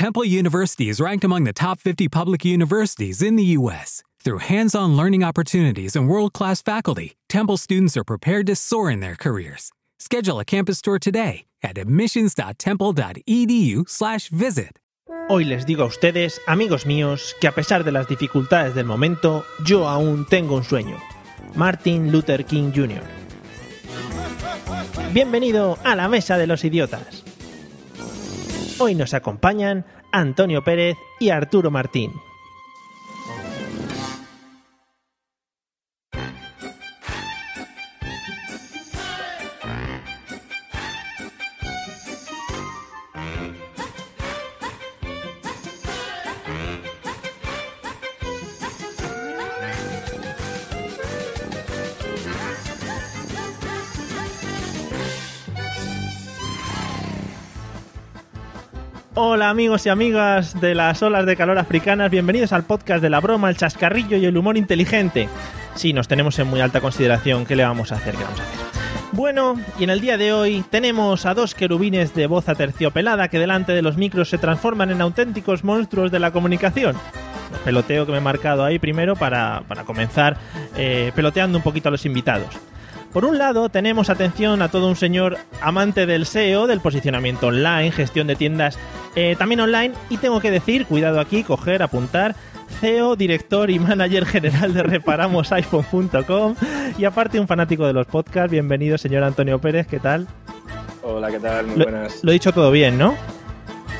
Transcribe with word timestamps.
Temple 0.00 0.24
University 0.24 0.88
is 0.88 0.96
ranked 0.98 1.24
among 1.24 1.44
the 1.44 1.52
top 1.52 1.78
50 1.78 2.08
public 2.08 2.42
universities 2.42 3.20
in 3.20 3.36
the 3.36 3.44
U.S. 3.58 4.02
Through 4.24 4.38
hands 4.38 4.74
on 4.74 4.96
learning 4.96 5.22
opportunities 5.22 5.94
and 5.94 6.08
world 6.08 6.32
class 6.32 6.62
faculty, 6.62 7.18
Temple 7.28 7.58
students 7.58 7.98
are 7.98 8.04
prepared 8.04 8.46
to 8.46 8.56
soar 8.56 8.90
in 8.90 9.00
their 9.00 9.14
careers. 9.14 9.72
Schedule 9.98 10.40
a 10.40 10.44
campus 10.46 10.80
tour 10.80 10.98
today 10.98 11.44
at 11.62 11.76
admissions.temple.edu/slash 11.76 14.28
visit. 14.30 14.78
Hoy 15.28 15.44
les 15.44 15.66
digo 15.66 15.82
a 15.82 15.86
ustedes, 15.88 16.40
amigos 16.48 16.86
míos, 16.86 17.34
que 17.38 17.48
a 17.48 17.52
pesar 17.52 17.84
de 17.84 17.92
las 17.92 18.08
dificultades 18.08 18.74
del 18.74 18.86
momento, 18.86 19.44
yo 19.66 19.86
aún 19.86 20.24
tengo 20.24 20.56
un 20.56 20.64
sueño. 20.64 20.96
Martin 21.54 22.10
Luther 22.10 22.46
King 22.46 22.72
Jr. 22.74 23.02
Bienvenido 25.12 25.76
a 25.84 25.94
la 25.94 26.08
Mesa 26.08 26.38
de 26.38 26.46
los 26.46 26.64
Idiotas. 26.64 27.29
Hoy 28.82 28.94
nos 28.94 29.12
acompañan 29.12 29.84
Antonio 30.10 30.64
Pérez 30.64 30.96
y 31.18 31.28
Arturo 31.28 31.70
Martín. 31.70 32.12
Hola 59.22 59.50
amigos 59.50 59.84
y 59.84 59.90
amigas 59.90 60.58
de 60.62 60.74
las 60.74 61.02
olas 61.02 61.26
de 61.26 61.36
calor 61.36 61.58
africanas, 61.58 62.10
bienvenidos 62.10 62.54
al 62.54 62.64
podcast 62.64 63.02
de 63.02 63.10
la 63.10 63.20
broma, 63.20 63.50
el 63.50 63.56
chascarrillo 63.58 64.16
y 64.16 64.24
el 64.24 64.34
humor 64.34 64.56
inteligente. 64.56 65.28
Sí, 65.74 65.92
nos 65.92 66.08
tenemos 66.08 66.38
en 66.38 66.46
muy 66.46 66.62
alta 66.62 66.80
consideración, 66.80 67.44
¿qué 67.44 67.54
le 67.54 67.62
vamos 67.62 67.92
a 67.92 67.96
hacer? 67.96 68.14
¿Qué 68.14 68.24
vamos 68.24 68.40
a 68.40 68.44
hacer? 68.44 68.58
Bueno, 69.12 69.60
y 69.78 69.84
en 69.84 69.90
el 69.90 70.00
día 70.00 70.16
de 70.16 70.32
hoy 70.32 70.64
tenemos 70.70 71.26
a 71.26 71.34
dos 71.34 71.54
querubines 71.54 72.14
de 72.14 72.28
voz 72.28 72.48
aterciopelada 72.48 73.28
que 73.28 73.38
delante 73.38 73.72
de 73.72 73.82
los 73.82 73.98
micros 73.98 74.30
se 74.30 74.38
transforman 74.38 74.90
en 74.90 75.02
auténticos 75.02 75.64
monstruos 75.64 76.10
de 76.10 76.18
la 76.18 76.30
comunicación. 76.30 76.96
Peloteo 77.62 78.06
que 78.06 78.12
me 78.12 78.18
he 78.18 78.22
marcado 78.22 78.64
ahí 78.64 78.78
primero 78.78 79.16
para, 79.16 79.64
para 79.68 79.84
comenzar 79.84 80.38
eh, 80.78 81.12
peloteando 81.14 81.58
un 81.58 81.62
poquito 81.62 81.90
a 81.90 81.92
los 81.92 82.06
invitados. 82.06 82.56
Por 83.12 83.24
un 83.24 83.38
lado, 83.38 83.68
tenemos 83.68 84.08
atención 84.08 84.62
a 84.62 84.68
todo 84.68 84.86
un 84.86 84.94
señor 84.94 85.36
amante 85.60 86.06
del 86.06 86.26
SEO, 86.26 86.68
del 86.68 86.80
posicionamiento 86.80 87.48
online, 87.48 87.90
gestión 87.90 88.28
de 88.28 88.36
tiendas 88.36 88.78
eh, 89.16 89.34
también 89.36 89.60
online. 89.60 89.94
Y 90.10 90.18
tengo 90.18 90.40
que 90.40 90.50
decir, 90.52 90.86
cuidado 90.86 91.18
aquí, 91.18 91.42
coger, 91.42 91.82
apuntar, 91.82 92.36
CEO, 92.80 93.16
director 93.16 93.68
y 93.68 93.80
manager 93.80 94.26
general 94.26 94.72
de 94.74 94.82
reparamosiphone.com. 94.84 96.54
Y 96.98 97.04
aparte, 97.04 97.40
un 97.40 97.48
fanático 97.48 97.86
de 97.86 97.92
los 97.92 98.06
podcasts. 98.06 98.50
Bienvenido, 98.50 98.96
señor 98.98 99.24
Antonio 99.24 99.58
Pérez, 99.60 99.86
¿qué 99.86 99.98
tal? 99.98 100.26
Hola, 101.02 101.30
¿qué 101.30 101.40
tal? 101.40 101.66
Muy 101.66 101.76
Lo, 101.78 101.84
buenas. 101.84 102.22
lo 102.22 102.30
he 102.30 102.34
dicho 102.34 102.52
todo 102.52 102.70
bien, 102.70 102.98
¿no? 102.98 103.14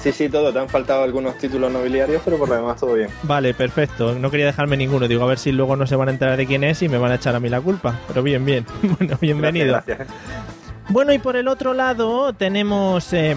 Sí, 0.02 0.12
sí, 0.12 0.28
todo. 0.28 0.52
Te 0.52 0.58
han 0.58 0.68
faltado 0.68 1.02
algunos 1.02 1.36
títulos 1.36 1.70
nobiliarios, 1.70 2.22
pero 2.24 2.38
por 2.38 2.48
lo 2.48 2.54
demás 2.54 2.80
todo 2.80 2.94
bien. 2.94 3.10
Vale, 3.22 3.52
perfecto. 3.52 4.14
No 4.14 4.30
quería 4.30 4.46
dejarme 4.46 4.76
ninguno. 4.76 5.06
Digo, 5.06 5.24
a 5.24 5.26
ver 5.26 5.38
si 5.38 5.52
luego 5.52 5.76
no 5.76 5.86
se 5.86 5.94
van 5.96 6.08
a 6.08 6.10
enterar 6.12 6.36
de 6.38 6.46
quién 6.46 6.64
es 6.64 6.80
y 6.82 6.88
me 6.88 6.96
van 6.96 7.12
a 7.12 7.16
echar 7.16 7.34
a 7.34 7.40
mí 7.40 7.48
la 7.50 7.60
culpa. 7.60 7.98
Pero 8.08 8.22
bien, 8.22 8.44
bien. 8.44 8.66
Bueno, 8.98 9.18
bienvenido. 9.20 9.72
Gracias, 9.72 9.98
gracias. 9.98 10.18
Bueno, 10.88 11.12
y 11.12 11.18
por 11.18 11.36
el 11.36 11.48
otro 11.48 11.74
lado 11.74 12.32
tenemos 12.32 13.12
eh, 13.12 13.36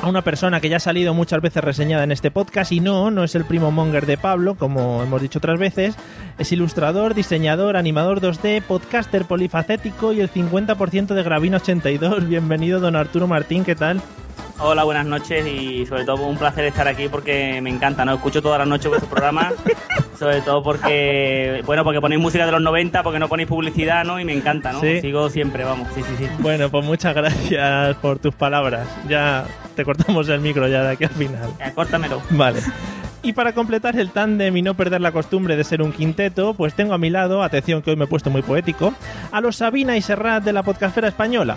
a 0.00 0.08
una 0.08 0.22
persona 0.22 0.60
que 0.60 0.68
ya 0.68 0.76
ha 0.76 0.80
salido 0.80 1.12
muchas 1.12 1.40
veces 1.42 1.62
reseñada 1.62 2.04
en 2.04 2.12
este 2.12 2.30
podcast 2.30 2.72
y 2.72 2.80
no, 2.80 3.10
no 3.10 3.22
es 3.24 3.34
el 3.34 3.44
primo 3.44 3.70
monger 3.70 4.06
de 4.06 4.16
Pablo, 4.16 4.54
como 4.54 5.02
hemos 5.02 5.20
dicho 5.20 5.38
otras 5.38 5.58
veces. 5.58 5.96
Es 6.38 6.52
ilustrador, 6.52 7.14
diseñador, 7.14 7.76
animador 7.76 8.20
2D, 8.20 8.62
podcaster 8.62 9.24
polifacético 9.26 10.12
y 10.12 10.20
el 10.20 10.30
50% 10.32 11.14
de 11.14 11.22
Gravino 11.22 11.58
82. 11.58 12.28
Bienvenido, 12.28 12.80
don 12.80 12.96
Arturo 12.96 13.26
Martín, 13.26 13.64
¿qué 13.64 13.74
tal? 13.74 14.00
Hola, 14.62 14.84
buenas 14.84 15.06
noches 15.06 15.46
y 15.46 15.86
sobre 15.86 16.04
todo 16.04 16.26
un 16.26 16.36
placer 16.36 16.66
estar 16.66 16.86
aquí 16.86 17.08
porque 17.08 17.60
me 17.62 17.70
encanta, 17.70 18.04
¿no? 18.04 18.12
Escucho 18.12 18.42
todas 18.42 18.58
las 18.58 18.68
noches 18.68 18.88
vuestro 18.88 19.08
programa, 19.08 19.52
sobre 20.18 20.42
todo 20.42 20.62
porque, 20.62 21.62
bueno, 21.64 21.82
porque 21.82 21.98
ponéis 21.98 22.20
música 22.20 22.44
de 22.44 22.52
los 22.52 22.60
90, 22.60 23.02
porque 23.02 23.18
no 23.18 23.26
ponéis 23.26 23.48
publicidad, 23.48 24.04
¿no? 24.04 24.20
Y 24.20 24.26
me 24.26 24.34
encanta, 24.34 24.72
¿no? 24.72 24.80
Sí. 24.82 25.00
Sigo 25.00 25.30
siempre, 25.30 25.64
vamos, 25.64 25.88
sí, 25.94 26.02
sí, 26.02 26.14
sí. 26.18 26.30
Bueno, 26.40 26.68
pues 26.68 26.84
muchas 26.84 27.14
gracias 27.14 27.96
por 27.96 28.18
tus 28.18 28.34
palabras. 28.34 28.86
Ya 29.08 29.46
te 29.76 29.82
cortamos 29.82 30.28
el 30.28 30.40
micro 30.40 30.68
ya 30.68 30.82
de 30.82 30.90
aquí 30.90 31.04
al 31.04 31.10
final. 31.10 31.48
Ya, 31.58 31.72
córtamelo. 31.74 32.20
Vale. 32.28 32.60
Y 33.22 33.32
para 33.32 33.54
completar 33.54 33.98
el 33.98 34.10
tándem 34.10 34.54
y 34.58 34.62
no 34.62 34.74
perder 34.74 35.00
la 35.00 35.12
costumbre 35.12 35.56
de 35.56 35.64
ser 35.64 35.80
un 35.80 35.92
quinteto, 35.92 36.52
pues 36.52 36.74
tengo 36.74 36.92
a 36.92 36.98
mi 36.98 37.08
lado, 37.08 37.42
atención 37.42 37.80
que 37.80 37.90
hoy 37.90 37.96
me 37.96 38.04
he 38.04 38.08
puesto 38.08 38.28
muy 38.28 38.42
poético, 38.42 38.92
a 39.32 39.40
los 39.40 39.56
Sabina 39.56 39.96
y 39.96 40.02
Serrat 40.02 40.44
de 40.44 40.52
la 40.52 40.62
podcastfera 40.62 41.08
española. 41.08 41.56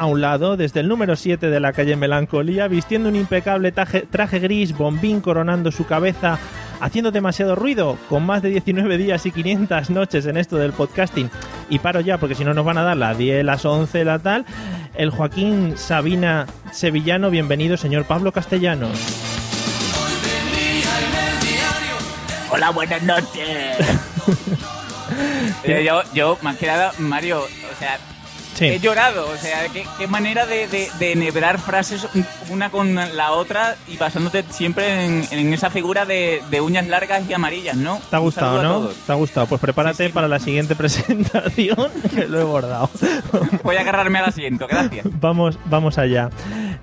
A 0.00 0.06
un 0.06 0.22
lado, 0.22 0.56
desde 0.56 0.80
el 0.80 0.88
número 0.88 1.14
7 1.14 1.50
de 1.50 1.60
la 1.60 1.74
calle 1.74 1.94
Melancolía, 1.94 2.68
vistiendo 2.68 3.10
un 3.10 3.16
impecable 3.16 3.70
taje- 3.70 4.06
traje 4.10 4.38
gris, 4.38 4.74
bombín 4.74 5.20
coronando 5.20 5.70
su 5.70 5.84
cabeza, 5.84 6.38
haciendo 6.80 7.10
demasiado 7.10 7.54
ruido, 7.54 7.98
con 8.08 8.24
más 8.24 8.40
de 8.40 8.48
19 8.48 8.96
días 8.96 9.26
y 9.26 9.30
500 9.30 9.90
noches 9.90 10.24
en 10.24 10.38
esto 10.38 10.56
del 10.56 10.72
podcasting. 10.72 11.30
Y 11.68 11.80
paro 11.80 12.00
ya, 12.00 12.16
porque 12.16 12.34
si 12.34 12.46
no 12.46 12.54
nos 12.54 12.64
van 12.64 12.78
a 12.78 12.82
dar 12.82 12.96
las 12.96 13.18
10, 13.18 13.44
las 13.44 13.62
11, 13.66 14.06
la 14.06 14.18
tal. 14.20 14.46
El 14.94 15.10
Joaquín 15.10 15.74
Sabina 15.76 16.46
Sevillano, 16.72 17.28
bienvenido, 17.28 17.76
señor 17.76 18.06
Pablo 18.06 18.32
Castellanos. 18.32 18.96
Hola, 22.50 22.70
buenas 22.70 23.02
noches. 23.02 23.76
Eh, 25.64 25.84
yo, 25.84 26.00
yo, 26.14 26.38
más 26.42 26.56
que 26.56 26.66
nada, 26.66 26.92
Mario, 26.98 27.40
o 27.40 27.78
sea, 27.78 27.98
Sí. 28.60 28.66
he 28.66 28.78
llorado. 28.78 29.28
O 29.28 29.36
sea, 29.36 29.66
qué, 29.72 29.84
qué 29.98 30.06
manera 30.06 30.46
de, 30.46 30.68
de, 30.68 30.88
de 30.98 31.12
enhebrar 31.12 31.58
frases 31.58 32.06
una 32.50 32.70
con 32.70 32.94
la 32.94 33.32
otra 33.32 33.76
y 33.88 33.96
basándote 33.96 34.44
siempre 34.50 35.04
en, 35.06 35.24
en 35.30 35.52
esa 35.52 35.70
figura 35.70 36.04
de, 36.04 36.42
de 36.50 36.60
uñas 36.60 36.86
largas 36.86 37.22
y 37.28 37.32
amarillas, 37.32 37.76
¿no? 37.76 38.00
¿Te 38.10 38.16
ha 38.16 38.18
gustado, 38.20 38.62
no? 38.62 38.88
¿Te 38.88 39.12
ha 39.12 39.16
gustado? 39.16 39.46
Pues 39.46 39.60
prepárate 39.60 39.96
Sí, 40.04 40.06
sí. 40.06 40.12
para 40.12 40.28
la 40.28 40.38
siguiente 40.38 40.76
presentación, 40.76 41.90
que 42.14 42.28
lo 42.28 42.40
he 42.40 42.44
bordado. 42.44 42.88
Voy 43.64 43.76
a 43.76 43.80
agarrarme 43.80 44.18
al 44.20 44.26
asiento, 44.26 44.66
gracias. 44.68 45.04
vamos, 45.20 45.58
vamos 45.64 45.98
allá. 45.98 46.30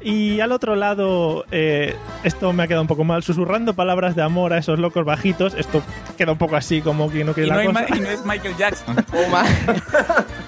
Y 0.02 0.40
al 0.42 0.52
otro 0.52 0.76
lado, 0.76 1.46
eh, 1.52 1.96
esto 2.24 2.54
me 2.54 2.64
ha 2.64 2.68
quedado 2.68 2.82
un 2.82 2.88
poco 2.88 3.04
mal, 3.04 3.24
susurrando 3.24 3.74
palabras 3.74 4.16
de 4.16 4.24
amor 4.24 4.54
a 4.54 4.58
esos 4.58 4.80
locos 4.80 5.06
bajitos. 5.06 5.54
Esto 5.56 5.82
queda 6.18 6.32
un 6.34 6.38
poco 6.38 6.56
así 6.56 6.82
como 6.82 7.10
que 7.12 7.24
no 7.24 7.34
quiere 7.34 7.50
Y 7.50 7.52
no, 7.52 7.58
la 7.58 7.66
cosa. 7.86 7.96
y 7.96 8.00
no 8.00 8.10
es 8.10 8.26
Michael 8.26 8.56
Jackson. 8.58 8.96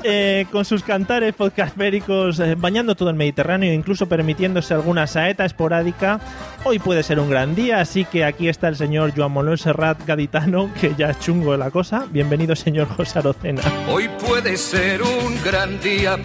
Eh, 0.03 0.45
con 0.51 0.63
sus 0.63 0.81
cantares 0.83 1.18
podcastféricos, 1.33 2.39
eh, 2.39 2.55
bañando 2.55 2.95
todo 2.95 3.09
el 3.09 3.15
Mediterráneo, 3.15 3.73
incluso 3.73 4.07
permitiéndose 4.07 4.73
alguna 4.73 5.05
saeta 5.05 5.45
esporádica. 5.45 6.19
Hoy 6.63 6.79
puede 6.79 7.03
ser 7.03 7.19
un 7.19 7.29
gran 7.29 7.55
día, 7.55 7.79
así 7.79 8.05
que 8.05 8.23
aquí 8.23 8.47
está 8.47 8.67
el 8.69 8.75
señor 8.75 9.13
Joan 9.15 9.33
Manuel 9.33 9.59
Serrat 9.59 10.05
Gaditano, 10.05 10.71
que 10.79 10.93
ya 10.97 11.09
es 11.09 11.19
chungo 11.19 11.55
la 11.57 11.71
cosa. 11.71 12.07
Bienvenido, 12.09 12.55
señor 12.55 12.87
José 12.87 13.19
Arocena. 13.19 13.61
Hoy 13.89 14.09
puede 14.25 14.57
ser 14.57 15.01
un 15.01 15.43
gran 15.43 15.79
día 15.81 16.17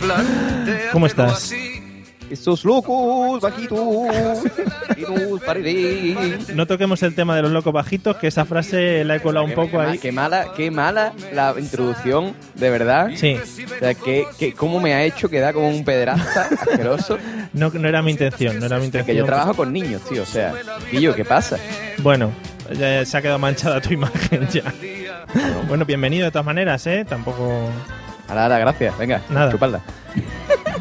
¿Cómo 0.93 1.07
estás? 1.07 1.33
así. 1.33 1.74
Estos 2.35 2.65
locos, 2.65 3.41
bajitos. 3.41 3.79
No 6.53 6.67
toquemos 6.67 7.01
el 7.05 7.15
tema 7.15 7.37
de 7.37 7.43
los 7.43 7.53
locos 7.53 7.73
bajitos, 7.73 8.17
que 8.17 8.27
esa 8.27 8.45
frase 8.45 9.05
la 9.05 9.15
he 9.17 9.21
colado 9.21 9.47
un 9.47 9.53
poco 9.53 9.81
ahí. 9.81 9.99
Qué 9.99 10.11
mala, 10.11 10.49
qué 10.57 10.73
mala 10.73 11.13
la 11.33 11.55
introducción, 11.57 12.35
de 12.57 12.71
verdad. 12.71 13.11
Sí, 13.15 13.37
O 13.37 13.79
sea, 13.79 13.95
que, 13.95 14.27
que 14.37 14.53
cómo 14.53 14.81
me 14.81 14.95
ha 14.95 15.05
hecho 15.05 15.29
quedar 15.31 15.55
como 15.55 15.69
un 15.69 15.85
pederasta 15.85 16.49
asqueroso. 16.61 17.19
no, 17.53 17.71
no 17.71 17.89
era 17.89 18.03
mi 18.03 18.11
intención, 18.11 18.59
no 18.59 18.67
era 18.67 18.79
mi 18.79 18.87
intención. 18.87 19.15
Que 19.15 19.21
yo 19.21 19.25
trabajo 19.27 19.55
con 19.55 19.73
niños, 19.73 20.03
tío. 20.03 20.23
O 20.23 20.27
sea, 20.27 20.53
Guillo, 20.91 21.15
¿qué 21.15 21.25
pasa? 21.25 21.57
Bueno, 21.99 22.33
ya 22.77 23.05
se 23.05 23.17
ha 23.17 23.23
quedado 23.23 23.39
manchada 23.39 23.81
tu 23.81 23.93
imagen 23.95 24.49
ya. 24.49 24.75
Bueno, 25.69 25.85
bienvenido 25.85 26.25
de 26.25 26.33
todas 26.33 26.47
maneras, 26.47 26.85
¿eh? 26.89 27.07
Tampoco... 27.09 27.71
Ahora, 28.29 28.43
ahora, 28.45 28.59
gracias. 28.59 28.99
Venga, 28.99 29.21
Nada. 29.31 29.53
chupadla. 29.53 29.81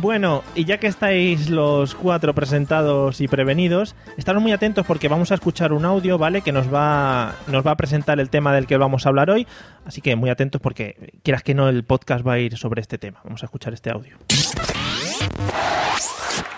Bueno, 0.03 0.43
y 0.53 0.65
ya 0.65 0.79
que 0.79 0.87
estáis 0.87 1.49
los 1.49 1.95
cuatro 1.95 2.35
presentados 2.35 3.21
y 3.21 3.29
prevenidos, 3.29 3.95
estaros 4.17 4.41
muy 4.41 4.51
atentos 4.51 4.85
porque 4.85 5.07
vamos 5.07 5.31
a 5.31 5.35
escuchar 5.35 5.71
un 5.71 5.85
audio, 5.85 6.17
¿vale? 6.17 6.41
Que 6.41 6.51
nos 6.51 6.71
va, 6.71 7.35
nos 7.47 7.65
va 7.65 7.71
a 7.71 7.77
presentar 7.77 8.19
el 8.19 8.29
tema 8.29 8.53
del 8.53 8.67
que 8.67 8.75
vamos 8.75 9.05
a 9.05 9.09
hablar 9.09 9.29
hoy. 9.29 9.47
Así 9.85 10.01
que 10.01 10.17
muy 10.17 10.29
atentos 10.29 10.59
porque 10.59 11.13
quieras 11.23 11.41
que 11.41 11.53
no, 11.53 11.69
el 11.69 11.85
podcast 11.85 12.27
va 12.27 12.33
a 12.33 12.39
ir 12.39 12.57
sobre 12.57 12.81
este 12.81 12.97
tema. 12.97 13.21
Vamos 13.23 13.43
a 13.43 13.45
escuchar 13.45 13.71
este 13.71 13.91
audio. 13.91 14.17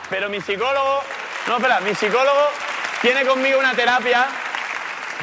Pero 0.09 0.27
mi 0.27 0.41
psicólogo, 0.41 1.01
no, 1.47 1.57
espera, 1.57 1.81
mi 1.81 1.93
psicólogo 1.93 2.47
tiene 3.03 3.25
conmigo 3.27 3.59
una 3.59 3.75
terapia 3.75 4.25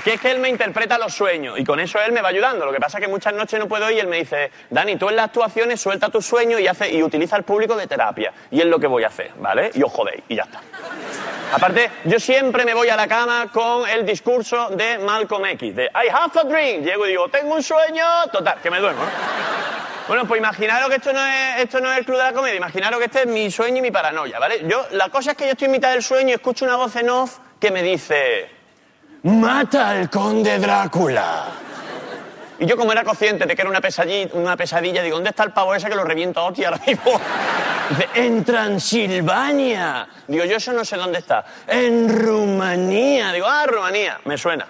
que 0.05 0.15
es 0.15 0.21
que 0.21 0.31
él 0.31 0.39
me 0.39 0.49
interpreta 0.49 0.99
los 0.99 1.15
sueños 1.15 1.59
y 1.59 1.65
con 1.65 1.79
eso 1.81 2.01
él 2.01 2.13
me 2.13 2.21
va 2.21 2.29
ayudando. 2.29 2.67
Lo 2.67 2.73
que 2.73 2.81
pasa 2.81 2.99
es 2.99 3.05
que 3.05 3.11
muchas 3.11 3.35
noches 3.35 3.59
no 3.59 3.69
puedo 3.69 3.91
ir 3.91 3.97
y 3.97 4.01
él 4.01 4.09
me 4.09 4.19
dice, 4.19 4.51
Dani, 4.71 4.97
tú 4.97 5.09
en 5.09 5.17
las 5.17 5.27
actuaciones 5.27 5.81
suelta 5.81 6.09
tus 6.09 6.27
sueños 6.27 6.61
y, 6.61 6.67
hace, 6.67 6.91
y 6.91 7.03
utiliza 7.03 7.37
al 7.37 7.45
público 7.45 7.77
de 7.77 7.87
terapia. 7.87 8.33
Y 8.51 8.61
es 8.61 8.67
lo 8.67 8.79
que 8.79 8.87
voy 8.87 9.05
a 9.05 9.09
hacer, 9.09 9.33
¿vale? 9.37 9.71
Y 9.75 9.83
os 9.83 9.93
jodéis 9.93 10.23
y 10.29 10.37
ya 10.37 10.43
está. 10.43 10.61
Aparte, 11.53 11.91
yo 12.05 12.19
siempre 12.19 12.65
me 12.65 12.75
voy 12.75 12.89
a 12.89 12.97
la 12.97 13.07
cama 13.07 13.49
con 13.53 13.89
el 13.89 14.07
discurso 14.07 14.71
de 14.71 14.99
Malcolm 14.99 15.45
X, 15.47 15.77
de 15.77 15.85
I 15.85 16.09
have 16.11 16.39
a 16.41 16.45
dream. 16.45 16.83
Llego 16.83 17.07
y 17.07 17.11
digo, 17.11 17.29
tengo 17.29 17.55
un 17.55 17.63
sueño. 17.63 18.05
Total, 18.33 18.59
que 18.63 18.71
me 18.71 18.81
duermo, 18.81 19.03
¿no? 19.03 19.11
Bueno, 20.09 20.27
pues 20.27 20.39
imaginaros 20.41 20.89
que 20.89 20.97
esto 20.97 21.13
no, 21.13 21.25
es, 21.25 21.61
esto 21.61 21.81
no 21.81 21.93
es 21.93 21.99
el 21.99 22.05
club 22.05 22.17
de 22.17 22.25
la 22.25 22.33
comedia, 22.33 22.57
imaginaros 22.57 22.99
que 22.99 23.05
este 23.07 23.21
es 23.21 23.27
mi 23.29 23.51
sueño 23.51 23.79
y 23.79 23.83
mi 23.83 23.91
paranoia, 23.93 24.39
¿vale? 24.39 24.63
Yo, 24.67 24.85
la 24.91 25.11
cosa 25.11 25.31
es 25.31 25.37
que 25.37 25.45
yo 25.45 25.53
estoy 25.53 25.67
en 25.67 25.73
mitad 25.73 25.93
del 25.93 26.03
sueño 26.03 26.31
y 26.31 26.33
escucho 26.33 26.65
una 26.65 26.77
voz 26.77 26.97
en 26.97 27.09
off 27.09 27.39
que 27.61 27.71
me 27.71 27.83
dice, 27.83 28.51
mata 29.23 29.91
al 29.91 30.11
conde 30.11 30.59
Drácula. 30.59 31.45
Y 32.59 32.67
yo 32.67 32.77
como 32.77 32.93
era 32.93 33.03
consciente 33.03 33.45
de 33.45 33.57
que 33.57 33.63
era 33.63 33.71
una 33.71 33.81
pesadilla, 33.81 34.31
una 34.35 34.57
pesadilla 34.57 35.03
digo, 35.03 35.17
¿dónde 35.17 35.31
está 35.31 35.43
el 35.43 35.53
pavo 35.53 35.75
ese 35.75 35.89
que 35.89 35.97
lo 35.97 36.05
reviento 36.05 36.41
a 36.41 36.45
hostia 36.45 36.69
ahora 36.69 36.81
mismo? 36.87 37.21
Dice, 37.91 38.09
en 38.15 38.45
Transilvania. 38.45 40.07
Digo, 40.29 40.45
yo 40.45 40.57
eso 40.57 40.73
no 40.73 40.85
sé 40.85 40.97
dónde 40.97 41.19
está. 41.19 41.45
En 41.67 42.09
Rumanía. 42.09 43.33
Digo, 43.33 43.47
ah, 43.49 43.67
Rumanía. 43.67 44.21
Me 44.27 44.39
suena. 44.39 44.67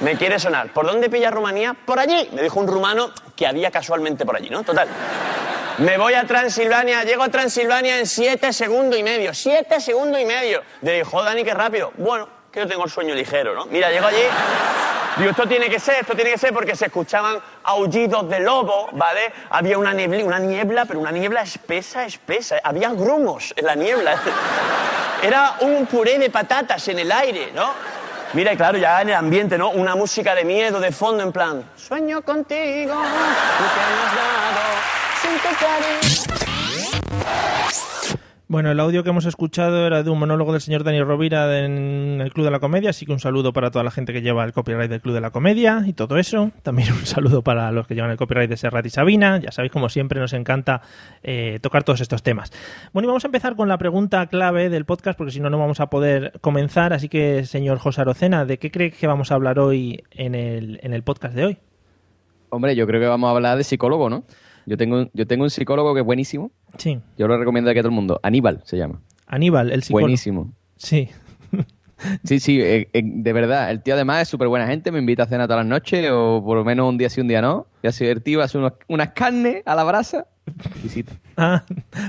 Me 0.00 0.16
quiere 0.16 0.38
sonar. 0.38 0.72
¿Por 0.72 0.86
dónde 0.86 1.10
pilla 1.10 1.30
Rumanía? 1.30 1.74
Por 1.74 1.98
allí. 1.98 2.28
Me 2.32 2.42
dijo 2.42 2.60
un 2.60 2.68
rumano 2.68 3.10
que 3.34 3.46
había 3.46 3.70
casualmente 3.70 4.24
por 4.24 4.36
allí, 4.36 4.48
¿no? 4.48 4.62
Total. 4.62 4.88
Me 5.78 5.98
voy 5.98 6.14
a 6.14 6.24
Transilvania, 6.24 7.04
llego 7.04 7.22
a 7.22 7.28
Transilvania 7.28 7.98
en 7.98 8.06
siete 8.06 8.52
segundos 8.52 8.98
y 8.98 9.02
medio. 9.02 9.34
Siete 9.34 9.80
segundos 9.80 10.20
y 10.20 10.24
medio. 10.24 10.62
Le 10.82 10.98
dijo, 10.98 11.22
Dani, 11.22 11.42
qué 11.42 11.54
rápido. 11.54 11.92
Bueno, 11.96 12.39
que 12.50 12.60
yo 12.60 12.66
tengo 12.66 12.84
el 12.84 12.90
sueño 12.90 13.14
ligero, 13.14 13.54
¿no? 13.54 13.66
Mira, 13.66 13.90
llego 13.90 14.06
allí. 14.06 14.22
Digo, 15.16 15.30
esto 15.30 15.46
tiene 15.46 15.68
que 15.68 15.78
ser, 15.78 15.96
esto 16.00 16.14
tiene 16.14 16.30
que 16.30 16.38
ser 16.38 16.52
porque 16.52 16.74
se 16.74 16.86
escuchaban 16.86 17.38
aullidos 17.64 18.28
de 18.28 18.40
lobo, 18.40 18.88
¿vale? 18.92 19.32
Había 19.50 19.78
una 19.78 19.92
niebla, 19.92 20.24
una 20.24 20.38
niebla, 20.38 20.84
pero 20.84 21.00
una 21.00 21.10
niebla 21.10 21.42
espesa, 21.42 22.04
espesa. 22.04 22.60
Había 22.62 22.90
grumos 22.90 23.52
en 23.56 23.66
la 23.66 23.74
niebla. 23.74 24.14
Era 25.22 25.56
un 25.60 25.86
puré 25.86 26.18
de 26.18 26.30
patatas 26.30 26.86
en 26.88 27.00
el 27.00 27.12
aire, 27.12 27.52
¿no? 27.54 27.72
Mira, 28.32 28.52
y 28.52 28.56
claro, 28.56 28.78
ya 28.78 29.02
en 29.02 29.10
el 29.10 29.16
ambiente, 29.16 29.58
¿no? 29.58 29.70
Una 29.70 29.96
música 29.96 30.34
de 30.34 30.44
miedo 30.44 30.80
de 30.80 30.92
fondo, 30.92 31.22
en 31.22 31.32
plan, 31.32 31.64
sueño 31.76 32.22
contigo, 32.22 32.94
tú 32.94 33.64
que 33.74 33.80
has 33.80 34.16
dado, 34.16 34.60
sin. 35.20 35.38
Bueno, 38.50 38.72
el 38.72 38.80
audio 38.80 39.04
que 39.04 39.10
hemos 39.10 39.26
escuchado 39.26 39.86
era 39.86 40.02
de 40.02 40.10
un 40.10 40.18
monólogo 40.18 40.50
del 40.50 40.60
señor 40.60 40.82
Dani 40.82 41.00
Rovira 41.00 41.60
en 41.60 42.20
el 42.20 42.32
Club 42.32 42.46
de 42.46 42.50
la 42.50 42.58
Comedia, 42.58 42.90
así 42.90 43.06
que 43.06 43.12
un 43.12 43.20
saludo 43.20 43.52
para 43.52 43.70
toda 43.70 43.84
la 43.84 43.92
gente 43.92 44.12
que 44.12 44.22
lleva 44.22 44.42
el 44.42 44.52
copyright 44.52 44.90
del 44.90 45.00
Club 45.00 45.14
de 45.14 45.20
la 45.20 45.30
Comedia 45.30 45.84
y 45.86 45.92
todo 45.92 46.18
eso. 46.18 46.50
También 46.64 46.92
un 46.92 47.06
saludo 47.06 47.42
para 47.42 47.70
los 47.70 47.86
que 47.86 47.94
llevan 47.94 48.10
el 48.10 48.16
copyright 48.16 48.50
de 48.50 48.56
Serrat 48.56 48.84
y 48.84 48.90
Sabina. 48.90 49.38
Ya 49.38 49.52
sabéis, 49.52 49.70
como 49.70 49.88
siempre, 49.88 50.18
nos 50.18 50.32
encanta 50.32 50.82
eh, 51.22 51.60
tocar 51.62 51.84
todos 51.84 52.00
estos 52.00 52.24
temas. 52.24 52.50
Bueno, 52.92 53.06
y 53.06 53.10
vamos 53.10 53.24
a 53.24 53.28
empezar 53.28 53.54
con 53.54 53.68
la 53.68 53.78
pregunta 53.78 54.26
clave 54.26 54.68
del 54.68 54.84
podcast, 54.84 55.16
porque 55.16 55.30
si 55.30 55.38
no, 55.38 55.48
no 55.48 55.56
vamos 55.60 55.78
a 55.78 55.86
poder 55.86 56.32
comenzar. 56.40 56.92
Así 56.92 57.08
que, 57.08 57.44
señor 57.44 57.78
José 57.78 58.00
Arocena, 58.00 58.46
¿de 58.46 58.58
qué 58.58 58.72
cree 58.72 58.90
que 58.90 59.06
vamos 59.06 59.30
a 59.30 59.36
hablar 59.36 59.60
hoy 59.60 60.02
en 60.10 60.34
el, 60.34 60.80
en 60.82 60.92
el 60.92 61.04
podcast 61.04 61.36
de 61.36 61.44
hoy? 61.44 61.58
Hombre, 62.48 62.74
yo 62.74 62.84
creo 62.88 63.00
que 63.00 63.06
vamos 63.06 63.28
a 63.28 63.30
hablar 63.30 63.56
de 63.56 63.62
psicólogo, 63.62 64.10
¿no? 64.10 64.24
Yo 64.66 64.76
tengo, 64.76 65.08
yo 65.12 65.26
tengo 65.26 65.44
un 65.44 65.50
psicólogo 65.50 65.94
que 65.94 66.00
es 66.00 66.06
buenísimo. 66.06 66.50
Sí. 66.78 67.00
Yo 67.18 67.28
lo 67.28 67.36
recomiendo 67.38 67.70
aquí 67.70 67.78
a 67.78 67.82
todo 67.82 67.90
el 67.90 67.94
mundo. 67.94 68.20
Aníbal 68.22 68.60
se 68.64 68.76
llama. 68.76 69.00
Aníbal, 69.26 69.70
el 69.72 69.82
psicólogo. 69.82 70.04
Buenísimo. 70.06 70.52
Sí. 70.76 71.08
Sí, 72.24 72.40
sí, 72.40 72.58
eh, 72.62 72.88
eh, 72.94 73.02
de 73.04 73.32
verdad. 73.34 73.70
El 73.70 73.82
tío 73.82 73.92
además 73.92 74.22
es 74.22 74.28
súper 74.28 74.48
buena 74.48 74.66
gente. 74.66 74.90
Me 74.90 75.00
invita 75.00 75.24
a 75.24 75.26
cenar 75.26 75.46
todas 75.48 75.58
las 75.66 75.68
noches 75.68 76.08
o 76.10 76.42
por 76.42 76.56
lo 76.56 76.64
menos 76.64 76.88
un 76.88 76.96
día 76.96 77.10
sí, 77.10 77.20
un 77.20 77.28
día 77.28 77.42
no. 77.42 77.66
Ya 77.82 77.92
se 77.92 78.04
divertido, 78.04 78.40
hace 78.40 78.56
unos- 78.56 78.72
unas 78.88 79.10
carnes 79.10 79.62
a 79.66 79.74
la 79.74 79.84
brasa. 79.84 80.26
Visita. 80.82 81.12
Ah, 81.36 81.62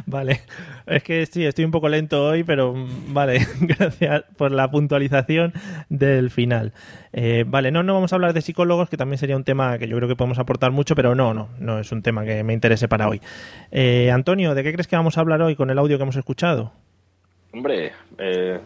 vale. 0.05 0.41
Es 0.85 1.03
que 1.03 1.25
sí, 1.25 1.45
estoy 1.45 1.65
un 1.65 1.71
poco 1.71 1.89
lento 1.89 2.25
hoy, 2.25 2.43
pero 2.43 2.73
mm, 2.73 3.13
vale, 3.13 3.45
gracias 3.61 4.23
por 4.37 4.51
la 4.51 4.69
puntualización 4.69 5.53
del 5.89 6.29
final. 6.31 6.73
Eh, 7.13 7.43
vale, 7.47 7.71
no, 7.71 7.83
no 7.83 7.93
vamos 7.93 8.11
a 8.11 8.15
hablar 8.15 8.33
de 8.33 8.41
psicólogos, 8.41 8.89
que 8.89 8.97
también 8.97 9.17
sería 9.17 9.37
un 9.37 9.43
tema 9.43 9.77
que 9.77 9.87
yo 9.87 9.95
creo 9.97 10.09
que 10.09 10.15
podemos 10.15 10.39
aportar 10.39 10.71
mucho, 10.71 10.95
pero 10.95 11.15
no, 11.15 11.33
no, 11.33 11.49
no 11.59 11.79
es 11.79 11.91
un 11.91 12.01
tema 12.01 12.25
que 12.25 12.43
me 12.43 12.53
interese 12.53 12.87
para 12.87 13.07
hoy. 13.07 13.21
Eh, 13.71 14.11
Antonio, 14.11 14.55
¿de 14.55 14.63
qué 14.63 14.73
crees 14.73 14.87
que 14.87 14.95
vamos 14.95 15.17
a 15.17 15.21
hablar 15.21 15.41
hoy 15.41 15.55
con 15.55 15.69
el 15.69 15.77
audio 15.77 15.97
que 15.97 16.03
hemos 16.03 16.15
escuchado? 16.15 16.73
Hombre, 17.53 17.91
eh, 18.17 18.59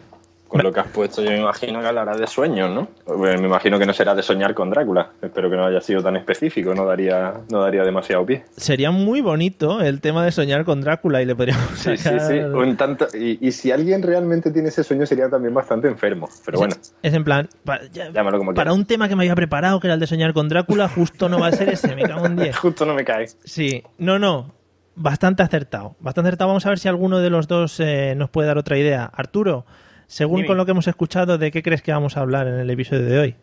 con 0.48 0.62
lo 0.62 0.72
que 0.72 0.80
has 0.80 0.86
puesto 0.88 1.22
yo 1.22 1.30
me 1.30 1.40
imagino 1.40 1.80
que 1.80 1.86
hablarás 1.88 2.18
de 2.18 2.26
sueños, 2.26 2.70
¿no? 2.70 2.88
Pues 3.04 3.40
me 3.40 3.46
imagino 3.48 3.78
que 3.78 3.86
no 3.86 3.92
será 3.92 4.14
de 4.14 4.22
soñar 4.22 4.54
con 4.54 4.70
Drácula. 4.70 5.10
Espero 5.20 5.50
que 5.50 5.56
no 5.56 5.66
haya 5.66 5.80
sido 5.80 6.02
tan 6.02 6.16
específico, 6.16 6.74
no 6.74 6.84
daría, 6.86 7.34
no 7.50 7.60
daría 7.62 7.82
demasiado 7.82 8.24
pie. 8.24 8.44
Sería 8.56 8.90
muy 8.90 9.20
bonito 9.20 9.80
el 9.80 10.00
tema 10.00 10.24
de 10.24 10.30
soñar 10.32 10.64
con 10.64 10.80
Drácula 10.80 11.20
y 11.20 11.26
le 11.26 11.34
podríamos 11.34 11.66
Sí, 11.78 11.96
sí, 11.96 12.04
sacar... 12.04 12.20
sí. 12.28 12.38
Un 12.38 12.76
tanto, 12.76 13.06
y, 13.14 13.44
y 13.46 13.52
si 13.52 13.72
alguien 13.72 14.02
realmente 14.02 14.50
tiene 14.50 14.68
ese 14.68 14.84
sueño 14.84 15.04
sería 15.06 15.28
también 15.28 15.52
bastante 15.54 15.88
enfermo. 15.88 16.28
Pero 16.44 16.58
bueno, 16.58 16.74
Es 17.02 17.12
en 17.14 17.24
plan, 17.24 17.48
pa- 17.64 17.80
ya- 17.92 18.10
llámalo 18.10 18.38
como 18.38 18.54
para 18.54 18.72
un 18.72 18.84
tema 18.86 19.08
que 19.08 19.16
me 19.16 19.24
había 19.24 19.34
preparado, 19.34 19.80
que 19.80 19.86
era 19.88 19.94
el 19.94 20.00
de 20.00 20.06
soñar 20.06 20.32
con 20.32 20.48
Drácula, 20.48 20.88
justo 20.88 21.28
no 21.28 21.40
va 21.40 21.48
a 21.48 21.52
ser 21.52 21.70
ese, 21.70 21.94
me 21.96 22.02
cago 22.04 22.26
en 22.26 22.36
10. 22.36 22.56
Justo 22.66 22.86
no 22.86 22.94
me 22.94 23.04
cae. 23.04 23.26
Sí, 23.44 23.82
no, 23.98 24.18
no. 24.18 24.54
Bastante 24.98 25.42
acertado. 25.42 25.94
Bastante 26.00 26.28
acertado. 26.28 26.48
Vamos 26.48 26.64
a 26.64 26.70
ver 26.70 26.78
si 26.78 26.88
alguno 26.88 27.18
de 27.18 27.28
los 27.28 27.48
dos 27.48 27.80
eh, 27.80 28.14
nos 28.16 28.30
puede 28.30 28.48
dar 28.48 28.56
otra 28.56 28.78
idea. 28.78 29.04
Arturo, 29.04 29.66
según 30.06 30.36
Dime. 30.38 30.48
con 30.48 30.56
lo 30.56 30.64
que 30.64 30.70
hemos 30.72 30.86
escuchado, 30.88 31.38
¿de 31.38 31.50
qué 31.50 31.62
crees 31.62 31.82
que 31.82 31.92
vamos 31.92 32.16
a 32.16 32.20
hablar 32.20 32.46
en 32.46 32.54
el 32.58 32.70
episodio 32.70 33.04
de 33.06 33.18
hoy? 33.18 33.36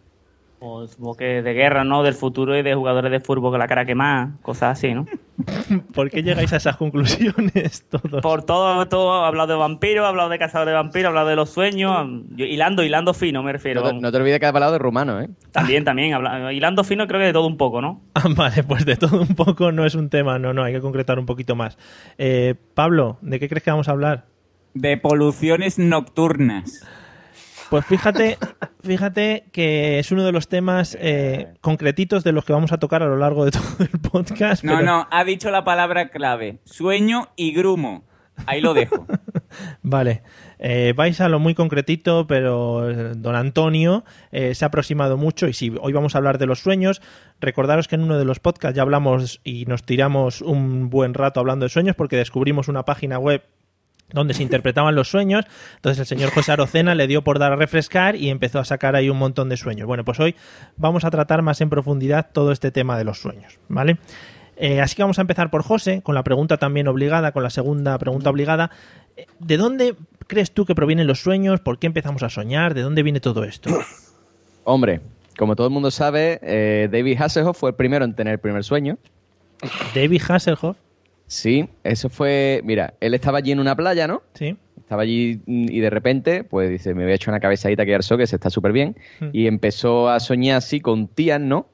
Pues 0.59 0.91
supongo 0.91 1.15
que 1.17 1.41
de 1.41 1.53
guerra, 1.53 1.83
¿no? 1.83 2.03
Del 2.03 2.13
futuro 2.13 2.57
y 2.57 2.61
de 2.61 2.73
jugadores 2.73 3.11
de 3.11 3.19
fútbol 3.19 3.51
con 3.51 3.59
la 3.59 3.67
cara 3.67 3.83
quemada, 3.85 4.31
cosas 4.41 4.77
así, 4.77 4.93
¿no? 4.93 5.05
¿Por 5.93 6.09
qué 6.09 6.23
llegáis 6.23 6.53
a 6.53 6.55
esas 6.55 6.77
conclusiones 6.77 7.85
todos? 7.89 8.21
Por 8.21 8.43
todo, 8.43 8.87
todo, 8.87 9.25
he 9.25 9.27
hablado 9.27 9.51
de 9.51 9.59
vampiros, 9.59 10.05
he 10.05 10.07
hablado 10.07 10.29
de 10.29 10.39
cazadores 10.39 10.71
de 10.71 10.75
vampiros, 10.75 11.03
he 11.03 11.07
hablado 11.09 11.27
de 11.27 11.35
los 11.35 11.49
sueños, 11.49 12.07
yo- 12.37 12.45
hilando, 12.45 12.81
hilando 12.81 13.13
fino 13.13 13.43
me 13.43 13.51
refiero. 13.51 13.81
No 13.81 13.87
te, 13.87 13.89
vamos. 13.89 14.03
no 14.03 14.11
te 14.13 14.17
olvides 14.19 14.39
que 14.39 14.45
has 14.45 14.53
hablado 14.55 14.71
de 14.71 14.77
rumano, 14.79 15.19
¿eh? 15.19 15.29
También, 15.51 15.83
también, 15.83 16.13
habla- 16.13 16.53
hilando 16.53 16.85
fino 16.85 17.07
creo 17.07 17.19
que 17.19 17.25
de 17.25 17.33
todo 17.33 17.45
un 17.47 17.57
poco, 17.57 17.81
¿no? 17.81 17.99
Ah, 18.13 18.23
vale, 18.33 18.63
pues 18.63 18.85
de 18.85 18.95
todo 18.95 19.19
un 19.19 19.35
poco 19.35 19.73
no 19.73 19.85
es 19.85 19.95
un 19.95 20.09
tema, 20.09 20.39
no, 20.39 20.53
no, 20.53 20.63
hay 20.63 20.71
que 20.71 20.79
concretar 20.79 21.19
un 21.19 21.25
poquito 21.25 21.57
más. 21.57 21.77
Eh, 22.17 22.55
Pablo, 22.73 23.17
¿de 23.21 23.37
qué 23.41 23.49
crees 23.49 23.63
que 23.63 23.71
vamos 23.71 23.89
a 23.89 23.91
hablar? 23.91 24.27
De 24.73 24.97
poluciones 24.97 25.77
nocturnas. 25.79 26.81
Pues 27.69 27.85
fíjate, 27.85 28.37
fíjate 28.83 29.45
que 29.51 29.97
es 29.99 30.11
uno 30.11 30.23
de 30.23 30.31
los 30.31 30.47
temas 30.47 30.95
eh, 30.99 31.53
concretitos 31.61 32.23
de 32.23 32.31
los 32.31 32.45
que 32.45 32.53
vamos 32.53 32.71
a 32.71 32.77
tocar 32.77 33.01
a 33.01 33.07
lo 33.07 33.17
largo 33.17 33.45
de 33.45 33.51
todo 33.51 33.63
el 33.79 33.99
podcast. 33.99 34.63
No, 34.63 34.73
pero- 34.75 34.85
no, 34.85 35.07
ha 35.09 35.23
dicho 35.23 35.49
la 35.49 35.63
palabra 35.63 36.09
clave. 36.09 36.59
Sueño 36.65 37.29
y 37.35 37.53
grumo. 37.53 38.03
Ahí 38.47 38.61
lo 38.61 38.73
dejo. 38.73 39.05
Vale, 39.83 40.23
Eh, 40.65 40.93
vais 40.95 41.19
a 41.21 41.27
lo 41.29 41.39
muy 41.39 41.53
concretito, 41.55 42.25
pero 42.25 42.89
eh, 42.89 43.11
don 43.17 43.35
Antonio 43.35 44.03
eh, 44.31 44.55
se 44.55 44.63
ha 44.65 44.69
aproximado 44.69 45.17
mucho 45.17 45.47
y 45.47 45.53
sí, 45.53 45.73
hoy 45.81 45.91
vamos 45.93 46.15
a 46.15 46.19
hablar 46.19 46.37
de 46.37 46.45
los 46.45 46.59
sueños. 46.61 47.01
Recordaros 47.41 47.87
que 47.87 47.95
en 47.95 48.01
uno 48.03 48.17
de 48.17 48.23
los 48.25 48.39
podcasts 48.39 48.75
ya 48.75 48.81
hablamos 48.81 49.41
y 49.43 49.65
nos 49.65 49.83
tiramos 49.83 50.41
un 50.41 50.89
buen 50.89 51.13
rato 51.13 51.39
hablando 51.41 51.65
de 51.65 51.69
sueños 51.69 51.95
porque 51.95 52.15
descubrimos 52.17 52.69
una 52.69 52.85
página 52.85 53.19
web 53.19 53.43
donde 54.13 54.33
se 54.33 54.43
interpretaban 54.43 54.95
los 54.95 55.09
sueños. 55.09 55.45
Entonces 55.75 55.99
el 55.99 56.05
señor 56.05 56.31
José 56.31 56.53
Arocena 56.53 56.95
le 56.95 57.07
dio 57.07 57.23
por 57.23 57.39
dar 57.39 57.51
a 57.51 57.55
refrescar 57.55 58.15
y 58.15 58.29
empezó 58.29 58.59
a 58.59 58.65
sacar 58.65 58.95
ahí 58.95 59.09
un 59.09 59.17
montón 59.17 59.49
de 59.49 59.57
sueños. 59.57 59.87
Bueno, 59.87 60.05
pues 60.05 60.19
hoy 60.19 60.35
vamos 60.77 61.03
a 61.03 61.11
tratar 61.11 61.41
más 61.41 61.59
en 61.59 61.69
profundidad 61.69 62.29
todo 62.31 62.51
este 62.51 62.71
tema 62.71 62.97
de 62.97 63.03
los 63.03 63.19
sueños, 63.19 63.59
¿vale? 63.67 63.97
Eh, 64.55 64.81
así 64.81 64.95
que 64.95 65.03
vamos 65.03 65.17
a 65.17 65.21
empezar 65.21 65.49
por 65.49 65.63
José, 65.63 66.01
con 66.03 66.15
la 66.15 66.23
pregunta 66.23 66.57
también 66.57 66.87
obligada, 66.87 67.31
con 67.31 67.43
la 67.43 67.49
segunda 67.49 67.97
pregunta 67.97 68.29
obligada. 68.29 68.71
Eh, 69.17 69.25
¿De 69.39 69.57
dónde 69.57 69.95
crees 70.27 70.53
tú 70.53 70.65
que 70.65 70.75
provienen 70.75 71.07
los 71.07 71.21
sueños? 71.21 71.59
¿Por 71.59 71.79
qué 71.79 71.87
empezamos 71.87 72.23
a 72.23 72.29
soñar? 72.29 72.73
¿De 72.73 72.81
dónde 72.81 73.03
viene 73.03 73.19
todo 73.19 73.43
esto? 73.43 73.69
Hombre, 74.63 75.01
como 75.37 75.55
todo 75.55 75.67
el 75.67 75.73
mundo 75.73 75.91
sabe, 75.91 76.39
eh, 76.43 76.87
David 76.91 77.19
Hasselhoff 77.19 77.57
fue 77.57 77.71
el 77.71 77.75
primero 77.75 78.05
en 78.05 78.13
tener 78.13 78.33
el 78.33 78.39
primer 78.39 78.63
sueño. 78.63 78.97
David 79.95 80.21
Hasselhoff, 80.27 80.77
Sí, 81.33 81.67
eso 81.83 82.09
fue. 82.09 82.61
Mira, 82.63 82.93
él 82.99 83.15
estaba 83.15 83.39
allí 83.39 83.51
en 83.51 83.59
una 83.59 83.75
playa, 83.75 84.07
¿no? 84.07 84.21
¿sí? 84.35 84.55
Estaba 84.77 85.01
allí 85.01 85.41
mm, 85.47 85.65
y 85.71 85.79
de 85.79 85.89
repente, 85.89 86.43
pues 86.43 86.69
dice, 86.69 86.93
me 86.93 87.03
voy 87.03 87.11
a 87.11 87.15
echar 87.15 87.31
una 87.33 87.39
cabezadita 87.39 87.85
que 87.85 87.95
arso, 87.95 88.17
que 88.17 88.27
se 88.27 88.35
está 88.35 88.51
súper 88.51 88.71
bien. 88.71 88.95
Y 89.31 89.47
empezó 89.47 90.09
a 90.09 90.19
soñar 90.19 90.57
así 90.57 90.79
con 90.79 91.07
tías, 91.07 91.41
¿no? 91.41 91.67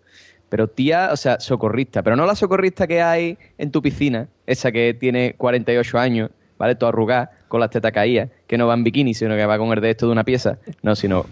Pero 0.48 0.68
tía, 0.70 1.10
o 1.12 1.18
sea, 1.18 1.40
socorrista. 1.42 2.04
Pero 2.04 2.16
no 2.16 2.26
la 2.26 2.36
socorrista 2.36 2.88
que 2.88 3.02
hay 3.02 3.38
en 3.58 3.72
tu 3.72 3.82
piscina, 3.82 4.30
esa 4.48 4.72
que 4.72 4.94
tiene 4.94 5.34
48 5.38 6.00
años, 6.00 6.30
¿vale? 6.58 6.76
Toda 6.76 6.90
arrugada, 6.92 7.32
con 7.50 7.60
las 7.60 7.70
tetas 7.70 7.92
caídas, 7.92 8.30
que 8.48 8.58
no 8.58 8.66
va 8.66 8.76
en 8.76 8.84
bikini, 8.86 9.14
sino 9.14 9.36
que 9.36 9.46
va 9.46 9.58
con 9.58 9.74
el 9.74 9.82
de 9.82 9.90
esto 9.90 10.06
de 10.06 10.14
una 10.14 10.24
pieza. 10.24 10.58
No, 10.84 10.96
sino, 10.96 11.26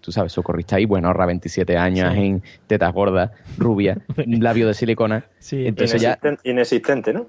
tú 0.00 0.10
sabes, 0.10 0.32
socorrista 0.32 0.76
ahí, 0.76 0.86
bueno, 0.86 1.08
ahorra 1.08 1.26
27 1.26 1.76
años 1.76 2.14
Sí. 2.14 2.20
en 2.20 2.42
tetas 2.66 2.92
gordas, 2.94 3.30
rubia, 3.58 3.98
labio 4.26 4.66
de 4.68 4.74
silicona. 4.74 5.26
Sí. 5.38 5.66
Entonces 5.66 6.00
ya... 6.00 6.18
Inexisten- 6.20 6.38
inexistente, 6.44 7.12
¿no? 7.12 7.26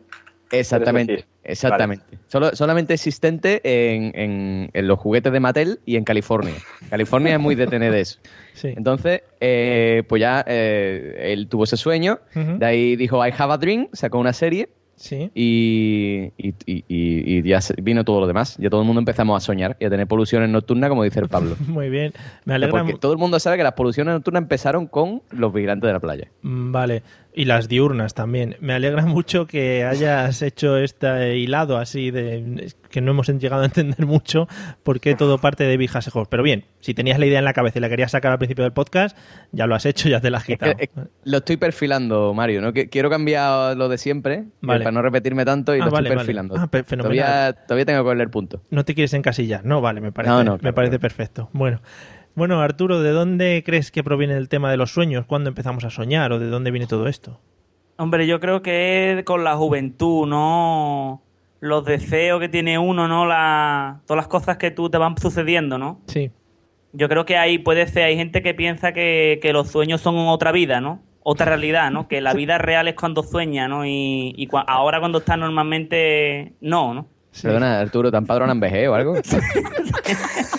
Exactamente, 0.52 1.26
exactamente. 1.44 2.06
Solo, 2.28 2.56
solamente 2.56 2.94
existente 2.94 3.62
en, 3.64 4.12
en- 4.16 4.70
en 4.74 4.88
los 4.88 5.00
juguetes 5.00 5.32
de 5.34 5.40
Mattel 5.40 5.80
y 5.86 5.96
en 5.96 6.04
California. 6.04 6.54
California 6.90 7.34
es 7.36 7.40
muy 7.40 7.56
de 7.56 7.68
tener 7.68 7.94
eso. 7.94 8.20
Sí. 8.56 8.70
Entonces, 8.70 9.22
eh, 9.42 10.04
pues 10.08 10.22
ya 10.22 10.42
eh, 10.48 11.34
él 11.34 11.48
tuvo 11.50 11.66
ese 11.66 11.76
sueño, 11.76 12.20
de 12.34 12.66
ahí 12.66 12.96
dijo 12.96 13.18
I 13.28 13.34
have 13.38 13.52
a 13.54 13.58
dream, 13.58 13.90
sacó 13.92 14.18
una 14.18 14.32
serie 14.32 14.70
Sí. 14.98 15.30
Y, 15.36 16.32
y, 16.38 16.54
y- 16.66 16.86
y- 16.88 17.44
ya 17.44 17.60
vino 17.84 18.06
todo 18.06 18.22
lo 18.22 18.28
demás. 18.28 18.56
Ya 18.58 18.70
todo 18.70 18.80
el 18.80 18.88
mundo 18.88 19.00
empezamos 19.02 19.36
a 19.36 19.46
soñar 19.46 19.76
y 19.82 19.84
a 19.84 19.90
tener 19.90 20.08
poluciones 20.08 20.48
nocturnas, 20.50 20.88
como 20.90 21.04
dice 21.04 21.20
el 21.20 21.28
Pablo. 21.28 21.58
Muy 21.68 21.90
bien. 21.90 22.14
Me 22.46 22.54
alegra 22.54 22.80
Porque 22.82 22.98
todo 22.98 23.12
el 23.12 23.18
mundo 23.18 23.38
sabe 23.42 23.58
que 23.58 23.64
las 23.64 23.74
poluciones 23.74 24.14
nocturnas 24.14 24.44
empezaron 24.44 24.88
con 24.88 25.22
los 25.32 25.54
vigilantes 25.54 25.86
de 25.90 25.92
la 25.94 26.00
playa. 26.00 26.28
Mm, 26.44 26.72
Vale, 26.72 27.04
y 27.38 27.46
las 27.46 27.68
diurnas 27.68 28.14
también. 28.14 28.56
Me 28.62 28.74
alegra 28.74 29.06
mucho 29.06 29.46
que 29.46 29.84
hayas 29.84 30.42
hecho 30.42 30.78
este 30.78 31.38
hilado 31.38 31.78
así 31.78 32.10
de 32.12 32.74
que 32.90 33.02
no 33.02 33.12
hemos 33.12 33.28
llegado 33.28 33.64
a 33.64 33.66
entender 33.66 34.06
mucho 34.06 34.48
por 34.84 35.02
qué 35.02 35.16
todo 35.16 35.38
parte 35.38 35.66
de 35.66 35.76
Big 35.76 35.90
Hasselhoff. 35.94 36.30
Pero 36.30 36.44
bien, 36.44 36.64
si 36.80 36.94
tenías 36.94 37.20
la 37.20 37.26
idea 37.26 37.40
en 37.40 37.46
la 37.46 37.52
cabeza 37.54 37.80
y 37.80 37.82
la 37.82 37.90
querías 37.90 38.12
sacar 38.12 38.32
al 38.32 38.38
principio 38.38 38.64
del 38.64 38.72
podcast, 38.72 39.18
ya 39.52 39.68
lo 39.68 39.76
has 39.76 39.86
hecho, 39.86 40.08
ya 40.08 40.22
te 40.22 40.30
la 40.30 40.38
has 40.38 40.44
Es 40.44 40.48
quitado. 40.56 40.76
que- 40.78 40.84
es- 40.86 40.90
lo 41.26 41.38
estoy 41.40 41.58
perfilando, 41.58 42.34
Mario. 42.34 42.62
¿no? 42.62 42.72
Quiero 42.74 43.10
cambiar 43.10 43.76
lo 43.76 43.90
de 43.90 43.98
siempre 43.98 44.46
Vale. 44.62 44.80
para 44.86 44.92
no 44.94 45.02
repetirme 45.02 45.44
tanto 45.44 45.76
y 45.76 45.82
Ah, 45.82 45.86
lo 45.86 45.92
vale, 45.92 46.08
estoy 46.08 46.16
vale. 46.16 46.26
perfilando. 46.26 46.56
Ah, 46.56 46.70
fenomenal. 46.86 46.98
todavía, 46.98 47.54
todavía 47.68 47.86
tengo 47.86 48.06
que 48.06 48.22
el 48.22 48.30
punto. 48.30 48.62
No 48.70 48.86
te 48.86 48.94
quieres 48.96 49.14
encasillar, 49.14 49.66
no, 49.66 49.82
vale, 49.82 50.00
me 50.00 50.14
parece, 50.14 50.34
No, 50.34 50.44
no, 50.44 50.58
me 50.62 50.72
parece 50.72 50.92
claro. 50.98 51.02
perfecto. 51.02 51.50
Bueno, 51.52 51.82
bueno, 52.36 52.62
Arturo, 52.62 53.02
¿de 53.02 53.12
dónde 53.12 53.64
crees 53.66 53.92
que 53.92 54.04
proviene 54.04 54.36
el 54.36 54.50
tema 54.50 54.70
de 54.70 54.78
los 54.78 54.92
sueños? 54.92 55.26
¿Cuándo 55.26 55.50
empezamos 55.50 55.84
a 55.86 55.90
soñar 55.90 56.32
o 56.32 56.40
de 56.40 56.48
dónde 56.48 56.72
viene 56.72 56.88
todo 56.88 57.08
esto? 57.08 57.40
Hombre, 57.98 58.28
yo 58.28 58.40
creo 58.40 58.62
que 58.62 59.20
es 59.20 59.24
con 59.24 59.44
la 59.44 59.56
juventud, 59.56 60.28
¿no? 60.28 61.22
Los 61.62 61.86
deseos 61.86 62.42
que 62.42 62.50
tiene 62.50 62.78
uno, 62.78 63.08
¿no? 63.08 63.26
La... 63.26 64.02
Todas 64.06 64.18
las 64.18 64.28
cosas 64.28 64.58
que 64.58 64.70
tú 64.70 64.90
te 64.90 64.98
van 64.98 65.18
sucediendo, 65.18 65.78
¿no? 65.78 66.02
Sí. 66.08 66.32
Yo 66.92 67.08
creo 67.08 67.26
que 67.26 67.38
ahí 67.38 67.58
puede 67.58 67.88
ser, 67.88 68.04
hay 68.04 68.18
gente 68.18 68.42
que 68.42 68.54
piensa 68.54 68.92
que, 68.92 69.40
que 69.42 69.54
los 69.54 69.70
sueños 69.70 70.02
son 70.02 70.16
otra 70.18 70.52
vida, 70.52 70.82
¿no? 70.82 71.02
Otra 71.24 71.46
realidad, 71.46 71.90
¿no? 71.90 72.08
Que 72.08 72.22
la 72.22 72.34
vida 72.34 72.58
real 72.58 72.88
es 72.88 72.96
cuando 72.96 73.24
sueña, 73.24 73.68
¿no? 73.68 73.86
Y, 73.86 74.34
y 74.38 74.48
ahora 74.68 75.00
cuando 75.00 75.20
está 75.20 75.38
normalmente, 75.38 76.54
no, 76.62 76.94
¿no? 76.94 77.08
Perdona, 77.42 77.80
Arturo, 77.80 78.12
¿te 78.12 78.18
han 78.18 78.26
padronado 78.26 78.54
en 78.54 78.60
vejez 78.60 78.88
o 78.88 78.96
algo? 78.96 79.16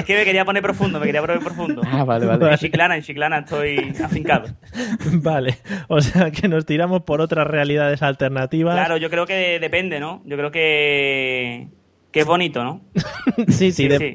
Es 0.00 0.04
que 0.06 0.16
me 0.16 0.24
quería 0.24 0.44
poner 0.44 0.62
profundo, 0.62 0.98
me 0.98 1.06
quería 1.06 1.20
poner 1.20 1.38
profundo. 1.40 1.82
Ah, 1.86 2.04
vale, 2.04 2.26
vale. 2.26 2.50
En 2.50 2.56
Chiclana, 2.58 2.96
en 2.96 3.02
Chiclana 3.02 3.38
estoy 3.40 3.94
afincado. 4.02 4.48
Vale, 5.12 5.58
o 5.88 6.00
sea 6.00 6.30
que 6.30 6.48
nos 6.48 6.64
tiramos 6.66 7.02
por 7.02 7.20
otras 7.20 7.46
realidades 7.46 8.02
alternativas. 8.02 8.74
Claro, 8.74 8.96
yo 8.96 9.10
creo 9.10 9.26
que 9.26 9.58
depende, 9.60 10.00
¿no? 10.00 10.22
Yo 10.24 10.36
creo 10.36 10.50
que, 10.50 11.68
que 12.12 12.20
es 12.20 12.26
bonito, 12.26 12.62
¿no? 12.64 12.80
sí, 13.48 13.72
sí, 13.72 13.88
de- 13.88 14.12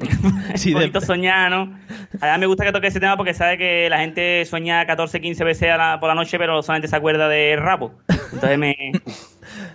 sí. 0.56 0.70
de- 0.70 0.74
bonito 0.74 1.00
soñar, 1.00 1.50
¿no? 1.50 1.78
Además 2.20 2.38
me 2.40 2.46
gusta 2.46 2.64
que 2.64 2.72
toque 2.72 2.88
ese 2.88 3.00
tema 3.00 3.16
porque 3.16 3.34
sabe 3.34 3.58
que 3.58 3.88
la 3.90 3.98
gente 3.98 4.44
sueña 4.46 4.84
14, 4.86 5.20
15 5.20 5.44
veces 5.44 5.70
a 5.70 5.76
la- 5.76 6.00
por 6.00 6.08
la 6.08 6.14
noche, 6.14 6.38
pero 6.38 6.62
solamente 6.62 6.88
se 6.88 6.96
acuerda 6.96 7.28
de 7.28 7.56
rabo. 7.56 7.94
Entonces 8.32 8.58
me... 8.58 8.74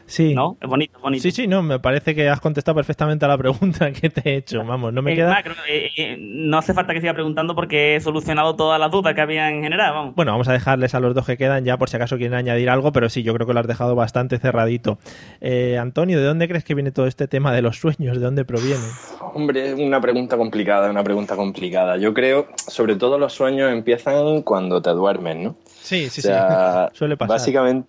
sí. 0.05 0.33
¿No? 0.33 0.57
Es 0.61 0.67
bonito, 0.69 0.97
es 0.97 1.01
bonito. 1.01 1.21
Sí, 1.23 1.31
sí, 1.31 1.47
no, 1.47 1.61
me 1.61 1.79
parece 1.79 2.13
que 2.15 2.29
has 2.29 2.39
contestado 2.39 2.75
perfectamente 2.75 3.25
a 3.25 3.27
la 3.27 3.37
pregunta 3.37 3.91
que 3.91 4.09
te 4.09 4.29
he 4.29 4.35
hecho. 4.37 4.63
Vamos, 4.65 4.93
no 4.93 5.01
me 5.01 5.11
Es 5.13 5.17
queda. 5.17 5.29
más, 5.31 5.43
creo 5.43 5.55
que, 5.65 5.85
eh, 5.85 5.91
eh, 5.97 6.17
no 6.19 6.57
hace 6.57 6.73
falta 6.73 6.93
que 6.93 7.01
siga 7.01 7.13
preguntando 7.13 7.55
porque 7.55 7.95
he 7.95 7.99
solucionado 7.99 8.55
todas 8.55 8.79
las 8.79 8.91
dudas 8.91 9.13
que 9.13 9.21
había 9.21 9.49
en 9.49 9.63
general, 9.63 9.93
vamos. 9.93 10.15
Bueno, 10.15 10.31
vamos 10.31 10.47
a 10.47 10.53
dejarles 10.53 10.93
a 10.95 10.99
los 10.99 11.13
dos 11.15 11.25
que 11.25 11.37
quedan 11.37 11.65
ya 11.65 11.77
por 11.77 11.89
si 11.89 11.95
acaso 11.97 12.17
quieren 12.17 12.35
añadir 12.37 12.69
algo, 12.69 12.91
pero 12.91 13.09
sí, 13.09 13.23
yo 13.23 13.33
creo 13.33 13.47
que 13.47 13.53
lo 13.53 13.59
has 13.59 13.67
dejado 13.67 13.95
bastante 13.95 14.37
cerradito. 14.39 14.99
Eh, 15.39 15.77
Antonio, 15.77 16.19
¿de 16.19 16.25
dónde 16.25 16.47
crees 16.47 16.63
que 16.63 16.75
viene 16.75 16.91
todo 16.91 17.07
este 17.07 17.27
tema 17.27 17.51
de 17.53 17.61
los 17.61 17.77
sueños? 17.79 18.17
¿De 18.17 18.23
dónde 18.23 18.45
proviene? 18.45 18.83
Hombre, 19.33 19.71
es 19.71 19.79
una 19.79 20.01
pregunta 20.01 20.37
complicada, 20.37 20.89
una 20.89 21.03
pregunta 21.03 21.35
complicada. 21.35 21.97
Yo 21.97 22.13
creo, 22.13 22.47
sobre 22.55 22.95
todo 22.95 23.17
los 23.17 23.33
sueños 23.33 23.71
empiezan 23.71 24.41
cuando 24.41 24.81
te 24.81 24.89
duermes, 24.91 25.37
¿no? 25.37 25.55
Sí, 25.65 26.09
sí, 26.09 26.19
o 26.19 26.23
sea, 26.23 26.89
sí. 26.91 26.97
Suele 26.97 27.17
pasar. 27.17 27.35
Básicamente, 27.37 27.87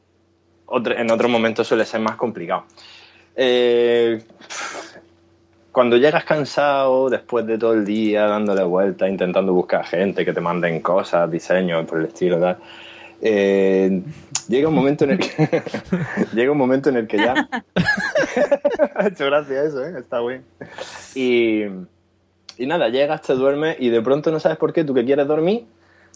otro- 0.72 0.96
en 0.96 1.10
otros 1.10 1.30
momentos 1.30 1.66
suele 1.66 1.84
ser 1.84 2.00
más 2.00 2.16
complicado. 2.16 2.64
Eh, 3.36 4.22
cuando 5.70 5.96
llegas 5.96 6.24
cansado, 6.24 7.08
después 7.08 7.46
de 7.46 7.56
todo 7.58 7.72
el 7.72 7.84
día 7.84 8.26
dándole 8.26 8.62
vueltas, 8.64 9.08
intentando 9.08 9.52
buscar 9.54 9.84
gente 9.86 10.24
que 10.24 10.32
te 10.32 10.40
manden 10.40 10.80
cosas, 10.80 11.30
diseños, 11.30 11.86
por 11.86 11.98
el 12.00 12.06
estilo, 12.06 12.38
tal, 12.38 12.58
eh, 13.22 14.02
llega 14.48 14.68
un 14.68 14.74
momento 14.74 15.04
en 15.04 15.12
el 15.12 15.18
que 15.18 15.62
llega 16.34 16.52
un 16.52 16.58
momento 16.58 16.90
en 16.90 16.96
el 16.96 17.06
que 17.06 17.16
ya 17.18 17.34
ha 18.96 19.06
hecho 19.06 19.26
gracia 19.26 19.62
eso, 19.62 19.84
¿eh? 19.84 19.94
está 19.98 20.20
bien. 20.20 20.44
Y, 21.14 21.62
y 22.58 22.66
nada, 22.66 22.88
llegas, 22.90 23.22
te 23.22 23.32
duermes 23.34 23.76
y 23.78 23.88
de 23.88 24.02
pronto 24.02 24.30
no 24.30 24.40
sabes 24.40 24.58
por 24.58 24.72
qué, 24.72 24.84
tú 24.84 24.92
que 24.92 25.04
quieres 25.04 25.26
dormir, 25.26 25.64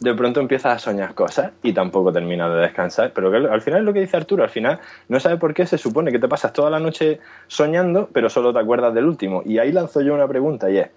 de 0.01 0.15
pronto 0.15 0.41
empiezas 0.41 0.75
a 0.75 0.79
soñar 0.79 1.15
cosas 1.15 1.53
y 1.63 1.73
tampoco 1.73 2.13
terminas 2.13 2.53
de 2.53 2.61
descansar. 2.61 3.13
Pero 3.15 3.31
que 3.31 3.37
al 3.37 3.63
final 3.63 3.81
es 3.81 3.87
lo 3.87 3.93
que 3.93 4.01
dice 4.01 4.17
Arturo, 4.17 4.43
al 4.43 4.51
final 4.51 4.79
no 5.09 5.21
sabes 5.21 5.39
por 5.39 5.55
qué 5.55 5.67
se 5.67 5.79
supone 5.79 6.13
que 6.13 6.19
te 6.19 6.29
pasas 6.29 6.53
toda 6.53 6.71
la 6.71 6.79
noche 6.79 7.21
soñando, 7.47 8.09
pero 8.13 8.29
solo 8.29 8.53
te 8.53 8.59
acuerdas 8.59 8.95
del 8.95 9.07
último. 9.07 9.43
Y 9.45 9.59
ahí 9.59 9.73
lanzo 9.73 10.01
yo 10.01 10.15
una 10.15 10.29
pregunta 10.29 10.71
y 10.71 10.79
es, 10.79 10.89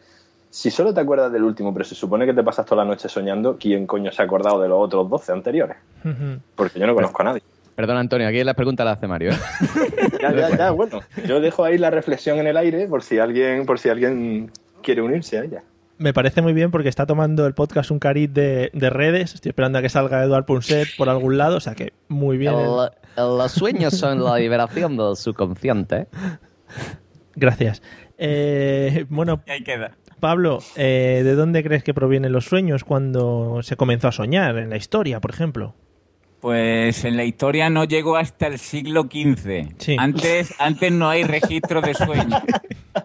si 0.50 0.72
solo 0.72 0.94
te 0.94 1.02
acuerdas 1.02 1.32
del 1.32 1.44
último, 1.44 1.74
pero 1.74 1.86
se 1.86 1.96
supone 1.96 2.26
que 2.26 2.34
te 2.34 2.44
pasas 2.44 2.66
toda 2.66 2.84
la 2.84 2.90
noche 2.90 3.08
soñando, 3.08 3.58
¿quién 3.60 3.86
coño 3.86 4.12
se 4.12 4.22
ha 4.22 4.26
acordado 4.26 4.60
de 4.62 4.68
los 4.68 4.80
otros 4.80 5.10
12 5.10 5.32
anteriores? 5.32 5.78
Porque 6.56 6.80
yo 6.80 6.88
no 6.88 6.96
conozco 6.96 7.22
a 7.22 7.26
nadie. 7.26 7.42
Perdona, 7.76 8.02
Antonio, 8.02 8.28
aquí 8.28 8.44
las 8.44 8.56
preguntas 8.56 8.86
las 8.86 8.98
hace 8.98 9.08
Mario. 9.08 9.32
¿eh? 9.32 9.38
Ya, 10.22 10.34
ya, 10.34 10.58
ya, 10.58 10.72
bueno, 10.72 11.00
yo 11.26 11.40
dejo 11.40 11.64
ahí 11.64 11.78
la 11.78 11.90
reflexión 11.90 12.40
en 12.40 12.48
el 12.48 12.58
aire 12.58 12.88
por 12.88 13.04
si 13.04 13.20
alguien, 13.20 13.66
por 13.66 13.80
si 13.80 13.88
alguien 13.88 14.52
quiere 14.82 15.02
unirse 15.02 15.38
a 15.38 15.44
ella. 15.44 15.64
Me 16.00 16.14
parece 16.14 16.42
muy 16.42 16.54
bien 16.54 16.72
porque 16.72 16.90
está 16.90 17.06
tomando 17.06 17.46
el 17.46 17.54
podcast 17.54 17.92
un 17.92 18.00
cariz 18.00 18.34
de, 18.34 18.72
de 18.74 18.90
redes. 18.90 19.36
Estoy 19.36 19.50
esperando 19.50 19.78
a 19.78 19.82
que 19.82 19.90
salga 19.90 20.24
Eduard 20.24 20.46
Punset 20.46 20.88
por 20.98 21.10
algún 21.10 21.38
lado, 21.38 21.58
o 21.58 21.60
sea 21.60 21.76
que 21.76 21.94
muy 22.08 22.38
bien. 22.38 22.54
El- 22.56 22.90
el- 23.18 23.38
los 23.38 23.52
sueños 23.52 23.94
son 23.98 24.24
la 24.24 24.38
liberación 24.38 24.96
del 24.98 25.16
subconsciente. 25.18 26.08
Gracias. 27.36 27.82
Eh, 28.18 29.06
bueno, 29.10 29.42
ahí 29.48 29.64
queda. 29.64 29.92
Pablo, 30.20 30.60
eh, 30.76 31.22
¿de 31.24 31.36
dónde 31.36 31.64
crees 31.64 31.84
que 31.84 31.94
provienen 31.94 32.32
los 32.32 32.46
sueños 32.46 32.84
cuando 32.84 33.60
se 33.62 33.76
comenzó 33.78 34.08
a 34.10 34.12
soñar? 34.12 34.58
En 34.58 34.70
la 34.70 34.78
historia, 34.78 35.20
por 35.22 35.32
ejemplo. 35.32 35.76
Pues 36.42 37.04
en 37.04 37.18
la 37.18 37.26
historia 37.26 37.70
no 37.70 37.84
llegó 37.84 38.16
hasta 38.16 38.48
el 38.48 38.60
siglo 38.60 39.04
XV. 39.04 39.74
Sí. 39.78 39.96
Antes, 40.00 40.54
antes 40.60 40.92
no 40.92 41.10
hay 41.10 41.24
registros 41.24 41.84
de 41.84 41.94
sueños. 41.94 42.42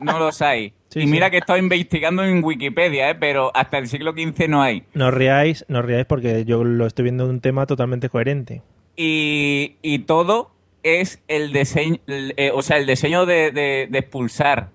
No 0.00 0.18
los 0.18 0.42
hay. 0.42 0.72
Sí, 0.94 1.00
y 1.00 1.06
mira 1.06 1.26
sí. 1.26 1.32
que 1.32 1.36
estoy 1.38 1.58
investigando 1.60 2.24
en 2.24 2.42
Wikipedia, 2.42 3.10
¿eh? 3.10 3.14
pero 3.16 3.50
hasta 3.54 3.78
el 3.78 3.88
siglo 3.88 4.12
XV 4.12 4.48
no 4.48 4.62
hay. 4.62 4.84
No 4.94 5.10
riáis, 5.10 5.64
no 5.68 5.82
riáis 5.82 6.06
porque 6.06 6.44
yo 6.44 6.62
lo 6.64 6.86
estoy 6.86 7.02
viendo 7.02 7.28
un 7.28 7.40
tema 7.40 7.66
totalmente 7.66 8.08
coherente. 8.08 8.62
Y, 8.96 9.76
y 9.82 9.98
todo 10.00 10.52
es 10.84 11.20
el 11.28 11.52
diseño, 11.52 11.98
eh, 12.06 12.50
o 12.54 12.62
sea, 12.62 12.76
el 12.76 12.86
diseño 12.86 13.26
de, 13.26 13.50
de- 13.50 13.88
de 13.90 13.98
expulsar 13.98 14.70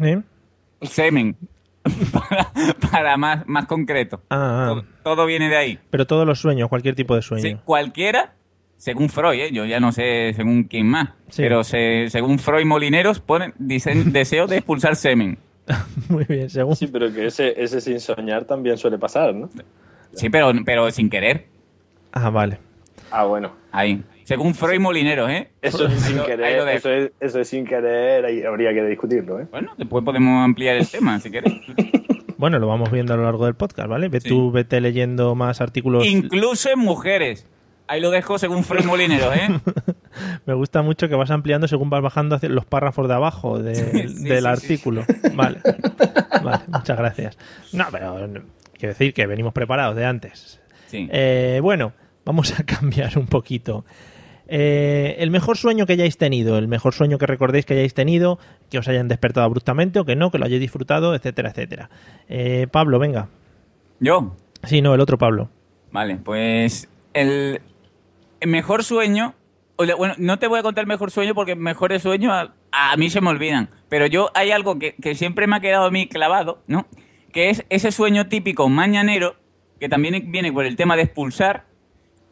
¿Eh? 0.00 0.20
semen. 0.82 1.36
para, 2.12 2.52
para 2.90 3.16
más, 3.16 3.46
más 3.46 3.66
concreto. 3.66 4.22
Ah, 4.30 4.36
ah. 4.36 4.66
Todo, 4.68 4.84
todo 5.02 5.26
viene 5.26 5.48
de 5.48 5.56
ahí. 5.56 5.78
pero 5.90 6.06
todos 6.06 6.26
los 6.26 6.38
sueños, 6.40 6.68
cualquier 6.68 6.94
tipo 6.94 7.14
de 7.16 7.22
sueño. 7.22 7.42
Sí, 7.42 7.56
cualquiera, 7.64 8.34
según 8.82 9.08
Freud, 9.08 9.38
¿eh? 9.38 9.50
yo 9.52 9.64
ya 9.64 9.78
no 9.78 9.92
sé 9.92 10.32
según 10.34 10.64
quién 10.64 10.88
más, 10.88 11.10
Sí. 11.30 11.40
pero 11.42 11.62
se- 11.62 12.06
según 12.10 12.40
Freud 12.40 12.66
Molineros, 12.66 13.20
ponen, 13.20 13.54
dicen 13.58 14.12
deseo 14.12 14.48
de 14.48 14.56
expulsar 14.56 14.96
semen. 14.96 15.38
Muy 16.08 16.24
bien, 16.24 16.50
según. 16.50 16.74
Sí, 16.74 16.88
pero 16.88 17.12
que 17.12 17.26
ese, 17.26 17.54
ese 17.62 17.80
sin 17.80 18.00
soñar 18.00 18.44
también 18.44 18.76
suele 18.76 18.98
pasar, 18.98 19.32
¿no? 19.36 19.48
Sí, 20.14 20.28
pero, 20.30 20.50
pero 20.64 20.90
sin 20.90 21.08
querer. 21.08 21.46
Ah, 22.10 22.28
vale. 22.30 22.58
Ah, 23.12 23.24
bueno. 23.24 23.52
Ahí. 23.70 24.02
Según 24.24 24.52
Freud 24.54 24.80
Molineros, 24.80 25.30
¿eh? 25.30 25.50
Eso 25.62 25.86
es 25.86 26.00
sin 26.00 26.18
querer, 26.24 26.68
eso 26.68 26.90
es, 26.90 27.12
eso 27.20 27.40
es 27.40 27.48
sin 27.48 27.64
querer, 27.64 28.24
ahí 28.24 28.42
habría 28.42 28.72
que 28.74 28.82
discutirlo, 28.84 29.38
¿eh? 29.40 29.46
Bueno, 29.52 29.72
después 29.78 30.04
podemos 30.04 30.44
ampliar 30.44 30.76
el 30.76 30.88
tema, 30.88 31.20
si 31.20 31.30
quieres. 31.30 31.52
Bueno, 32.38 32.58
lo 32.58 32.66
vamos 32.66 32.90
viendo 32.90 33.14
a 33.14 33.16
lo 33.16 33.22
largo 33.22 33.44
del 33.44 33.54
podcast, 33.54 33.88
¿vale? 33.88 34.08
Ve 34.08 34.20
Sí. 34.20 34.28
tú, 34.28 34.50
vete 34.50 34.80
leyendo 34.80 35.36
más 35.36 35.60
artículos. 35.60 36.04
Incluso 36.04 36.70
en 36.70 36.80
mujeres. 36.80 37.46
Ahí 37.92 38.00
lo 38.00 38.10
dejo 38.10 38.38
según 38.38 38.64
Freud 38.64 38.86
Molineros, 38.86 39.36
¿eh? 39.36 39.48
Me 40.46 40.54
gusta 40.54 40.80
mucho 40.80 41.10
que 41.10 41.14
vas 41.14 41.30
ampliando 41.30 41.68
según 41.68 41.90
vas 41.90 42.00
bajando 42.02 42.36
hacia 42.36 42.48
los 42.48 42.64
párrafos 42.64 43.06
de 43.06 43.12
abajo 43.14 43.58
de- 43.58 43.74
Sí, 43.74 44.24
del 44.24 44.40
sí, 44.44 44.46
artículo. 44.48 45.04
Vale. 45.34 45.58
Vale, 46.42 46.62
muchas 46.68 46.96
gracias. 46.96 47.38
No, 47.74 47.84
pero 47.92 48.26
no, 48.26 48.40
quiero 48.78 48.94
decir 48.94 49.12
que 49.12 49.26
venimos 49.26 49.52
preparados 49.52 49.94
de 49.94 50.06
antes. 50.06 50.58
Sí. 50.86 51.06
Eh, 51.12 51.58
bueno, 51.62 51.92
vamos 52.24 52.58
a 52.58 52.62
cambiar 52.64 53.18
un 53.18 53.26
poquito. 53.26 53.84
Eh, 54.48 55.16
el 55.18 55.30
mejor 55.30 55.58
sueño 55.58 55.84
que 55.84 55.92
hayáis 55.92 56.16
tenido, 56.16 56.56
el 56.56 56.68
mejor 56.68 56.94
sueño 56.94 57.18
que 57.18 57.26
recordéis 57.26 57.66
que 57.66 57.74
hayáis 57.74 57.92
tenido, 57.92 58.38
que 58.70 58.78
os 58.78 58.88
hayan 58.88 59.06
despertado 59.08 59.44
abruptamente 59.44 59.98
o 60.00 60.06
que 60.06 60.16
no, 60.16 60.30
que 60.30 60.38
lo 60.38 60.46
hayáis 60.46 60.62
disfrutado, 60.62 61.14
etcétera, 61.14 61.50
etcétera. 61.50 61.90
Eh, 62.28 62.68
Pablo, 62.70 62.98
venga. 62.98 63.28
Yo. 64.00 64.34
Sí, 64.64 64.80
no, 64.80 64.94
el 64.94 65.00
otro 65.02 65.18
Pablo. 65.18 65.50
Vale, 65.90 66.16
pues 66.16 66.88
el 67.12 67.60
mejor 68.46 68.84
sueño, 68.84 69.34
bueno, 69.76 70.14
no 70.18 70.38
te 70.38 70.46
voy 70.46 70.60
a 70.60 70.62
contar 70.62 70.86
mejor 70.86 71.10
sueño 71.10 71.34
porque 71.34 71.56
mejores 71.56 72.02
sueños 72.02 72.32
a, 72.32 72.54
a 72.70 72.96
mí 72.96 73.10
se 73.10 73.20
me 73.20 73.30
olvidan, 73.30 73.70
pero 73.88 74.06
yo 74.06 74.30
hay 74.34 74.50
algo 74.50 74.78
que, 74.78 74.94
que 74.94 75.14
siempre 75.14 75.46
me 75.46 75.56
ha 75.56 75.60
quedado 75.60 75.84
a 75.86 75.90
mí 75.90 76.08
clavado, 76.08 76.62
¿no? 76.66 76.86
Que 77.32 77.50
es 77.50 77.64
ese 77.70 77.90
sueño 77.92 78.28
típico 78.28 78.68
mañanero, 78.68 79.36
que 79.80 79.88
también 79.88 80.30
viene 80.30 80.52
por 80.52 80.66
el 80.66 80.76
tema 80.76 80.96
de 80.96 81.02
expulsar, 81.02 81.64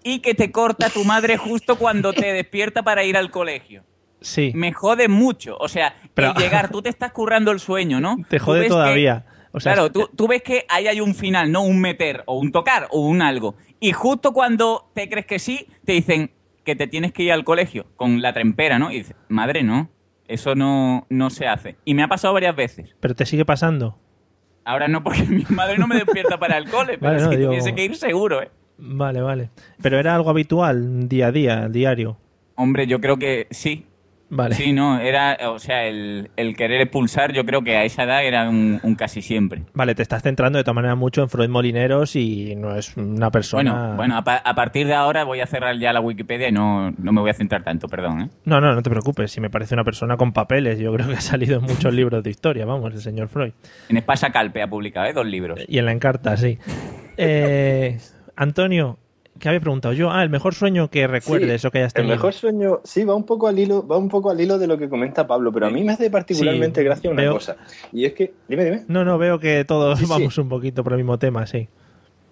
y 0.05 0.21
que 0.21 0.35
te 0.35 0.51
corta 0.53 0.89
tu 0.91 1.05
madre 1.05 1.37
justo 1.37 1.77
cuando 1.77 2.13
te 2.13 2.33
despierta 2.33 2.83
para 2.83 3.03
ir 3.05 3.17
al 3.17 3.31
colegio. 3.31 3.83
Sí. 4.21 4.53
Me 4.55 4.73
jode 4.73 5.09
mucho. 5.09 5.57
O 5.59 5.69
sea, 5.69 5.95
Pero- 6.15 6.33
el 6.33 6.37
llegar, 6.43 6.71
tú 6.71 6.83
te 6.83 6.89
estás 6.91 7.11
currando 7.13 7.51
el 7.51 7.59
sueño, 7.61 8.01
¿no? 8.01 8.17
Te 8.29 8.39
jode 8.39 8.63
que- 8.63 8.69
todavía. 8.69 9.27
O 9.53 9.59
sea, 9.59 9.73
claro, 9.73 9.91
tú, 9.91 10.09
tú 10.15 10.29
ves 10.29 10.43
que 10.43 10.65
ahí 10.69 10.87
hay 10.87 11.01
un 11.01 11.13
final, 11.15 11.51
¿no? 11.51 11.63
Un 11.63 11.81
meter, 11.81 12.23
o 12.27 12.39
un 12.39 12.53
tocar, 12.53 12.87
o 12.91 13.01
un 13.01 13.21
algo. 13.21 13.57
Y 13.81 13.93
justo 13.93 14.33
cuando 14.33 14.91
te 14.95 15.09
crees 15.09 15.27
que 15.27 15.39
sí, 15.39 15.67
te 15.85 15.93
dicen 15.93 16.31
que 16.65 16.77
te 16.77 16.87
tienes 16.87 17.13
que 17.13 17.23
ir 17.23 17.33
al 17.33 17.45
colegio 17.45 17.87
con 17.97 18.21
la 18.23 18.33
trempera, 18.33 18.79
¿no? 18.79 18.91
Y 18.93 18.99
dices, 18.99 19.17
madre, 19.29 19.63
no, 19.63 19.89
eso 20.29 20.55
no, 20.55 21.07
no 21.09 21.31
se 21.31 21.47
hace. 21.49 21.77
Y 21.85 21.95
me 21.95 22.03
ha 22.03 22.09
pasado 22.09 22.35
varias 22.35 22.55
veces. 22.55 22.95
Pero 23.01 23.15
te 23.15 23.25
sigue 23.27 23.45
pasando. 23.45 23.99
Ahora 24.65 24.87
no, 24.89 25.03
porque 25.03 25.23
mi 25.23 25.45
madre 25.49 25.79
no 25.79 25.87
me 25.87 25.97
despierta 25.97 26.39
para 26.39 26.59
el 26.59 26.69
cole, 26.71 26.99
pero 26.99 27.13
Vale, 27.13 27.23
no, 27.25 27.31
si 27.31 27.37
digo- 27.37 27.49
tuviese 27.51 27.75
que 27.75 27.85
ir 27.85 27.97
seguro, 27.97 28.43
¿eh? 28.43 28.51
Vale, 28.83 29.21
vale. 29.21 29.51
Pero 29.83 29.99
era 29.99 30.15
algo 30.15 30.31
habitual, 30.31 31.09
día 31.09 31.27
a 31.29 31.33
día, 31.33 31.69
diario. 31.69 32.19
Hombre, 32.55 32.87
yo 32.87 33.01
creo 33.01 33.19
que 33.19 33.47
sí. 33.51 33.87
Vale. 34.31 34.55
Sí, 34.55 34.73
no, 34.73 34.99
era, 35.01 35.37
o 35.51 35.59
sea, 35.59 35.87
el, 35.87 36.31
el 36.37 36.57
querer 36.57 36.81
expulsar, 36.81 37.33
yo 37.33 37.45
creo 37.45 37.63
que 37.63 37.77
a 37.77 37.85
esa 37.85 38.05
edad 38.05 38.25
era 38.25 38.49
un, 38.49 38.79
un 38.83 38.95
casi 38.95 39.23
siempre. 39.23 39.65
Vale, 39.75 39.95
te 39.97 40.03
estás 40.03 40.23
centrando 40.23 40.57
de 40.57 40.63
todas 40.65 40.77
maneras 40.77 40.97
mucho 40.97 41.23
en 41.23 41.29
Freud 41.29 41.49
Molineros 41.49 42.15
y 42.17 42.55
no 42.57 42.77
es 42.77 42.97
una 42.97 43.31
persona. 43.31 43.73
Bueno, 43.73 43.97
bueno 43.97 44.17
a, 44.19 44.23
pa- 44.23 44.37
a 44.45 44.55
partir 44.55 44.87
de 44.87 44.95
ahora 44.95 45.25
voy 45.25 45.41
a 45.41 45.47
cerrar 45.47 45.77
ya 45.79 45.93
la 45.93 46.01
Wikipedia 46.01 46.49
y 46.49 46.53
no, 46.53 46.93
no 46.93 47.13
me 47.13 47.21
voy 47.21 47.31
a 47.31 47.35
centrar 47.35 47.65
tanto, 47.65 47.89
perdón, 47.89 48.21
¿eh? 48.23 48.29
No, 48.45 48.61
no, 48.61 48.73
no 48.75 48.83
te 48.83 48.91
preocupes. 48.91 49.33
Si 49.33 49.41
me 49.41 49.51
parece 49.51 49.75
una 49.75 49.85
persona 49.85 50.17
con 50.17 50.33
papeles, 50.33 50.79
yo 50.79 50.93
creo 50.95 51.09
que 51.09 51.15
ha 51.15 51.21
salido 51.21 51.59
en 51.59 51.65
muchos 51.65 51.93
libros 51.93 52.23
de 52.23 52.31
historia, 52.31 52.65
vamos, 52.65 52.95
el 52.95 53.01
señor 53.01 53.29
Freud. 53.29 53.53
En 53.89 53.97
Espasa 53.97 54.31
Calpe 54.31 54.63
ha 54.63 54.69
publicado, 54.71 55.07
¿eh? 55.07 55.13
Dos 55.13 55.27
libros. 55.27 55.59
Y 55.67 55.79
en 55.79 55.87
la 55.87 55.93
encarta, 55.93 56.37
sí. 56.37 56.57
Eh, 57.23 57.99
Antonio, 58.37 58.99
¿qué 59.39 59.49
había 59.49 59.61
preguntado 59.61 59.95
yo? 59.95 60.11
Ah, 60.11 60.23
el 60.23 60.31
mejor 60.31 60.55
sueño 60.55 60.89
que 60.91 61.07
recuerdes 61.07 61.63
Sí, 61.63 61.67
o 61.67 61.71
que 61.71 61.79
hayas 61.79 61.93
El 61.95 62.03
tenido. 62.03 62.17
mejor 62.17 62.33
sueño, 62.35 62.81
sí, 62.85 63.05
va 63.05 63.15
un 63.15 63.25
poco 63.25 63.47
al 63.49 63.59
hilo, 63.59 63.87
va 63.87 63.97
un 63.97 64.09
poco 64.09 64.31
al 64.31 64.41
hilo 64.41 64.59
de 64.59 64.67
lo 64.67 64.77
que 64.79 64.89
comenta 64.89 65.27
Pablo, 65.27 65.53
pero 65.53 65.67
a 65.67 65.71
mí 65.71 65.83
me 65.85 65.93
hace 65.93 66.11
particularmente 66.11 66.81
Sí, 66.81 66.85
gracia 66.85 67.11
una 67.11 67.23
veo- 67.23 67.33
cosa. 67.35 67.57
Y 67.93 68.05
es 68.05 68.13
que, 68.13 68.33
dime, 68.49 68.65
dime. 68.65 68.85
No, 68.89 69.05
no, 69.05 69.17
veo 69.19 69.39
que 69.39 69.65
todos 69.65 69.99
sí. 69.99 70.07
vamos 70.09 70.37
un 70.39 70.49
poquito 70.49 70.83
por 70.85 70.93
el 70.93 70.99
mismo 70.99 71.19
tema, 71.19 71.47
sí. 71.47 71.69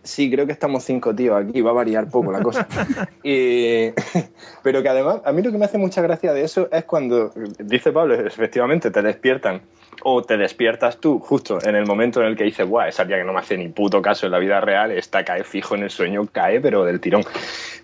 Sí, 0.08 0.30
creo 0.30 0.46
que 0.46 0.52
estamos 0.52 0.84
cinco 0.84 1.14
tíos 1.14 1.36
aquí, 1.38 1.60
va 1.60 1.68
a 1.68 1.74
variar 1.74 2.08
poco 2.08 2.32
la 2.32 2.42
cosa. 2.42 2.66
Y- 3.22 3.90
pero 4.62 4.82
que 4.82 4.88
además, 4.88 5.20
a 5.22 5.32
mí 5.32 5.42
lo 5.42 5.52
que 5.52 5.58
me 5.58 5.66
hace 5.66 5.76
mucha 5.76 6.00
gracia 6.00 6.32
de 6.32 6.44
eso 6.44 6.66
es 6.72 6.84
cuando, 6.84 7.30
dice 7.58 7.92
Pablo, 7.92 8.14
efectivamente 8.14 8.90
te 8.90 9.02
despiertan 9.02 9.60
o 10.04 10.22
te 10.22 10.38
despiertas 10.38 10.96
tú 10.96 11.18
justo 11.18 11.58
en 11.62 11.74
el 11.76 11.84
momento 11.84 12.22
en 12.22 12.28
el 12.28 12.36
que 12.36 12.44
dices, 12.44 12.66
guau, 12.66 12.88
esa 12.88 13.06
tía 13.06 13.18
que 13.18 13.24
no 13.24 13.34
me 13.34 13.40
hace 13.40 13.58
ni 13.58 13.68
puto 13.68 14.00
caso 14.00 14.24
en 14.24 14.32
la 14.32 14.38
vida 14.38 14.62
real, 14.62 14.92
esta 14.92 15.22
cae 15.26 15.44
fijo 15.44 15.74
en 15.74 15.82
el 15.82 15.90
sueño, 15.90 16.26
cae 16.32 16.58
pero 16.58 16.86
del 16.86 17.00
tirón. 17.00 17.22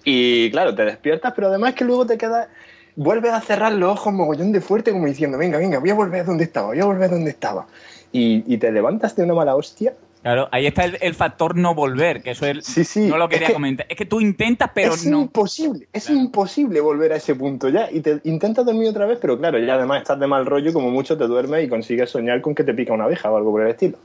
Y 0.02 0.50
claro, 0.50 0.74
te 0.74 0.86
despiertas, 0.86 1.34
pero 1.36 1.48
además 1.48 1.74
que 1.74 1.84
luego 1.84 2.06
te 2.06 2.16
quedas, 2.16 2.48
vuelves 2.96 3.32
a 3.32 3.42
cerrar 3.42 3.72
los 3.72 3.90
ojos 3.92 4.14
mogollón 4.14 4.50
de 4.50 4.62
fuerte 4.62 4.92
como 4.92 5.04
diciendo, 5.04 5.36
venga, 5.36 5.58
venga, 5.58 5.78
voy 5.78 5.90
a 5.90 5.94
volver 5.94 6.22
a 6.22 6.24
donde 6.24 6.44
estaba, 6.44 6.68
voy 6.68 6.80
a 6.80 6.86
volver 6.86 7.04
a 7.04 7.08
donde 7.08 7.30
estaba. 7.32 7.66
Y, 8.12 8.44
y 8.46 8.56
te 8.56 8.72
levantas 8.72 9.14
de 9.14 9.24
una 9.24 9.34
mala 9.34 9.56
hostia 9.56 9.92
Claro, 10.24 10.48
ahí 10.52 10.64
está 10.66 10.86
el, 10.86 10.96
el 11.02 11.14
factor 11.14 11.54
no 11.54 11.74
volver, 11.74 12.22
que 12.22 12.30
eso 12.30 12.46
es, 12.46 12.64
Sí, 12.64 12.82
sí, 12.82 13.08
no 13.08 13.18
lo 13.18 13.24
es 13.24 13.30
quería 13.30 13.48
que- 13.48 13.52
comentar. 13.52 13.86
Es 13.90 13.94
que 13.96 14.06
tú 14.06 14.22
intentas, 14.22 14.70
pero 14.74 14.94
es 14.94 15.04
no. 15.04 15.20
imposible, 15.20 15.86
es 15.92 16.08
imposible 16.08 16.80
volver 16.80 17.12
a 17.12 17.16
ese 17.16 17.34
punto 17.34 17.68
ya. 17.68 17.90
Y 17.92 18.00
te 18.00 18.20
intentas 18.24 18.64
dormir 18.64 18.88
otra 18.88 19.04
vez, 19.04 19.18
pero 19.20 19.38
claro, 19.38 19.58
ya 19.58 19.74
además 19.74 19.98
estás 20.00 20.18
de 20.18 20.26
mal 20.26 20.46
rollo, 20.46 20.72
como 20.72 20.90
mucho 20.90 21.18
te 21.18 21.26
duermes 21.26 21.64
y 21.64 21.68
consigues 21.68 22.08
soñar 22.08 22.40
con 22.40 22.54
que 22.54 22.64
te 22.64 22.72
pica 22.72 22.94
una 22.94 23.04
abeja 23.04 23.30
o 23.30 23.36
algo 23.36 23.50
por 23.50 23.60
el 23.62 23.68
estilo. 23.68 23.98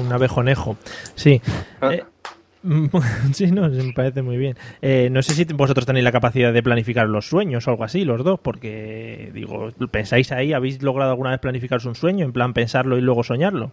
Un 0.00 0.10
abejonejo. 0.10 0.76
Sí. 1.14 1.40
Ah. 1.82 1.92
Eh, 1.92 2.02
sí, 3.32 3.46
no, 3.52 3.68
me 3.68 3.92
parece 3.92 4.22
muy 4.22 4.36
bien. 4.36 4.56
Eh, 4.82 5.08
no 5.10 5.22
sé 5.22 5.34
si 5.34 5.44
vosotros 5.44 5.84
tenéis 5.86 6.04
la 6.04 6.12
capacidad 6.12 6.52
de 6.52 6.62
planificar 6.62 7.06
los 7.08 7.28
sueños 7.28 7.66
o 7.68 7.70
algo 7.72 7.84
así, 7.84 8.04
los 8.04 8.24
dos, 8.24 8.40
porque, 8.40 9.30
digo, 9.34 9.68
¿pensáis 9.90 10.32
ahí? 10.32 10.52
¿Habéis 10.54 10.82
logrado 10.82 11.10
alguna 11.10 11.30
vez 11.30 11.40
planificar 11.40 11.78
un 11.86 11.94
sueño? 11.94 12.24
En 12.24 12.32
plan, 12.32 12.54
pensarlo 12.54 12.98
y 12.98 13.00
luego 13.02 13.22
soñarlo. 13.22 13.72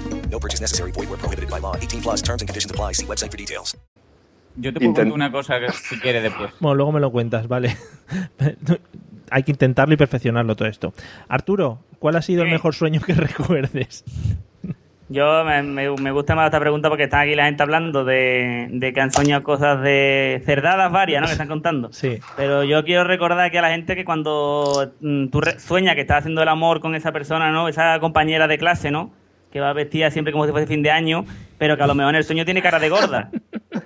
No 0.31 0.39
purchase 0.39 0.61
necessary. 0.61 0.91
Void 0.91 1.09
where 1.09 1.17
prohibited 1.19 1.49
by 1.49 1.59
law. 1.59 1.75
18 1.75 2.01
plus 2.01 2.21
terms 2.23 2.41
and 2.41 2.47
conditions 2.49 2.71
apply. 2.71 2.93
See 2.93 3.05
website 3.05 3.29
for 3.31 3.37
details. 3.37 3.77
Yo 4.55 4.73
te 4.73 4.79
puedo 4.79 4.89
Intent- 4.91 5.09
contar 5.11 5.13
una 5.13 5.31
cosa 5.31 5.59
que 5.59 5.71
si 5.71 5.99
quieres 5.99 6.23
después. 6.23 6.51
Bueno, 6.59 6.75
luego 6.75 6.91
me 6.93 6.99
lo 6.99 7.11
cuentas, 7.11 7.47
vale. 7.47 7.75
Hay 9.29 9.43
que 9.43 9.51
intentarlo 9.51 9.93
y 9.93 9.97
perfeccionarlo 9.97 10.55
todo 10.57 10.67
esto. 10.67 10.93
Arturo, 11.29 11.79
¿cuál 11.99 12.17
ha 12.17 12.21
sido 12.21 12.43
el 12.43 12.49
mejor 12.49 12.75
sueño 12.75 12.99
que 13.01 13.13
recuerdes? 13.15 14.03
Yo 15.07 15.43
me, 15.45 15.61
me- 15.63 15.89
me 15.91 16.11
gusta 16.11 16.35
más 16.35 16.45
esta 16.47 16.59
pregunta 16.59 16.89
porque 16.89 17.03
está 17.05 17.21
aquí 17.21 17.35
la 17.35 17.45
gente 17.45 17.63
hablando 17.63 18.03
de, 18.05 18.67
de 18.71 18.93
que 18.93 18.99
han 19.01 19.11
soñado 19.11 19.43
cosas 19.43 19.81
de 19.81 20.41
cerdadas 20.45 20.91
varias, 20.91 21.21
¿no? 21.21 21.27
Que 21.27 21.33
están 21.33 21.47
contando. 21.49 21.91
Sí. 21.93 22.19
Pero 22.37 22.63
yo 22.65 22.83
quiero 22.83 23.03
recordar 23.05 23.39
aquí 23.39 23.55
a 23.57 23.61
la 23.61 23.69
gente 23.71 23.95
que 23.95 24.03
cuando 24.05 24.91
mm, 25.01 25.27
tú 25.27 25.39
re- 25.41 25.59
sueñas 25.59 25.95
que 25.95 26.01
estás 26.01 26.19
haciendo 26.19 26.41
el 26.41 26.49
amor 26.49 26.79
con 26.81 26.95
esa 26.95 27.11
persona, 27.13 27.51
¿no? 27.51 27.67
Esa 27.69 27.99
compañera 28.01 28.47
de 28.47 28.57
clase, 28.57 28.91
¿no? 28.91 29.11
Que 29.51 29.59
va 29.59 29.73
vestida 29.73 30.11
siempre 30.11 30.31
como 30.31 30.45
si 30.45 30.51
fuese 30.51 30.67
fin 30.67 30.81
de 30.81 30.91
año, 30.91 31.25
pero 31.57 31.77
que 31.77 31.83
a 31.83 31.87
lo 31.87 31.95
mejor 31.95 32.13
en 32.13 32.17
el 32.17 32.23
sueño 32.23 32.45
tiene 32.45 32.61
cara 32.61 32.79
de 32.79 32.89
gorda. 32.89 33.29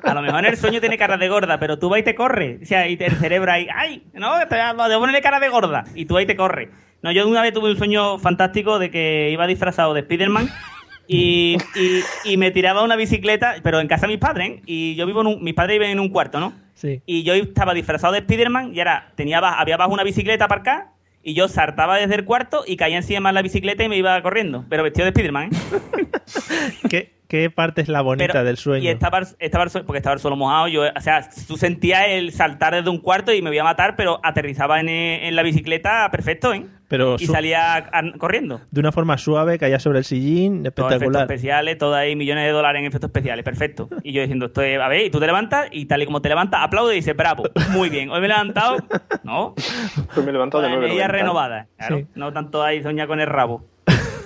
A 0.03 0.13
lo 0.13 0.21
mejor 0.21 0.39
en 0.39 0.51
el 0.51 0.57
sueño 0.57 0.79
tiene 0.79 0.97
cara 0.97 1.17
de 1.17 1.27
gorda, 1.27 1.59
pero 1.59 1.79
tú 1.79 1.89
vas 1.89 1.99
y 1.99 2.03
te 2.03 2.15
corre. 2.15 2.59
O 2.61 2.65
sea, 2.65 2.87
y 2.87 2.97
el 2.99 3.15
cerebro 3.15 3.51
ahí, 3.51 3.67
¡ay! 3.73 4.03
No, 4.13 4.31
te 4.47 4.55
voy 4.55 4.93
a 4.93 4.99
ponerle 4.99 5.21
cara 5.21 5.39
de 5.39 5.49
gorda. 5.49 5.85
Y 5.95 6.05
tú 6.05 6.17
ahí 6.17 6.25
te 6.25 6.35
corre. 6.35 6.69
No, 7.01 7.11
yo 7.11 7.27
una 7.27 7.41
vez 7.41 7.53
tuve 7.53 7.69
un 7.69 7.77
sueño 7.77 8.17
fantástico 8.19 8.79
de 8.79 8.89
que 8.89 9.29
iba 9.31 9.45
disfrazado 9.47 9.93
de 9.93 10.01
Spiderman 10.01 10.49
y, 11.07 11.57
y, 11.75 12.31
y 12.31 12.37
me 12.37 12.51
tiraba 12.51 12.83
una 12.83 12.95
bicicleta, 12.95 13.55
pero 13.61 13.79
en 13.79 13.87
casa 13.87 14.07
de 14.07 14.13
mis 14.13 14.19
padres, 14.19 14.49
¿eh? 14.49 14.61
Y 14.65 14.95
yo 14.95 15.05
vivo 15.05 15.21
en 15.21 15.27
un, 15.27 15.43
mis 15.43 15.53
padres 15.53 15.75
viven 15.75 15.91
en 15.91 15.99
un 15.99 16.09
cuarto, 16.09 16.39
¿no? 16.39 16.53
Sí. 16.73 17.01
Y 17.05 17.23
yo 17.23 17.33
estaba 17.33 17.73
disfrazado 17.73 18.13
de 18.13 18.21
Spiderman 18.21 18.73
y 18.73 18.79
ahora 18.79 19.11
tenía, 19.15 19.37
había 19.37 19.75
abajo 19.75 19.93
una 19.93 20.03
bicicleta 20.03 20.45
aparcada 20.45 20.94
y 21.25 21.33
yo 21.33 21.47
saltaba 21.47 21.97
desde 21.97 22.13
el 22.15 22.23
cuarto 22.23 22.63
y 22.67 22.77
caía 22.77 22.97
encima 22.97 23.29
de 23.29 23.33
la 23.33 23.41
bicicleta 23.41 23.83
y 23.83 23.89
me 23.89 23.97
iba 23.97 24.21
corriendo, 24.21 24.63
pero 24.69 24.83
vestido 24.83 25.05
de 25.05 25.11
Spiderman, 25.11 25.49
¿eh? 25.51 25.57
¿Qué, 26.89 27.14
qué 27.27 27.49
parte 27.49 27.81
es 27.81 27.87
la 27.89 28.01
bonita 28.01 28.33
Pero- 28.33 28.45
del 28.45 28.57
sueño? 28.57 28.83
Y 28.83 28.87
estaba, 28.89 29.21
estaba 29.39 29.65
porque 29.85 29.97
estaba 29.97 30.13
el 30.13 30.19
suelo 30.19 30.35
mojado. 30.35 30.67
Yo, 30.67 30.83
o 30.95 31.01
sea, 31.01 31.27
tú 31.47 31.57
sentías 31.57 32.05
el 32.09 32.31
saltar 32.31 32.73
desde 32.75 32.89
un 32.89 32.99
cuarto 32.99 33.33
y 33.33 33.41
me 33.41 33.49
voy 33.49 33.59
a 33.59 33.63
matar, 33.63 33.95
pero 33.95 34.19
aterrizaba 34.23 34.79
en, 34.79 34.89
eh, 34.89 35.27
en 35.27 35.35
la 35.35 35.43
bicicleta 35.43 36.09
perfecto, 36.11 36.53
¿eh? 36.53 36.65
Pero 36.87 37.15
y 37.17 37.25
salía 37.25 37.89
corriendo. 38.19 38.61
De 38.69 38.79
una 38.79 38.91
forma 38.91 39.17
suave, 39.17 39.57
caía 39.57 39.79
sobre 39.79 39.97
el 39.99 40.05
sillín, 40.05 40.57
Todos 40.57 40.67
efectos 40.67 40.91
espectacular. 40.91 41.21
especiales, 41.23 41.77
todo 41.79 41.95
ahí, 41.95 42.15
millones 42.15 42.43
de 42.45 42.51
dólares 42.51 42.79
en 42.79 42.85
efectos 42.85 43.07
especiales, 43.09 43.43
perfecto. 43.43 43.89
Y 44.03 44.13
yo 44.13 44.21
diciendo, 44.21 44.45
esto 44.45 44.61
es, 44.61 44.79
a 44.79 44.87
ver, 44.87 45.05
y 45.07 45.09
tú 45.09 45.19
te 45.19 45.25
levantas 45.25 45.67
y 45.71 45.85
tal 45.87 46.03
y 46.03 46.05
como 46.05 46.21
te 46.21 46.29
levantas, 46.29 46.61
aplaude 46.63 46.93
y 46.93 46.97
dices, 46.97 47.15
bravo, 47.17 47.43
muy 47.71 47.89
bien. 47.89 48.11
Hoy 48.11 48.19
me 48.19 48.27
he 48.27 48.29
levantado, 48.29 48.77
¿no? 49.23 49.55
Pues 50.13 50.23
me 50.23 50.29
he 50.29 50.33
levantado 50.33 50.61
de 50.63 50.69
nuevo. 50.69 51.07
renovada, 51.07 51.67
claro. 51.75 51.97
Sí. 51.97 52.05
No 52.13 52.31
tanto 52.31 52.61
ahí 52.61 52.83
soñar 52.83 53.07
con 53.07 53.19
el 53.19 53.27
rabo. 53.27 53.65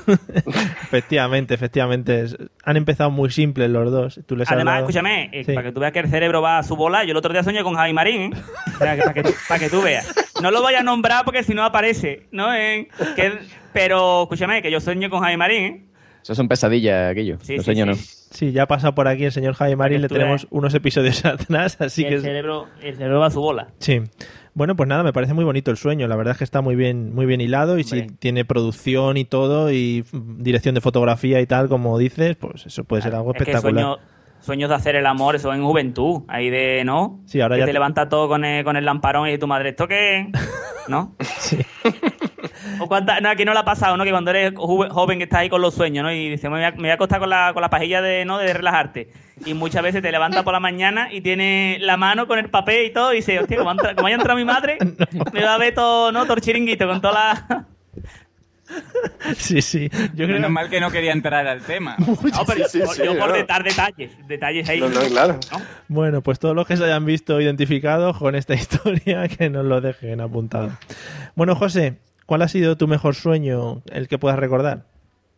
Efectivamente, 0.84 1.54
efectivamente. 1.54 2.26
Han 2.64 2.78
empezado 2.78 3.12
muy 3.12 3.30
simples 3.32 3.70
los 3.70 3.92
dos. 3.92 4.20
Tú 4.26 4.36
les 4.36 4.50
Además, 4.52 4.80
escúchame, 4.80 5.30
eh, 5.32 5.44
Sí. 5.44 5.54
para 5.54 5.68
que 5.68 5.72
tú 5.74 5.80
veas 5.80 5.92
que 5.94 6.00
el 6.00 6.10
cerebro 6.10 6.42
va 6.42 6.58
a 6.60 6.64
su 6.64 6.76
bola, 6.76 7.04
yo 7.04 7.12
el 7.12 7.18
otro 7.18 7.32
día 7.32 7.44
soñé 7.44 7.64
con 7.64 7.76
Javi 7.76 7.94
Marín, 7.94 8.34
¿eh? 8.34 8.42
O 8.76 8.78
sea, 8.78 8.96
que 8.96 9.02
para, 9.02 9.14
que 9.14 9.24
tú, 9.24 9.30
para 9.48 9.60
que 9.60 9.70
tú 9.70 9.82
veas. 9.82 10.14
No 10.42 10.52
lo 10.52 10.62
voy 10.62 10.74
a 10.76 10.84
nombrar 10.84 11.26
porque 11.26 11.44
si 11.44 11.54
no 11.54 11.64
aparece, 11.64 12.28
¿no? 12.32 12.54
Eh, 12.54 12.88
que- 13.16 13.40
pero 13.74 14.24
escúchame, 14.24 14.62
que 14.62 14.72
yo 14.72 14.80
sueño 14.82 15.10
con 15.10 15.22
Javi 15.22 15.38
Marín, 15.38 15.64
¿eh? 15.64 15.86
Eso 16.24 16.36
son 16.36 16.48
pesadillas, 16.48 17.12
aquello. 17.12 17.38
Sí, 17.42 17.56
Los 17.56 17.66
sí, 17.66 17.74
sueños 17.74 17.98
sí. 17.98 18.04
no. 18.04 18.20
Sí, 18.32 18.52
ya 18.52 18.68
pasa 18.68 18.94
por 18.94 19.08
aquí 19.08 19.26
el 19.26 19.32
señor 19.32 19.56
Jaime 19.56 19.76
Marín, 19.76 20.02
le 20.02 20.08
tenemos 20.08 20.46
unos 20.52 20.74
episodios 20.76 21.24
atrás, 21.26 21.78
así 21.82 22.04
el, 22.04 22.10
que... 22.16 22.22
cerebro, 22.22 22.68
el 22.84 22.96
cerebro 22.96 23.20
va 23.20 23.28
a 23.28 23.32
su 23.32 23.42
bola. 23.42 23.70
Sí. 23.80 24.02
Bueno, 24.60 24.76
pues 24.76 24.90
nada, 24.90 25.04
me 25.04 25.14
parece 25.14 25.34
muy 25.34 25.46
bonito 25.46 25.72
el 25.72 25.78
sueño. 25.78 26.06
La 26.10 26.18
verdad 26.18 26.34
es 26.34 26.38
que 26.40 26.44
está 26.44 26.60
muy 26.60 26.76
bien, 26.76 27.16
muy 27.16 27.26
bien 27.26 27.40
hilado 27.40 27.80
y 27.80 27.86
si 27.86 28.02
tiene 28.20 28.44
producción 28.44 29.16
y 29.16 29.24
todo 29.24 29.72
y 29.72 30.04
dirección 30.12 30.76
de 30.76 30.82
fotografía 30.82 31.40
y 31.40 31.48
tal, 31.48 31.70
como 31.70 31.98
dices, 31.98 32.36
pues 32.36 32.66
eso 32.66 32.84
puede 32.84 33.02
ser 33.02 33.16
algo 33.16 33.32
Es 33.34 33.40
espectacular. 33.40 33.84
sueño, 33.86 33.98
sueños 34.42 34.68
de 34.70 34.76
hacer 34.76 34.98
el 34.98 35.06
amor, 35.06 35.38
eso 35.38 35.54
en 35.54 35.64
juventud, 35.64 36.24
ahí 36.28 36.50
de, 36.50 36.84
¿no? 36.84 37.22
Sí, 37.26 37.40
ahora 37.40 37.56
que 37.56 37.60
ya 37.62 37.66
te 37.68 37.70
te- 37.70 37.74
levanta 37.74 38.10
todo 38.10 38.28
con 38.28 38.44
el, 38.44 38.66
con 38.66 38.76
el 38.76 38.84
lamparón 38.84 39.30
y 39.30 39.38
tu 39.38 39.48
madre, 39.48 39.70
¿esto 39.70 39.88
qué? 39.88 40.30
¿No? 40.90 41.16
O 42.80 42.88
cuánta, 42.88 43.20
no, 43.22 43.30
aquí 43.30 43.46
no 43.46 43.54
le 43.54 43.60
ha 43.60 43.66
pasado, 43.66 43.96
¿no? 43.98 44.04
Que 44.04 44.12
cuando 44.12 44.32
eres 44.32 44.54
joven 44.56 45.18
que 45.18 45.24
estás 45.26 45.40
ahí 45.40 45.50
con 45.50 45.62
los 45.62 45.74
sueños, 45.74 46.04
¿no? 46.04 46.12
Y 46.12 46.30
dices, 46.30 46.44
me 46.50 46.58
voy 46.58 46.64
a, 46.64 46.72
me 46.72 46.78
voy 46.82 46.90
a 46.90 46.94
acostar 46.96 47.20
con 47.20 47.30
la, 47.30 47.52
con 47.54 47.62
la 47.62 47.70
pajilla 47.70 48.02
de, 48.02 48.26
¿no? 48.26 48.38
de 48.38 48.54
relajarte. 48.54 49.10
Y 49.46 49.54
muchas 49.54 49.82
veces 49.84 50.02
te 50.02 50.12
levantas 50.12 50.44
por 50.44 50.52
la 50.54 50.60
mañana 50.60 51.08
y 51.14 51.22
tiene 51.22 51.78
la 51.80 51.96
mano 51.98 52.28
con 52.28 52.40
el 52.40 52.50
papel 52.50 52.88
y 52.88 52.90
todo 52.94 53.14
y 53.14 53.18
dices, 53.18 53.40
hostia, 53.42 53.58
como, 53.58 53.70
ha 53.70 53.74
entra- 53.74 53.96
como 53.96 54.08
haya 54.08 54.18
entrado 54.18 54.38
mi 54.38 54.46
madre, 54.46 54.78
me 55.34 55.44
va 55.44 55.54
a 55.56 55.58
ver 55.58 55.74
todo, 55.74 56.12
¿no? 56.12 56.24
Todo 56.26 56.34
el 56.36 56.42
chiringuito 56.42 56.88
con 56.88 57.00
toda 57.02 57.14
la... 57.50 57.66
Sí, 59.38 59.64
sí. 59.64 59.90
Yo 60.14 60.26
creo 60.26 60.36
Menos 60.36 60.52
mal 60.52 60.70
que 60.70 60.80
no 60.80 60.92
quería 60.92 61.12
entrar 61.12 61.48
al 61.48 61.62
tema. 61.62 61.96
No, 61.98 62.16
pero 62.46 62.68
Sí, 62.68 62.80
yo, 62.80 62.86
sí, 62.88 63.02
yo 63.04 63.18
por 63.18 63.30
no. 63.30 63.34
detar 63.34 63.64
detalles, 63.64 64.12
detalles 64.28 64.70
ahí. 64.70 64.80
No, 64.80 64.90
no, 64.90 65.00
claro. 65.02 65.40
Bueno, 65.88 66.22
pues 66.22 66.38
todos 66.38 66.56
los 66.56 66.68
que 66.68 66.78
se 66.78 66.84
hayan 66.84 67.04
visto 67.06 67.42
identificados 67.42 68.18
con 68.18 68.36
esta 68.36 68.54
historia, 68.54 69.28
que 69.28 69.50
nos 69.50 69.66
lo 69.66 69.82
dejen 69.82 70.22
apuntado. 70.22 70.70
Bueno, 71.36 71.56
José, 71.56 71.96
¿cuál 72.30 72.44
ha 72.44 72.48
sido 72.48 72.78
tu 72.78 72.88
mejor 72.88 73.16
sueño, 73.16 73.82
el 73.92 74.08
que 74.08 74.20
puedas 74.20 74.38
recordar? 74.38 74.84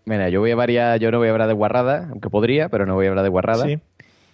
Mira, 0.04 0.28
yo 0.28 0.42
voy 0.42 0.52
a 0.52 0.58
variar, 0.58 1.00
yo 1.00 1.10
no 1.10 1.20
voy 1.20 1.30
a 1.30 1.32
hablar 1.32 1.48
de 1.48 1.54
guarrada, 1.54 2.10
aunque 2.12 2.30
podría, 2.30 2.68
pero 2.68 2.86
no 2.86 2.96
voy 2.96 3.06
a 3.06 3.10
hablar 3.10 3.24
de 3.24 3.30
guarrada. 3.30 3.66
Sí. 3.66 3.80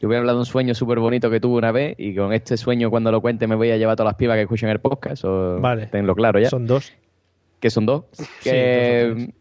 Yo 0.02 0.08
voy 0.08 0.16
a 0.16 0.20
hablar 0.22 0.34
de 0.34 0.40
un 0.40 0.46
sueño 0.48 0.74
súper 0.74 0.98
bonito 0.98 1.30
que 1.30 1.40
tuve 1.40 1.56
una 1.60 1.72
vez 1.72 1.94
y 2.00 2.16
con 2.16 2.34
este 2.34 2.58
sueño 2.58 2.90
cuando 2.90 3.12
lo 3.12 3.22
cuente 3.22 3.46
me 3.46 3.54
voy 3.56 3.70
a 3.70 3.78
llevar 3.78 3.94
a 3.94 3.96
todas 3.98 4.10
las 4.14 4.18
pibas 4.18 4.38
que 4.38 4.42
escuchen 4.42 4.70
el 4.70 4.80
podcast, 4.80 5.24
o 5.24 5.60
Vale. 5.60 5.86
tenlo 5.86 6.16
claro 6.16 6.40
ya. 6.40 6.50
Son 6.50 6.66
dos. 6.66 6.92
que 7.60 7.70
son 7.70 7.86
dos. 7.86 8.06
Sí, 8.14 8.26
Que, 8.44 9.34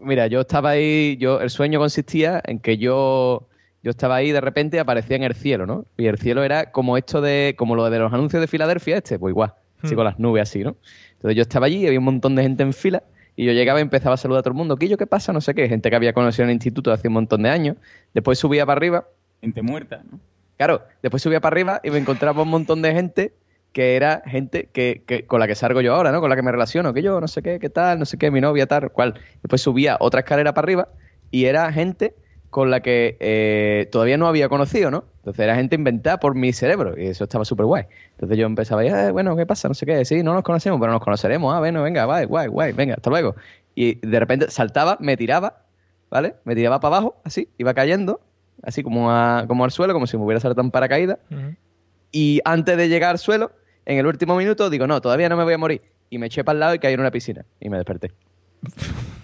mira, 0.00 0.26
yo 0.26 0.40
estaba 0.40 0.70
ahí, 0.70 1.16
yo 1.20 1.40
el 1.40 1.50
sueño 1.50 1.78
consistía 1.78 2.42
en 2.44 2.58
que 2.58 2.76
yo 2.76 3.46
yo 3.84 3.90
estaba 3.90 4.16
ahí 4.16 4.30
y 4.30 4.32
de 4.32 4.40
repente 4.40 4.80
aparecía 4.80 5.14
en 5.16 5.22
el 5.22 5.34
cielo, 5.34 5.64
¿no? 5.64 5.84
Y 5.96 6.06
el 6.06 6.18
cielo 6.18 6.42
era 6.42 6.72
como 6.72 6.96
esto 6.96 7.20
de 7.20 7.54
como 7.56 7.76
lo 7.76 7.88
de 7.88 7.98
los 8.00 8.12
anuncios 8.12 8.40
de 8.40 8.48
Filadelfia 8.48 8.96
este, 8.96 9.16
pues 9.18 9.30
igual, 9.30 9.54
así 9.82 9.94
Hmm. 9.94 9.96
con 9.96 10.04
las 10.04 10.18
nubes 10.18 10.42
así, 10.42 10.64
¿no? 10.64 10.74
Entonces 11.18 11.36
yo 11.36 11.42
estaba 11.42 11.66
allí, 11.66 11.86
había 11.86 11.98
un 11.98 12.04
montón 12.04 12.34
de 12.36 12.42
gente 12.42 12.62
en 12.62 12.72
fila 12.72 13.02
y 13.36 13.44
yo 13.46 13.52
llegaba 13.52 13.78
y 13.80 13.82
empezaba 13.82 14.14
a 14.14 14.16
saludar 14.18 14.40
a 14.40 14.42
todo 14.42 14.52
el 14.52 14.56
mundo. 14.58 14.76
¿Qué 14.76 14.88
yo 14.88 14.96
qué 14.96 15.06
pasa? 15.06 15.32
No 15.32 15.40
sé 15.40 15.54
qué, 15.54 15.68
gente 15.68 15.90
que 15.90 15.96
había 15.96 16.12
conocido 16.12 16.44
en 16.44 16.50
el 16.50 16.54
instituto 16.54 16.92
hace 16.92 17.08
un 17.08 17.14
montón 17.14 17.42
de 17.42 17.50
años. 17.50 17.76
Después 18.14 18.38
subía 18.38 18.66
para 18.66 18.78
arriba 18.78 19.06
Gente 19.40 19.62
muerta, 19.62 20.02
¿no? 20.10 20.18
Claro, 20.56 20.82
después 21.02 21.22
subía 21.22 21.40
para 21.40 21.54
arriba 21.54 21.80
y 21.84 21.90
me 21.92 21.98
encontraba 21.98 22.42
un 22.42 22.48
montón 22.48 22.82
de 22.82 22.92
gente 22.92 23.34
que 23.72 23.94
era 23.96 24.22
gente 24.26 24.68
que, 24.72 25.04
que- 25.06 25.26
con 25.26 25.38
la 25.40 25.46
que 25.46 25.54
salgo 25.54 25.80
yo 25.80 25.94
ahora, 25.94 26.10
¿no? 26.10 26.20
Con 26.20 26.30
la 26.30 26.34
que 26.36 26.42
me 26.42 26.50
relaciono, 26.50 26.92
que 26.92 27.02
yo 27.02 27.20
no 27.20 27.28
sé 27.28 27.42
qué, 27.42 27.58
qué 27.60 27.70
tal, 27.70 27.98
no 28.00 28.04
sé 28.06 28.18
qué, 28.18 28.30
mi 28.32 28.40
novia, 28.40 28.66
tal, 28.66 28.90
cual. 28.90 29.14
Después 29.42 29.60
subía 29.62 29.96
otra 30.00 30.20
escalera 30.20 30.54
para 30.54 30.64
arriba 30.64 30.88
y 31.30 31.44
era 31.44 31.70
gente 31.72 32.14
con 32.50 32.70
la 32.70 32.80
que 32.80 33.16
eh, 33.20 33.88
todavía 33.92 34.16
no 34.16 34.26
había 34.26 34.48
conocido, 34.48 34.90
¿no? 34.90 35.04
Entonces 35.18 35.44
era 35.44 35.54
gente 35.54 35.74
inventada 35.76 36.18
por 36.18 36.34
mi 36.34 36.52
cerebro 36.52 36.94
y 36.98 37.06
eso 37.08 37.24
estaba 37.24 37.44
súper 37.44 37.66
guay. 37.66 37.84
Entonces 38.12 38.38
yo 38.38 38.46
empezaba, 38.46 38.84
"Eh, 38.84 39.10
bueno, 39.12 39.36
¿qué 39.36 39.44
pasa? 39.44 39.68
No 39.68 39.74
sé 39.74 39.84
qué, 39.84 40.04
sí, 40.04 40.22
no 40.22 40.32
nos 40.32 40.42
conocemos, 40.42 40.80
pero 40.80 40.92
nos 40.92 41.02
conoceremos, 41.02 41.54
ah, 41.54 41.58
bueno, 41.58 41.82
venga, 41.82 42.04
guay, 42.06 42.24
guay, 42.24 42.48
guay, 42.48 42.72
venga, 42.72 42.94
hasta 42.94 43.10
luego. 43.10 43.34
Y 43.74 43.94
de 44.06 44.18
repente 44.18 44.50
saltaba, 44.50 44.96
me 45.00 45.16
tiraba, 45.16 45.64
¿vale? 46.10 46.36
Me 46.44 46.54
tiraba 46.54 46.80
para 46.80 46.96
abajo, 46.96 47.20
así, 47.24 47.48
iba 47.58 47.74
cayendo, 47.74 48.20
así 48.62 48.82
como, 48.82 49.10
a- 49.10 49.44
como 49.46 49.64
al 49.64 49.70
suelo, 49.70 49.92
como 49.92 50.06
si 50.06 50.16
me 50.16 50.24
hubiera 50.24 50.40
saltado 50.40 50.62
en 50.64 50.70
paracaídas. 50.70 51.18
Y 52.10 52.40
antes 52.46 52.76
de 52.78 52.88
llegar 52.88 53.10
al 53.10 53.18
suelo, 53.18 53.52
en 53.84 53.98
el 53.98 54.06
último 54.06 54.34
minuto, 54.36 54.70
digo, 54.70 54.86
no, 54.86 55.00
todavía 55.02 55.28
no 55.28 55.36
me 55.36 55.44
voy 55.44 55.52
a 55.52 55.58
morir. 55.58 55.82
Y 56.10 56.16
me 56.18 56.26
eché 56.26 56.42
para 56.42 56.54
el 56.54 56.60
lado 56.60 56.74
y 56.74 56.78
caí 56.78 56.94
en 56.94 57.00
una 57.00 57.10
piscina. 57.10 57.44
Y 57.60 57.68
me 57.68 57.76
desperté. 57.76 58.12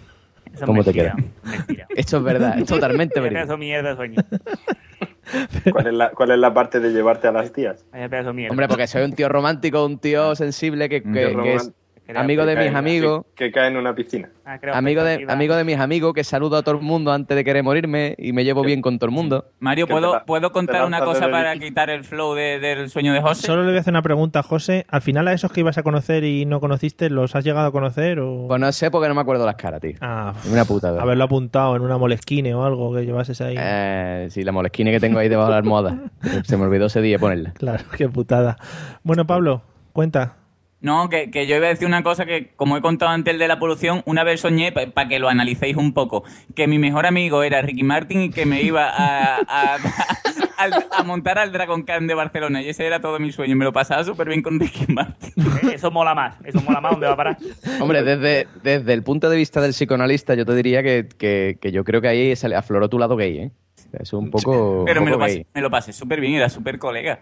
Eso 0.54 0.66
¿Cómo 0.66 0.82
te 0.84 0.92
mentira, 0.92 1.14
queda? 1.16 1.56
Mentira. 1.56 1.86
Esto 1.96 2.16
es 2.18 2.22
verdad, 2.22 2.58
es 2.58 2.66
totalmente 2.66 3.18
verídico. 3.20 3.40
pedazo 3.42 3.58
mierda 3.58 3.90
de 3.90 3.96
sueño. 3.96 4.22
¿Cuál 5.72 5.86
es, 5.88 5.92
la, 5.94 6.10
¿Cuál 6.10 6.30
es 6.32 6.38
la 6.38 6.54
parte 6.54 6.80
de 6.80 6.90
llevarte 6.90 7.26
a 7.28 7.32
las 7.32 7.52
tías? 7.52 7.84
Vaya 7.92 8.08
pedazo 8.08 8.32
mierda. 8.32 8.52
Hombre, 8.52 8.68
porque 8.68 8.86
soy 8.86 9.02
un 9.02 9.12
tío 9.14 9.28
romántico, 9.28 9.84
un 9.84 9.98
tío 9.98 10.34
sensible 10.36 10.88
que, 10.88 11.02
que- 11.02 11.26
tío 11.28 11.42
que 11.42 11.54
es. 11.54 11.72
Amigo 12.14 12.44
de 12.46 12.56
mis 12.56 12.74
amigos. 12.74 13.24
Que, 13.34 13.46
que 13.46 13.52
cae 13.52 13.68
en 13.68 13.76
una 13.76 13.94
piscina. 13.94 14.28
Ah, 14.46 14.58
creo 14.60 14.74
Amigo 14.74 15.02
de, 15.02 15.24
amigo 15.28 15.56
de 15.56 15.64
mis 15.64 15.78
amigos, 15.78 16.12
que 16.12 16.22
saludo 16.22 16.56
a 16.58 16.62
todo 16.62 16.74
el 16.74 16.82
mundo 16.82 17.12
antes 17.12 17.34
de 17.34 17.42
querer 17.44 17.62
morirme 17.62 18.14
y 18.18 18.32
me 18.34 18.44
llevo 18.44 18.62
bien 18.62 18.82
con 18.82 18.98
todo 18.98 19.06
el 19.08 19.14
mundo. 19.14 19.46
Mario, 19.58 19.86
¿puedo, 19.86 20.12
la- 20.12 20.24
¿puedo 20.26 20.52
contar 20.52 20.84
una 20.84 21.00
cosa 21.02 21.30
para 21.30 21.56
quitar 21.56 21.88
el 21.88 22.04
flow 22.04 22.34
de- 22.34 22.58
del 22.58 22.90
sueño 22.90 23.14
de 23.14 23.22
José? 23.22 23.46
Solo 23.46 23.62
le 23.62 23.68
voy 23.68 23.76
a 23.78 23.80
hacer 23.80 23.92
una 23.92 24.02
pregunta, 24.02 24.42
José. 24.42 24.84
¿Al 24.90 25.00
final 25.00 25.26
a 25.28 25.32
esos 25.32 25.50
que 25.50 25.60
ibas 25.60 25.78
a 25.78 25.82
conocer 25.82 26.24
y 26.24 26.44
no 26.44 26.60
conociste, 26.60 27.08
los 27.08 27.34
has 27.34 27.42
llegado 27.44 27.66
a 27.68 27.72
conocer 27.72 28.20
o...? 28.20 28.46
Pues 28.48 28.60
no 28.60 28.70
sé 28.72 28.90
porque 28.90 29.08
no 29.08 29.14
me 29.14 29.22
acuerdo 29.22 29.46
las 29.46 29.56
caras, 29.56 29.80
tío. 29.80 29.94
Ah, 30.02 30.34
Una 30.52 30.64
puta. 30.66 30.88
¿verdad? 30.88 31.02
haberlo 31.04 31.24
apuntado 31.24 31.76
en 31.76 31.82
una 31.82 31.96
molesquine 31.96 32.54
o 32.54 32.64
algo 32.64 32.94
que 32.94 33.06
llevases 33.06 33.40
ahí. 33.40 33.56
Eh, 33.58 34.26
sí, 34.30 34.42
la 34.42 34.52
molesquina 34.52 34.90
que 34.90 35.00
tengo 35.00 35.18
ahí 35.18 35.28
debajo 35.30 35.48
de 35.48 35.52
la 35.52 35.58
almohada. 35.58 35.98
Se 36.44 36.56
me 36.58 36.64
olvidó 36.64 36.86
ese 36.86 37.00
día 37.00 37.18
ponerla. 37.18 37.52
Claro, 37.54 37.84
qué 37.96 38.08
putada. 38.10 38.58
Bueno, 39.02 39.26
Pablo, 39.26 39.62
cuenta. 39.94 40.36
No, 40.84 41.08
que, 41.08 41.30
que 41.30 41.46
yo 41.46 41.56
iba 41.56 41.64
a 41.64 41.70
decir 41.70 41.88
una 41.88 42.02
cosa 42.02 42.26
que, 42.26 42.48
como 42.56 42.76
he 42.76 42.82
contado 42.82 43.10
antes 43.10 43.32
el 43.32 43.38
de 43.40 43.48
la 43.48 43.58
polución, 43.58 44.02
una 44.04 44.22
vez 44.22 44.40
soñé, 44.42 44.70
para 44.70 45.08
que 45.08 45.18
lo 45.18 45.30
analicéis 45.30 45.76
un 45.78 45.94
poco, 45.94 46.24
que 46.54 46.66
mi 46.66 46.78
mejor 46.78 47.06
amigo 47.06 47.42
era 47.42 47.62
Ricky 47.62 47.82
Martin 47.82 48.20
y 48.24 48.30
que 48.30 48.44
me 48.44 48.60
iba 48.60 48.90
a, 48.90 49.38
a, 49.48 51.02
montar 51.04 51.38
al 51.38 51.52
Dragon 51.52 51.82
Khan 51.84 52.06
de 52.06 52.12
Barcelona. 52.14 52.60
Y 52.62 52.68
ese 52.68 52.86
era 52.86 53.00
todo 53.00 53.18
mi 53.18 53.32
sueño. 53.32 53.56
Me 53.56 53.64
lo 53.64 53.72
pasaba 53.72 54.04
súper 54.04 54.28
bien 54.28 54.42
con 54.42 54.60
Ricky 54.60 54.92
Martin. 54.92 55.32
Eh, 55.64 55.74
Eso 55.76 55.90
mola 55.90 56.14
más. 56.14 56.36
Eso 56.44 56.60
mola 56.60 56.80
más. 56.82 56.92
¿Dónde 56.92 57.06
va 57.06 57.12
a 57.14 57.16
parar? 57.16 57.38
Hombre, 57.80 58.02
desde, 58.02 58.46
desde 58.62 58.92
el 58.92 59.02
punto 59.02 59.30
de 59.30 59.36
vista 59.38 59.62
del 59.62 59.70
psicoanalista, 59.72 60.34
yo 60.34 60.44
te 60.44 60.54
diría 60.54 60.82
que, 60.82 61.08
que- 61.16 61.56
que 61.60 61.72
yo 61.72 61.82
creo 61.84 62.02
que 62.02 62.08
ahí 62.08 62.36
se 62.36 62.48
le 62.48 62.56
afloró 62.56 62.88
tu 62.90 62.98
lado 62.98 63.16
gay, 63.16 63.38
¿eh? 63.38 63.50
Es 63.98 64.12
un 64.12 64.30
poco, 64.30 64.82
Pero 64.84 65.00
un 65.00 65.04
me 65.06 65.10
lo, 65.12 65.18
pasé, 65.18 65.34
gay. 65.36 65.46
me 65.54 65.60
lo 65.62 65.70
pasé 65.70 65.92
súper 65.94 66.20
bien, 66.20 66.34
era 66.34 66.48
súper 66.50 66.78
colega 66.78 67.20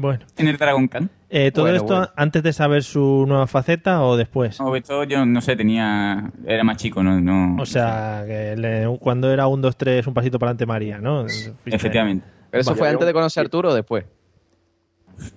Bueno, 0.00 0.24
en 0.36 0.46
el 0.48 0.56
Dragon 0.56 0.86
Khan. 0.86 1.10
eh, 1.28 1.50
¿todo 1.50 1.64
Bueno, 1.64 1.76
esto 1.78 1.94
bueno. 1.96 2.10
antes 2.16 2.42
de 2.42 2.52
saber 2.52 2.82
su 2.84 3.24
nueva 3.26 3.46
faceta 3.48 4.02
o 4.04 4.16
después? 4.16 4.60
No, 4.60 4.74
esto 4.76 5.02
yo 5.04 5.26
no 5.26 5.40
sé, 5.40 5.56
tenía. 5.56 6.30
Era 6.46 6.62
más 6.62 6.76
chico, 6.76 7.02
no. 7.02 7.20
no 7.20 7.60
O 7.60 7.66
sea, 7.66 8.22
que 8.26 8.54
le- 8.56 8.98
cuando 9.00 9.32
era 9.32 9.46
un, 9.48 9.60
dos, 9.60 9.76
tres, 9.76 10.06
un 10.06 10.14
pasito 10.14 10.38
para 10.38 10.50
adelante 10.50 10.66
María, 10.66 10.98
¿no? 10.98 11.26
efectivamente. 11.66 12.24
¿Pero 12.50 12.60
eso 12.60 12.70
Vale. 12.70 12.78
fue 12.78 12.88
antes 12.88 13.06
de 13.06 13.12
conocer 13.12 13.40
a 13.40 13.44
Arturo 13.44 13.70
o 13.70 13.74
después? 13.74 14.04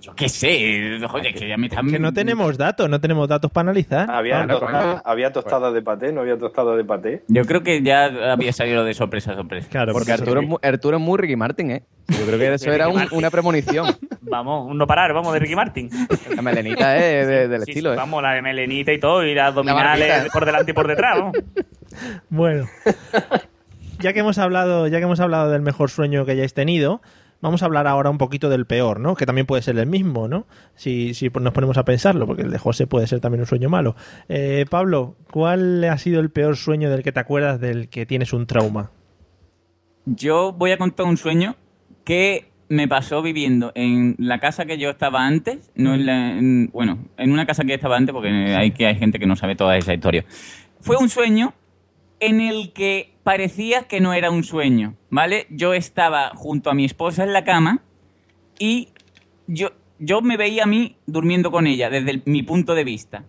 Yo 0.02 0.14
qué 0.16 0.30
sé, 0.30 1.00
joder, 1.10 1.34
que 1.34 1.48
ya 1.48 1.58
me 1.58 1.68
están. 1.68 1.88
Que 1.90 1.98
no 2.00 2.14
tenemos 2.14 2.58
datos, 2.58 2.88
no 2.90 3.00
tenemos 3.02 3.28
datos 3.28 3.50
para 3.52 3.70
analizar. 3.70 4.10
Había, 4.12 4.40
Pablo. 4.40 4.60
tostada, 4.60 5.02
había 5.06 5.32
tostada 5.34 5.72
de 5.72 5.82
paté, 5.82 6.12
no 6.14 6.22
había 6.22 6.38
tostada 6.38 6.76
de 6.76 6.84
paté. 6.86 7.24
Yo 7.28 7.44
creo 7.46 7.64
que 7.64 7.82
ya 7.82 8.06
había 8.34 8.54
salido 8.54 8.84
de 8.86 8.94
sorpresa 8.94 9.32
a 9.32 9.36
sorpresa. 9.36 9.68
Claro, 9.70 9.94
Porque 9.94 10.12
Arturo 10.12 10.42
es, 10.42 10.48
muy, 10.48 10.58
Arturo 10.62 10.98
es 10.98 11.04
muy 11.04 11.18
Ricky 11.18 11.36
Martin, 11.36 11.72
¿eh? 11.72 11.84
Yo 12.08 12.26
creo 12.26 12.38
que 12.38 12.54
eso 12.54 12.72
era 12.72 12.88
un- 12.90 13.08
una 13.12 13.30
premonición. 13.32 13.88
Vamos, 14.22 14.70
un 14.70 14.78
no 14.78 14.86
parar, 14.88 15.14
vamos, 15.14 15.34
de 15.34 15.40
Ricky 15.40 15.56
Martin. 15.56 15.90
La 16.36 16.42
melenita 16.42 16.92
de- 16.94 17.48
del 17.50 17.64
Sí, 17.64 17.72
estilo, 17.72 17.90
sí, 17.90 17.94
¿eh? 17.96 17.98
Vamos, 17.98 18.22
la 18.24 18.32
de 18.34 18.42
melenita 18.42 18.94
y 18.94 19.00
todo, 19.00 19.26
y 19.26 19.34
las 19.36 19.48
abdominales 19.50 20.08
barbita. 20.10 20.32
por 20.34 20.46
delante 20.46 20.72
y 20.72 20.74
por 20.74 20.88
detrás. 20.88 21.18
Bueno, 22.30 22.66
ya 24.00 24.14
que 24.14 24.20
hemos 24.20 24.38
hablado, 24.38 24.88
ya 24.88 25.00
que 25.00 25.04
hemos 25.04 25.20
hablado 25.20 25.52
del 25.52 25.62
mejor 25.62 25.90
sueño 25.90 26.26
que 26.26 26.32
hayáis 26.32 26.54
tenido, 26.54 27.02
vamos 27.42 27.62
a 27.62 27.66
hablar 27.66 27.88
ahora 27.88 28.10
un 28.10 28.18
poquito 28.18 28.50
del 28.50 28.66
peor, 28.66 29.00
¿no? 29.00 29.16
Que 29.16 29.26
también 29.26 29.46
puede 29.48 29.62
ser 29.62 29.78
el 29.78 29.88
mismo, 29.88 30.28
¿no? 30.28 30.46
Si, 30.76 31.14
si 31.14 31.30
nos 31.30 31.54
ponemos 31.54 31.78
a 31.78 31.86
pensarlo, 31.86 32.26
porque 32.28 32.44
el 32.44 32.52
de 32.52 32.58
José 32.60 32.88
puede 32.88 33.08
ser 33.08 33.20
también 33.20 33.42
un 33.42 33.48
sueño 33.48 33.70
malo. 33.70 33.96
Eh, 34.30 34.66
Pablo, 34.70 35.16
¿cuál 35.32 35.84
ha 35.84 35.98
sido 35.98 36.20
el 36.22 36.30
peor 36.30 36.56
sueño 36.56 36.90
del 36.90 37.04
que 37.04 37.12
te 37.12 37.20
acuerdas 37.20 37.60
del 37.60 37.90
que 37.90 38.06
tienes 38.06 38.32
un 38.34 38.46
trauma? 38.48 38.92
Yo 40.06 40.54
voy 40.54 40.72
a 40.72 40.78
contar 40.78 41.06
un 41.06 41.18
sueño 41.18 41.56
que 42.04 42.50
me 42.70 42.88
pasó 42.88 43.22
viviendo 43.22 43.72
en 43.76 44.16
la 44.18 44.40
casa 44.40 44.66
que 44.66 44.78
yo 44.78 44.90
estaba 44.90 45.26
antes, 45.28 45.72
no 45.76 45.94
en 45.94 46.06
la, 46.06 46.32
en- 46.38 46.70
bueno, 46.72 47.00
en 47.18 47.32
una 47.32 47.46
casa 47.46 47.64
que 47.66 47.74
estaba 47.74 47.98
antes, 47.98 48.14
porque 48.14 48.30
hay 48.30 48.72
que 48.72 48.88
hay 48.88 48.96
gente 48.96 49.20
que 49.20 49.26
no 49.28 49.36
sabe 49.36 49.56
toda 49.56 49.78
esa 49.78 49.94
historia. 49.94 50.26
Fue 50.80 50.96
un 50.98 51.10
sueño 51.10 51.54
en 52.22 52.40
el 52.40 52.72
que 52.72 53.14
parecía 53.24 53.84
que 53.84 54.00
no 54.00 54.14
era 54.14 54.32
un 54.32 54.44
sueño, 54.46 54.96
¿vale? 55.10 55.48
Yo 55.50 55.74
estaba 55.74 56.30
junto 56.36 56.70
a 56.70 56.74
mi 56.74 56.86
esposa 56.86 57.24
en 57.26 57.34
la 57.34 57.44
cama 57.44 57.84
y 58.58 58.90
yo, 59.48 59.72
yo 60.00 60.22
me 60.22 60.38
veía 60.38 60.64
a 60.64 60.68
mí 60.68 60.96
durmiendo 61.06 61.52
con 61.52 61.68
ella 61.68 61.90
desde 61.90 62.12
el- 62.12 62.22
mi 62.26 62.44
punto 62.44 62.74
de 62.76 62.84
vista 62.86 63.26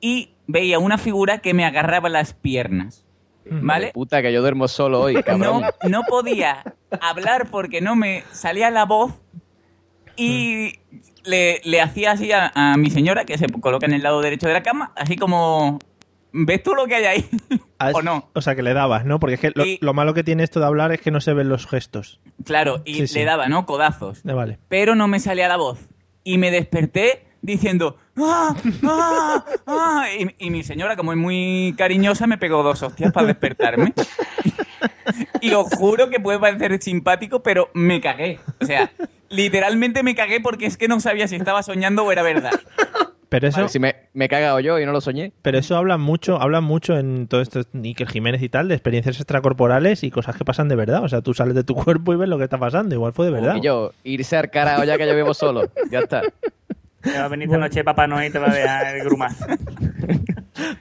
y 0.00 0.30
veía 0.46 0.78
una 0.78 0.98
figura 0.98 1.38
que 1.38 1.54
me 1.54 1.64
agarraba 1.64 2.08
las 2.08 2.34
piernas, 2.34 3.04
¿vale? 3.50 3.90
Puta, 3.92 4.22
que 4.22 4.32
yo 4.32 4.40
duermo 4.42 4.68
solo 4.68 5.00
hoy, 5.00 5.14
cabrón. 5.22 5.62
No, 5.82 5.88
no 5.88 6.02
podía 6.08 6.62
hablar 7.00 7.50
porque 7.50 7.80
no 7.80 7.96
me 7.96 8.24
salía 8.32 8.70
la 8.70 8.84
voz 8.84 9.12
y 10.16 10.74
le, 11.24 11.60
le 11.64 11.80
hacía 11.80 12.12
así 12.12 12.30
a, 12.32 12.52
a 12.54 12.76
mi 12.76 12.90
señora, 12.90 13.24
que 13.24 13.38
se 13.38 13.46
coloca 13.48 13.86
en 13.86 13.94
el 13.94 14.02
lado 14.02 14.20
derecho 14.20 14.46
de 14.46 14.52
la 14.52 14.62
cama, 14.62 14.92
así 14.96 15.16
como, 15.16 15.78
¿ves 16.36 16.62
tú 16.62 16.74
lo 16.74 16.86
que 16.86 16.96
hay 16.96 17.04
ahí? 17.04 17.30
¿O 17.94 18.02
no? 18.02 18.28
O 18.34 18.40
sea, 18.42 18.54
que 18.54 18.62
le 18.62 18.74
dabas, 18.74 19.04
¿no? 19.04 19.18
Porque 19.20 19.34
es 19.36 19.40
que 19.40 19.52
lo, 19.54 19.64
Y- 19.64 19.78
lo 19.80 19.94
malo 19.94 20.12
que 20.14 20.24
tiene 20.24 20.42
esto 20.42 20.58
de 20.60 20.66
hablar 20.66 20.92
es 20.92 21.00
que 21.00 21.10
no 21.10 21.20
se 21.20 21.32
ven 21.32 21.48
los 21.48 21.66
gestos. 21.66 22.20
Claro, 22.44 22.82
y 22.84 22.94
Sí, 22.94 23.06
sí. 23.06 23.18
le 23.20 23.24
daba, 23.24 23.48
¿no? 23.48 23.64
Codazos. 23.66 24.18
Eh, 24.26 24.32
Vale. 24.32 24.58
Pero 24.68 24.94
no 24.94 25.06
me 25.08 25.20
salía 25.20 25.48
la 25.48 25.56
voz. 25.56 25.78
Y 26.24 26.38
me 26.38 26.50
desperté 26.50 27.24
diciendo 27.42 27.98
¡Ah! 28.16 28.54
¡Ah! 28.84 29.44
¡Ah! 29.66 30.06
Y, 30.18 30.46
y 30.46 30.50
mi 30.50 30.62
señora, 30.62 30.96
como 30.96 31.12
es 31.12 31.18
muy 31.18 31.74
cariñosa, 31.78 32.26
me 32.26 32.38
pegó 32.38 32.62
dos 32.62 32.82
hostias 32.82 33.12
para 33.12 33.26
despertarme. 33.28 33.92
y 35.40 35.52
os 35.52 35.68
juro 35.74 36.08
que 36.10 36.20
puede 36.20 36.38
parecer 36.38 36.80
simpático, 36.82 37.42
pero 37.42 37.70
me 37.74 38.00
cagué. 38.00 38.40
O 38.60 38.64
sea, 38.64 38.90
literalmente 39.28 40.02
me 40.02 40.14
cagué 40.14 40.40
porque 40.40 40.66
es 40.66 40.76
que 40.78 40.88
no 40.88 41.00
sabía 41.00 41.28
si 41.28 41.36
estaba 41.36 41.62
soñando 41.62 42.04
o 42.04 42.12
era 42.12 42.22
verdad. 42.22 42.52
Pero 43.28 43.48
eso, 43.48 43.58
Vale, 43.58 43.68
si 43.68 43.78
me, 43.78 43.96
me 44.12 44.26
he 44.26 44.28
cagado 44.28 44.60
yo 44.60 44.78
y 44.78 44.86
no 44.86 44.92
lo 44.92 45.00
soñé. 45.00 45.32
pero 45.42 45.58
eso 45.58 45.76
hablan 45.76 46.00
mucho, 46.00 46.40
hablan 46.40 46.64
mucho 46.64 46.96
en 46.98 47.26
todo 47.26 47.40
esto, 47.40 47.62
Iker 47.74 48.08
Jiménez 48.08 48.42
y 48.42 48.48
tal, 48.48 48.68
de 48.68 48.74
experiencias 48.74 49.16
extracorporales 49.16 50.04
y 50.04 50.10
cosas 50.10 50.36
que 50.36 50.44
pasan 50.44 50.68
de 50.68 50.76
verdad. 50.76 51.02
O 51.02 51.08
sea, 51.08 51.20
tú 51.22 51.34
sales 51.34 51.54
de 51.54 51.64
tu 51.64 51.74
cuerpo 51.84 52.12
y 52.12 52.16
ves 52.16 52.28
lo 52.28 52.38
que 52.38 52.44
está 52.44 52.58
pasando. 52.58 52.94
Igual 52.94 53.12
fue 53.12 53.26
de 53.26 53.32
verdad. 53.32 53.56
Y 53.56 53.60
yo, 53.62 53.92
irse 54.04 54.36
al 54.36 54.50
carajo 54.50 54.84
ya 54.84 54.96
que 54.98 55.06
yo 55.06 55.14
vivo 55.16 55.34
solo. 55.34 55.70
Ya 55.90 56.00
está. 56.00 56.22
Te 57.02 57.18
va 57.18 57.24
a 57.26 57.28
venir 57.28 57.46
esta 57.48 57.58
noche 57.58 57.84
Papá 57.84 58.06
Noel 58.06 58.28
y 58.28 58.32
te 58.32 58.38
va 58.38 58.50
a 58.50 58.54
dejar 58.54 58.96
el 58.96 59.04
grumaz. 59.04 59.38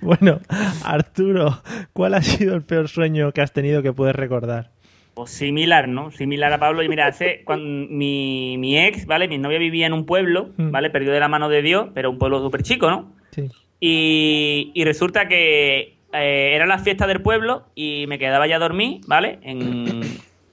Bueno, 0.02 0.40
Arturo, 0.84 1.62
¿cuál 1.94 2.14
ha 2.14 2.22
sido 2.22 2.54
el 2.56 2.62
peor 2.62 2.88
sueño 2.90 3.32
que 3.32 3.42
has 3.42 3.54
tenido 3.54 3.82
que 3.82 3.92
puedes 3.92 4.16
recordar? 4.16 4.70
Pues 5.14 5.30
similar, 5.32 5.88
¿no? 5.88 6.12
Similar 6.12 6.52
a 6.54 6.58
Pablo. 6.60 6.82
Y 6.84 6.90
mira, 6.90 7.08
hace, 7.08 7.42
cuando 7.46 7.66
mi, 7.90 8.58
mi 8.58 8.78
ex, 8.80 9.06
¿vale? 9.06 9.28
Mi 9.28 9.38
novia 9.38 9.60
vivía 9.60 9.86
en 9.88 9.94
un 9.94 10.06
pueblo, 10.06 10.50
Mm. 10.58 10.72
¿vale? 10.72 10.90
Perdido 10.90 11.14
de 11.14 11.20
la 11.20 11.28
mano 11.28 11.50
de 11.50 11.62
Dios, 11.62 11.90
pero 11.94 12.10
un 12.10 12.18
pueblo 12.18 12.42
súper 12.42 12.64
chico, 12.64 12.90
¿no? 12.90 13.12
Sí. 13.32 13.50
Y, 13.80 14.72
y 14.74 14.84
resulta 14.86 15.28
que 15.28 15.96
eh, 16.14 16.52
era 16.56 16.66
la 16.66 16.80
fiesta 16.80 17.06
del 17.08 17.22
pueblo 17.22 17.64
y 17.76 18.06
me 18.08 18.18
quedaba 18.20 18.48
ya 18.48 18.56
a 18.56 18.60
dormir, 18.60 19.02
¿vale? 19.08 19.40
En, 19.42 20.02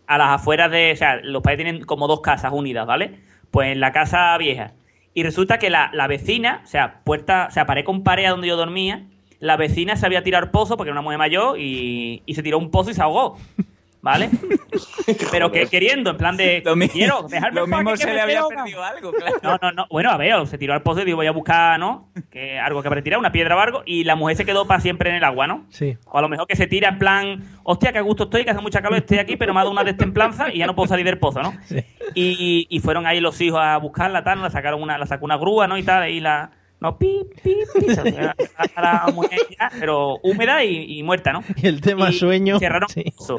a 0.07 0.19
las 0.19 0.29
afueras 0.41 0.71
de... 0.71 0.93
O 0.93 0.97
sea, 0.97 1.21
los 1.23 1.43
padres 1.43 1.59
tienen 1.65 1.85
como 1.85 2.09
dos 2.09 2.21
casas 2.21 2.53
unidas, 2.53 2.87
¿vale? 2.87 3.13
Pues 3.51 3.71
en 3.73 3.81
la 3.81 3.93
casa 3.93 4.37
vieja. 4.39 4.73
Y 5.15 5.23
resulta 5.23 5.59
que 5.59 5.71
la, 5.71 5.91
la 5.93 6.07
vecina, 6.07 6.63
o 6.65 6.67
sea, 6.67 7.01
puerta, 7.05 7.47
o 7.49 7.53
sea, 7.53 7.67
pared 7.67 7.85
con 7.85 8.03
pared 8.03 8.29
donde 8.29 8.49
yo 8.49 8.57
dormía, 8.57 9.05
la 9.39 9.57
vecina 9.57 9.97
se 9.97 10.07
había 10.07 10.23
tirado 10.23 10.45
al 10.45 10.51
pozo 10.51 10.77
porque 10.77 10.89
era 10.91 10.95
una 10.95 11.03
mujer 11.03 11.19
mayor 11.19 11.59
y, 11.59 12.23
y 12.27 12.35
se 12.35 12.43
tiró 12.43 12.59
un 12.59 12.71
pozo 12.71 12.91
y 12.91 12.95
se 12.95 13.03
ahogó. 13.03 13.39
¿Vale? 14.03 14.31
Pero 15.31 15.53
que 15.53 15.67
queriendo, 15.67 16.11
en 16.11 16.17
plan 16.17 16.37
de. 16.37 16.63
Lo, 16.65 16.75
quiero, 16.89 17.23
dejarme 17.29 17.61
lo 17.61 17.67
mismo 17.67 17.91
que 17.91 17.97
se 17.99 18.07
me 18.07 18.15
le 18.15 18.21
había 18.23 18.41
estoy 18.41 18.57
ahogando". 18.57 18.65
perdido 18.65 18.85
algo, 18.85 19.13
claro. 19.13 19.37
No, 19.43 19.59
no, 19.61 19.73
no. 19.73 19.87
Bueno, 19.91 20.11
a 20.11 20.17
ver, 20.17 20.47
se 20.47 20.57
tiró 20.57 20.73
al 20.73 20.83
pozo 20.83 21.03
y 21.03 21.05
digo, 21.05 21.17
voy 21.17 21.27
a 21.27 21.33
buscar, 21.33 21.79
¿no? 21.79 22.09
Que 22.31 22.59
algo 22.59 22.81
que 22.81 22.89
habrá 22.89 23.03
tirado, 23.03 23.21
una 23.21 23.33
piedra 23.33 23.57
o 23.57 23.61
algo, 23.61 23.83
y 23.85 24.05
la 24.05 24.17
mujer 24.17 24.37
se 24.39 24.45
quedó 24.47 24.67
para 24.67 24.81
siempre 24.81 25.11
en 25.11 25.17
el 25.17 25.25
agua, 25.25 25.47
¿no? 25.47 25.67
Sí. 25.69 25.99
O 26.07 26.17
a 26.19 26.23
lo 26.23 26.29
mejor 26.29 26.47
que 26.47 26.57
se 26.57 26.67
tira 26.67 26.89
en 26.89 26.99
plan, 26.99 27.43
hostia, 27.63 27.93
que 27.93 27.99
a 27.99 28.03
gusto 28.03 28.25
estoy, 28.25 28.45
que 28.45 28.51
hace 28.51 28.63
mucha 28.63 28.81
calor, 28.81 28.99
estoy 28.99 29.19
aquí, 29.19 29.37
pero 29.37 29.53
me 29.53 29.61
ha 29.61 29.65
dado 29.65 29.73
una 29.73 29.85
destemplanza 29.85 30.51
y 30.53 30.59
ya 30.59 30.67
no 30.67 30.75
puedo 30.75 30.89
salir 30.89 31.05
del 31.05 31.19
pozo, 31.19 31.43
¿no? 31.43 31.53
Sí. 31.67 31.85
Y, 32.15 32.67
y 32.71 32.81
fueron 32.81 33.07
ahí 33.07 33.21
los 33.21 33.39
hijos 33.41 33.61
a 33.63 33.77
buscarla, 33.79 34.25
tal, 34.25 34.41
la 34.41 34.49
sacaron 34.51 34.83
una, 34.83 34.97
la 34.97 35.07
sacó 35.07 35.27
una 35.27 35.37
grúa, 35.37 35.67
¿no? 35.67 35.77
Y 35.77 35.83
tal, 35.83 36.09
y 36.11 36.21
la. 36.21 36.53
No, 36.81 36.97
pi, 36.97 37.27
pi, 37.45 37.57
pi, 37.79 37.87
la, 38.77 39.07
mujer 39.15 39.39
ya, 39.51 39.71
pero 39.79 40.17
húmeda 40.23 40.65
y, 40.65 40.99
y 40.99 41.03
muerta, 41.03 41.31
¿no? 41.33 41.45
Y 41.57 41.67
el 41.69 41.83
tema 41.83 42.09
Y 42.09 42.15
sueño. 42.15 42.59
cerraron 42.59 42.89
sí. 42.89 43.05
eso. 43.07 43.39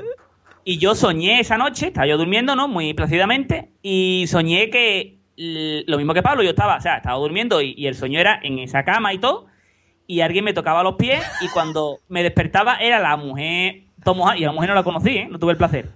Y 0.63 0.77
yo 0.77 0.95
soñé 0.95 1.39
esa 1.39 1.57
noche, 1.57 1.87
estaba 1.87 2.07
yo 2.07 2.17
durmiendo, 2.17 2.55
¿no? 2.55 2.67
Muy 2.67 2.93
plácidamente, 2.93 3.69
y 3.81 4.25
soñé 4.27 4.69
que 4.69 5.17
lo 5.35 5.97
mismo 5.97 6.13
que 6.13 6.21
Pablo, 6.21 6.43
yo 6.43 6.51
estaba, 6.51 6.77
o 6.77 6.81
sea, 6.81 6.97
estaba 6.97 7.17
durmiendo 7.17 7.61
y, 7.61 7.73
y 7.75 7.87
el 7.87 7.95
sueño 7.95 8.19
era 8.19 8.39
en 8.43 8.59
esa 8.59 8.83
cama 8.83 9.13
y 9.13 9.17
todo, 9.17 9.47
y 10.05 10.21
alguien 10.21 10.43
me 10.45 10.53
tocaba 10.53 10.83
los 10.83 10.95
pies, 10.95 11.23
y 11.41 11.47
cuando 11.47 11.97
me 12.09 12.21
despertaba 12.21 12.75
era 12.75 12.99
la 12.99 13.17
mujer 13.17 13.83
Tomoja, 14.03 14.37
y 14.37 14.43
a 14.43 14.47
la 14.47 14.53
mujer 14.53 14.69
no 14.69 14.75
la 14.75 14.83
conocí, 14.83 15.17
¿eh? 15.17 15.27
No 15.29 15.39
tuve 15.39 15.53
el 15.53 15.57
placer. 15.57 15.89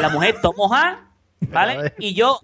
La 0.00 0.08
mujer 0.08 0.40
Tomoja, 0.40 1.08
¿vale? 1.50 1.92
Y 1.98 2.14
yo 2.14 2.40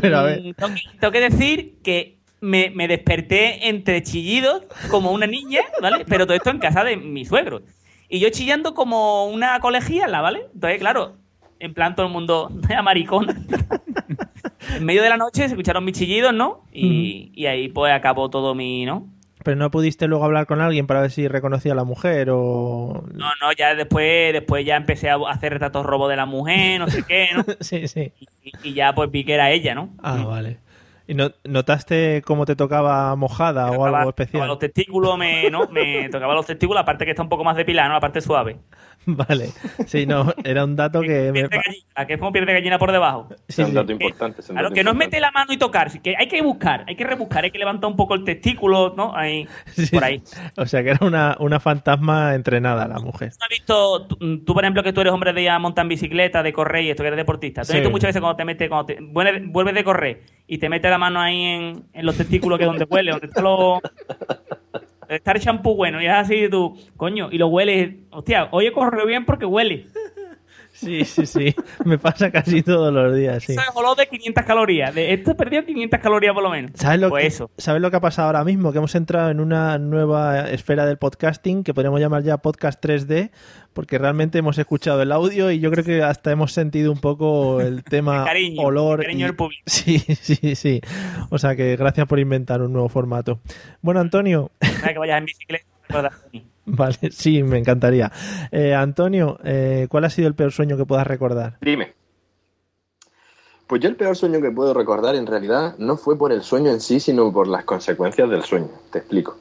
Pero 0.00 0.18
a 0.18 0.22
ver. 0.22 0.40
Mm, 0.42 0.54
Tengo 0.54 0.74
que, 0.74 0.80
tengo 1.00 1.12
que 1.12 1.20
decir 1.20 1.74
que 1.82 2.18
me, 2.40 2.70
me 2.70 2.88
desperté 2.88 3.68
entre 3.68 4.02
chillidos 4.02 4.62
como 4.90 5.10
una 5.12 5.26
niña, 5.26 5.62
¿vale? 5.80 6.04
Pero 6.06 6.26
todo 6.26 6.36
esto 6.36 6.50
en 6.50 6.58
casa 6.58 6.84
de 6.84 6.96
mi 6.96 7.24
suegro. 7.24 7.62
Y 8.08 8.20
yo 8.20 8.28
chillando 8.30 8.74
como 8.74 9.26
una 9.26 9.58
colegiala, 9.60 10.20
¿vale? 10.20 10.46
Entonces, 10.54 10.78
claro, 10.78 11.16
en 11.58 11.74
plan 11.74 11.94
todo 11.94 12.06
el 12.06 12.12
mundo 12.12 12.50
a 12.76 12.82
maricona. 12.82 13.34
en 14.76 14.84
medio 14.84 15.02
de 15.02 15.08
la 15.08 15.16
noche 15.16 15.42
se 15.42 15.54
escucharon 15.54 15.84
mis 15.84 15.96
chillidos, 15.98 16.34
¿no? 16.34 16.64
Y, 16.72 17.32
y 17.34 17.46
ahí 17.46 17.68
pues 17.68 17.92
acabó 17.92 18.30
todo 18.30 18.54
mi, 18.54 18.84
¿no? 18.84 19.08
Pero 19.42 19.56
no 19.58 19.70
pudiste 19.70 20.06
luego 20.06 20.24
hablar 20.24 20.46
con 20.46 20.62
alguien 20.62 20.86
para 20.86 21.02
ver 21.02 21.10
si 21.10 21.28
reconocía 21.28 21.72
a 21.72 21.74
la 21.74 21.84
mujer 21.84 22.30
o. 22.30 23.04
No, 23.12 23.26
no, 23.42 23.52
ya 23.52 23.74
después, 23.74 24.32
después 24.32 24.64
ya 24.64 24.76
empecé 24.76 25.10
a 25.10 25.16
hacer 25.28 25.52
retratos 25.52 25.84
robo 25.84 26.08
de 26.08 26.16
la 26.16 26.24
mujer, 26.24 26.80
no 26.80 26.88
sé 26.88 27.02
qué, 27.06 27.28
¿no? 27.34 27.44
sí, 27.60 27.86
sí. 27.86 28.12
Y, 28.42 28.52
y 28.62 28.72
ya 28.72 28.94
pues 28.94 29.10
vi 29.10 29.22
que 29.24 29.34
era 29.34 29.50
ella, 29.50 29.74
¿no? 29.74 29.90
Ah, 30.02 30.24
vale. 30.24 30.60
¿Y 31.06 31.14
no- 31.14 31.30
notaste 31.44 32.22
cómo 32.24 32.46
te 32.46 32.56
tocaba 32.56 33.14
mojada 33.14 33.66
o 33.66 33.72
tocaba- 33.72 33.84
algo 33.84 33.96
tocaba 33.96 34.08
especial? 34.10 34.48
los 34.48 34.58
testículos, 34.58 35.18
me, 35.18 35.50
¿no? 35.50 35.68
me 35.70 36.08
tocaba 36.08 36.32
los 36.34 36.46
testículos, 36.46 36.80
la 36.80 36.84
parte 36.86 37.04
que 37.04 37.10
está 37.10 37.22
un 37.22 37.28
poco 37.28 37.44
más 37.44 37.56
depilada, 37.56 37.88
¿no? 37.88 37.94
La 37.94 38.00
parte 38.00 38.20
suave. 38.22 38.56
Vale. 39.28 39.50
Sí, 39.86 40.06
no, 40.06 40.32
era 40.44 40.64
un 40.64 40.76
dato 40.76 41.00
que 41.00 41.30
me. 41.32 41.42
Gallina, 41.42 42.06
que 42.06 42.14
es 42.14 42.18
como 42.18 42.32
piel 42.32 42.46
de 42.46 42.52
gallina 42.54 42.78
por 42.78 42.92
debajo. 42.92 43.28
Sí, 43.48 43.62
es 43.62 43.66
un 43.66 43.66
sí. 43.66 43.72
dato 43.72 43.92
importante. 43.92 44.40
es 44.40 44.48
un 44.48 44.54
Claro, 44.54 44.68
dato 44.68 44.74
que 44.74 44.84
no 44.84 44.90
es 44.90 44.96
meter 44.96 45.20
la 45.20 45.30
mano 45.30 45.52
y 45.52 45.56
tocar, 45.56 45.90
sí 45.90 46.00
que 46.00 46.14
hay 46.16 46.28
que 46.28 46.40
buscar, 46.42 46.84
hay 46.86 46.96
que 46.96 47.04
rebuscar, 47.04 47.44
hay 47.44 47.50
que 47.50 47.58
levantar 47.58 47.90
un 47.90 47.96
poco 47.96 48.14
el 48.14 48.24
testículo, 48.24 48.94
¿no? 48.96 49.14
Ahí, 49.14 49.46
Sí, 49.74 49.86
por 49.88 50.04
ahí. 50.04 50.22
O 50.56 50.66
sea 50.66 50.82
que 50.82 50.90
era 50.90 51.06
una, 51.06 51.36
una 51.40 51.60
fantasma 51.60 52.34
entrenada 52.34 52.86
la 52.88 52.98
mujer. 52.98 53.30
¿Tú 53.30 53.38
has 53.42 53.48
visto, 53.48 54.06
tú, 54.06 54.44
tú, 54.44 54.54
por 54.54 54.64
ejemplo, 54.64 54.82
que 54.82 54.92
tú 54.92 55.00
eres 55.00 55.12
hombre 55.12 55.32
de 55.32 55.42
ir 55.42 55.50
a 55.50 55.58
montar 55.58 55.84
en 55.84 55.90
bicicleta, 55.90 56.42
de 56.42 56.52
correr 56.52 56.84
y 56.84 56.90
esto, 56.90 57.02
que 57.02 57.08
eres 57.08 57.18
deportista? 57.18 57.62
¿Tú 57.62 57.72
has 57.72 57.74
visto 57.74 57.90
muchas 57.90 58.08
veces 58.08 58.20
cuando 58.20 58.36
te 58.36 58.44
metes, 58.44 58.68
cuando 58.68 58.86
te, 58.86 58.98
vuelves, 59.00 59.42
vuelves 59.46 59.74
de 59.74 59.84
correr 59.84 60.22
y 60.46 60.58
te 60.58 60.68
metes 60.68 60.90
la 60.90 60.98
mano 60.98 61.20
ahí 61.20 61.42
en, 61.42 61.84
en 61.92 62.06
los 62.06 62.16
testículos, 62.16 62.58
que 62.58 62.64
es 62.64 62.70
donde 62.70 62.84
huele, 62.84 63.10
donde 63.12 63.26
está 63.26 63.42
lo... 63.42 63.80
Está 65.14 65.32
el 65.32 65.40
champú 65.40 65.74
bueno 65.74 66.02
y 66.02 66.06
es 66.06 66.12
así 66.12 66.48
tú, 66.50 66.76
coño, 66.96 67.28
y 67.30 67.38
lo 67.38 67.48
hueles, 67.48 67.94
hostia, 68.10 68.48
hoy 68.50 68.66
he 68.66 68.72
corrido 68.72 69.06
bien 69.06 69.24
porque 69.24 69.46
huele. 69.46 69.86
Sí, 70.84 71.04
sí, 71.04 71.26
sí. 71.26 71.54
Me 71.84 71.98
pasa 71.98 72.30
casi 72.30 72.62
todos 72.62 72.92
los 72.92 73.14
días, 73.16 73.42
sí. 73.44 73.56
Olor 73.74 73.96
de 73.96 74.06
500 74.06 74.44
calorías. 74.44 74.94
De 74.94 75.12
esto 75.12 75.32
he 75.32 75.34
perdido 75.34 75.64
500 75.64 76.00
calorías 76.00 76.34
por 76.34 76.42
lo 76.42 76.50
menos. 76.50 76.72
¿Sabes 76.74 77.00
lo, 77.00 77.08
pues 77.10 77.22
que, 77.22 77.26
eso. 77.28 77.50
¿Sabes 77.58 77.80
lo 77.82 77.90
que 77.90 77.96
ha 77.96 78.00
pasado 78.00 78.26
ahora 78.28 78.44
mismo? 78.44 78.72
Que 78.72 78.78
hemos 78.78 78.94
entrado 78.94 79.30
en 79.30 79.40
una 79.40 79.78
nueva 79.78 80.48
esfera 80.50 80.86
del 80.86 80.98
podcasting 80.98 81.64
que 81.64 81.74
podríamos 81.74 82.00
llamar 82.00 82.22
ya 82.22 82.36
podcast 82.38 82.84
3D, 82.84 83.30
porque 83.72 83.98
realmente 83.98 84.38
hemos 84.38 84.58
escuchado 84.58 85.02
el 85.02 85.10
audio 85.12 85.50
y 85.50 85.58
yo 85.60 85.70
creo 85.70 85.84
que 85.84 86.02
hasta 86.02 86.30
hemos 86.30 86.52
sentido 86.52 86.92
un 86.92 87.00
poco 87.00 87.60
el 87.60 87.82
tema 87.84 88.24
cariño, 88.24 88.62
olor. 88.62 89.00
el 89.00 89.06
cariño 89.06 89.24
y- 89.26 89.28
del 89.28 89.36
público. 89.36 89.62
Sí, 89.66 89.98
sí, 89.98 90.54
sí. 90.54 90.80
O 91.30 91.38
sea 91.38 91.56
que 91.56 91.76
gracias 91.76 92.06
por 92.06 92.18
inventar 92.20 92.62
un 92.62 92.72
nuevo 92.72 92.88
formato. 92.88 93.40
Bueno, 93.82 94.00
Antonio, 94.00 94.50
que 94.60 94.98
vayas 94.98 95.18
en 95.18 95.24
bicicleta. 95.26 95.64
vale, 96.76 96.96
sí, 97.10 97.42
me 97.42 97.58
encantaría. 97.58 98.10
Eh, 98.50 98.74
Antonio, 98.74 99.38
eh, 99.44 99.86
¿cuál 99.90 100.04
ha 100.04 100.10
sido 100.10 100.28
el 100.28 100.34
peor 100.34 100.52
sueño 100.52 100.76
que 100.76 100.86
puedas 100.86 101.06
recordar? 101.06 101.58
Dime. 101.60 101.92
Pues 103.66 103.80
yo 103.80 103.88
el 103.88 103.96
peor 103.96 104.14
sueño 104.16 104.40
que 104.42 104.50
puedo 104.50 104.74
recordar 104.74 105.14
en 105.14 105.26
realidad 105.26 105.74
no 105.78 105.96
fue 105.96 106.18
por 106.18 106.32
el 106.32 106.42
sueño 106.42 106.70
en 106.70 106.80
sí, 106.80 107.00
sino 107.00 107.32
por 107.32 107.48
las 107.48 107.64
consecuencias 107.64 108.28
del 108.28 108.42
sueño. 108.42 108.68
Te 108.92 108.98
explico. 108.98 109.36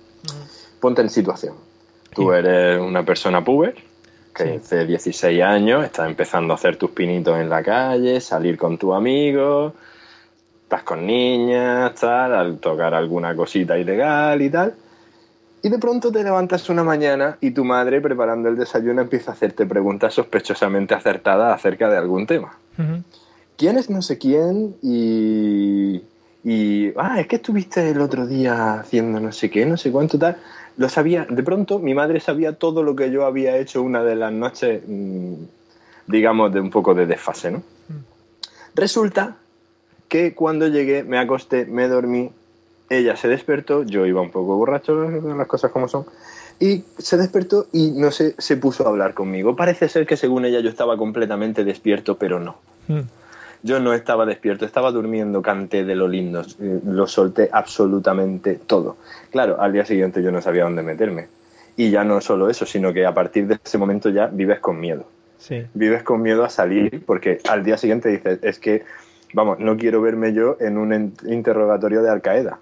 Ponte 0.79 1.01
en 1.01 1.09
situación. 1.09 1.55
Tú 2.15 2.23
Sí. 2.31 2.37
eres 2.37 2.79
una 2.79 3.03
persona 3.03 3.43
puber, 3.43 3.75
que 4.33 4.43
Sí. 4.43 4.49
hace 4.63 4.85
16 4.85 5.43
años, 5.43 5.83
estás 5.83 6.07
empezando 6.07 6.53
a 6.53 6.55
hacer 6.55 6.77
tus 6.77 6.91
pinitos 6.91 7.37
en 7.37 7.49
la 7.49 7.61
calle, 7.63 8.21
salir 8.21 8.57
con 8.57 8.77
tus 8.77 8.93
amigos, 8.95 9.73
estás 10.63 10.83
con 10.83 11.05
niñas, 11.05 11.93
tal, 11.95 12.33
al 12.33 12.59
tocar 12.59 12.93
alguna 12.93 13.35
cosita 13.35 13.77
ilegal 13.77 14.41
y 14.41 14.49
tal. 14.49 14.73
Y 15.65 15.69
de 15.69 15.79
pronto 15.79 16.11
te 16.11 16.21
levantas 16.21 16.69
una 16.69 16.83
mañana 16.83 17.37
y 17.39 17.51
tu 17.51 17.63
madre, 17.63 18.01
preparando 18.01 18.49
el 18.49 18.57
desayuno, 18.57 19.01
empieza 19.01 19.31
a 19.31 19.33
hacerte 19.33 19.65
preguntas 19.65 20.13
sospechosamente 20.13 20.93
acertadas 20.93 21.55
acerca 21.55 21.89
de 21.89 21.95
algún 21.95 22.27
tema. 22.27 22.57
¿Quién 23.55 23.77
es 23.77 23.89
no 23.89 24.01
sé 24.01 24.17
quién? 24.17 24.75
Y, 24.81 26.03
y. 26.43 26.91
Ah, 26.97 27.21
es 27.21 27.27
que 27.27 27.37
estuviste 27.37 27.91
el 27.91 28.01
otro 28.01 28.27
día 28.27 28.81
haciendo 28.81 29.21
no 29.21 29.31
sé 29.31 29.49
qué, 29.49 29.65
no 29.65 29.77
sé 29.77 29.89
cuánto 29.89 30.19
tal. 30.19 30.35
Lo 30.75 30.89
sabía. 30.89 31.25
De 31.29 31.43
pronto, 31.43 31.79
mi 31.79 31.93
madre 31.93 32.19
sabía 32.19 32.57
todo 32.57 32.83
lo 32.83 32.93
que 32.93 33.09
yo 33.09 33.25
había 33.25 33.57
hecho 33.57 33.81
una 33.81 34.03
de 34.03 34.17
las 34.17 34.33
noches, 34.33 34.83
mm, 34.85 35.33
digamos, 36.07 36.53
de 36.53 36.59
un 36.59 36.71
poco 36.71 36.93
de 36.93 37.05
desfase, 37.05 37.51
¿no? 37.51 37.63
Resulta 38.75 39.37
que 40.09 40.33
cuando 40.35 40.67
llegué, 40.67 41.05
me 41.05 41.19
acosté, 41.19 41.65
me 41.65 41.87
dormí, 41.87 42.31
ella 42.97 43.15
se 43.15 43.27
despertó, 43.27 43.83
yo 43.83 44.05
iba 44.05 44.21
un 44.21 44.31
poco 44.31 44.55
borracho, 44.55 45.09
las 45.09 45.47
cosas 45.47 45.71
como 45.71 45.87
son, 45.87 46.05
y 46.59 46.83
se 46.97 47.17
despertó 47.17 47.67
y 47.71 47.91
no 47.91 48.11
sé, 48.11 48.35
se 48.37 48.57
puso 48.57 48.85
a 48.85 48.89
hablar 48.89 49.13
conmigo. 49.13 49.55
Parece 49.55 49.89
ser 49.89 50.05
que 50.05 50.17
según 50.17 50.45
ella 50.45 50.59
yo 50.59 50.69
estaba 50.69 50.97
completamente 50.97 51.63
despierto, 51.63 52.17
pero 52.17 52.39
no. 52.39 52.57
Yo 53.63 53.79
no 53.79 53.93
estaba 53.93 54.25
despierto, 54.25 54.65
estaba 54.65 54.91
durmiendo, 54.91 55.41
canté 55.41 55.85
de 55.85 55.95
lo 55.95 56.07
lindo, 56.07 56.41
eh, 56.59 56.81
lo 56.85 57.07
solté 57.07 57.49
absolutamente 57.51 58.55
todo. 58.55 58.97
Claro, 59.31 59.59
al 59.61 59.71
día 59.71 59.85
siguiente 59.85 60.21
yo 60.21 60.31
no 60.31 60.41
sabía 60.41 60.63
dónde 60.63 60.83
meterme. 60.83 61.27
Y 61.77 61.89
ya 61.89 62.03
no 62.03 62.21
solo 62.21 62.49
eso, 62.49 62.65
sino 62.65 62.93
que 62.93 63.05
a 63.05 63.13
partir 63.13 63.47
de 63.47 63.57
ese 63.63 63.77
momento 63.77 64.09
ya 64.09 64.27
vives 64.27 64.59
con 64.59 64.79
miedo. 64.79 65.05
Sí. 65.37 65.65
Vives 65.73 66.03
con 66.03 66.21
miedo 66.21 66.43
a 66.43 66.49
salir 66.49 67.03
porque 67.05 67.39
al 67.49 67.63
día 67.63 67.77
siguiente 67.77 68.09
dices, 68.09 68.39
es 68.41 68.59
que, 68.59 68.83
vamos, 69.33 69.59
no 69.59 69.77
quiero 69.77 70.01
verme 70.01 70.33
yo 70.33 70.57
en 70.59 70.77
un 70.77 71.13
interrogatorio 71.25 72.03
de 72.03 72.09
Al 72.09 72.21
Qaeda. 72.21 72.59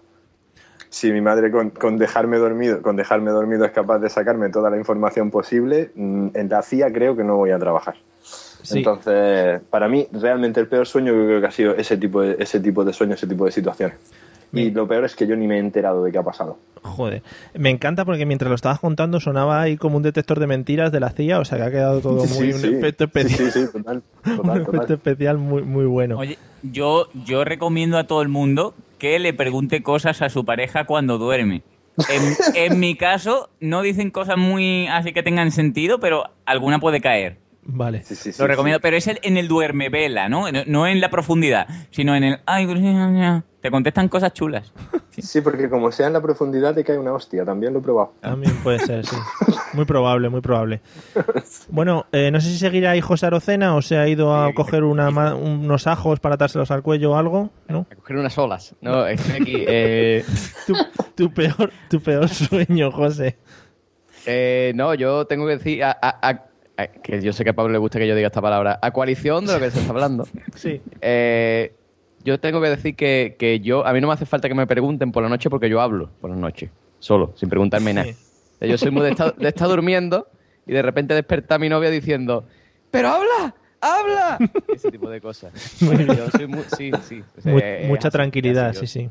Si 0.91 1.09
mi 1.11 1.21
madre 1.21 1.49
con, 1.51 1.69
con 1.69 1.97
dejarme 1.97 2.37
dormido, 2.37 2.81
con 2.81 2.97
dejarme 2.97 3.31
dormido 3.31 3.63
es 3.63 3.71
capaz 3.71 3.99
de 3.99 4.09
sacarme 4.09 4.49
toda 4.49 4.69
la 4.69 4.77
información 4.77 5.31
posible, 5.31 5.89
mm, 5.95 6.27
en 6.33 6.49
la 6.49 6.61
CIA 6.61 6.91
creo 6.91 7.15
que 7.15 7.23
no 7.23 7.37
voy 7.37 7.51
a 7.51 7.57
trabajar. 7.57 7.95
Sí. 8.21 8.79
Entonces, 8.79 9.61
para 9.69 9.87
mí, 9.87 10.05
realmente 10.11 10.59
el 10.59 10.67
peor 10.67 10.85
sueño 10.85 11.13
yo 11.13 11.25
creo 11.25 11.41
que 11.41 11.47
ha 11.47 11.51
sido 11.51 11.75
ese 11.75 11.95
tipo 11.97 12.21
de, 12.21 12.35
ese 12.39 12.59
tipo 12.59 12.83
de 12.83 12.91
sueños, 12.93 13.17
ese 13.17 13.27
tipo 13.27 13.45
de 13.45 13.51
situaciones. 13.51 13.97
Y 14.53 14.69
lo 14.71 14.85
peor 14.85 15.05
es 15.05 15.15
que 15.15 15.25
yo 15.25 15.37
ni 15.37 15.47
me 15.47 15.55
he 15.55 15.59
enterado 15.59 16.03
de 16.03 16.11
qué 16.11 16.17
ha 16.17 16.23
pasado. 16.23 16.57
Joder. 16.81 17.23
Me 17.57 17.69
encanta 17.69 18.03
porque 18.03 18.25
mientras 18.25 18.49
lo 18.49 18.55
estabas 18.55 18.81
contando 18.81 19.21
sonaba 19.21 19.61
ahí 19.61 19.77
como 19.77 19.95
un 19.95 20.03
detector 20.03 20.41
de 20.41 20.47
mentiras 20.47 20.91
de 20.91 20.99
la 20.99 21.11
CIA, 21.11 21.39
o 21.39 21.45
sea 21.45 21.57
que 21.57 21.63
ha 21.63 21.71
quedado 21.71 22.01
todo 22.01 22.27
Sí, 22.27 22.33
muy 22.33 22.51
sí, 22.51 22.53
un 22.55 22.59
sí. 22.59 22.75
efecto 22.75 23.05
especial. 23.05 23.39
Sí, 23.39 23.51
sí, 23.51 23.65
sí, 23.65 23.71
total, 23.71 24.03
un 24.25 24.35
total, 24.35 24.57
efecto 24.57 24.71
total. 24.73 24.91
especial 24.97 25.37
muy, 25.37 25.61
muy 25.61 25.85
bueno. 25.85 26.17
Oye, 26.17 26.37
yo, 26.63 27.07
yo 27.25 27.45
recomiendo 27.45 27.97
a 27.97 28.07
todo 28.07 28.21
el 28.21 28.27
mundo 28.27 28.73
que 29.01 29.17
le 29.17 29.33
pregunte 29.33 29.81
cosas 29.81 30.21
a 30.21 30.29
su 30.29 30.45
pareja 30.45 30.83
cuando 30.83 31.17
duerme. 31.17 31.63
En, 32.53 32.79
mi 32.79 32.93
caso, 32.93 33.49
no 33.59 33.81
dicen 33.81 34.11
cosas 34.11 34.37
muy 34.37 34.85
así 34.85 35.11
que 35.11 35.23
tengan 35.23 35.49
sentido, 35.49 35.99
pero 35.99 36.25
alguna 36.45 36.79
puede 36.79 37.01
caer. 37.01 37.39
Vale. 37.63 38.03
Lo 38.39 38.47
recomiendo, 38.47 38.79
pero 38.79 38.97
es 38.97 39.07
el- 39.07 39.19
en 39.21 39.37
el 39.37 39.47
duerme 39.47 39.89
vela, 39.89 40.29
¿no? 40.29 40.51
No- 40.51 40.63
No 40.65 40.87
en 40.87 40.99
la 40.99 41.09
profundidad, 41.09 41.67
sino 41.91 42.15
en 42.15 42.23
el... 42.23 42.39
Ay, 42.45 42.65
te 43.61 43.69
contestan 43.69 44.09
cosas 44.09 44.33
chulas. 44.33 44.73
Sí, 45.21 45.41
porque 45.41 45.69
como 45.69 45.91
sea 45.91 46.07
en 46.07 46.13
la 46.13 46.21
profundidad 46.21 46.73
te 46.73 46.85
cae 46.85 46.97
una 46.97 47.11
hostia, 47.13 47.43
también 47.45 47.73
lo 47.73 47.79
he 47.79 47.81
probado. 47.81 48.13
También 48.21 48.55
puede 48.63 48.79
ser, 48.79 49.05
sí. 49.05 49.15
Muy 49.73 49.83
probable, 49.85 50.29
muy 50.29 50.39
probable. 50.41 50.81
Bueno, 51.69 52.05
eh, 52.13 52.31
no 52.31 52.39
sé 52.41 52.47
si 52.49 52.57
seguirá 52.57 52.91
ahí 52.91 53.01
José 53.01 53.25
Arocena 53.27 53.75
o 53.75 53.81
se 53.81 53.97
ha 53.97 54.07
ido 54.07 54.33
a 54.35 54.51
coger 54.53 54.83
una 54.83 55.11
ma- 55.11 55.35
unos 55.35 55.85
ajos 55.85 56.19
para 56.21 56.35
atárselos 56.35 56.71
al 56.71 56.81
cuello 56.81 57.11
o 57.11 57.15
algo, 57.15 57.49
¿no? 57.67 57.85
A 57.91 57.95
coger 57.95 58.15
unas 58.17 58.37
olas. 58.37 58.73
No, 58.81 59.05
estoy 59.07 59.41
aquí. 59.41 59.55
eh, 59.67 60.23
Tu, 60.65 60.73
tu 61.15 61.33
peor, 61.33 61.71
tu 61.89 62.01
peor 62.01 62.27
sueño, 62.29 62.89
José. 62.91 63.37
eh, 64.25 64.71
no, 64.75 64.93
yo 64.95 65.25
tengo 65.25 65.45
que 65.45 65.57
decir. 65.57 65.83
a- 65.83 65.91
a- 65.91 66.09
a- 66.21 66.29
a- 66.29 66.45
que 66.87 67.21
yo 67.21 67.33
sé 67.33 67.43
que 67.43 67.49
a 67.51 67.53
Pablo 67.53 67.71
le 67.73 67.77
gusta 67.79 67.99
que 67.99 68.07
yo 68.07 68.15
diga 68.15 68.27
esta 68.27 68.41
palabra. 68.41 68.79
A 68.81 68.91
coalición 68.91 69.45
de 69.45 69.53
lo 69.53 69.59
que 69.59 69.71
se 69.71 69.79
está 69.79 69.91
hablando. 69.91 70.27
Sí. 70.55 70.81
Eh, 71.01 71.73
yo 72.23 72.39
tengo 72.39 72.61
que 72.61 72.69
decir 72.69 72.95
que, 72.95 73.35
que 73.39 73.59
yo. 73.61 73.85
A 73.85 73.93
mí 73.93 74.01
no 74.01 74.07
me 74.07 74.13
hace 74.13 74.25
falta 74.25 74.47
que 74.47 74.53
me 74.55 74.67
pregunten 74.67 75.11
por 75.11 75.23
la 75.23 75.29
noche 75.29 75.49
porque 75.49 75.69
yo 75.69 75.81
hablo 75.81 76.09
por 76.21 76.29
la 76.29 76.35
noche. 76.35 76.69
Solo, 76.99 77.33
sin 77.35 77.49
preguntarme 77.49 77.93
nada. 77.93 78.07
Eh, 78.59 78.69
Yo 78.69 78.77
soy 78.77 78.91
muy 78.91 79.01
de 79.03 79.09
estar, 79.11 79.35
de 79.35 79.47
estar 79.47 79.67
durmiendo 79.67 80.27
y 80.67 80.73
de 80.73 80.81
repente 80.83 81.15
despertar 81.15 81.55
a 81.55 81.59
mi 81.59 81.67
novia 81.69 81.89
diciendo: 81.89 82.45
¡Pero 82.91 83.07
habla! 83.09 83.55
¡Habla! 83.81 84.37
Ese 84.75 84.91
tipo 84.91 85.09
de 85.09 85.19
cosas. 85.19 85.51
Yo 85.81 86.29
soy 86.29 86.45
muy- 86.45 86.63
sí, 86.77 86.91
sí. 87.01 87.23
O 87.37 87.41
sea, 87.41 87.51
Mu- 87.53 87.59
es 87.59 87.87
mucha 87.87 88.09
así, 88.09 88.13
tranquilidad, 88.17 88.73
sí, 88.73 88.85
sí. 88.85 89.09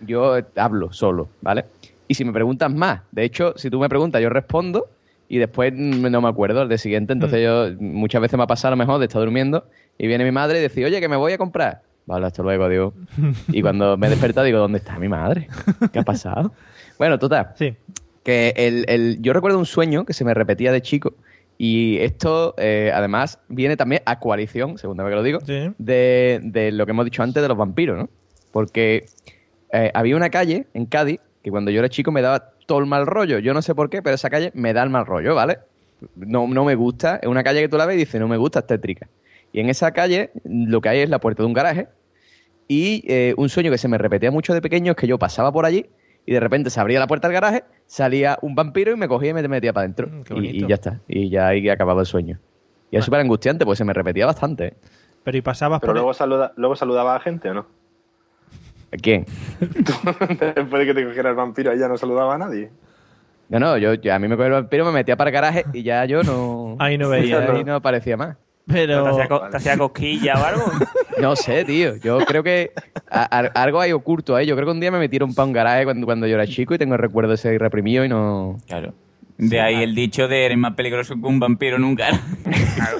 yo 0.00 0.34
hablo 0.56 0.90
solo, 0.92 1.28
¿vale? 1.42 1.66
Y 2.06 2.14
si 2.14 2.24
me 2.24 2.32
preguntas 2.32 2.72
más, 2.72 3.02
de 3.12 3.24
hecho, 3.24 3.52
si 3.58 3.68
tú 3.68 3.78
me 3.78 3.90
preguntas, 3.90 4.22
yo 4.22 4.30
respondo 4.30 4.88
y 5.28 5.38
después 5.38 5.72
mm, 5.74 6.10
no 6.10 6.20
me 6.20 6.28
acuerdo 6.28 6.60
al 6.60 6.68
día 6.68 6.78
siguiente. 6.78 7.12
Entonces 7.12 7.42
yo 7.42 7.68
muchas 7.80 8.20
veces 8.22 8.36
me 8.36 8.44
ha 8.44 8.46
pasado 8.46 8.72
a 8.72 8.76
lo 8.76 8.78
mejor 8.78 8.98
de 8.98 9.06
estar 9.06 9.20
durmiendo 9.20 9.66
y 9.98 10.06
viene 10.06 10.24
mi 10.24 10.30
madre 10.32 10.58
y 10.58 10.62
dice, 10.62 10.84
oye, 10.84 11.00
que 11.00 11.08
me 11.08 11.16
voy 11.16 11.32
a 11.32 11.38
comprar. 11.38 11.82
Vale, 12.06 12.24
hasta 12.26 12.42
luego, 12.42 12.64
adiós. 12.64 12.92
Y 13.52 13.60
cuando 13.62 13.96
me 13.98 14.06
he 14.06 14.10
despertado 14.10 14.46
digo, 14.46 14.58
¿dónde 14.58 14.78
está 14.78 14.98
mi 14.98 15.08
madre? 15.08 15.48
¿Qué 15.92 15.98
ha 15.98 16.02
pasado? 16.04 16.52
Bueno, 16.98 17.18
total. 17.18 17.50
Sí. 17.56 17.74
Que 18.24 18.52
el, 18.56 18.84
el- 18.88 19.18
yo 19.20 19.32
recuerdo 19.32 19.58
un 19.58 19.66
sueño 19.66 20.04
que 20.04 20.12
se 20.14 20.24
me 20.24 20.32
repetía 20.34 20.72
de 20.72 20.80
chico 20.82 21.14
y 21.58 21.98
esto 21.98 22.54
eh, 22.56 22.90
además 22.94 23.40
viene 23.48 23.76
también 23.76 24.02
a 24.06 24.18
coalición, 24.20 24.78
segunda 24.78 25.02
vez 25.04 25.10
que 25.12 25.16
lo 25.16 25.22
digo, 25.22 25.40
Sí. 25.40 25.70
de, 25.78 26.40
de 26.42 26.72
lo 26.72 26.86
que 26.86 26.92
hemos 26.92 27.04
dicho 27.04 27.22
antes 27.22 27.42
de 27.42 27.48
los 27.48 27.56
vampiros, 27.58 27.98
¿no? 27.98 28.08
Porque 28.52 29.06
eh, 29.72 29.90
había 29.92 30.16
una 30.16 30.30
calle 30.30 30.66
en 30.72 30.86
Cádiz 30.86 31.20
que 31.42 31.50
cuando 31.50 31.70
yo 31.70 31.80
era 31.80 31.88
chico 31.88 32.10
me 32.12 32.22
daba 32.22 32.52
todo 32.68 32.80
el 32.80 32.86
mal 32.86 33.06
rollo. 33.06 33.38
Yo 33.38 33.54
no 33.54 33.62
sé 33.62 33.74
por 33.74 33.88
qué, 33.88 34.02
pero 34.02 34.14
esa 34.14 34.28
calle 34.28 34.52
me 34.54 34.74
da 34.74 34.82
el 34.82 34.90
mal 34.90 35.06
rollo, 35.06 35.34
¿vale? 35.34 35.58
No, 36.14 36.46
no 36.46 36.64
me 36.66 36.74
gusta. 36.74 37.16
Es 37.16 37.26
una 37.26 37.42
calle 37.42 37.62
que 37.62 37.68
tú 37.68 37.78
la 37.78 37.86
ves 37.86 37.96
y 37.96 38.00
dices, 38.00 38.20
no 38.20 38.28
me 38.28 38.36
gusta, 38.36 38.60
es 38.60 38.66
tétrica. 38.66 39.08
Y 39.52 39.60
en 39.60 39.70
esa 39.70 39.90
calle 39.92 40.30
lo 40.44 40.82
que 40.82 40.90
hay 40.90 41.00
es 41.00 41.08
la 41.08 41.18
puerta 41.18 41.42
de 41.42 41.46
un 41.46 41.54
garaje 41.54 41.88
y 42.68 43.02
eh, 43.08 43.34
un 43.38 43.48
sueño 43.48 43.70
que 43.70 43.78
se 43.78 43.88
me 43.88 43.96
repetía 43.96 44.30
mucho 44.30 44.52
de 44.52 44.60
pequeño 44.60 44.92
es 44.92 44.96
que 44.98 45.06
yo 45.06 45.18
pasaba 45.18 45.50
por 45.50 45.64
allí 45.64 45.86
y 46.26 46.32
de 46.32 46.40
repente 46.40 46.68
se 46.68 46.78
abría 46.78 47.00
la 47.00 47.06
puerta 47.06 47.26
del 47.26 47.32
garaje, 47.32 47.64
salía 47.86 48.38
un 48.42 48.54
vampiro 48.54 48.92
y 48.92 48.96
me 48.96 49.08
cogía 49.08 49.30
y 49.30 49.32
me 49.32 49.48
metía 49.48 49.72
para 49.72 49.84
adentro. 49.84 50.08
Mm, 50.08 50.44
y, 50.44 50.66
ya 50.66 50.74
está. 50.74 51.00
Y 51.08 51.30
ya 51.30 51.48
ahí 51.48 51.66
acababa 51.70 52.02
el 52.02 52.06
sueño. 52.06 52.38
Y 52.90 52.98
es 52.98 53.04
súper 53.06 53.20
angustiante, 53.20 53.64
pues 53.64 53.78
se 53.78 53.84
me 53.86 53.94
repetía 53.94 54.26
bastante. 54.26 54.66
¿eh? 54.66 54.74
Pero 55.24 55.38
y 55.38 55.40
pasabas 55.40 55.80
Pero 55.80 55.92
por... 55.92 55.96
luego, 55.96 56.12
saluda, 56.12 56.52
luego 56.56 56.76
saludaba 56.76 57.12
a 57.12 57.14
la 57.14 57.20
gente, 57.20 57.48
¿o 57.48 57.54
no? 57.54 57.66
¿Quién? 59.02 59.26
Después 59.60 60.80
de 60.80 60.86
que 60.86 60.94
te 60.94 61.04
cogiera 61.04 61.30
el 61.30 61.36
vampiro, 61.36 61.70
ahí 61.70 61.78
ya 61.78 61.88
no 61.88 61.96
saludaba 61.98 62.34
a 62.34 62.38
nadie. 62.38 62.70
No, 63.50 63.58
no, 63.58 63.76
yo, 63.78 63.94
yo- 63.94 64.14
a 64.14 64.18
mí 64.18 64.28
me 64.28 64.36
cogía 64.36 64.46
el 64.48 64.52
vampiro, 64.52 64.84
me 64.84 64.92
metía 64.92 65.16
para 65.16 65.30
el 65.30 65.34
garaje 65.34 65.64
y 65.72 65.82
ya 65.82 66.04
yo 66.04 66.22
no... 66.22 66.76
Ahí 66.78 66.96
no 66.98 67.08
veía, 67.08 67.38
Ahí 67.50 67.58
¿no? 67.58 67.64
no 67.64 67.74
aparecía 67.76 68.16
más. 68.16 68.36
Pero... 68.66 69.02
¿Te 69.04 69.10
hacía, 69.10 69.28
co- 69.28 69.48
te 69.48 69.56
hacía 69.56 69.78
cosquilla 69.78 70.34
o 70.40 70.44
algo? 70.44 70.64
No 71.20 71.34
sé, 71.34 71.64
tío. 71.64 71.96
Yo 71.96 72.18
creo 72.20 72.44
que 72.44 72.70
a- 73.10 73.38
a- 73.38 73.62
algo 73.62 73.80
hay 73.80 73.90
oculto 73.92 74.36
ahí. 74.36 74.46
Yo 74.46 74.54
creo 74.54 74.66
que 74.66 74.72
un 74.72 74.78
día 74.80 74.92
me 74.92 75.00
metieron 75.00 75.34
para 75.34 75.46
un 75.46 75.52
garaje 75.52 75.82
cuando, 75.84 76.06
cuando 76.06 76.28
yo 76.28 76.34
era 76.36 76.46
chico 76.46 76.74
y 76.74 76.78
tengo 76.78 76.94
el 76.94 77.00
recuerdo 77.00 77.32
ese 77.32 77.58
reprimido 77.58 78.04
y 78.04 78.08
no... 78.08 78.56
Claro. 78.68 78.94
De 79.36 79.60
ahí 79.60 79.82
el 79.82 79.94
dicho 79.96 80.28
de 80.28 80.46
eres 80.46 80.58
más 80.58 80.74
peligroso 80.74 81.14
que 81.14 81.26
un 81.26 81.40
vampiro 81.40 81.76
nunca. 81.78 82.06
claro, 82.76 82.98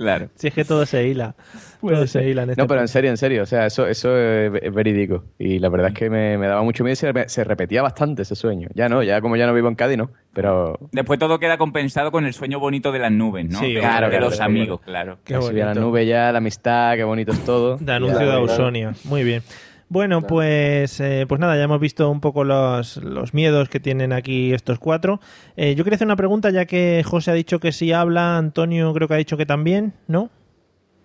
claro. 0.00 0.30
Si 0.34 0.48
es 0.48 0.54
que 0.54 0.64
todo 0.64 0.86
se 0.86 1.06
hila. 1.06 1.34
Todo 1.80 2.06
se 2.06 2.22
hila 2.28 2.42
en 2.42 2.50
este 2.50 2.60
No, 2.60 2.68
pero 2.68 2.82
en 2.82 2.88
serio, 2.88 3.08
en 3.10 3.16
serio. 3.16 3.42
O 3.42 3.46
sea, 3.46 3.64
eso, 3.64 3.86
eso 3.86 4.14
es 4.14 4.50
verídico. 4.74 5.24
Y 5.38 5.58
la 5.60 5.70
verdad 5.70 5.88
es 5.88 5.94
que 5.94 6.10
me, 6.10 6.36
me 6.36 6.46
daba 6.46 6.62
mucho 6.62 6.84
miedo 6.84 6.92
y 6.92 6.96
se, 6.96 7.10
se 7.28 7.42
repetía 7.42 7.80
bastante 7.80 8.20
ese 8.20 8.34
sueño. 8.34 8.68
Ya 8.74 8.90
no, 8.90 9.02
ya 9.02 9.22
como 9.22 9.36
ya 9.36 9.46
no 9.46 9.54
vivo 9.54 9.68
en 9.68 9.76
Cádiz, 9.76 9.96
¿no? 9.96 10.10
Pero 10.34 10.78
Después 10.92 11.18
todo 11.18 11.38
queda 11.38 11.56
compensado 11.56 12.12
con 12.12 12.26
el 12.26 12.34
sueño 12.34 12.60
bonito 12.60 12.92
de 12.92 12.98
las 12.98 13.10
nubes, 13.10 13.48
¿no? 13.48 13.58
Sí, 13.60 13.72
de, 13.72 13.80
claro, 13.80 14.06
de 14.08 14.10
claro, 14.12 14.26
los 14.26 14.40
amigos, 14.40 14.80
claro. 14.82 15.18
Qué 15.24 15.34
a 15.34 15.38
la 15.40 15.44
bonito. 15.46 15.74
nube 15.80 16.04
ya, 16.04 16.30
la 16.32 16.38
amistad, 16.38 16.96
qué 16.96 17.04
bonito 17.04 17.32
es 17.32 17.42
todo. 17.46 17.78
De 17.78 17.92
anuncio 17.94 18.18
Ya, 18.20 18.26
de. 18.26 18.32
Ausonia. 18.32 18.92
Muy 19.04 19.24
bien. 19.24 19.42
Bueno, 19.92 20.22
pues, 20.22 21.00
eh, 21.00 21.26
pues 21.28 21.40
nada, 21.40 21.56
ya 21.56 21.64
hemos 21.64 21.80
visto 21.80 22.08
un 22.08 22.20
poco 22.20 22.44
los, 22.44 22.98
los 22.98 23.34
miedos 23.34 23.68
que 23.68 23.80
tienen 23.80 24.12
aquí 24.12 24.52
estos 24.52 24.78
cuatro. 24.78 25.20
Eh, 25.56 25.74
yo 25.74 25.82
quería 25.82 25.96
hacer 25.96 26.06
una 26.06 26.14
pregunta, 26.14 26.50
ya 26.50 26.64
que 26.64 27.02
José 27.04 27.32
ha 27.32 27.34
dicho 27.34 27.58
que 27.58 27.72
sí 27.72 27.92
habla, 27.92 28.38
Antonio 28.38 28.94
creo 28.94 29.08
que 29.08 29.14
ha 29.14 29.16
dicho 29.16 29.36
que 29.36 29.46
también, 29.46 29.94
¿no? 30.06 30.30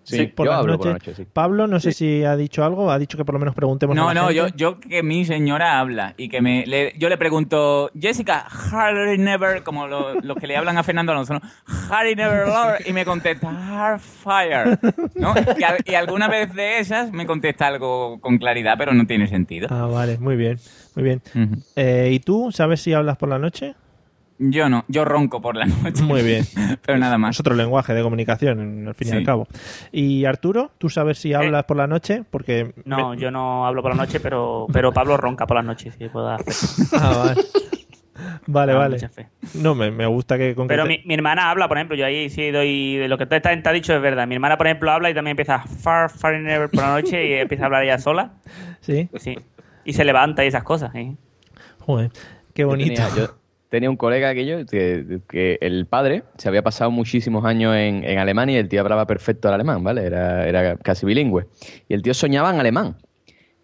Sí, 0.06 0.28
por 0.28 0.46
yo 0.46 0.52
las 0.52 0.60
hablo 0.62 0.78
por 0.78 0.88
la 0.88 0.94
noche, 0.94 1.16
sí. 1.16 1.26
Pablo, 1.34 1.68
no 1.68 1.80
sé 1.80 1.92
si 1.92 2.24
ha 2.24 2.36
dicho 2.36 2.64
algo, 2.64 2.92
ha 2.92 3.00
dicho 3.00 3.18
que 3.18 3.26
por 3.26 3.34
lo 3.34 3.40
menos 3.40 3.56
preguntemos 3.56 3.98
a 3.98 4.00
No, 4.00 4.08
la 4.08 4.14
no, 4.14 4.32
yo, 4.32 4.44
gente. 4.46 4.58
yo 4.58 4.80
que 4.80 5.02
mi 5.04 5.26
señora 5.26 5.80
habla 5.80 6.14
y 6.18 6.30
que 6.30 6.42
me 6.42 6.66
le- 6.68 6.94
yo 6.98 7.10
le 7.10 7.18
pregunto, 7.18 7.90
Jessica, 8.00 8.46
Harry 8.72 9.18
never, 9.18 9.64
como 9.64 9.88
lo- 9.88 10.22
los 10.22 10.38
que 10.38 10.46
le 10.48 10.56
hablan 10.58 10.78
a 10.78 10.84
Fernando 10.84 11.12
Alonso, 11.12 11.34
¿no? 11.34 11.42
Harry 11.90 12.16
never 12.16 12.48
loved", 12.48 12.86
y 12.86 12.94
me 12.94 13.04
contesta, 13.04 13.52
Hardfire, 13.52 14.78
¿no? 15.16 15.34
Y, 15.58 15.64
al- 15.64 15.82
y 15.86 15.96
alguna 15.96 16.28
vez 16.28 16.54
de 16.54 16.80
esas 16.80 17.12
me 17.12 17.26
contesta 17.26 17.68
algo 17.68 18.20
con 18.22 18.38
claridad, 18.38 18.76
pero 18.78 18.94
no 18.94 19.08
tiene 19.08 19.28
sentido. 19.28 19.68
Ah, 19.72 19.86
vale, 19.88 20.18
muy 20.20 20.36
bien, 20.36 20.60
muy 20.96 21.04
bien. 21.04 21.22
Eh, 21.76 22.10
¿Y 22.12 22.20
tú 22.20 22.52
sabes 22.52 22.82
si 22.82 22.94
hablas 22.94 23.18
por 23.18 23.30
la 23.30 23.40
noche? 23.40 23.76
Yo 24.38 24.68
no, 24.68 24.84
yo 24.90 25.06
ronco 25.06 25.42
por 25.42 25.56
la 25.56 25.66
noche. 25.84 26.04
Muy 26.04 26.22
bien. 26.22 26.44
pero 26.86 26.98
nada 26.98 27.18
más. 27.18 27.36
Es 27.36 27.40
otro 27.40 27.56
lenguaje 27.56 27.94
de 27.94 28.02
comunicación, 28.04 28.88
al 28.88 28.94
fin 28.96 29.08
y 29.08 29.12
al 29.18 29.24
cabo. 29.24 29.48
¿Y 29.92 30.26
Arturo, 30.26 30.72
tú 30.78 30.90
sabes 30.90 31.20
si 31.20 31.34
hablas 31.34 31.64
por 31.64 31.78
la 31.78 31.88
noche? 31.88 32.24
Porque... 32.30 32.74
No, 32.84 33.12
me- 33.12 33.18
yo 33.18 33.32
no 33.32 33.66
hablo 33.66 33.82
por 33.82 33.92
la 33.96 33.98
noche, 34.04 34.20
pero, 34.20 34.68
pero 34.74 34.92
Pablo 34.92 35.16
ronca 35.18 35.48
por 35.48 35.56
las 35.58 35.66
noches, 35.66 35.96
si 35.98 36.10
puedo 36.10 36.30
hacer. 36.30 36.54
Ah, 37.02 37.24
vale. 37.26 37.42
Vale, 38.48 38.72
Ah, 38.74 38.78
vale. 38.78 38.98
No, 39.56 39.76
me, 39.76 39.92
me 39.92 40.06
gusta 40.06 40.38
que 40.38 40.56
concrete- 40.56 40.68
Pero 40.68 40.86
mi, 40.86 41.02
mi 41.06 41.14
hermana 41.16 41.50
habla, 41.50 41.68
por 41.68 41.78
ejemplo, 41.78 41.98
yo 41.98 42.06
ahí 42.06 42.30
sí 42.30 42.50
doy 42.52 42.96
de 42.98 43.08
lo 43.08 43.18
que 43.18 43.26
te, 43.26 43.40
te 43.42 43.50
ha 43.50 43.72
dicho 43.74 43.94
es 43.94 44.02
verdad. 44.02 44.26
Mi 44.28 44.36
hermana, 44.36 44.58
por 44.58 44.68
ejemplo, 44.68 44.92
habla 44.92 45.10
y 45.10 45.14
también 45.14 45.32
empieza 45.34 45.60
far, 45.60 46.10
far 46.10 46.36
and 46.36 46.46
never 46.46 46.70
por 46.70 46.82
la 46.82 46.94
noche 46.94 47.28
y 47.28 47.34
empieza 47.34 47.64
a 47.64 47.66
hablar 47.68 47.84
ella 47.84 47.98
sola. 48.00 48.34
Sí, 48.82 49.10
Sí. 49.18 49.38
Y 49.84 49.94
se 49.94 50.06
levanta 50.06 50.44
y 50.46 50.48
esas 50.48 50.64
cosas. 50.64 50.92
¿sí? 50.94 51.16
joder, 51.80 52.12
qué 52.54 52.62
Yo 52.64 52.68
bonito. 52.68 52.94
tenía, 53.04 53.10
yo 53.16 53.36
tenía 53.76 53.90
un 53.90 53.98
colega 53.98 54.30
aquello 54.30 54.66
que, 54.66 55.20
que 55.28 55.58
el 55.60 55.86
padre 55.86 56.24
se 56.38 56.48
había 56.48 56.64
pasado 56.64 56.92
muchísimos 56.92 57.44
años 57.44 57.76
en, 57.76 58.06
en 58.06 58.20
Alemania 58.20 58.56
y 58.56 58.60
el 58.60 58.70
tío 58.70 58.80
hablaba 58.80 59.06
perfecto 59.06 59.50
el 59.50 59.54
alemán, 59.54 59.84
¿vale? 59.84 60.06
Era, 60.06 60.48
era 60.48 60.78
casi 60.78 61.06
bilingüe. 61.06 61.46
Y 61.90 61.94
el 61.94 62.02
tío 62.02 62.14
soñaba 62.14 62.52
en 62.52 62.60
alemán. 62.62 62.96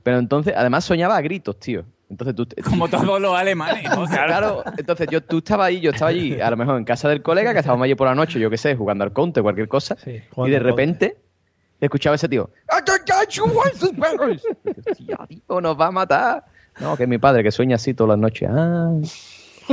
Pero 0.04 0.20
entonces, 0.20 0.54
además 0.58 0.84
soñaba 0.84 1.16
a 1.16 1.22
gritos, 1.22 1.58
tío. 1.62 1.86
Entonces 2.10 2.36
tú... 2.36 2.46
Como 2.62 2.90
todos 2.90 3.22
los 3.22 3.34
alemanes. 3.34 3.90
o 3.98 4.06
sea, 4.06 4.26
Claro, 4.28 4.66
entonces 4.78 5.08
yo, 5.10 5.24
tú 5.24 5.38
estabas 5.38 5.68
ahí, 5.68 5.80
yo 5.80 5.92
estaba 5.92 6.10
allí, 6.10 6.42
a 6.42 6.50
lo 6.50 6.58
mejor 6.58 6.78
en 6.78 6.84
casa 6.84 7.08
del 7.08 7.22
colega, 7.22 7.54
que 7.54 7.60
estábamos 7.60 7.86
allí 7.86 7.96
por 7.96 8.08
la 8.08 8.16
noche, 8.16 8.38
yo 8.38 8.50
qué 8.50 8.58
sé, 8.58 8.76
jugando 8.76 9.06
al 9.06 9.14
counter, 9.14 9.44
cualquier 9.44 9.70
cosa. 9.70 9.96
Sí, 9.96 10.22
y 10.46 10.50
de 10.50 10.60
repente 10.60 11.20
escuchaba 11.80 12.16
a 12.16 12.18
ese 12.18 12.28
tío. 12.28 12.50
Tío, 14.98 15.18
tío, 15.30 15.62
nos 15.62 15.80
va 15.80 15.88
a 15.88 15.92
matar. 15.92 16.44
No, 16.82 16.98
que 16.98 17.04
es 17.04 17.10
mi 17.10 17.18
padre 17.18 17.44
que 17.44 17.52
sueña 17.52 17.76
así 17.76 17.94
todas 17.94 18.10
las 18.10 18.20
noches. 18.20 18.50
Ah, 18.52 18.92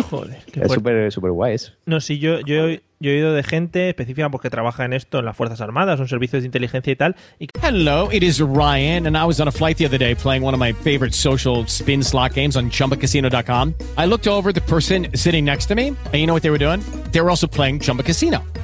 Joder, 0.10 0.38
qué 0.52 0.60
es 0.60 0.72
súper 0.72 1.12
súper 1.12 1.30
guay 1.32 1.54
eso. 1.54 1.72
No, 1.86 2.00
sí, 2.00 2.18
yo, 2.18 2.40
yo 2.40 2.68
he, 2.68 2.82
yo 3.00 3.10
he 3.10 3.14
oído 3.14 3.32
de 3.32 3.42
gente 3.42 3.88
específica 3.88 4.28
porque 4.30 4.50
trabaja 4.50 4.84
en 4.84 4.92
esto, 4.92 5.18
en 5.18 5.24
las 5.24 5.36
Fuerzas 5.36 5.60
Armadas, 5.60 5.98
son 5.98 6.08
servicios 6.08 6.42
de 6.42 6.46
inteligencia 6.46 6.92
y 6.92 6.96
tal. 6.96 7.16
Y 7.38 7.48
Hello, 7.62 8.08
it 8.10 8.22
is 8.22 8.40
Ryan, 8.40 9.06
and 9.06 9.16
I 9.16 9.24
was 9.24 9.40
on 9.40 9.48
a 9.48 9.52
flight 9.52 9.76
the 9.78 9.86
other 9.86 9.98
day 9.98 10.14
playing 10.14 10.42
one 10.42 10.54
of 10.54 10.60
my 10.60 10.72
favorite 10.72 11.14
social 11.14 11.64
spin 11.66 12.02
slot 12.02 12.34
games 12.34 12.56
on 12.56 12.70
chumbacasino.com. 12.70 13.74
I 13.96 14.06
looked 14.06 14.26
over 14.26 14.50
at 14.50 14.54
the 14.54 14.62
person 14.62 15.08
sitting 15.14 15.44
next 15.44 15.66
to 15.66 15.74
me, 15.74 15.88
and 15.88 16.14
you 16.14 16.26
know 16.26 16.34
what 16.34 16.42
they 16.42 16.50
were 16.50 16.58
doing? 16.58 16.80
They 17.12 17.20
were 17.20 17.30
also 17.30 17.46
playing 17.46 17.80
Chumba 17.80 18.02
Casino. 18.02 18.42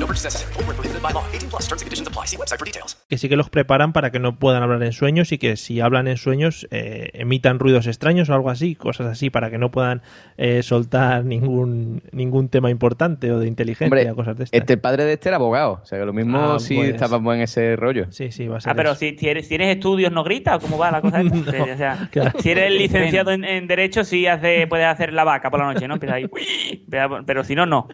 No 0.00 0.06
purchase 0.06 0.24
necessary. 0.24 0.52
Void 0.54 0.66
were 0.66 0.74
prohibited 0.74 1.02
by 1.02 1.12
law. 1.12 1.24
18 1.32 1.50
plus. 1.50 1.68
Terms 1.68 1.82
and 1.82 1.86
conditions 1.86 2.08
apply. 2.08 2.24
See 2.26 2.36
website 2.38 2.58
for 2.58 2.64
details. 2.66 2.96
que 3.10 3.18
sí 3.18 3.28
que 3.28 3.36
los 3.36 3.50
preparan 3.50 3.92
para 3.92 4.10
que 4.12 4.18
no 4.20 4.38
puedan 4.38 4.62
hablar 4.62 4.82
en 4.82 4.92
sueños 4.92 5.32
y 5.32 5.38
que 5.38 5.56
si 5.56 5.80
hablan 5.80 6.06
en 6.08 6.16
sueños 6.16 6.66
eh, 6.70 7.10
emitan 7.14 7.58
ruidos 7.58 7.86
extraños 7.86 8.28
o 8.30 8.34
algo 8.34 8.48
así, 8.50 8.76
cosas 8.76 9.08
así, 9.08 9.30
para 9.30 9.50
que 9.50 9.58
no 9.58 9.70
puedan 9.72 10.00
eh, 10.38 10.62
soltar 10.62 11.24
ningún, 11.24 12.02
ningún 12.12 12.48
tema 12.48 12.70
importante 12.70 13.30
o 13.32 13.38
de 13.40 13.48
inteligencia 13.48 13.86
Hombre, 13.86 14.10
o 14.10 14.14
cosas 14.16 14.38
de 14.38 14.44
estas. 14.44 14.60
este 14.60 14.72
el 14.74 14.78
padre 14.80 15.04
de 15.04 15.14
este 15.14 15.28
era 15.28 15.36
abogado. 15.36 15.80
O 15.82 15.86
sea, 15.86 15.98
que 15.98 16.04
lo 16.06 16.12
mismo 16.12 16.38
Ah, 16.54 16.58
si 16.60 16.76
pues. 16.76 16.90
estábamos 16.90 17.34
en 17.34 17.40
ese 17.42 17.76
rollo. 17.76 18.06
Sí, 18.10 18.30
sí, 18.32 18.46
va 18.48 18.58
a 18.58 18.60
ser 18.60 18.70
Ah, 18.72 18.74
pero 18.76 18.92
eso. 18.92 19.00
si 19.00 19.12
tienes, 19.12 19.44
si 19.44 19.50
tienes 19.50 19.74
estudios, 19.76 20.12
¿no 20.12 20.22
grita? 20.24 20.56
¿O 20.56 20.60
cómo 20.60 20.78
va 20.78 20.90
la 20.92 21.00
cosa? 21.02 21.20
esta? 21.20 21.62
o 21.74 21.76
sea, 21.76 22.08
claro. 22.10 22.38
Si 22.40 22.50
eres 22.50 22.70
licenciado 22.80 23.32
en, 23.32 23.44
en 23.44 23.66
Derecho, 23.66 24.04
sí 24.04 24.26
hace, 24.26 24.66
puedes 24.68 24.86
hacer 24.86 25.12
la 25.12 25.24
vaca 25.24 25.50
por 25.50 25.60
la 25.60 25.72
noche, 25.72 25.86
¿no? 25.88 25.94
Empieza 25.94 26.14
ahí. 26.14 26.26
Pero 27.26 27.42
si 27.44 27.54
no, 27.56 27.66
no. 27.66 27.88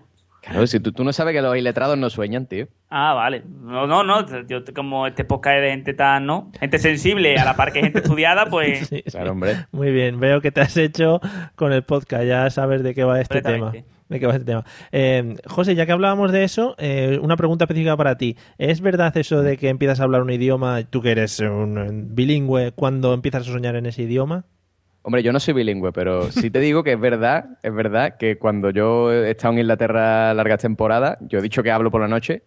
Claro, 0.46 0.66
si 0.66 0.78
tú, 0.78 0.92
tú 0.92 1.02
no 1.02 1.12
sabes 1.12 1.34
que 1.34 1.42
los 1.42 1.56
iletrados 1.56 1.98
no 1.98 2.08
sueñan, 2.08 2.46
tío. 2.46 2.68
Ah, 2.88 3.14
vale. 3.14 3.42
No, 3.62 3.86
no, 3.86 4.04
no. 4.04 4.24
Yo 4.46 4.60
como 4.74 5.06
este 5.06 5.24
podcast 5.24 5.56
es 5.56 5.62
de 5.62 5.70
gente 5.70 5.94
tan, 5.94 6.24
¿no? 6.24 6.52
Gente 6.60 6.78
sensible, 6.78 7.36
a 7.36 7.44
la 7.44 7.56
par 7.56 7.72
que 7.72 7.80
gente 7.80 7.98
estudiada, 7.98 8.46
pues... 8.50 8.86
Sí, 8.86 8.96
sí. 8.96 9.02
Claro, 9.10 9.32
hombre. 9.32 9.66
Muy 9.72 9.90
bien, 9.90 10.20
veo 10.20 10.40
que 10.40 10.52
te 10.52 10.60
has 10.60 10.76
hecho 10.76 11.20
con 11.56 11.72
el 11.72 11.82
podcast, 11.82 12.24
ya 12.24 12.48
sabes 12.50 12.84
de 12.84 12.94
qué 12.94 13.02
va 13.02 13.20
este 13.20 13.42
tema. 13.42 13.72
De 14.08 14.20
qué 14.20 14.26
va 14.26 14.34
este 14.34 14.44
tema. 14.44 14.64
Eh, 14.92 15.34
José, 15.46 15.74
ya 15.74 15.84
que 15.84 15.90
hablábamos 15.90 16.30
de 16.30 16.44
eso, 16.44 16.76
eh, 16.78 17.18
una 17.20 17.36
pregunta 17.36 17.64
específica 17.64 17.96
para 17.96 18.16
ti. 18.16 18.36
¿Es 18.56 18.80
verdad 18.80 19.16
eso 19.16 19.42
de 19.42 19.56
que 19.56 19.68
empiezas 19.68 19.98
a 19.98 20.04
hablar 20.04 20.22
un 20.22 20.30
idioma, 20.30 20.80
tú 20.84 21.02
que 21.02 21.10
eres 21.10 21.40
un 21.40 22.14
bilingüe, 22.14 22.70
cuando 22.70 23.12
empiezas 23.14 23.48
a 23.48 23.52
soñar 23.52 23.74
en 23.74 23.86
ese 23.86 24.02
idioma? 24.02 24.44
Hombre, 25.06 25.22
yo 25.22 25.32
no 25.32 25.38
soy 25.38 25.54
bilingüe, 25.54 25.92
pero 25.92 26.32
sí 26.32 26.50
te 26.50 26.58
digo 26.58 26.82
que 26.82 26.94
es 26.94 26.98
verdad, 27.00 27.58
es 27.62 27.72
verdad 27.72 28.16
que 28.18 28.38
cuando 28.38 28.70
yo 28.70 29.12
he 29.12 29.30
estado 29.30 29.52
en 29.54 29.60
Inglaterra 29.60 30.34
largas 30.34 30.60
temporadas, 30.60 31.16
yo 31.20 31.38
he 31.38 31.42
dicho 31.42 31.62
que 31.62 31.70
hablo 31.70 31.92
por 31.92 32.00
la 32.00 32.08
noche, 32.08 32.42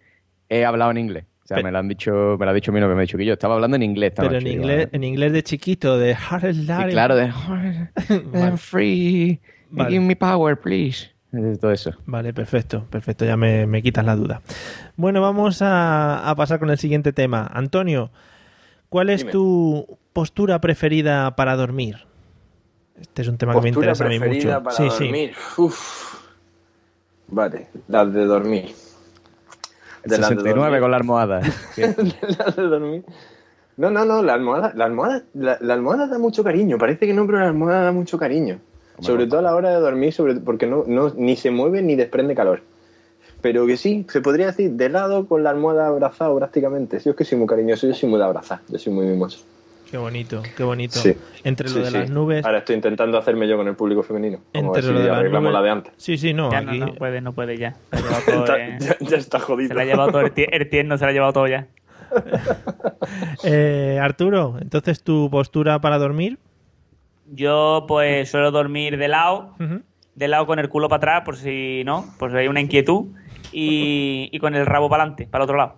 he 0.49 0.65
hablado 0.65 0.91
en 0.91 0.97
inglés. 0.97 1.23
O 1.45 1.47
sea, 1.47 1.63
me 1.63 1.71
lo 1.71 1.79
han 1.79 1.87
dicho, 1.87 2.35
me 2.37 2.45
lo 2.45 2.51
ha 2.51 2.53
dicho 2.53 2.73
mi 2.73 2.81
novio, 2.81 2.95
me 2.97 3.01
ha 3.01 3.05
dicho 3.05 3.17
que 3.17 3.23
yo 3.25 3.31
estaba 3.31 3.55
hablando 3.55 3.77
en 3.77 3.83
inglés 3.83 4.09
esta 4.09 4.23
Pero 4.23 4.35
en 4.35 4.43
noche. 4.43 4.49
Digo, 4.49 4.63
inglés, 4.63 4.87
"Ah". 4.87 4.89
en 4.97 5.03
inglés 5.05 5.31
de 5.31 5.41
chiquito, 5.43 5.97
de 5.97 6.15
Sí, 6.17 6.65
claro, 6.91 7.15
de 7.15 7.27
I'm 8.33 8.57
free, 8.57 9.39
Vale. 9.69 9.89
give 9.91 10.05
me 10.05 10.17
power, 10.17 10.59
please. 10.59 11.07
Todo 11.61 11.71
eso. 11.71 11.91
Vale, 12.05 12.33
perfecto, 12.33 12.87
perfecto, 12.89 13.23
ya 13.23 13.37
me, 13.37 13.67
me 13.67 13.81
quitas 13.81 14.03
la 14.03 14.17
duda. 14.17 14.41
Bueno, 14.97 15.21
vamos 15.21 15.61
a, 15.61 16.29
a 16.29 16.35
pasar 16.35 16.59
con 16.59 16.69
el 16.71 16.77
siguiente 16.77 17.13
tema. 17.13 17.49
Antonio, 17.53 18.11
¿cuál 18.89 19.09
es 19.09 19.21
Dime. 19.21 19.31
tu 19.31 19.97
postura 20.11 20.59
preferida 20.59 21.37
para 21.37 21.55
dormir? 21.55 22.08
Este 23.01 23.21
es 23.21 23.27
un 23.27 23.37
tema 23.37 23.53
que 23.53 23.61
me 23.61 23.69
interesa 23.69 24.05
a 24.05 24.09
mí 24.09 24.19
mucho. 24.19 24.47
para 24.63 24.71
sí, 24.75 24.89
sí. 24.91 25.03
dormir. 25.05 25.33
Uf. 25.57 26.15
Vale, 27.27 27.67
las 27.87 28.13
de 28.13 28.25
dormir. 28.25 28.73
El 30.03 30.09
De 30.11 30.17
las 30.17 30.29
de 30.29 30.35
69 30.35 30.59
dormir. 30.61 30.81
con 30.81 30.91
la 30.91 30.97
almohada. 30.97 31.41
Sí. 31.75 31.81
las 32.37 32.55
de 32.55 32.63
dormir. 32.63 33.03
No, 33.77 33.89
no, 33.89 34.03
no, 34.03 34.21
la 34.21 34.33
almohada, 34.33 34.73
la 34.75 34.85
almohada, 34.85 35.23
la, 35.33 35.57
la 35.61 35.73
almohada 35.73 36.07
da 36.07 36.17
mucho 36.19 36.43
cariño. 36.43 36.77
Parece 36.77 37.07
que 37.07 37.13
no, 37.13 37.25
pero 37.25 37.39
la 37.39 37.47
almohada 37.47 37.83
da 37.83 37.91
mucho 37.93 38.17
cariño. 38.17 38.59
sobre 38.99 39.25
todo 39.27 39.39
a 39.39 39.43
la 39.43 39.55
hora 39.55 39.69
de 39.69 39.79
dormir, 39.79 40.11
sobre, 40.11 40.35
porque 40.35 40.67
no, 40.67 40.83
no, 40.85 41.13
ni 41.15 41.37
se 41.37 41.51
mueve 41.51 41.81
ni 41.81 41.95
desprende 41.95 42.35
calor. 42.35 42.61
Pero 43.41 43.65
que 43.65 43.77
sí, 43.77 44.05
se 44.09 44.19
podría 44.19 44.47
decir 44.47 44.71
de 44.71 44.89
lado 44.89 45.25
con 45.27 45.43
la 45.43 45.51
almohada 45.51 45.87
abrazado 45.87 46.35
prácticamente. 46.37 46.99
Yo 46.99 47.11
es 47.11 47.17
que 47.17 47.23
soy 47.23 47.37
muy 47.37 47.47
cariñoso, 47.47 47.87
yo 47.87 47.93
soy 47.93 48.09
muy 48.09 48.19
de 48.19 48.25
abrazar, 48.25 48.59
yo 48.67 48.77
soy 48.77 48.91
muy 48.91 49.05
mimoso. 49.05 49.39
Qué 49.89 49.97
bonito, 49.97 50.43
qué 50.55 50.63
bonito. 50.63 50.99
Sí. 50.99 51.15
Entre 51.43 51.67
lo 51.67 51.73
Sí, 51.75 51.79
de 51.79 51.85
sí. 51.87 51.93
las 51.97 52.09
nubes. 52.11 52.45
Ahora 52.45 52.59
estoy 52.59 52.75
intentando 52.75 53.17
hacerme 53.17 53.47
yo 53.47 53.57
con 53.57 53.67
el 53.67 53.75
público 53.75 54.03
femenino. 54.03 54.39
Entre 54.53 54.83
lo 54.83 54.87
si 54.89 54.93
de 55.03 55.07
las 55.09 55.17
arreglamos 55.17 55.51
nubes. 55.51 55.53
la 55.53 55.61
de 55.63 55.69
antes. 55.71 55.93
Sí, 55.97 56.17
sí, 56.17 56.33
no. 56.33 56.51
Ya 56.51 56.59
aquí... 56.59 56.77
no, 56.79 56.85
no 56.87 56.93
puede, 56.93 57.21
no 57.21 57.33
puede 57.33 57.57
ya. 57.57 57.75
Se, 57.91 58.01
la 58.01 58.17
ha 58.17 58.19
llevado 58.21 58.25
todo, 58.25 58.43
Está- 58.45 58.59
eh. 58.59 58.77
ya, 58.79 58.97
ya 58.99 59.17
está 59.17 59.39
jodido. 59.39 59.67
Se 59.69 59.73
la 59.73 59.81
ha 59.81 59.85
llevado 59.85 60.11
todo 60.11 60.21
el, 60.21 60.33
tie- 60.33 60.49
el 60.51 60.69
tierno, 60.69 60.97
se 60.97 61.05
la 61.05 61.09
ha 61.09 61.13
llevado 61.13 61.33
todo 61.33 61.47
ya. 61.47 61.67
Eh, 63.43 63.99
Arturo, 64.01 64.57
entonces 64.61 65.03
tu 65.03 65.29
postura 65.29 65.79
para 65.79 65.97
dormir. 65.97 66.37
Yo 67.31 67.85
pues 67.87 68.29
suelo 68.29 68.51
dormir 68.51 68.97
de 68.97 69.07
lado, 69.07 69.55
de 70.15 70.27
lado 70.27 70.45
con 70.47 70.59
el 70.59 70.69
culo 70.69 70.89
para 70.89 70.97
atrás, 70.97 71.21
por 71.25 71.35
si 71.37 71.83
no, 71.85 72.05
por 72.17 72.31
si 72.31 72.37
hay 72.37 72.47
una 72.47 72.59
inquietud, 72.61 73.07
y, 73.51 74.29
y 74.31 74.39
con 74.39 74.55
el 74.55 74.65
rabo 74.65 74.89
para 74.89 75.03
adelante, 75.03 75.27
para 75.29 75.43
el 75.43 75.49
otro 75.49 75.57
lado. 75.57 75.75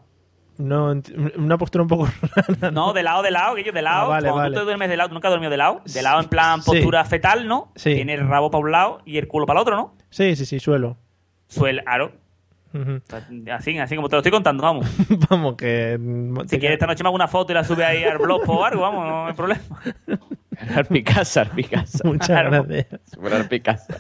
No, 0.62 0.94
una 1.38 1.58
postura 1.58 1.82
un 1.82 1.88
poco 1.88 2.08
rara. 2.36 2.72
No, 2.72 2.94
de 2.94 3.04
lado, 3.04 3.24
de 3.24 3.32
lado, 3.32 3.56
que 3.56 3.64
yo 3.64 3.72
de 3.72 3.82
lado. 3.82 4.06
Ah, 4.06 4.10
vale, 4.10 4.30
Cuando 4.30 4.38
vale. 4.44 4.54
tú 4.56 4.60
te 4.60 4.66
duermes 4.66 4.90
de 4.90 4.98
lado, 4.98 5.10
nunca 5.14 5.28
has 5.28 5.32
dormido 5.34 5.50
de 5.52 5.58
lado. 5.58 5.82
De 5.86 6.02
lado 6.02 6.22
en 6.22 6.30
plan 6.30 6.62
Sí. 6.62 6.72
postura 6.72 7.04
fetal, 7.06 7.48
¿no? 7.48 7.72
Sí. 7.76 7.96
Tiene 7.96 8.14
el 8.14 8.28
rabo 8.28 8.52
para 8.52 8.64
un 8.64 8.72
lado 8.72 9.02
y 9.06 9.18
el 9.18 9.28
culo 9.28 9.46
para 9.46 9.60
el 9.60 9.62
otro, 9.62 9.76
¿no? 9.76 9.96
Sí, 10.10 10.36
sí, 10.36 10.46
sí, 10.46 10.60
suelo. 10.60 10.98
Suele, 11.48 11.84
claro. 11.84 12.12
Ujú. 12.74 13.02
Así, 13.52 13.78
así 13.80 13.96
como 13.98 14.08
te 14.08 14.16
lo 14.16 14.20
estoy 14.20 14.32
contando, 14.32 14.64
vamos. 14.64 14.86
Vamos, 15.30 15.56
que. 15.56 16.00
Si 16.48 16.58
quieres 16.58 16.76
esta 16.76 16.88
noche 16.88 17.04
me 17.04 17.10
hago 17.10 17.16
una 17.16 17.28
foto 17.28 17.52
y 17.52 17.56
la 17.56 17.66
sube 17.66 17.84
ahí 17.84 18.04
al 18.06 18.18
blog 18.18 18.44
o 18.50 18.64
algo, 18.64 18.82
vamos, 18.84 19.06
no 19.06 19.28
hay 19.28 19.34
problema. 19.34 19.62
Arpicasa, 20.76 21.42
Arpicasa. 21.42 22.00
Muchas 22.08 22.28
Claro. 22.28 22.64
gracias. 22.64 23.02
Super 23.12 23.34
Arpicasa. 23.34 23.98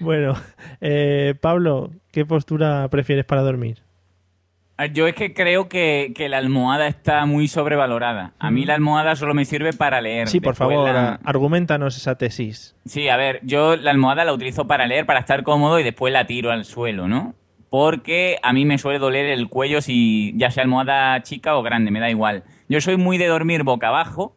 Bueno, 0.00 0.34
eh, 0.80 1.34
Pablo, 1.40 1.90
¿qué 2.10 2.24
postura 2.26 2.88
prefieres 2.88 3.24
para 3.24 3.42
dormir? 3.42 3.82
Ah, 4.82 4.86
Yo 4.86 5.06
es 5.06 5.14
que 5.14 5.34
creo 5.34 5.68
que, 5.68 6.12
que 6.14 6.30
la 6.30 6.38
almohada 6.38 6.86
está 6.86 7.26
muy 7.26 7.48
sobrevalorada. 7.48 8.32
A 8.38 8.50
mí 8.50 8.64
la 8.64 8.74
almohada 8.76 9.14
solo 9.14 9.34
me 9.34 9.44
sirve 9.44 9.74
para 9.74 10.00
leer. 10.00 10.28
Sí, 10.28 10.40
por 10.40 10.54
Después 10.54 10.70
favor, 10.74 10.88
la- 10.94 11.20
argumentanos 11.22 11.98
esa 11.98 12.16
tesis. 12.16 12.74
Sí, 12.86 13.08
a 13.10 13.16
ver, 13.18 13.40
yo 13.42 13.76
la 13.76 13.90
almohada 13.90 14.24
la 14.24 14.32
utilizo 14.32 14.66
para 14.66 14.86
leer, 14.86 15.04
para 15.04 15.20
estar 15.20 15.42
cómodo 15.42 15.78
y 15.78 15.82
después 15.82 16.14
la 16.14 16.26
tiro 16.26 16.50
al 16.50 16.64
suelo, 16.64 17.08
¿no? 17.08 17.34
Porque 17.68 18.38
a 18.42 18.54
mí 18.54 18.64
me 18.64 18.78
suele 18.78 18.98
doler 18.98 19.26
el 19.26 19.48
cuello 19.50 19.82
si 19.82 20.32
ya 20.36 20.50
sea 20.50 20.62
almohada 20.62 21.22
chica 21.24 21.56
o 21.56 21.62
grande, 21.62 21.90
me 21.90 22.00
da 22.00 22.08
igual. 22.08 22.44
Yo 22.70 22.80
soy 22.80 22.96
muy 22.96 23.18
de 23.18 23.26
dormir 23.26 23.64
boca 23.64 23.88
abajo 23.88 24.34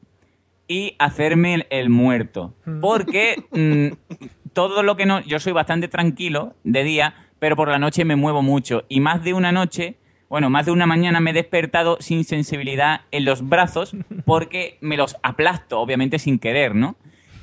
y 0.68 0.96
hacerme 1.00 1.54
el, 1.54 1.68
el 1.70 1.90
muerto. 1.90 2.54
Porque 2.82 3.44
mm, 3.52 4.52
todo 4.52 4.84
lo 4.84 4.98
que 4.98 5.06
no... 5.06 5.22
Yo 5.22 5.40
soy 5.40 5.54
bastante 5.54 5.88
tranquilo 5.88 6.54
de 6.66 6.84
día, 6.84 7.14
pero 7.40 7.56
por 7.56 7.70
la 7.70 7.80
noche 7.80 8.04
me 8.06 8.16
muevo 8.18 8.42
mucho. 8.42 8.84
Y 8.90 9.00
más 9.00 9.24
de 9.24 9.34
una 9.34 9.52
noche, 9.52 9.96
bueno, 10.34 10.50
más 10.50 10.66
de 10.66 10.72
una 10.72 10.88
mañana 10.88 11.20
me 11.20 11.30
he 11.30 11.34
despertado 11.34 11.98
sin 12.00 12.24
sensibilidad 12.24 13.02
en 13.12 13.24
los 13.24 13.48
brazos 13.48 13.96
porque 14.26 14.80
me 14.82 14.98
los 14.98 15.16
aplasto, 15.22 15.80
obviamente 15.80 16.18
sin 16.18 16.40
querer, 16.40 16.74
¿no? 16.74 16.96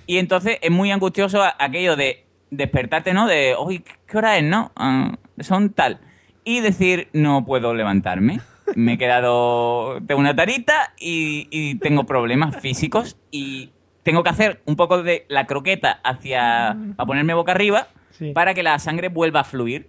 Y 0.09 0.19
entonces 0.19 0.59
es 0.61 0.73
muy 0.73 0.91
angustioso 0.91 1.41
a- 1.41 1.55
aquello 1.61 1.95
de 1.95 2.25
despertarte, 2.51 3.15
¿no? 3.15 3.29
De, 3.29 3.55
uy, 3.65 3.85
¿qué 4.09 4.19
hora 4.19 4.39
es, 4.39 4.43
no? 4.43 4.73
Ah, 4.75 5.13
son 5.39 5.71
tal. 5.71 6.01
Y 6.43 6.59
decir, 6.59 7.07
no 7.13 7.45
puedo 7.45 7.75
levantarme. 7.75 8.41
Me 8.75 8.95
he 8.95 8.99
quedado 8.99 10.01
de 10.01 10.15
una 10.17 10.35
tarita 10.35 10.93
y, 10.99 11.47
y 11.53 11.77
tengo 11.77 12.07
problemas 12.07 12.57
físicos 12.57 13.17
y 13.31 13.71
tengo 14.03 14.25
que 14.25 14.31
hacer 14.31 14.63
un 14.65 14.75
poco 14.75 15.05
de 15.05 15.27
la 15.29 15.47
croqueta 15.47 16.01
hacia... 16.03 16.77
para 16.97 17.07
ponerme 17.07 17.35
boca 17.35 17.53
arriba 17.53 17.87
Sí. 18.19 18.33
para 18.33 18.53
que 18.53 18.65
la 18.65 18.81
sangre 18.81 19.11
vuelva 19.11 19.41
a 19.41 19.45
fluir. 19.45 19.89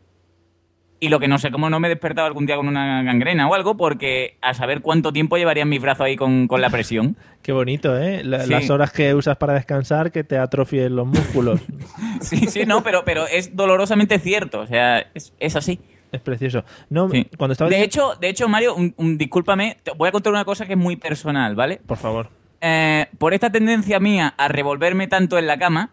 Y 1.04 1.10
lo 1.10 1.20
que 1.20 1.28
no 1.28 1.40
sé 1.40 1.50
cómo 1.50 1.70
no 1.72 1.80
me 1.80 1.88
he 1.88 1.90
despertado 1.90 2.28
algún 2.28 2.46
día 2.46 2.56
con 2.58 2.68
una 2.68 3.02
gangrena 3.02 3.48
o 3.50 3.56
algo, 3.56 3.76
porque 3.76 4.38
a 4.40 4.54
saber 4.54 4.82
cuánto 4.82 5.12
tiempo 5.12 5.36
llevarían 5.36 5.68
mis 5.68 5.82
brazos 5.82 6.06
ahí 6.06 6.16
con, 6.16 6.48
con 6.48 6.62
la 6.62 6.70
presión. 6.70 7.18
Qué 7.42 7.52
bonito, 7.54 7.98
¿eh? 7.98 8.24
La- 8.24 8.44
Sí. 8.44 8.52
Las 8.52 8.70
horas 8.70 8.92
que 8.92 9.16
usas 9.16 9.36
para 9.38 9.54
descansar 9.54 10.12
que 10.12 10.24
te 10.24 10.38
atrofien 10.38 10.96
los 10.96 11.08
músculos. 11.08 11.60
Sí, 12.22 12.46
sí, 12.48 12.66
no, 12.68 12.84
pero, 12.84 13.04
pero 13.04 13.26
es 13.26 13.56
dolorosamente 13.56 14.20
cierto. 14.20 14.60
O 14.60 14.68
sea, 14.68 15.00
es, 15.16 15.34
es 15.40 15.56
así. 15.56 15.80
es 16.12 16.22
precioso. 16.22 16.64
No, 16.92 17.10
cuando 17.36 17.54
estaba 17.54 17.70
De 17.72 17.82
hecho, 17.82 18.14
de 18.22 18.30
hecho, 18.30 18.48
Mario, 18.48 18.76
un, 18.76 18.94
un- 18.98 19.18
discúlpame, 19.18 19.78
te 19.82 19.92
voy 19.94 20.08
a 20.08 20.12
contar 20.12 20.32
una 20.32 20.46
cosa 20.46 20.68
que 20.68 20.74
es 20.74 20.80
muy 20.80 20.98
personal, 20.98 21.56
¿vale? 21.56 21.82
Por 21.84 21.98
favor. 21.98 22.30
Eh, 22.62 23.08
por 23.18 23.34
esta 23.34 23.52
tendencia 23.52 24.00
mía 24.00 24.36
a 24.38 24.48
revolverme 24.50 25.08
tanto 25.08 25.40
en 25.40 25.48
la 25.48 25.58
cama, 25.58 25.90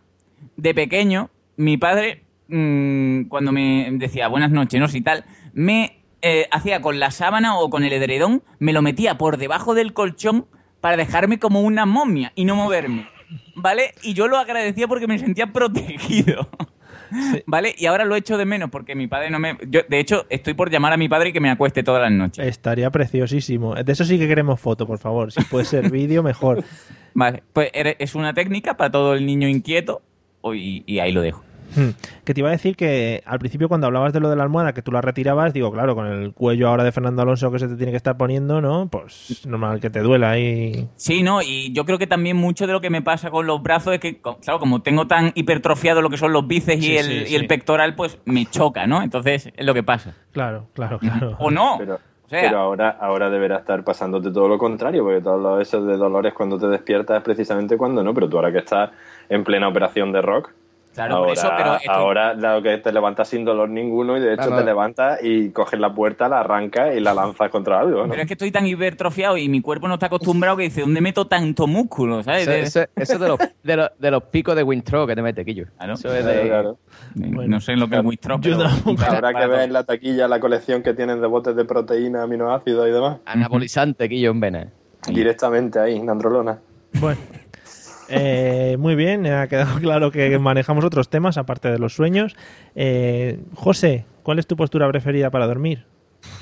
de 0.58 0.74
pequeño, 0.74 1.30
mi 1.56 1.78
padre, 1.78 2.24
mm, 2.48 3.24
cuando 3.28 3.52
me 3.52 3.88
decía 3.92 4.28
buenas 4.28 4.50
noches, 4.50 4.80
no 4.80 4.88
sé 4.88 4.98
y 4.98 5.02
tal, 5.02 5.24
me 5.52 6.02
eh, 6.22 6.46
hacía 6.50 6.80
con 6.80 6.98
la 6.98 7.10
sábana 7.10 7.58
o 7.58 7.70
con 7.70 7.84
el 7.84 7.92
edredón, 7.92 8.42
me 8.58 8.72
lo 8.72 8.82
metía 8.82 9.16
por 9.18 9.36
debajo 9.36 9.74
del 9.74 9.92
colchón 9.92 10.46
para 10.80 10.96
dejarme 10.96 11.38
como 11.38 11.60
una 11.62 11.86
momia 11.86 12.32
y 12.34 12.44
no 12.44 12.54
moverme, 12.56 13.08
¿vale? 13.54 13.94
Y 14.02 14.14
yo 14.14 14.28
lo 14.28 14.38
agradecía 14.38 14.88
porque 14.88 15.06
me 15.06 15.18
sentía 15.18 15.52
protegido. 15.52 16.48
¿Vale? 17.46 17.74
Y 17.78 17.86
ahora 17.86 18.04
lo 18.04 18.16
echo 18.16 18.36
de 18.36 18.44
menos 18.44 18.68
porque 18.68 18.94
mi 18.94 19.06
padre 19.06 19.30
no 19.30 19.38
me... 19.38 19.56
Yo, 19.68 19.80
de 19.88 19.98
hecho, 19.98 20.26
estoy 20.28 20.52
por 20.52 20.70
llamar 20.70 20.92
a 20.92 20.98
mi 20.98 21.08
padre 21.08 21.30
y 21.30 21.32
que 21.32 21.40
me 21.40 21.48
acueste 21.48 21.82
todas 21.82 22.02
las 22.02 22.12
noches. 22.12 22.46
Estaría 22.46 22.90
preciosísimo. 22.90 23.74
De 23.74 23.90
eso 23.92 24.04
sí 24.04 24.18
que 24.18 24.28
queremos 24.28 24.60
foto, 24.60 24.86
por 24.86 24.98
favor. 24.98 25.32
Si 25.32 25.42
puede 25.44 25.64
ser 25.64 25.90
vídeo, 25.90 26.22
mejor. 26.22 26.62
Vale, 27.14 27.42
pues 27.54 27.70
ere- 27.72 27.96
es 27.98 28.14
una 28.14 28.34
técnica 28.34 28.76
para 28.76 28.90
todo 28.90 29.14
el 29.14 29.24
niño 29.24 29.48
inquieto 29.48 30.02
y, 30.52 30.82
y 30.86 30.98
ahí 30.98 31.12
lo 31.12 31.22
dejo. 31.22 31.42
Hmm. 31.76 31.90
Que 32.24 32.34
te 32.34 32.40
iba 32.40 32.48
a 32.48 32.52
decir 32.52 32.76
que 32.76 33.22
al 33.26 33.38
principio 33.38 33.68
cuando 33.68 33.86
hablabas 33.86 34.12
de 34.12 34.20
lo 34.20 34.30
de 34.30 34.36
la 34.36 34.42
almohada, 34.42 34.72
que 34.72 34.82
tú 34.82 34.90
la 34.92 35.00
retirabas, 35.00 35.52
digo, 35.52 35.70
claro, 35.72 35.94
con 35.94 36.06
el 36.06 36.32
cuello 36.32 36.68
ahora 36.68 36.84
de 36.84 36.92
Fernando 36.92 37.22
Alonso 37.22 37.50
que 37.52 37.58
se 37.58 37.68
te 37.68 37.76
tiene 37.76 37.92
que 37.92 37.96
estar 37.96 38.16
poniendo, 38.16 38.60
¿no? 38.60 38.88
Pues 38.88 39.46
normal 39.46 39.80
que 39.80 39.90
te 39.90 40.00
duela 40.00 40.30
ahí. 40.30 40.88
Sí, 40.96 41.22
no, 41.22 41.42
y 41.42 41.72
yo 41.72 41.84
creo 41.84 41.98
que 41.98 42.06
también 42.06 42.36
mucho 42.36 42.66
de 42.66 42.72
lo 42.72 42.80
que 42.80 42.90
me 42.90 43.02
pasa 43.02 43.30
con 43.30 43.46
los 43.46 43.62
brazos 43.62 43.94
es 43.94 44.00
que, 44.00 44.20
claro, 44.20 44.58
como 44.58 44.82
tengo 44.82 45.06
tan 45.06 45.32
hipertrofiado 45.34 46.02
lo 46.02 46.10
que 46.10 46.16
son 46.16 46.32
los 46.32 46.46
bíceps 46.46 46.82
Sí, 46.84 46.92
y, 46.92 46.96
el, 46.96 47.26
sí, 47.26 47.32
y 47.32 47.36
el 47.36 47.46
pectoral, 47.46 47.94
pues 47.94 48.18
me 48.24 48.46
choca, 48.46 48.86
¿no? 48.86 49.02
Entonces 49.02 49.50
es 49.56 49.66
lo 49.66 49.74
que 49.74 49.82
pasa. 49.82 50.14
Claro, 50.32 50.68
claro, 50.74 50.98
claro. 50.98 51.36
O 51.38 51.50
no. 51.50 51.76
Pero, 51.78 51.94
O 51.94 52.28
sea- 52.28 52.42
pero 52.42 52.58
ahora, 52.58 52.96
ahora 53.00 53.30
deberá 53.30 53.58
estar 53.58 53.82
pasándote 53.84 54.30
todo 54.30 54.48
lo 54.48 54.58
contrario, 54.58 55.02
porque 55.02 55.20
todos 55.20 55.60
esos 55.62 55.86
de 55.86 55.96
dolores 55.96 56.34
cuando 56.34 56.58
te 56.58 56.66
despiertas 56.68 57.18
es 57.18 57.22
precisamente 57.22 57.76
cuando 57.76 58.02
no, 58.02 58.12
pero 58.14 58.28
tú 58.28 58.36
ahora 58.36 58.52
que 58.52 58.58
estás 58.58 58.90
en 59.28 59.44
plena 59.44 59.68
operación 59.68 60.12
de 60.12 60.20
rock, 60.22 60.50
Claro, 60.94 61.14
ahora, 61.16 61.28
por 61.28 61.38
eso, 61.38 61.50
pero 61.56 61.74
estoy- 61.74 61.88
ahora 61.94 62.34
dado 62.34 62.60
que 62.62 62.78
te 62.78 62.90
levantas 62.92 63.28
sin 63.28 63.44
dolor 63.44 63.68
ninguno 63.68 64.16
y 64.16 64.20
de 64.20 64.32
hecho 64.34 64.46
Claro. 64.46 64.56
te 64.58 64.64
levantas 64.64 65.20
y 65.22 65.50
coges 65.50 65.78
la 65.78 65.94
puerta, 65.94 66.28
la 66.28 66.40
arrancas 66.40 66.96
y 66.96 67.00
la 67.00 67.14
lanzas 67.14 67.50
contra 67.50 67.78
algo, 67.80 68.02
¿no? 68.02 68.08
Pero 68.10 68.22
es 68.22 68.26
que 68.26 68.34
estoy 68.34 68.50
tan 68.50 68.66
hipertrofiado 68.66 69.36
y 69.36 69.48
mi 69.48 69.60
cuerpo 69.60 69.86
no 69.86 69.94
está 69.94 70.06
acostumbrado 70.06 70.56
que 70.56 70.64
dice, 70.64 70.80
¿dónde 70.80 71.00
meto 71.00 71.26
tanto 71.28 71.68
músculo? 71.68 72.22
¿sabes? 72.24 72.48
Eso, 72.48 72.80
eso- 72.80 72.90
eso 72.96 73.18
de, 73.18 73.28
los, 73.28 73.38
de, 73.62 73.76
los, 73.76 73.90
de 73.98 74.10
los 74.10 74.22
picos 74.24 74.56
de 74.56 74.62
Wintro 74.64 75.06
que 75.06 75.14
te 75.14 75.22
mete, 75.22 75.44
Quillo. 75.44 75.66
Eso 75.80 76.12
es 76.12 76.24
de... 76.24 76.48
Claro, 76.48 76.78
No 77.14 77.60
sé 77.60 77.76
lo 77.76 77.86
que 77.88 77.96
es 77.96 78.04
Wistro, 78.04 78.40
pero... 78.40 78.58
Habrá 79.06 79.32
que 79.34 79.46
ver 79.46 79.60
en 79.60 79.72
la 79.72 79.84
taquilla 79.84 80.26
la 80.26 80.40
colección 80.40 80.82
que 80.82 80.94
tienen 80.94 81.20
de 81.20 81.28
botes 81.28 81.54
de 81.54 81.64
proteína, 81.64 82.24
aminoácidos 82.24 82.88
y 82.88 82.90
demás. 82.90 83.18
Anabolizante, 83.24 84.08
Quillo, 84.08 84.30
en 84.32 84.40
vena. 84.40 84.66
Directamente 85.06 85.78
ahí, 85.78 86.00
nandrolona. 86.00 86.58
Bueno. 87.00 87.20
Eh, 88.10 88.76
muy 88.78 88.94
bien, 88.94 89.26
ha 89.26 89.46
quedado 89.48 89.78
claro 89.80 90.10
que 90.10 90.38
manejamos 90.38 90.84
otros 90.84 91.08
temas 91.08 91.36
aparte 91.38 91.70
de 91.70 91.78
los 91.78 91.94
sueños. 91.94 92.36
Eh, 92.74 93.38
José, 93.54 94.04
¿cuál 94.22 94.38
es 94.38 94.46
tu 94.46 94.56
postura 94.56 94.88
preferida 94.88 95.30
para 95.30 95.46
dormir? 95.46 95.84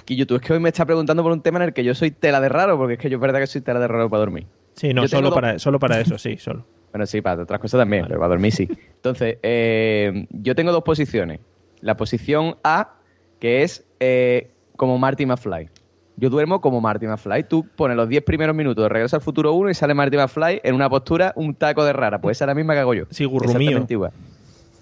Quillo, 0.05 0.27
tú 0.27 0.37
es 0.37 0.43
que 0.43 0.53
hoy 0.53 0.61
me 0.61 0.69
estás 0.71 0.87
preguntando 0.87 1.23
por 1.23 1.33
un 1.33 1.43
tema 1.43 1.59
en 1.59 1.65
el 1.65 1.73
que 1.73 1.85
yo 1.85 1.95
soy 1.95 2.11
tela 2.11 2.41
de 2.41 2.49
raro, 2.49 2.79
porque 2.79 2.95
es 2.95 2.99
que 3.01 3.11
yo 3.11 3.17
es 3.17 3.21
verdad 3.21 3.41
que 3.41 3.47
soy 3.47 3.61
tela 3.61 3.81
de 3.81 3.89
raro 3.89 4.09
para 4.09 4.21
dormir. 4.21 4.47
Sí, 4.75 4.93
no, 4.95 5.03
Yo 5.03 5.09
solo 5.09 5.29
dos- 5.31 5.35
para, 5.35 5.59
solo 5.59 5.79
para 5.79 6.01
eso, 6.01 6.19
sí, 6.19 6.37
solo. 6.39 6.65
Bueno, 6.93 7.05
sí, 7.05 7.21
para 7.21 7.43
otras 7.43 7.61
cosas 7.61 7.79
también, 7.81 8.05
pero 8.07 8.19
para 8.19 8.29
dormir 8.31 8.53
sí. 8.53 8.67
Entonces, 8.97 9.37
eh, 9.43 10.27
yo 10.31 10.55
tengo 10.55 10.73
dos 10.73 10.83
posiciones. 10.83 11.41
La 11.83 11.95
posición 11.99 12.57
A, 12.65 12.95
que 13.39 13.63
es 13.63 13.85
eh, 14.01 14.51
como 14.77 14.97
Marty 14.97 15.27
McFly. 15.27 15.69
Yo 16.17 16.31
duermo 16.31 16.61
como 16.61 16.81
Marty 16.81 17.07
McFly. 17.07 17.45
Tú 17.45 17.67
pones 17.77 17.97
los 17.97 18.09
10 18.09 18.25
primeros 18.25 18.57
minutos 18.57 18.83
de 18.85 18.89
Regreso 18.89 19.17
al 19.17 19.23
Futuro 19.23 19.53
1 19.53 19.71
y 19.71 19.75
sale 19.75 19.93
Marty 19.95 20.17
McFly 20.17 20.61
en 20.65 20.75
una 20.75 20.89
postura, 20.89 21.33
un 21.37 21.55
taco 21.55 21.85
de 21.85 21.93
rara. 21.93 22.21
Pues 22.21 22.39
esa 22.39 22.45
es 22.45 22.47
la 22.49 22.55
misma 22.55 22.73
que 22.75 22.81
hago 22.81 22.95
yo. 22.95 23.05
Sí, 23.11 23.25
gurrumío. 23.27 23.85
Igual. 23.89 24.13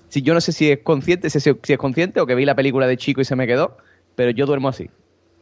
Si 0.09 0.23
yo 0.23 0.33
no 0.33 0.41
sé 0.41 0.53
si 0.53 0.71
es 0.71 0.79
consciente, 0.85 1.29
si, 1.31 1.41
si 1.41 1.51
es 1.73 1.79
consciente 1.79 2.21
o 2.21 2.27
que 2.27 2.37
vi 2.37 2.45
la 2.45 2.55
película 2.55 2.87
de 2.87 2.97
chico 2.97 3.21
y 3.21 3.25
se 3.25 3.35
me 3.35 3.47
quedó, 3.49 3.77
pero 4.15 4.31
yo 4.31 4.47
duermo 4.47 4.69
así. 4.69 4.89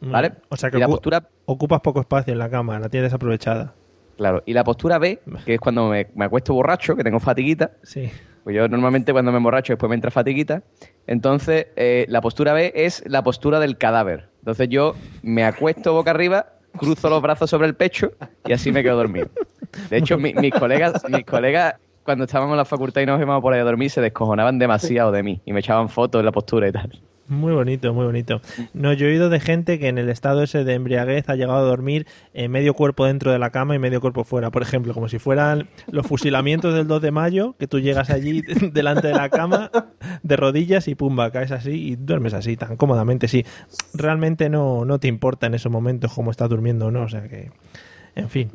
¿Vale? 0.01 0.31
Mm, 0.31 0.33
O 0.49 0.57
sea 0.57 0.71
que 0.71 0.77
Y 0.77 0.79
la 0.79 0.87
ocu- 0.87 0.91
postura 0.93 1.29
ocupas 1.45 1.79
poco 1.81 1.99
espacio 2.01 2.33
en 2.33 2.39
la 2.39 2.49
cama, 2.49 2.79
la 2.79 2.89
tienes 2.89 3.11
desaprovechada. 3.11 3.73
Claro, 4.17 4.41
y 4.45 4.53
la 4.53 4.63
postura 4.63 4.97
B, 4.99 5.19
que 5.45 5.53
es 5.55 5.59
cuando 5.59 5.89
me, 5.89 6.07
me 6.15 6.25
acuesto 6.25 6.53
borracho, 6.53 6.95
que 6.95 7.03
tengo 7.03 7.19
fatiguita. 7.19 7.71
Sí. 7.83 8.09
Pues 8.43 8.55
yo 8.55 8.67
normalmente 8.67 9.11
cuando 9.13 9.31
me 9.31 9.37
emborracho 9.37 9.73
después 9.73 9.89
me 9.89 9.95
entra 9.95 10.11
fatiguita. 10.11 10.63
Entonces, 11.07 11.67
eh, 11.75 12.05
la 12.09 12.19
postura 12.21 12.53
B 12.53 12.73
es 12.75 13.03
la 13.07 13.23
postura 13.23 13.59
del 13.59 13.77
cadáver. 13.77 14.27
Entonces 14.43 14.67
yo 14.67 14.93
me 15.21 15.45
acuesto 15.45 15.93
boca 15.93 16.11
arriba, 16.11 16.45
cruzo 16.77 17.09
los 17.09 17.21
brazos 17.21 17.49
sobre 17.49 17.65
el 17.67 17.75
pecho 17.75 18.11
y 18.45 18.51
así 18.51 18.73
me 18.73 18.83
quedo 18.83 18.97
dormido. 18.97 19.29
De 19.89 19.97
hecho, 19.97 20.17
mi- 20.17 20.33
mis 20.33 20.51
colegas, 20.53 21.01
mis 21.09 21.25
colegas, 21.25 21.75
cuando 22.03 22.25
estábamos 22.25 22.51
en 22.51 22.57
la 22.57 22.65
facultad 22.65 22.99
y 22.99 23.05
nos 23.05 23.21
íbamos 23.21 23.41
por 23.41 23.53
ahí 23.53 23.61
a 23.61 23.63
dormir, 23.63 23.89
se 23.89 24.01
descojonaban 24.01 24.59
demasiado 24.59 25.13
de 25.13 25.23
mí 25.23 25.41
y 25.45 25.53
me 25.53 25.61
echaban 25.61 25.87
fotos 25.87 26.19
de 26.19 26.25
la 26.25 26.33
postura 26.33 26.67
y 26.67 26.73
tal. 26.73 26.91
Muy 27.27 27.53
bonito, 27.53 27.93
muy 27.93 28.05
bonito. 28.05 28.41
No, 28.73 28.91
yo 28.91 29.07
he 29.07 29.11
oído 29.11 29.29
de 29.29 29.39
gente 29.39 29.79
que 29.79 29.87
en 29.87 29.97
el 29.97 30.09
estado 30.09 30.43
ese 30.43 30.65
de 30.65 30.73
embriaguez 30.73 31.29
ha 31.29 31.35
llegado 31.35 31.59
a 31.59 31.61
dormir 31.61 32.05
medio 32.49 32.73
cuerpo 32.73 33.05
dentro 33.05 33.31
de 33.31 33.39
la 33.39 33.49
cama 33.49 33.75
y 33.75 33.79
medio 33.79 34.01
cuerpo 34.01 34.25
fuera. 34.25 34.51
Por 34.51 34.61
ejemplo, 34.61 34.93
como 34.93 35.07
si 35.07 35.19
fueran 35.19 35.69
los 35.89 36.05
fusilamientos 36.05 36.73
del 36.73 36.87
2 36.87 37.01
de 37.01 37.11
mayo, 37.11 37.55
que 37.57 37.67
tú 37.67 37.79
llegas 37.79 38.09
allí 38.09 38.41
delante 38.73 39.07
de 39.07 39.13
la 39.13 39.29
cama 39.29 39.71
de 40.21 40.35
rodillas 40.35 40.87
y 40.89 40.95
pumba, 40.95 41.31
caes 41.31 41.51
así 41.51 41.71
y 41.71 41.95
duermes 41.95 42.33
así 42.33 42.57
tan 42.57 42.75
cómodamente. 42.75 43.29
Sí, 43.29 43.45
realmente 43.93 44.49
no, 44.49 44.83
no 44.83 44.99
te 44.99 45.07
importa 45.07 45.47
en 45.47 45.53
esos 45.53 45.71
momentos 45.71 46.11
cómo 46.13 46.29
estás 46.29 46.49
durmiendo 46.49 46.87
o 46.87 46.91
no. 46.91 47.03
O 47.03 47.09
sea 47.09 47.29
que, 47.29 47.51
en 48.15 48.29
fin. 48.29 48.51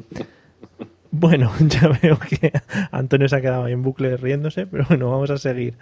Bueno, 1.10 1.50
ya 1.60 1.88
veo 2.02 2.18
que 2.18 2.52
Antonio 2.90 3.28
se 3.28 3.36
ha 3.36 3.40
quedado 3.40 3.64
ahí 3.64 3.72
en 3.72 3.82
bucle 3.82 4.16
riéndose, 4.16 4.66
pero 4.66 4.84
bueno, 4.88 5.10
vamos 5.10 5.30
a 5.30 5.38
seguir. 5.38 5.74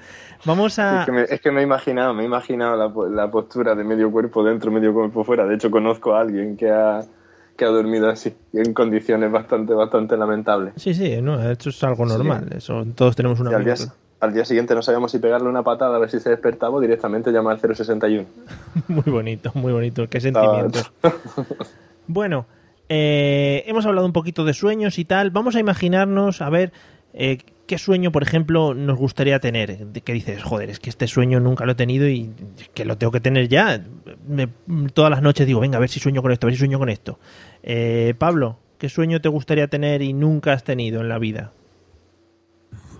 Vamos 0.44 0.78
a... 0.78 1.00
Es 1.00 1.06
que, 1.06 1.12
me, 1.12 1.22
es 1.22 1.40
que 1.40 1.50
me 1.50 1.60
he 1.60 1.64
imaginado, 1.64 2.14
me 2.14 2.22
he 2.22 2.26
imaginado 2.26 2.76
la, 2.76 3.08
la 3.10 3.30
postura 3.30 3.74
de 3.74 3.84
medio 3.84 4.10
cuerpo 4.10 4.44
dentro, 4.44 4.70
medio 4.70 4.94
cuerpo 4.94 5.24
fuera. 5.24 5.46
De 5.46 5.56
hecho, 5.56 5.70
conozco 5.70 6.14
a 6.14 6.20
alguien 6.20 6.56
que 6.56 6.70
ha, 6.70 7.04
que 7.56 7.64
ha 7.64 7.68
dormido 7.68 8.08
así, 8.08 8.34
y 8.52 8.58
en 8.58 8.72
condiciones 8.72 9.32
bastante, 9.32 9.74
bastante 9.74 10.16
lamentables. 10.16 10.74
Sí, 10.76 10.94
sí, 10.94 11.20
no, 11.20 11.42
eso 11.50 11.70
es 11.70 11.84
algo 11.84 12.06
normal. 12.06 12.50
Eso, 12.54 12.84
todos 12.94 13.16
tenemos 13.16 13.40
una 13.40 13.56
al 13.56 13.64
día, 13.64 13.74
al 14.20 14.32
día 14.32 14.44
siguiente 14.44 14.74
no 14.74 14.82
sabíamos 14.82 15.10
si 15.10 15.18
pegarle 15.18 15.48
una 15.48 15.62
patada 15.62 15.96
a 15.96 15.98
ver 15.98 16.10
si 16.10 16.20
se 16.20 16.30
despertaba 16.30 16.76
o 16.76 16.80
directamente 16.80 17.32
llamar 17.32 17.58
al 17.62 17.74
061. 17.74 18.26
Muy 18.88 19.04
bonito, 19.04 19.50
muy 19.54 19.72
bonito. 19.72 20.08
Qué 20.08 20.20
sentimientos. 20.20 20.92
Bueno, 22.08 22.46
eh, 22.88 23.64
hemos 23.66 23.86
hablado 23.86 24.06
un 24.06 24.12
poquito 24.12 24.44
de 24.44 24.54
sueños 24.54 24.98
y 24.98 25.04
tal. 25.04 25.30
Vamos 25.30 25.56
a 25.56 25.60
imaginarnos, 25.60 26.40
a 26.40 26.50
ver, 26.50 26.72
eh, 27.14 27.38
qué 27.66 27.78
sueño, 27.78 28.12
por 28.12 28.22
ejemplo, 28.22 28.74
nos 28.74 28.96
gustaría 28.96 29.40
tener. 29.40 29.78
Que 30.04 30.12
dices, 30.12 30.42
joder, 30.42 30.70
es 30.70 30.78
que 30.80 30.90
este 30.90 31.06
sueño 31.08 31.40
nunca 31.40 31.64
lo 31.66 31.72
he 31.72 31.74
tenido 31.74 32.08
y 32.08 32.30
que 32.74 32.84
lo 32.84 32.96
tengo 32.98 33.10
que 33.12 33.20
tener 33.20 33.48
ya. 33.48 33.82
Me- 34.28 34.48
todas 34.94 35.10
las 35.10 35.22
noches 35.22 35.46
digo, 35.46 35.60
venga, 35.60 35.78
a 35.78 35.80
ver 35.80 35.88
si 35.88 35.98
sueño 36.00 36.22
con 36.22 36.30
esto, 36.32 36.46
a 36.46 36.48
ver 36.48 36.54
si 36.54 36.60
sueño 36.60 36.78
con 36.78 36.88
esto. 36.88 37.18
Eh, 37.62 38.14
Pablo, 38.18 38.58
¿qué 38.78 38.88
sueño 38.88 39.20
te 39.20 39.28
gustaría 39.28 39.66
tener 39.68 40.02
y 40.02 40.12
nunca 40.12 40.52
has 40.52 40.62
tenido 40.64 41.00
en 41.00 41.08
la 41.08 41.18
vida? 41.18 41.52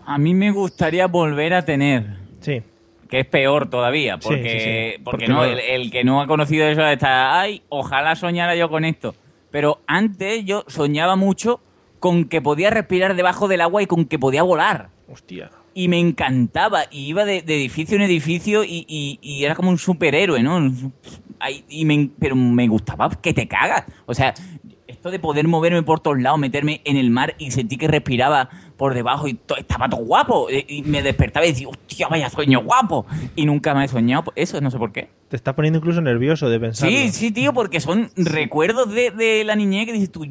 A 0.05 0.19
mí 0.19 0.35
me 0.35 0.51
gustaría 0.53 1.07
volver 1.07 1.55
a 1.55 1.65
tener. 1.65 2.17
Sí. 2.41 2.63
Que 3.09 3.21
es 3.21 3.27
peor 3.27 3.69
todavía, 3.71 4.15
Sí, 4.21 4.29
porque, 4.29 4.51
sí, 4.51 4.59
sí. 4.59 5.03
porque 5.05 5.27
Porque 5.27 5.29
no, 5.29 5.35
no- 5.37 5.45
el, 5.45 5.59
el 5.61 5.91
que 5.93 6.03
no 6.05 6.21
ha 6.21 6.27
conocido 6.27 6.67
eso 6.67 6.85
está, 6.87 7.41
ay, 7.41 7.63
ojalá 7.69 8.17
soñara 8.17 8.57
yo 8.57 8.69
con 8.69 8.85
esto. 8.85 9.15
Pero 9.57 9.81
antes 9.87 10.45
yo 10.45 10.65
soñaba 10.67 11.17
mucho 11.17 11.61
con 11.99 12.27
que 12.27 12.43
podía 12.43 12.69
respirar 12.69 13.17
debajo 13.17 13.49
del 13.49 13.63
agua 13.63 13.83
y 13.83 13.87
con 13.87 14.05
que 14.05 14.19
podía 14.19 14.43
volar. 14.43 14.91
Hostia. 15.11 15.51
Y 15.73 15.89
me 15.89 15.99
encantaba, 15.99 16.83
y 16.91 17.07
iba 17.07 17.25
de, 17.25 17.41
de 17.41 17.57
edificio 17.57 17.97
en 17.97 18.03
edificio 18.03 18.65
y, 18.65 18.85
y- 18.87 19.19
y 19.23 19.45
era 19.45 19.55
como 19.55 19.71
un 19.71 19.79
superhéroe, 19.79 20.43
¿no? 20.43 20.71
Ay, 21.39 21.65
y 21.71 21.87
me- 21.87 22.11
pero 22.19 22.37
me 22.37 22.69
gustaba 22.69 23.09
que 23.09 23.33
te 23.33 23.49
cagas. 23.49 23.85
O 24.05 24.13
sea, 24.13 24.35
esto 24.87 25.11
de 25.11 25.19
poder 25.21 25.49
moverme 25.49 25.83
por 25.83 26.01
todos 26.01 26.21
lados, 26.21 26.39
meterme 26.39 26.83
en 26.85 26.99
el 26.99 27.09
mar 27.09 27.35
y 27.39 27.51
sentir 27.51 27.79
que 27.79 27.89
respiraba 27.89 28.51
por 28.77 28.93
debajo 28.93 29.27
y 29.27 29.33
to- 29.35 29.57
estaba 29.57 29.89
todo 29.89 30.05
guapo. 30.05 30.51
eh, 30.51 30.67
Y 30.69 30.83
me 30.83 31.03
despertaba 31.03 31.47
y 31.47 31.53
decía, 31.53 31.69
hostia, 31.69 32.09
vaya 32.09 32.29
sueño 32.29 32.61
guapo. 32.63 33.07
Y 33.35 33.47
nunca 33.47 33.75
me 33.75 33.87
he 33.87 33.89
soñado 33.89 34.35
eso, 34.37 34.61
no 34.61 34.71
sé 34.71 34.77
por 34.77 34.93
qué. 34.93 35.09
Te 35.29 35.37
está 35.37 35.57
poniendo 35.57 35.79
incluso 35.79 36.01
nervioso 36.01 36.49
de 36.49 36.61
pensar. 36.61 36.89
Sí, 36.89 37.09
sí, 37.11 37.31
tío, 37.33 37.53
porque 37.53 37.81
son 37.81 38.11
recuerdos 38.17 38.93
de, 38.95 39.11
de 39.11 39.43
la 39.45 39.57
niñez 39.57 39.87
que 39.87 39.93
dices 39.93 40.13
tú, 40.13 40.25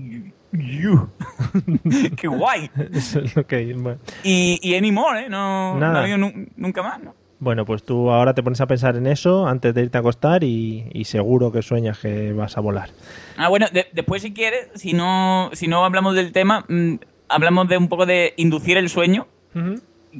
qué 2.18 2.28
guay. 2.28 2.70
Eso 2.94 3.20
es 3.20 3.36
lo 3.36 3.46
que- 3.46 3.74
bueno. 3.74 4.00
Y, 4.24 4.60
y 4.62 4.76
anymore, 4.76 5.26
¿eh? 5.26 5.30
No, 5.30 5.78
Nada. 5.78 6.08
no 6.08 6.18
nu- 6.18 6.46
nunca 6.56 6.82
más, 6.82 7.02
¿no? 7.04 7.14
Bueno, 7.40 7.66
pues 7.66 7.84
tú 7.84 8.10
ahora 8.10 8.34
te 8.34 8.42
pones 8.42 8.62
a 8.62 8.68
pensar 8.68 8.96
en 8.96 9.08
eso 9.08 9.46
antes 9.46 9.74
de 9.74 9.82
irte 9.84 9.98
a 9.98 10.00
acostar 10.00 10.44
y, 10.46 10.90
y 10.94 11.04
seguro 11.04 11.52
que 11.52 11.62
sueñas 11.62 12.00
que 12.00 12.32
vas 12.32 12.58
a 12.58 12.62
volar. 12.62 12.90
Ah, 13.38 13.50
bueno, 13.50 13.68
de- 13.74 13.88
después 13.92 14.22
si 14.22 14.34
quieres, 14.34 14.70
si 14.76 14.94
no, 14.94 15.50
si 15.54 15.68
no 15.68 15.84
hablamos 15.84 16.16
del 16.16 16.32
tema, 16.32 16.66
mm, 16.70 16.96
hablamos 17.28 17.68
de 17.68 17.78
un 17.78 17.90
poco 17.90 18.06
de 18.06 18.34
inducir 18.38 18.78
el 18.78 18.88
sueño, 18.90 19.28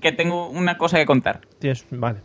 que 0.02 0.12
tengo 0.12 0.50
una 0.50 0.78
cosa 0.78 0.98
que 0.98 1.06
contar. 1.06 1.42
Tienes, 1.60 1.86
vale. 1.90 2.20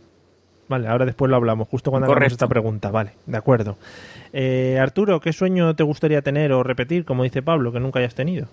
Vale, 0.71 0.87
ahora 0.87 1.05
después 1.05 1.29
lo 1.29 1.35
hablamos, 1.35 1.67
justo 1.67 1.91
cuando 1.91 2.09
hagamos 2.09 2.31
esta 2.31 2.47
pregunta. 2.47 2.91
Vale, 2.91 3.11
de 3.25 3.37
acuerdo. 3.37 3.77
Eh, 4.31 4.79
Arturo, 4.81 5.19
¿qué 5.19 5.33
sueño 5.33 5.75
te 5.75 5.83
gustaría 5.83 6.21
tener 6.21 6.53
o 6.53 6.63
repetir, 6.63 7.03
como 7.03 7.23
dice 7.23 7.41
Pablo, 7.41 7.73
que 7.73 7.81
nunca 7.81 7.99
hayas 7.99 8.15
tenido? 8.15 8.47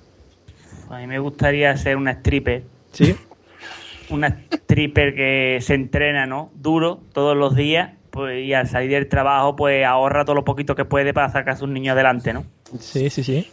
A 0.91 0.99
mí 0.99 1.07
me 1.07 1.21
gustaría 1.21 1.77
ser 1.77 1.97
una 1.97 2.11
stripper. 2.11 2.65
¿Sí? 2.93 3.15
Una 4.11 4.29
stripper 4.51 5.15
que 5.15 5.59
se 5.61 5.75
entrena, 5.75 6.27
¿no? 6.27 6.51
Duro 6.55 7.01
todos 7.13 7.37
los 7.37 7.55
días. 7.55 7.91
Pues, 8.11 8.43
y 8.45 8.53
al 8.55 8.67
salir 8.67 8.91
del 8.91 9.07
trabajo, 9.07 9.55
pues 9.55 9.85
ahorra 9.85 10.25
todo 10.25 10.35
lo 10.35 10.45
poquito 10.45 10.75
que 10.75 10.85
puede 10.87 11.13
para 11.15 11.29
sacar 11.29 11.55
a 11.55 11.57
sus 11.57 11.69
niños 11.69 11.93
adelante, 11.93 12.33
¿no? 12.33 12.45
Sí, 12.81 13.11
sí, 13.11 13.23
sí. 13.23 13.47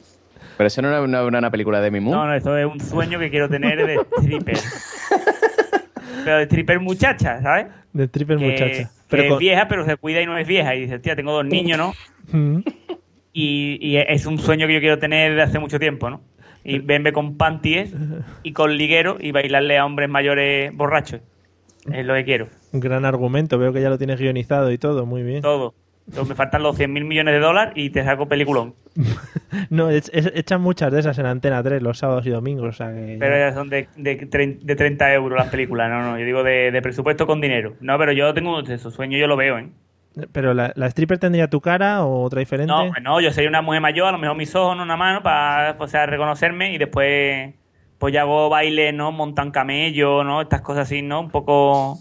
Pero 0.58 0.68
eso 0.68 0.82
no 0.82 0.88
era 0.88 1.02
una, 1.04 1.24
una- 1.24 1.38
una 1.40 1.52
película 1.52 1.82
de 1.82 1.92
Mimu. 1.92 2.10
No, 2.12 2.26
no, 2.26 2.34
eso 2.34 2.58
es 2.58 2.66
un 2.66 2.80
sueño 2.80 3.20
que 3.20 3.30
quiero 3.30 3.48
tener 3.50 3.86
de 3.86 3.96
stripper. 4.22 4.58
Pero 6.26 6.38
de 6.38 6.44
stripper 6.44 6.80
muchacha, 6.82 7.42
¿sabes? 7.42 7.68
De 7.94 8.10
que, 8.10 8.26
muchacha. 8.26 8.66
que 8.66 8.88
Pero 9.10 9.24
es 9.24 9.30
con- 9.30 9.40
vieja, 9.40 9.68
pero 9.70 9.86
se 9.86 9.96
cuida 9.96 10.22
y 10.22 10.26
no 10.26 10.38
es 10.38 10.46
vieja. 10.48 10.76
Y 10.76 10.82
dice, 10.82 11.00
tía, 11.00 11.16
tengo 11.16 11.32
dos 11.32 11.46
niños, 11.46 11.78
¿no? 11.78 11.94
Mm. 12.32 12.62
Y, 13.32 13.78
y 13.82 13.98
es 13.98 14.26
un 14.26 14.38
sueño 14.40 14.68
que 14.68 14.74
yo 14.74 14.80
quiero 14.80 15.00
tener 15.00 15.32
desde 15.32 15.44
hace 15.44 15.60
mucho 15.60 15.80
tiempo, 15.80 16.10
¿no? 16.10 16.22
Y 16.64 16.80
verme 16.80 17.14
con 17.14 17.38
panties 17.38 17.94
y 18.44 18.54
con 18.54 18.76
liguero 18.76 19.18
y 19.20 19.32
bailarle 19.32 19.78
a 19.78 19.86
hombres 19.86 20.10
mayores 20.10 20.76
borrachos. 20.76 21.22
Es 21.92 22.06
lo 22.06 22.16
que 22.16 22.26
quiero. 22.26 22.48
Un 22.72 22.80
gran 22.80 23.06
argumento, 23.06 23.60
veo 23.60 23.72
que 23.72 23.82
ya 23.82 23.90
lo 23.90 23.98
tienes 24.00 24.20
guionizado 24.20 24.72
y 24.72 24.78
todo, 24.80 25.06
muy 25.06 25.22
bien. 25.22 25.42
Todo. 25.44 25.76
Entonces, 26.08 26.30
me 26.30 26.36
faltan 26.36 26.62
los 26.62 26.76
100 26.78 26.94
mil 26.94 27.04
millones 27.06 27.34
de 27.34 27.40
dólares 27.40 27.74
y 27.76 27.90
te 27.90 28.04
saco 28.04 28.28
peliculón. 28.28 28.76
No, 29.70 29.90
es- 29.90 30.12
es- 30.14 30.32
echan 30.36 30.62
muchas 30.62 30.92
de 30.92 31.00
esas 31.00 31.18
en 31.18 31.26
Antena 31.26 31.64
3 31.64 31.82
los 31.82 31.98
sábados 31.98 32.26
y 32.26 32.30
domingos, 32.30 32.68
o 32.68 32.72
sea 32.74 32.92
que... 32.94 33.16
Pero 33.20 33.38
ya 33.38 33.54
son 33.54 33.70
de, 33.70 33.88
de, 33.96 34.16
de 34.62 34.76
30 34.76 35.14
euros 35.14 35.38
las 35.40 35.48
películas. 35.50 35.90
No, 35.90 36.02
no, 36.04 36.20
yo 36.20 36.26
digo 36.26 36.44
de, 36.44 36.72
de 36.72 36.82
presupuesto 36.82 37.26
con 37.26 37.40
dinero. 37.42 37.76
No, 37.80 37.98
pero 37.98 38.12
yo 38.12 38.34
tengo 38.34 38.60
esos 38.60 38.94
sueños, 38.94 39.20
yo 39.20 39.28
lo 39.28 39.38
veo, 39.38 39.58
¿eh? 39.58 39.70
Pero 40.32 40.54
la, 40.54 40.72
la 40.76 40.88
stripper 40.88 41.18
tendría 41.20 41.50
tu 41.50 41.62
cara 41.62 42.04
o 42.06 42.22
otra 42.24 42.40
diferente. 42.40 42.72
No, 42.72 42.88
pues 42.92 43.02
no, 43.04 43.20
yo 43.22 43.32
soy 43.32 43.48
una 43.48 43.62
mujer 43.62 43.82
mayor, 43.82 44.10
a 44.10 44.12
lo 44.14 44.18
mejor 44.18 44.36
mis 44.38 44.54
ojos, 44.56 44.76
¿no? 44.78 44.84
una 44.84 44.98
mano, 44.98 45.24
para 45.24 45.76
o 45.80 45.88
sea, 45.88 46.06
reconocerme 46.06 46.74
y 46.74 46.78
después 46.78 47.54
pues 47.98 48.14
ya 48.14 48.22
hago 48.22 48.50
baile, 48.50 48.92
¿no? 48.94 49.12
Montan 49.14 49.52
camello, 49.52 50.24
¿no? 50.24 50.42
Estas 50.42 50.62
cosas 50.62 50.84
así, 50.88 51.02
¿no? 51.02 51.22
Un 51.22 51.30
poco... 51.32 51.98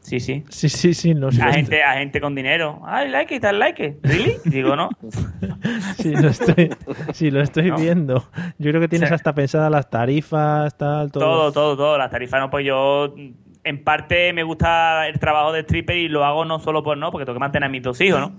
Sí, 0.00 0.18
sí. 0.18 0.42
Sí, 0.48 0.68
sí, 0.68 0.94
sí, 0.94 1.14
no 1.14 1.30
sé. 1.30 1.42
A 1.42 1.52
gente, 1.52 1.82
a 1.82 1.92
gente 1.94 2.20
con 2.20 2.34
dinero. 2.34 2.80
I 2.86 3.08
like 3.08 3.34
it, 3.34 3.44
I 3.44 3.52
like 3.54 3.84
it. 3.84 3.94
¿Really? 4.02 4.36
Digo, 4.44 4.74
¿no? 4.74 4.88
Sí, 5.98 6.14
lo 6.16 6.28
estoy, 6.28 6.70
sí, 7.12 7.30
lo 7.30 7.40
estoy 7.42 7.70
No. 7.70 7.76
viendo. 7.76 8.24
Yo 8.58 8.70
creo 8.70 8.80
que 8.80 8.88
tienes 8.88 9.12
hasta 9.12 9.34
pensadas 9.34 9.70
las 9.70 9.88
tarifas, 9.90 10.76
tal, 10.76 11.12
todo. 11.12 11.22
Todo, 11.24 11.52
todo, 11.52 11.76
todo. 11.76 11.98
Las 11.98 12.10
tarifas, 12.10 12.40
no, 12.40 12.50
pues 12.50 12.64
yo... 12.66 13.14
En 13.62 13.84
parte 13.84 14.32
me 14.32 14.42
gusta 14.42 15.06
el 15.06 15.18
trabajo 15.20 15.52
de 15.52 15.60
stripper 15.60 15.94
y 15.94 16.08
lo 16.08 16.24
hago 16.24 16.46
no 16.46 16.60
solo 16.60 16.82
por 16.82 16.96
no, 16.96 17.12
porque 17.12 17.26
tengo 17.26 17.34
que 17.36 17.40
mantener 17.40 17.66
a 17.66 17.70
mis 17.70 17.82
dos 17.82 18.00
hijos, 18.00 18.18
¿no? 18.18 18.32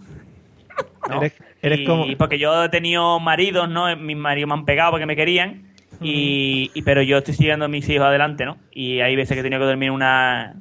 ¿No? 1.07 1.17
Eres, 1.21 1.33
eres 1.61 1.79
y, 1.81 1.85
como... 1.85 2.05
porque 2.17 2.39
yo 2.39 2.63
he 2.63 2.69
tenido 2.69 3.19
maridos, 3.19 3.69
¿no? 3.69 3.95
Mis 3.97 4.17
maridos 4.17 4.47
me 4.47 4.55
han 4.55 4.65
pegado 4.65 4.89
porque 4.91 5.05
me 5.05 5.15
querían. 5.15 5.67
Y, 6.01 6.71
y- 6.73 6.81
pero 6.81 7.03
yo 7.03 7.19
estoy 7.19 7.35
siguiendo 7.35 7.65
a 7.65 7.67
mis 7.67 7.87
hijos 7.87 8.07
adelante, 8.07 8.45
¿no? 8.45 8.57
Y 8.71 9.01
hay 9.01 9.15
veces 9.15 9.35
que 9.35 9.41
he 9.41 9.43
tenido 9.43 9.59
que 9.59 9.67
dormir 9.67 9.89
en 9.89 9.93
una 9.93 10.55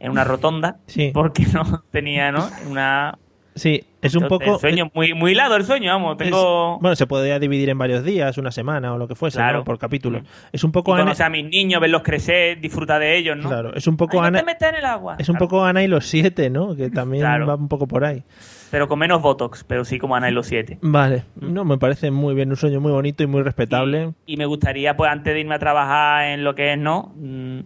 en 0.00 0.10
una 0.10 0.24
rotonda 0.24 0.78
Sí. 0.86 1.10
porque 1.14 1.44
no 1.52 1.84
tenía, 1.92 2.32
¿no? 2.32 2.48
Una 2.68 3.16
Sí, 3.52 3.82
es 4.00 4.14
un 4.14 4.22
Entonces, 4.22 4.46
poco... 4.48 4.54
el 4.54 4.60
sueño 4.60 4.90
muy 4.94 5.12
muy 5.12 5.32
hilado 5.32 5.56
el 5.56 5.64
sueño, 5.64 5.90
vamos, 5.92 6.12
es- 6.12 6.18
tengo 6.18 6.78
bueno, 6.78 6.94
se 6.94 7.06
podría 7.08 7.38
dividir 7.40 7.68
en 7.68 7.76
varios 7.78 8.04
días, 8.04 8.38
una 8.38 8.52
semana 8.52 8.94
o 8.94 8.96
lo 8.96 9.08
que 9.08 9.16
fuese, 9.16 9.38
Claro. 9.38 9.58
¿no? 9.58 9.64
por 9.64 9.76
capítulos. 9.76 10.22
Mm. 10.22 10.26
Es 10.52 10.62
un 10.64 10.70
poco 10.70 10.96
y 10.96 11.00
Ana, 11.00 11.12
a 11.18 11.28
mis 11.30 11.44
niños, 11.50 11.80
verlos 11.80 12.02
crecer, 12.02 12.60
disfrutar 12.60 13.00
de 13.00 13.16
ellos, 13.18 13.36
¿no? 13.36 13.48
claro, 13.48 13.74
es 13.74 13.86
un 13.88 13.96
poco 13.96 14.18
Ay, 14.18 14.20
no 14.20 14.26
Ana, 14.28 14.38
te 14.38 14.44
metas 14.46 14.68
en 14.72 14.76
el 14.78 14.84
agua. 14.84 15.16
es 15.18 15.28
un 15.28 15.34
Claro. 15.34 15.48
poco 15.48 15.64
Ana 15.64 15.82
y 15.82 15.88
los 15.88 16.06
siete, 16.06 16.48
¿no? 16.48 16.76
Que 16.76 16.90
también 16.90 17.22
Claro. 17.24 17.46
va 17.48 17.56
un 17.56 17.68
poco 17.68 17.88
por 17.88 18.04
ahí. 18.04 18.22
Pero 18.70 18.86
con 18.86 19.00
menos 19.00 19.20
botox, 19.20 19.64
pero 19.64 19.84
sí 19.84 19.98
como 19.98 20.14
Ana 20.14 20.30
y 20.30 20.32
los 20.32 20.46
siete. 20.46 20.78
Vale, 20.80 21.24
Mm. 21.40 21.52
no, 21.52 21.64
me 21.64 21.76
parece 21.76 22.12
muy 22.12 22.36
bien, 22.36 22.50
un 22.50 22.56
sueño 22.56 22.80
muy 22.80 22.92
bonito 22.92 23.24
y 23.24 23.26
muy 23.26 23.42
respetable. 23.42 24.12
Y 24.26 24.36
me 24.36 24.46
gustaría, 24.46 24.96
pues 24.96 25.10
antes 25.10 25.34
de 25.34 25.40
irme 25.40 25.56
a 25.56 25.58
trabajar 25.58 26.24
en 26.26 26.44
lo 26.44 26.54
que 26.54 26.72
es, 26.72 26.78
¿no? 26.78 27.12
Mm, 27.16 27.60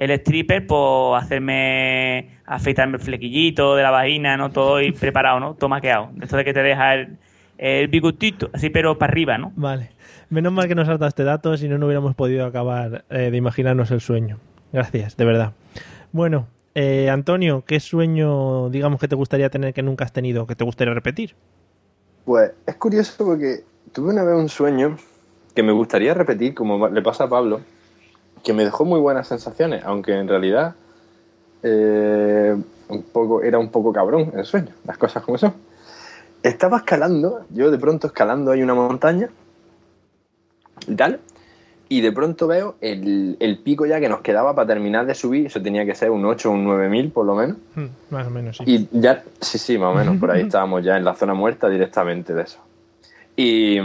El 0.00 0.10
stripper, 0.12 0.66
pues 0.66 1.22
hacerme, 1.22 2.30
afeitarme 2.46 2.96
el 2.96 3.02
flequillito 3.02 3.76
de 3.76 3.82
la 3.82 3.90
vagina, 3.90 4.36
¿no? 4.38 4.50
Todo 4.50 4.80
y 4.80 4.92
preparado, 4.92 5.38
¿no? 5.40 5.54
Todo 5.54 5.68
maqueado. 5.68 6.10
Esto 6.22 6.38
de 6.38 6.44
que 6.44 6.54
te 6.54 6.62
deja 6.62 6.94
el, 6.94 7.18
el 7.58 7.88
bigotito, 7.88 8.48
así 8.54 8.70
pero 8.70 8.98
para 8.98 9.12
arriba, 9.12 9.36
¿no? 9.36 9.52
Vale. 9.56 9.90
Menos 10.30 10.54
mal 10.54 10.68
que 10.68 10.74
nos 10.74 10.88
has 10.88 10.98
dado 10.98 11.08
este 11.08 11.24
dato, 11.24 11.54
si 11.58 11.68
no, 11.68 11.76
no 11.76 11.84
hubiéramos 11.84 12.14
podido 12.14 12.46
acabar 12.46 13.04
eh, 13.10 13.30
de 13.30 13.36
imaginarnos 13.36 13.90
el 13.90 14.00
sueño. 14.00 14.38
Gracias, 14.72 15.18
de 15.18 15.24
verdad. 15.26 15.52
Bueno, 16.12 16.46
eh, 16.74 17.10
Antonio, 17.10 17.64
¿qué 17.66 17.78
sueño, 17.78 18.70
digamos, 18.70 19.00
que 19.00 19.08
te 19.08 19.16
gustaría 19.16 19.50
tener 19.50 19.74
que 19.74 19.82
nunca 19.82 20.06
has 20.06 20.12
tenido, 20.14 20.46
que 20.46 20.56
te 20.56 20.64
gustaría 20.64 20.94
repetir? 20.94 21.34
Pues 22.24 22.52
es 22.66 22.76
curioso 22.76 23.22
porque 23.26 23.64
tuve 23.92 24.14
una 24.14 24.24
vez 24.24 24.34
un 24.34 24.48
sueño 24.48 24.96
que 25.54 25.62
me 25.62 25.72
gustaría 25.72 26.14
repetir, 26.14 26.54
como 26.54 26.88
le 26.88 27.02
pasa 27.02 27.24
a 27.24 27.28
Pablo, 27.28 27.60
que 28.42 28.52
me 28.52 28.64
dejó 28.64 28.84
muy 28.84 29.00
buenas 29.00 29.28
sensaciones, 29.28 29.84
aunque 29.84 30.12
en 30.12 30.28
realidad 30.28 30.74
eh, 31.62 32.56
un 32.88 33.02
poco, 33.04 33.42
era 33.42 33.58
un 33.58 33.70
poco 33.70 33.92
cabrón 33.92 34.32
el 34.34 34.44
sueño, 34.44 34.72
las 34.86 34.98
cosas 34.98 35.22
como 35.22 35.38
son. 35.38 35.54
Estaba 36.42 36.78
escalando, 36.78 37.44
yo 37.50 37.70
de 37.70 37.78
pronto 37.78 38.06
escalando 38.06 38.50
hay 38.50 38.62
una 38.62 38.74
montaña 38.74 39.28
y 40.86 40.94
tal, 40.94 41.20
y 41.88 42.00
de 42.00 42.12
pronto 42.12 42.46
veo 42.46 42.76
el, 42.80 43.36
el 43.40 43.58
pico 43.58 43.84
ya 43.84 44.00
que 44.00 44.08
nos 44.08 44.20
quedaba 44.20 44.54
para 44.54 44.68
terminar 44.68 45.06
de 45.06 45.14
subir, 45.14 45.46
eso 45.46 45.60
tenía 45.60 45.84
que 45.84 45.94
ser 45.94 46.10
un 46.10 46.24
8 46.24 46.48
o 46.48 46.52
un 46.52 46.64
9000 46.64 47.10
por 47.10 47.26
lo 47.26 47.34
menos. 47.34 47.56
Hmm, 47.74 47.86
más 48.10 48.26
o 48.26 48.30
menos, 48.30 48.56
sí. 48.56 48.64
Y 48.66 48.88
ya, 48.92 49.22
sí, 49.40 49.58
sí, 49.58 49.76
más 49.76 49.94
o 49.94 49.98
menos, 49.98 50.16
por 50.18 50.30
ahí 50.30 50.42
estábamos 50.42 50.84
ya 50.84 50.96
en 50.96 51.04
la 51.04 51.14
zona 51.14 51.34
muerta 51.34 51.68
directamente 51.68 52.32
de 52.32 52.42
eso. 52.42 52.58
Y, 53.36 53.78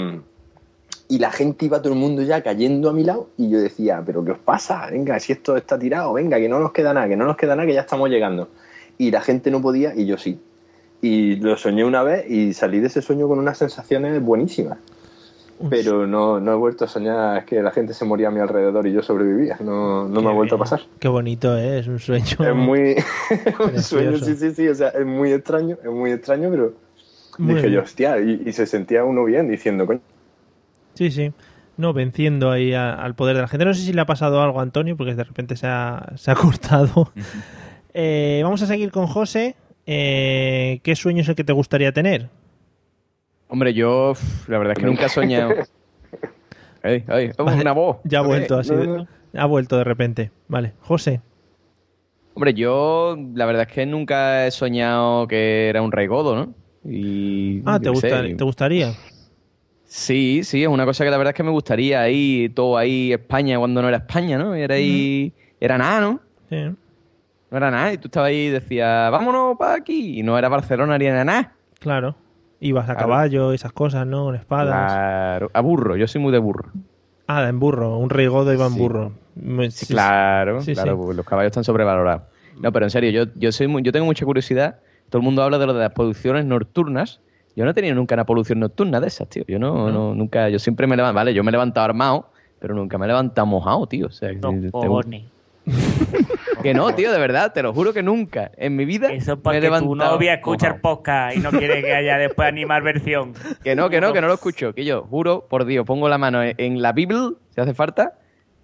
y 1.07 1.19
la 1.19 1.31
gente 1.31 1.65
iba 1.65 1.81
todo 1.81 1.93
el 1.93 1.99
mundo 1.99 2.23
ya 2.23 2.41
cayendo 2.41 2.89
a 2.89 2.93
mi 2.93 3.03
lado 3.03 3.29
y 3.37 3.49
yo 3.49 3.59
decía, 3.59 4.01
pero 4.05 4.25
¿qué 4.25 4.31
os 4.31 4.39
pasa? 4.39 4.87
Venga, 4.89 5.19
si 5.19 5.33
esto 5.33 5.55
está 5.55 5.77
tirado, 5.77 6.13
venga, 6.13 6.37
que 6.37 6.49
no 6.49 6.59
nos 6.59 6.71
queda 6.71 6.93
nada, 6.93 7.07
que 7.07 7.15
no 7.15 7.25
nos 7.25 7.37
queda 7.37 7.55
nada, 7.55 7.67
que 7.67 7.73
ya 7.73 7.81
estamos 7.81 8.09
llegando. 8.09 8.49
Y 8.97 9.11
la 9.11 9.21
gente 9.21 9.51
no 9.51 9.61
podía 9.61 9.93
y 9.95 10.05
yo 10.05 10.17
sí. 10.17 10.39
Y 11.01 11.35
lo 11.35 11.57
soñé 11.57 11.85
una 11.85 12.01
vez 12.01 12.29
y 12.29 12.53
salí 12.53 12.79
de 12.79 12.87
ese 12.87 13.01
sueño 13.01 13.27
con 13.27 13.37
unas 13.37 13.57
sensaciones 13.57 14.21
buenísimas. 14.21 14.77
Pero 15.69 16.05
no, 16.05 16.41
no 16.41 16.51
he 16.51 16.55
vuelto 16.55 16.83
a 16.83 16.87
soñar, 16.89 17.37
es 17.37 17.45
que 17.45 17.61
la 17.61 17.71
gente 17.71 17.93
se 17.93 18.03
moría 18.03 18.27
a 18.27 18.31
mi 18.31 18.41
alrededor 18.41 18.87
y 18.87 18.91
yo 18.91 19.01
sobrevivía. 19.01 19.57
No, 19.61 20.05
no 20.05 20.21
me 20.21 20.29
ha 20.29 20.33
vuelto 20.33 20.55
a 20.55 20.57
pasar. 20.57 20.81
Qué 20.99 21.07
bonito, 21.07 21.57
¿eh? 21.57 21.79
Es 21.79 21.87
un 21.87 21.99
sueño. 21.99 22.35
Es 22.39 22.55
muy. 22.55 22.97
un 23.59 23.81
sueño, 23.81 24.17
sí, 24.17 24.35
sí, 24.35 24.53
sí. 24.53 24.67
O 24.67 24.75
sea, 24.75 24.89
es 24.89 25.05
muy 25.05 25.31
extraño, 25.31 25.77
es 25.81 25.89
muy 25.89 26.11
extraño, 26.11 26.49
pero. 26.51 26.73
Muy 27.37 27.55
dije 27.55 27.67
bien. 27.67 27.79
yo, 27.79 27.83
hostia, 27.83 28.19
y, 28.19 28.43
y 28.45 28.51
se 28.51 28.65
sentía 28.65 29.05
uno 29.05 29.23
bien 29.23 29.47
diciendo, 29.47 29.85
coño. 29.85 30.01
Sí, 30.95 31.11
sí. 31.11 31.31
No, 31.77 31.93
venciendo 31.93 32.51
ahí 32.51 32.73
a- 32.73 32.93
al 32.93 33.15
poder 33.15 33.35
de 33.35 33.41
la 33.43 33.47
gente. 33.47 33.65
No 33.65 33.73
sé 33.73 33.81
si 33.81 33.93
le 33.93 34.01
ha 34.01 34.05
pasado 34.05 34.41
algo 34.41 34.59
a 34.59 34.63
Antonio, 34.63 34.95
porque 34.97 35.13
de 35.15 35.23
repente 35.23 35.55
se 35.57 35.67
ha, 35.67 36.13
se 36.15 36.31
ha 36.31 36.35
cortado. 36.35 37.11
Eh, 37.93 38.41
vamos 38.43 38.61
a 38.61 38.65
seguir 38.65 38.91
con 38.91 39.07
José. 39.07 39.55
Eh, 39.85 40.79
¿Qué 40.83 40.95
sueño 40.95 41.21
es 41.21 41.29
el 41.29 41.35
que 41.35 41.43
te 41.43 41.53
gustaría 41.53 41.91
tener? 41.91 42.29
Hombre, 43.47 43.73
yo 43.73 44.13
la 44.47 44.57
verdad 44.57 44.73
es 44.75 44.79
que 44.79 44.85
nunca 44.89 45.05
he 45.05 45.09
soñado. 45.09 45.51
Ey, 46.83 47.03
ey, 47.07 47.31
oh, 47.37 47.43
Vale, 47.45 47.61
una 47.61 47.71
voz. 47.71 47.97
Ya 48.03 48.19
ha 48.19 48.21
vuelto 48.21 48.57
así. 48.59 48.73
de- 48.75 49.05
Ha 49.35 49.45
vuelto 49.47 49.77
de 49.77 49.83
repente. 49.83 50.31
Vale, 50.47 50.73
José. 50.81 51.19
Hombre, 52.35 52.53
yo 52.53 53.17
la 53.33 53.45
verdad 53.45 53.65
es 53.67 53.73
que 53.73 53.85
nunca 53.85 54.45
he 54.45 54.51
soñado 54.51 55.27
que 55.27 55.67
era 55.69 55.81
un 55.81 55.91
rey 55.91 56.05
godo, 56.07 56.35
¿no? 56.35 56.53
Y, 56.83 57.61
Ah, 57.65 57.79
¿te, 57.79 57.85
sé, 57.85 57.89
gusta, 57.91 58.21
¿te 58.37 58.43
gustaría? 58.43 58.93
Sí, 59.87 60.41
sí, 60.43 60.63
es 60.63 60.67
una 60.69 60.85
cosa 60.85 61.03
que 61.05 61.11
la 61.11 61.17
verdad 61.17 61.31
es 61.31 61.35
que 61.37 61.43
me 61.43 61.51
gustaría 61.51 62.01
ahí, 62.01 62.49
todo 62.49 62.77
ahí, 62.77 63.13
España, 63.13 63.57
cuando 63.59 63.81
no 63.81 63.87
era 63.87 63.97
España, 63.97 64.37
¿no? 64.37 64.53
Era 64.55 64.75
ahí, 64.75 65.31
era 65.59 65.77
nada, 65.77 66.01
¿no? 66.01 66.19
Sí. 66.49 66.75
No 67.51 67.57
era 67.57 67.71
nada, 67.71 67.93
y 67.93 67.97
tú 67.97 68.07
estabas 68.07 68.29
ahí 68.29 68.47
y 68.47 68.49
decías, 68.49 69.11
vámonos 69.11 69.57
para 69.57 69.75
aquí, 69.75 70.19
y 70.19 70.23
no 70.23 70.37
era 70.37 70.49
Barcelona 70.49 70.97
ni 70.97 71.05
era 71.05 71.23
nada. 71.23 71.53
Claro. 71.79 72.15
Ibas 72.59 72.85
a 72.89 72.93
Claro. 72.95 72.99
caballo, 73.09 73.53
esas 73.53 73.71
cosas, 73.73 74.07
¿no? 74.07 74.25
Con 74.25 74.35
espadas. 74.35 74.91
Claro, 74.91 75.51
a 75.53 75.61
burro, 75.61 75.95
yo 75.95 76.07
soy 76.07 76.19
muy 76.21 76.31
de 76.31 76.39
burro. 76.39 76.71
Ah, 77.27 77.47
en 77.47 77.59
burro. 77.59 77.97
Un 77.97 78.09
rey 78.09 78.27
godo 78.27 78.51
iba 78.53 78.65
en 78.65 78.73
Sí. 78.73 78.79
burro. 78.79 79.11
Sí, 79.69 79.85
Claro, 79.87 80.61
sí, 80.61 80.73
claro, 80.73 80.91
sí. 80.93 80.97
porque 80.97 81.15
los 81.17 81.25
caballos 81.25 81.51
están 81.51 81.63
sobrevalorados. 81.63 82.23
No, 82.59 82.71
pero 82.71 82.85
en 82.85 82.89
serio, 82.89 83.11
yo, 83.11 83.31
yo 83.35 83.51
soy 83.51 83.67
muy- 83.67 83.83
yo 83.83 83.91
tengo 83.91 84.05
mucha 84.05 84.25
curiosidad. 84.25 84.79
Todo 85.09 85.19
el 85.19 85.23
mundo 85.25 85.43
habla 85.43 85.57
de 85.59 85.67
lo 85.67 85.73
de 85.73 85.81
las 85.81 85.91
poluciones 85.91 86.45
nocturnas. 86.45 87.19
Yo 87.55 87.63
no 87.65 87.71
he 87.71 87.73
tenido 87.73 87.95
nunca 87.95 88.15
una 88.15 88.25
polución 88.25 88.59
nocturna 88.59 88.99
de 88.99 89.07
esas, 89.07 89.27
tío. 89.29 89.43
Yo 89.47 89.59
no, 89.59 89.89
no, 89.89 90.13
nunca, 90.13 90.49
yo 90.49 90.59
siempre 90.59 90.87
me 90.87 90.95
levanto, 90.95 91.15
vale, 91.15 91.33
yo 91.33 91.43
me 91.43 91.49
he 91.49 91.53
levantado 91.53 91.85
armado, 91.85 92.29
pero 92.59 92.73
nunca 92.75 92.97
me 92.97 93.05
he 93.05 93.07
levantado 93.07 93.45
mojado, 93.47 93.87
tío. 93.87 94.07
O 94.07 94.11
sea, 94.11 94.29
cojones. 94.71 95.23
Que 96.61 96.73
no, 96.73 96.93
tío, 96.95 97.11
de 97.11 97.19
verdad, 97.19 97.53
te 97.53 97.61
lo 97.61 97.73
juro 97.73 97.93
que 97.93 98.01
nunca. 98.01 98.51
En 98.57 98.75
mi 98.75 98.85
vida 98.85 99.11
Eso 99.11 99.35
me 99.35 99.39
he 99.57 99.61
porque 99.61 99.69
tu 99.79 99.95
novia 99.95 100.33
escucha 100.35 100.67
el 100.69 100.81
podcast 100.81 101.37
y 101.37 101.39
no 101.39 101.51
quiere 101.51 101.81
que 101.81 101.93
haya 101.93 102.17
después 102.17 102.47
animar 102.47 102.81
versión. 102.81 103.33
Que 103.63 103.75
no, 103.75 103.89
que 103.89 104.01
no, 104.01 104.13
que 104.13 104.21
no 104.21 104.27
lo 104.27 104.33
escucho. 104.33 104.73
Que 104.73 104.83
yo, 104.85 105.03
juro, 105.03 105.45
por 105.47 105.65
Dios, 105.65 105.85
pongo 105.85 106.09
la 106.09 106.17
mano 106.17 106.41
en- 106.43 106.55
en 106.57 106.81
la 106.81 106.91
Biblia, 106.91 107.29
si 107.53 107.61
hace 107.61 107.73
falta, 107.73 108.13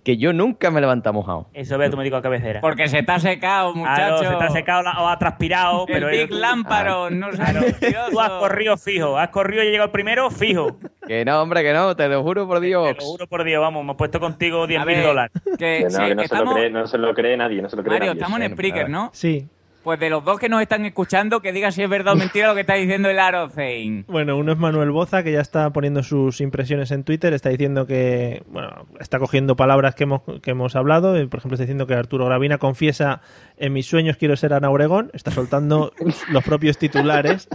que 0.03 0.17
yo 0.17 0.33
nunca 0.33 0.71
me 0.71 0.79
he 0.79 0.81
levantado 0.81 1.13
mojado. 1.13 1.47
Eso 1.53 1.77
ve 1.77 1.85
a 1.85 1.89
tu 1.91 1.97
médico 1.97 2.15
de 2.15 2.21
cabecera. 2.23 2.61
Porque 2.61 2.87
se 2.87 3.03
te 3.03 3.11
ha 3.11 3.19
secado, 3.19 3.73
Claro, 3.73 4.13
muchacho. 4.15 4.31
se 4.31 4.35
te 4.37 4.43
ha 4.43 4.49
secado 4.49 4.81
la- 4.81 4.99
o 5.01 5.07
ha 5.07 5.19
transpirado, 5.19 5.85
El 5.87 5.93
pero 5.93 6.07
Big 6.07 6.29
tú- 6.29 6.35
Lámparo, 6.37 7.09
no 7.11 7.31
seas 7.33 7.51
Claro. 7.51 7.67
Tú 8.11 8.19
has 8.19 8.29
corrido 8.31 8.77
fijo, 8.77 9.17
has 9.17 9.29
corrido 9.29 9.63
y 9.63 9.67
he 9.67 9.71
llegado 9.71 9.91
primero 9.91 10.29
fijo. 10.31 10.77
Que 11.07 11.23
no, 11.25 11.41
hombre, 11.41 11.61
que 11.63 11.73
no, 11.73 11.95
te 11.95 12.07
lo 12.07 12.23
juro 12.23 12.47
por 12.47 12.59
Dios. 12.61 12.87
Te 12.87 12.93
lo 12.95 13.01
juro 13.05 13.27
por 13.27 13.43
Dios, 13.43 13.61
vamos, 13.61 13.85
me 13.85 13.91
he 13.91 13.95
puesto 13.95 14.19
contigo 14.19 14.65
10 14.65 14.85
mil 14.85 14.95
ver, 14.95 15.05
dólares. 15.05 15.31
Que, 15.57 15.57
Que 15.57 15.83
no, 15.83 15.89
sí, 15.91 15.97
que 16.07 16.15
no, 16.15 16.21
se 16.21 16.25
estamos- 16.25 16.45
lo 16.45 16.53
cree, 16.55 16.69
no 16.71 16.87
se 16.87 16.97
lo 16.97 17.13
cree 17.13 17.37
nadie, 17.37 17.61
no 17.61 17.69
se 17.69 17.75
lo 17.75 17.83
cree 17.83 17.93
Mario, 17.99 18.07
nadie. 18.13 18.21
estamos 18.21 18.41
en 18.41 18.51
Spreaker, 18.53 18.89
¿no? 18.89 19.09
Sí. 19.13 19.47
Pues 19.83 19.99
de 19.99 20.09
los 20.11 20.23
dos 20.23 20.39
que 20.39 20.47
nos 20.47 20.61
están 20.61 20.85
escuchando, 20.85 21.41
que 21.41 21.51
diga 21.51 21.71
si 21.71 21.81
es 21.81 21.89
verdad 21.89 22.13
o 22.13 22.15
mentira 22.15 22.47
lo 22.47 22.53
que 22.53 22.61
está 22.61 22.75
diciendo 22.75 23.09
el 23.09 23.17
Arocein. 23.17 24.05
Bueno, 24.07 24.37
uno 24.37 24.51
es 24.51 24.57
Manuel 24.59 24.91
Boza, 24.91 25.23
que 25.23 25.31
ya 25.31 25.41
está 25.41 25.71
poniendo 25.71 26.03
sus 26.03 26.39
impresiones 26.39 26.91
en 26.91 27.03
Twitter. 27.03 27.33
Está 27.33 27.49
diciendo 27.49 27.87
que, 27.87 28.43
bueno, 28.47 28.85
está 28.99 29.17
cogiendo 29.17 29.55
palabras 29.55 29.95
que 29.95 30.03
hemos, 30.03 30.21
que 30.43 30.51
hemos 30.51 30.75
hablado. 30.75 31.15
Eh, 31.17 31.27
Por 31.27 31.39
ejemplo, 31.39 31.55
está 31.55 31.63
diciendo 31.63 31.87
que 31.87 31.95
Arturo 31.95 32.25
Gravina 32.25 32.59
confiesa 32.59 33.21
en 33.57 33.73
mis 33.73 33.87
sueños 33.87 34.17
quiero 34.17 34.35
ser 34.35 34.53
Ana 34.53 34.69
Obregón. 34.69 35.09
Está 35.13 35.31
soltando 35.31 35.93
los 36.29 36.43
propios 36.43 36.77
titulares. 36.77 37.49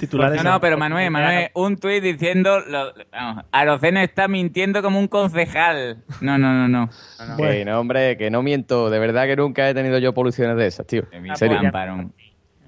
Titulares 0.00 0.42
No, 0.42 0.52
no, 0.52 0.60
pero 0.60 0.76
Manuel, 0.76 1.10
Manuel, 1.10 1.50
un 1.54 1.76
tuit 1.76 2.02
diciendo, 2.02 2.60
lo, 2.60 2.92
vamos, 3.12 3.44
Arocen 3.52 3.96
está 3.98 4.26
mintiendo 4.26 4.82
como 4.82 4.98
un 4.98 5.08
concejal. 5.08 6.02
No, 6.20 6.38
no, 6.38 6.52
no, 6.52 6.68
no. 6.68 6.90
no, 7.18 7.26
no. 7.26 7.36
Que 7.36 7.64
no, 7.64 7.78
hombre, 7.78 8.16
que 8.16 8.30
no 8.30 8.42
miento. 8.42 8.90
De 8.90 8.98
verdad 8.98 9.26
que 9.26 9.36
nunca 9.36 9.68
he 9.68 9.74
tenido 9.74 9.98
yo 9.98 10.12
poluciones 10.12 10.56
de 10.56 10.66
esas, 10.66 10.86
tío. 10.86 11.04
En 11.12 11.36
serio. 11.36 11.60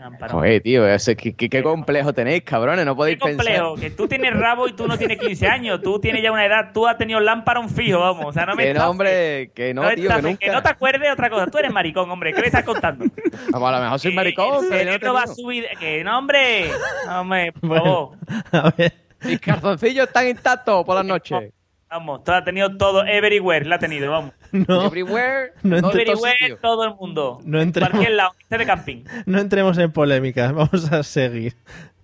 Lámparo. 0.02 0.32
Joder, 0.34 0.60
tío, 0.62 0.86
ese- 0.88 1.16
¿qué, 1.16 1.34
qué- 1.34 1.48
qué 1.48 1.62
complejo 1.62 2.12
tenéis, 2.12 2.42
cabrones. 2.42 2.84
No 2.84 2.96
podéis 2.96 3.16
Qué 3.18 3.20
complejo, 3.20 3.74
pensar. 3.74 3.90
que 3.90 3.96
tú 3.96 4.08
tienes 4.08 4.34
rabo 4.34 4.66
y 4.68 4.72
tú 4.72 4.86
no 4.88 4.98
tienes 4.98 5.18
15 5.18 5.46
años. 5.46 5.80
Tú 5.80 5.98
tienes 6.00 6.22
ya 6.22 6.32
una 6.32 6.44
edad, 6.44 6.70
tú 6.74 6.86
has 6.86 6.98
tenido 6.98 7.20
lámpara 7.20 7.60
un 7.60 7.70
fijo, 7.70 8.00
vamos. 8.00 8.26
O 8.26 8.32
sea, 8.32 8.44
no 8.46 8.54
me 8.56 8.64
Que 8.64 8.74
no, 8.74 8.90
hombre, 8.90 9.50
que 9.54 9.72
no, 9.74 9.82
tío, 9.94 10.08
que 10.14 10.22
nunca. 10.22 10.38
que 10.38 10.50
no 10.50 10.62
te 10.62 10.68
acuerdes 10.68 11.12
otra 11.12 11.30
cosa. 11.30 11.46
Tú 11.46 11.58
eres 11.58 11.72
maricón, 11.72 12.10
hombre. 12.10 12.32
¿Qué 12.32 12.40
me 12.40 12.46
estás 12.48 12.64
contando? 12.64 13.04
Vamos, 13.50 13.68
a 13.68 13.76
lo 13.78 13.82
mejor 13.84 13.98
soy 14.00 14.12
maricón, 14.14 14.64
El 14.64 14.70
pero 14.88 14.98
no 15.08 15.14
va 15.14 15.22
a 15.22 15.26
subir. 15.28 15.66
Que 15.78 16.02
no, 16.04 16.18
hombre. 16.18 16.70
No, 17.06 17.20
hombre, 17.20 17.52
por 17.52 17.68
Bueno, 17.68 17.84
favor. 17.84 18.18
a 18.52 18.70
ver. 18.76 18.92
Mis 19.24 19.38
calzoncillos 19.40 20.08
están 20.08 20.26
intactos 20.28 20.84
por 20.84 20.96
las 20.96 21.04
noches. 21.04 21.52
Vamos, 21.92 22.24
tú 22.24 22.32
has 22.32 22.42
tenido 22.44 22.74
todo. 22.78 23.04
Everywhere 23.04 23.66
la 23.66 23.76
ha 23.76 23.78
tenido, 23.78 24.10
vamos. 24.10 24.32
No, 24.52 24.86
Everywhere. 24.86 25.52
no, 25.62 25.80
¿dónde 25.80 26.00
entre- 26.00 26.14
todo 26.14 26.26
Everywhere, 26.26 26.56
todo 26.60 26.84
el 26.84 26.94
mundo. 26.94 27.38
No 27.44 27.60
entremos- 27.60 27.90
Cualquier 27.90 28.12
lado. 28.16 28.32
Este 28.40 28.58
de 28.58 28.66
camping. 28.66 29.04
no 29.26 29.38
entremos 29.38 29.76
en 29.78 29.92
polémicas. 29.92 30.52
Vamos 30.52 30.90
a 30.92 31.02
seguir. 31.02 31.54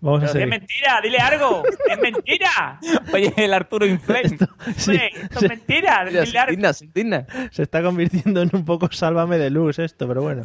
Vamos 0.01 0.23
a 0.23 0.27
es 0.39 0.47
mentira, 0.47 1.01
dile 1.03 1.19
algo. 1.19 1.63
Es 1.91 1.99
mentira. 1.99 2.79
Oye, 3.13 3.33
el 3.37 3.53
Arturo 3.53 3.85
Inflame. 3.87 4.29
Sí, 4.77 4.95
esto 4.95 5.41
sí. 5.41 5.47
es 5.47 5.49
mentira. 5.49 6.05
Mira, 6.07 6.23
Dile 6.25 6.39
algo. 6.39 6.53
indigna, 6.53 6.73
indigna. 6.81 7.27
Se 7.51 7.63
está 7.63 7.83
convirtiendo 7.83 8.43
en 8.43 8.51
un 8.53 8.65
poco 8.65 8.89
sálvame 8.93 9.39
de 9.39 9.51
luz 9.51 9.79
esto, 9.79 10.07
pero 10.07 10.23
bueno. 10.23 10.45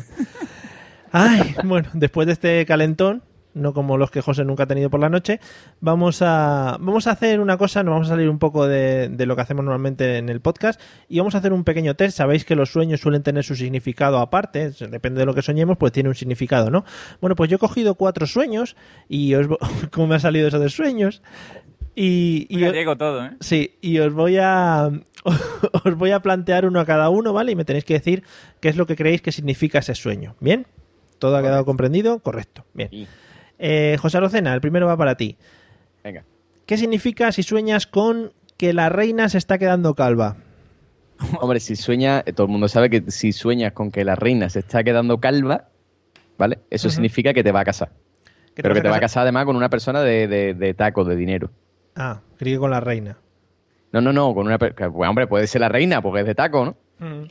Ay, 1.12 1.56
bueno, 1.64 1.90
después 1.94 2.26
de 2.28 2.34
este 2.34 2.66
calentón, 2.66 3.24
no 3.54 3.74
como 3.74 3.98
los 3.98 4.12
que 4.12 4.22
José 4.22 4.44
nunca 4.46 4.64
ha 4.64 4.68
tenido 4.68 4.90
por 4.90 5.00
la 5.00 5.10
noche, 5.10 5.40
vamos 5.80 6.22
a, 6.22 6.78
vamos 6.80 7.08
a 7.08 7.12
hacer 7.12 7.40
una 7.40 7.58
cosa, 7.58 7.84
nos 7.84 7.94
vamos 7.94 8.08
a 8.08 8.12
salir 8.12 8.30
un 8.30 8.40
poco 8.40 8.68
de, 8.68 9.10
de 9.10 9.26
lo 9.26 9.36
que 9.36 9.42
hacemos 9.44 9.64
normalmente 9.64 10.18
en 10.18 10.30
el 10.30 10.42
podcast 10.42 10.80
y 11.08 11.20
vamos 11.20 11.36
a 11.36 11.40
hacer 11.40 11.54
un 11.54 11.64
pequeño 11.64 11.96
test. 11.96 12.18
Sabéis 12.18 12.46
que 12.46 12.56
los 12.56 12.72
sueños 12.72 13.00
suelen 13.02 13.24
tener 13.24 13.44
su 13.44 13.56
significado 13.56 14.20
aparte, 14.20 14.72
depende 14.90 15.20
de 15.20 15.26
lo 15.26 15.34
que 15.34 15.42
soñemos, 15.42 15.78
pues 15.78 15.92
tiene 15.92 16.10
un 16.10 16.16
significado, 16.16 16.70
¿no? 16.72 16.84
Bueno, 17.22 17.36
pues 17.36 17.50
yo 17.50 17.56
he 17.58 17.60
cogido 17.60 17.96
cuatro 17.96 18.26
sueños 18.28 18.76
y 19.08 19.36
os... 19.36 19.48
¿Cómo 19.92 20.08
me 20.08 20.16
ha 20.16 20.20
salido 20.20 20.48
eso 20.48 20.60
de 20.60 20.70
sueños? 20.70 21.22
Y, 21.96 22.48
y 22.50 22.64
os- 22.64 22.98
todo, 22.98 23.26
¿eh? 23.26 23.32
Sí, 23.40 23.76
y 23.82 24.00
os 24.00 24.14
voy 24.14 24.38
a 24.42 24.90
os 25.86 25.96
voy 25.96 26.12
a 26.12 26.22
plantear 26.22 26.66
uno 26.66 26.80
a 26.80 26.86
cada 26.86 27.10
uno, 27.10 27.34
¿vale? 27.34 27.52
Y 27.52 27.56
me 27.56 27.66
tenéis 27.66 27.86
que 27.86 27.94
decir 27.94 28.24
qué 28.60 28.70
es 28.70 28.78
lo 28.78 28.88
que 28.88 28.96
creéis 28.96 29.22
que 29.22 29.32
significa 29.32 29.80
ese 29.80 29.94
sueño. 29.96 30.36
¿Bien? 30.40 30.66
¿Todo 31.20 31.38
ha 31.38 31.42
quedado 31.42 31.66
comprendido? 31.66 32.20
Correcto. 32.20 32.66
Bien. 32.74 32.90
Sí. 32.90 33.08
Eh, 33.66 33.96
José 33.98 34.18
Arocena, 34.18 34.54
el 34.54 34.60
primero 34.60 34.88
va 34.88 34.98
para 34.98 35.16
ti. 35.16 35.38
Venga. 36.04 36.26
¿Qué 36.66 36.76
significa 36.78 37.32
si 37.32 37.44
sueñas 37.44 37.88
con 37.88 38.34
que 38.58 38.74
la 38.74 38.90
reina 38.90 39.30
se 39.30 39.38
está 39.38 39.58
quedando 39.58 39.94
calva? 39.96 40.36
Hombre, 41.40 41.62
si 41.62 41.78
sueña, 41.78 42.24
todo 42.36 42.48
el 42.48 42.52
mundo 42.52 42.68
sabe 42.68 42.90
que 42.90 43.10
si 43.10 43.32
sueñas 43.32 43.72
con 43.72 43.90
que 43.90 44.04
la 44.04 44.16
reina 44.16 44.50
se 44.50 44.60
está 44.60 44.84
quedando 44.84 45.20
calva, 45.22 45.70
¿vale? 46.38 46.60
Eso 46.70 46.90
significa 46.90 47.34
que 47.34 47.42
te 47.44 47.54
va 47.54 47.62
a 47.62 47.64
casar. 47.66 47.92
¿Que 48.54 48.62
Pero 48.62 48.76
que 48.76 48.82
te 48.82 48.90
va 48.90 48.98
a 48.98 49.00
casar 49.00 49.24
además 49.24 49.46
con 49.46 49.56
una 49.56 49.70
persona 49.70 50.02
de, 50.02 50.28
de, 50.28 50.54
de 50.54 50.74
taco, 50.74 51.06
de 51.06 51.16
dinero. 51.16 51.50
Ah, 51.96 52.20
creí 52.38 52.54
que 52.54 52.60
con 52.60 52.72
la 52.72 52.82
reina. 52.82 53.18
No, 53.94 54.02
no, 54.02 54.12
no, 54.12 54.34
con 54.36 54.46
una 54.48 54.58
per- 54.58 54.76
que, 54.76 54.88
bueno, 54.88 55.12
hombre, 55.12 55.28
puede 55.28 55.48
ser 55.48 55.62
la 55.62 55.70
reina 55.70 56.02
porque 56.02 56.20
es 56.22 56.26
de 56.26 56.36
taco, 56.36 56.66
¿no? 56.66 56.76
Mm. 57.00 57.28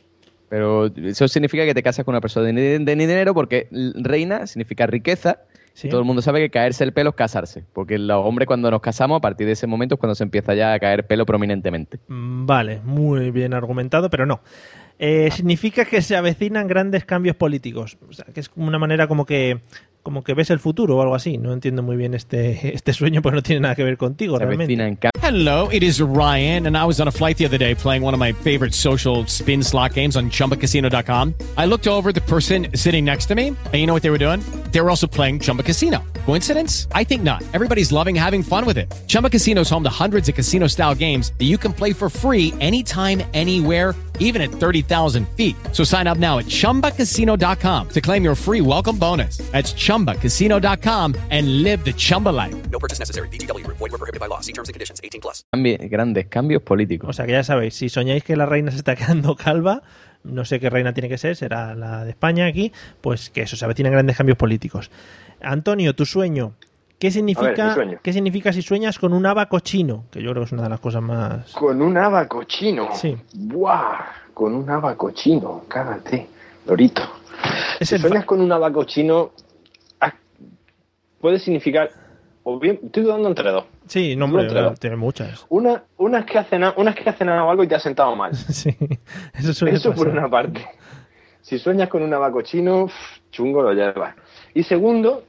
Pero 0.49 0.87
eso 0.95 1.27
significa 1.27 1.65
que 1.65 1.73
te 1.73 1.83
casas 1.83 2.05
con 2.05 2.13
una 2.13 2.21
persona 2.21 2.47
de, 2.47 2.79
de- 2.79 2.95
dinero 2.95 3.33
porque 3.33 3.67
reina 3.71 4.47
significa 4.47 4.87
riqueza. 4.87 5.39
Sí. 5.73 5.89
Todo 5.89 5.99
el 5.99 6.05
mundo 6.05 6.21
sabe 6.21 6.39
que 6.39 6.49
caerse 6.49 6.83
el 6.83 6.93
pelo 6.93 7.11
es 7.11 7.15
casarse. 7.15 7.63
Porque 7.73 7.97
los 7.97 8.23
hombres 8.25 8.47
cuando 8.47 8.69
nos 8.69 8.81
casamos, 8.81 9.17
a 9.17 9.21
partir 9.21 9.47
de 9.47 9.53
ese 9.53 9.67
momento 9.67 9.95
es 9.95 9.99
cuando 9.99 10.15
se 10.15 10.23
empieza 10.23 10.53
ya 10.53 10.73
a 10.73 10.79
caer 10.79 11.07
pelo 11.07 11.25
prominentemente. 11.25 11.99
Mm, 12.07 12.45
Vale, 12.45 12.81
muy 12.83 13.31
bien 13.31 13.53
argumentado, 13.53 14.09
pero 14.09 14.25
no. 14.25 14.41
Eh, 14.99 15.31
significa 15.31 15.85
que 15.85 16.01
se 16.01 16.15
avecinan 16.15 16.67
grandes 16.67 17.05
cambios 17.05 17.35
políticos. 17.35 17.97
O 18.07 18.13
sea, 18.13 18.25
que 18.25 18.39
es 18.39 18.49
como 18.49 18.67
una 18.67 18.77
manera 18.79 19.07
como 19.07 19.25
que 19.25 19.61
como 20.03 20.23
que 20.23 20.33
ves 20.33 20.49
el 20.51 20.59
futuro 20.59 20.97
o 20.97 21.01
algo 21.01 21.15
así. 21.15 21.37
No 21.37 21.53
entiendo 21.53 21.81
muy 21.81 21.95
bien 21.95 22.13
este, 22.13 22.73
este 22.75 22.93
sueño, 22.93 23.21
pues 23.21 23.33
no 23.33 23.41
tiene 23.41 23.61
nada 23.61 23.75
que 23.75 23.83
ver 23.83 23.97
contigo 23.97 24.37
Se 24.37 24.45
realmente. 24.45 24.73
Hello, 25.21 25.69
it 25.69 25.81
is 25.83 26.01
Ryan, 26.01 26.67
and 26.67 26.77
I 26.77 26.83
was 26.85 26.99
on 26.99 27.07
a 27.07 27.11
flight 27.11 27.37
the 27.37 27.45
other 27.45 27.57
day 27.57 27.73
playing 27.73 28.03
one 28.03 28.13
of 28.13 28.19
my 28.19 28.33
favorite 28.33 28.73
social 28.73 29.25
spin 29.27 29.63
slot 29.63 29.93
games 29.93 30.17
on 30.17 30.29
chumbacasino.com. 30.29 31.33
I 31.57 31.65
looked 31.65 31.87
over 31.87 32.11
the 32.11 32.21
person 32.21 32.67
sitting 32.75 33.05
next 33.05 33.27
to 33.27 33.35
me, 33.35 33.47
and 33.47 33.73
you 33.73 33.87
know 33.87 33.93
what 33.93 34.03
they 34.03 34.09
were 34.09 34.19
doing? 34.19 34.41
They 34.71 34.81
were 34.81 34.89
also 34.89 35.07
playing 35.07 35.39
Chumba 35.39 35.63
Casino. 35.63 36.03
Coincidence? 36.25 36.87
I 36.91 37.05
think 37.05 37.23
not. 37.23 37.41
Everybody's 37.53 37.91
loving 37.93 38.15
having 38.15 38.43
fun 38.43 38.65
with 38.65 38.77
it. 38.77 38.93
Chumba 39.07 39.29
Casino 39.29 39.61
is 39.61 39.69
home 39.69 39.83
to 39.83 39.89
hundreds 39.89 40.27
of 40.27 40.35
casino 40.35 40.67
style 40.67 40.93
games 40.93 41.31
that 41.37 41.45
you 41.45 41.57
can 41.57 41.71
play 41.71 41.93
for 41.93 42.09
free 42.09 42.53
anytime, 42.59 43.23
anywhere, 43.33 43.95
even 44.19 44.41
at 44.41 44.49
30,000 44.49 45.27
feet. 45.29 45.55
So 45.71 45.85
sign 45.85 46.05
up 46.05 46.17
now 46.17 46.39
at 46.39 46.45
chumbacasino.com 46.45 47.89
to 47.89 48.01
claim 48.01 48.23
your 48.25 48.35
free 48.35 48.61
welcome 48.61 48.97
bonus. 48.97 49.37
That's 49.51 49.73
chumbacasino.com 49.73 49.92
and 51.29 51.63
live 51.63 51.83
the 51.83 51.93
Chumba 51.93 52.29
life. 52.29 52.55
No 52.71 52.79
purchase 52.79 52.99
necessary. 52.99 53.27
VGW 53.29 53.63
Group. 53.63 53.77
Void 53.77 53.91
were 53.91 53.99
prohibited 53.99 54.19
by 54.19 54.27
law. 54.27 54.39
See 54.41 54.53
terms 54.53 54.69
and 54.69 54.73
conditions. 54.73 54.99
18 55.03 55.21
plus. 55.21 55.45
grandes 55.89 56.27
cambios 56.27 56.63
políticos. 56.63 57.09
O 57.09 57.13
sea 57.13 57.25
que 57.25 57.33
ya 57.33 57.43
sabéis, 57.43 57.75
si 57.75 57.89
soñáis 57.89 58.23
que 58.23 58.35
la 58.35 58.45
reina 58.45 58.71
se 58.71 58.77
está 58.77 58.95
quedando 58.97 59.35
calva, 59.35 59.83
no 60.23 60.45
sé 60.45 60.59
qué 60.59 60.69
reina 60.69 60.93
tiene 60.93 61.09
que 61.09 61.17
ser, 61.17 61.35
será 61.35 61.75
la 61.75 62.03
de 62.05 62.11
España 62.11 62.45
aquí, 62.47 62.71
pues 63.01 63.29
que 63.29 63.41
eso, 63.43 63.55
se 63.55 63.65
avecinan 63.65 63.91
grandes 63.91 64.17
cambios 64.17 64.37
políticos. 64.37 64.89
Antonio, 65.41 65.93
tu 65.95 66.05
sueño. 66.05 66.53
¿Qué 66.97 67.11
significa. 67.11 67.75
¿Qué 68.01 68.13
significa 68.13 68.53
si 68.53 68.61
sueñas 68.61 68.97
con 68.97 69.13
un 69.13 69.25
abaco 69.25 69.59
chino? 69.59 70.05
Que 70.09 70.21
yo 70.23 70.31
creo 70.31 70.43
que 70.43 70.47
es 70.47 70.51
una 70.53 70.63
de 70.63 70.69
las 70.69 70.79
cosas 70.79 71.01
más... 71.01 71.51
Con 71.51 71.81
un 71.81 71.97
abaco 71.97 72.45
chino. 72.45 72.89
Sí. 72.93 73.17
¡Buah! 73.33 73.99
Con 74.33 74.55
un 74.55 74.69
abaco 74.69 75.11
chino. 75.11 75.65
Cágate, 75.67 76.27
Lorito. 76.65 77.03
Es 77.79 77.89
si 77.89 77.97
sueñas 77.97 78.23
con 78.25 78.39
un 78.39 78.51
abaco 78.51 78.85
chino, 78.85 79.31
puede 81.23 81.39
significar. 81.39 81.89
O 82.43 82.59
bien, 82.59 82.77
estoy 82.83 83.03
dudando 83.03 83.29
entre 83.29 83.49
dos. 83.49 83.63
Sí, 83.87 84.17
no, 84.17 84.25
hombre, 84.25 84.43
entre 84.43 84.61
dos. 84.61 84.77
tiene 84.77 84.97
muchas. 84.97 85.45
Una, 85.47 85.81
una, 85.97 86.19
es 86.19 86.25
que 86.25 86.37
has 86.37 86.49
cenado, 86.49 86.73
una 86.75 86.91
es 86.91 86.97
que 86.97 87.23
algo 87.23 87.63
y 87.63 87.67
te 87.67 87.75
has 87.75 87.83
sentado 87.83 88.13
mal. 88.13 88.35
Sí, 88.35 88.75
eso 89.33 89.53
suele 89.53 89.77
Eso 89.77 89.93
por 89.93 90.09
una 90.09 90.29
parte. 90.29 90.65
Si 91.39 91.57
sueñas 91.57 91.87
con 91.87 92.03
un 92.03 92.13
abaco 92.13 92.41
chino, 92.41 92.89
chungo 93.31 93.63
lo 93.63 93.71
llevas. 93.71 94.15
Y 94.53 94.63
segundo, 94.63 95.23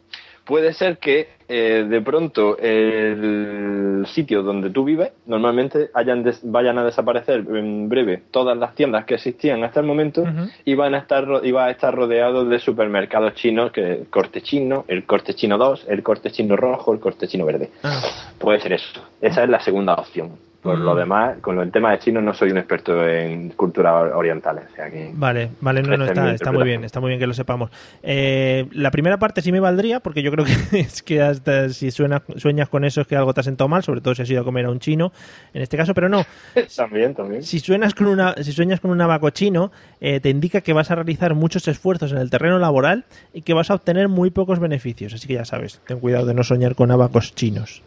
puede 0.45 0.73
ser 0.73 0.99
que 0.99 1.29
eh, 1.49 1.85
de 1.89 2.01
pronto 2.01 2.57
el 2.59 4.07
sitio 4.09 4.43
donde 4.43 4.71
tú 4.71 4.85
vives, 4.85 5.11
normalmente 5.27 5.91
hayan 5.95 6.23
des- 6.23 6.41
vayan 6.43 6.79
a 6.79 6.85
desaparecer 6.85 7.45
en 7.55 7.89
breve 7.89 8.23
todas 8.31 8.57
las 8.57 8.75
tiendas 8.75 9.05
que 9.05 9.15
existían 9.15 9.63
hasta 9.65 9.81
el 9.81 9.87
momento 9.87 10.25
y 10.65 10.75
van 10.75 10.95
a 10.95 10.99
estar 10.99 11.27
ro- 11.27 11.45
y 11.45 11.53
va 11.53 11.67
a 11.67 11.71
estar 11.71 11.95
rodeado 11.95 12.45
de 12.45 12.59
supermercados 12.59 13.35
chinos, 13.35 13.73
que 13.73 13.81
el 13.93 14.07
corte 14.09 14.41
chino, 14.43 14.85
el 14.89 15.05
corte 15.05 15.35
chino 15.35 15.59
2, 15.59 15.87
el 15.89 16.03
corte 16.03 16.31
chino 16.31 16.57
rojo, 16.57 16.93
el 16.93 17.01
corte 17.01 17.27
chino 17.29 17.45
verde. 17.45 17.71
Ah, 17.83 18.01
Puede 18.39 18.61
ser 18.61 18.73
eso. 18.75 19.01
Esa 19.21 19.45
es 19.45 19.49
la 19.51 19.61
segunda 19.61 19.95
opción. 19.95 20.31
Por 20.65 20.79
lo 20.79 20.95
demás, 20.95 21.37
con 21.43 21.61
el 21.61 21.71
tema 21.71 21.93
de 21.93 21.99
chino 21.99 22.21
no 22.23 22.33
soy 22.33 22.51
un 22.51 22.57
experto 22.59 23.07
en 23.07 23.51
cultura 23.51 23.95
orientales. 24.17 24.65
O 24.73 24.75
sea 24.75 24.91
que 24.91 25.11
Vale, 25.15 25.51
vale, 25.61 25.83
no, 25.83 25.97
no, 25.97 26.07
Esta 26.07 26.13
es 26.23 26.27
mi 26.29 26.33
está, 26.33 26.35
está 26.35 26.53
muy 26.53 26.65
bien, 26.65 26.85
está 26.85 27.01
muy 27.01 27.09
bien 27.09 27.21
que 27.21 27.27
lo 27.27 27.35
sepamos. 27.35 27.71
Eh, 28.03 28.67
la 28.73 28.91
primera 28.91 29.19
parte 29.19 29.43
sí 29.43 29.53
me 29.53 29.61
valdría, 29.61 30.01
porque 30.01 30.23
yo 30.23 30.31
creo 30.33 30.45
que 30.47 30.53
es 30.81 31.03
que 31.03 31.21
hasta 31.23 31.69
si 31.69 31.91
suena- 31.91 32.23
sueñas 32.37 32.69
con 32.71 32.85
eso 32.85 33.03
es 33.03 33.07
que 33.07 33.15
algo 33.15 33.35
te 33.35 33.41
ha 33.41 33.45
sentado 33.45 33.69
mal, 33.69 33.83
sobre 33.83 34.01
todo 34.01 34.15
si 34.15 34.23
has 34.23 34.31
ido 34.31 34.41
a 34.41 34.45
comer 34.45 34.65
a 34.65 34.71
un 34.71 34.81
chino, 34.81 35.13
en 35.53 35.63
este 35.63 35.77
caso, 35.77 35.93
pero 35.95 36.09
no. 36.09 36.25
también, 36.77 37.15
también. 37.15 37.43
Si 37.43 37.61
suenas 37.61 37.95
con 37.95 38.07
una, 38.07 38.35
si 38.43 38.53
sueñas 38.53 38.81
con 38.81 38.91
un 38.91 39.01
abaco 39.03 39.29
chino, 39.31 39.71
eh, 40.01 40.21
te 40.21 40.31
indica 40.31 40.63
que 40.63 40.73
vas 40.73 40.91
a 40.91 40.95
realizar 40.95 41.35
muchos 41.35 41.69
esfuerzos 41.69 42.11
en 42.13 42.19
el 42.19 42.31
terreno 42.31 42.59
laboral 42.59 43.05
y 43.35 43.43
que 43.43 43.53
vas 43.53 43.71
a 43.71 43.75
obtener 43.75 44.09
muy 44.09 44.31
pocos 44.31 44.59
beneficios. 44.61 45.13
Así 45.13 45.29
que 45.29 45.35
ya 45.35 45.45
sabes, 45.45 45.81
ten 45.87 46.01
cuidado 46.01 46.25
de 46.25 46.33
no 46.35 46.43
soñar 46.43 46.75
con 46.75 46.91
abacos 46.91 47.35
chinos. 47.35 47.83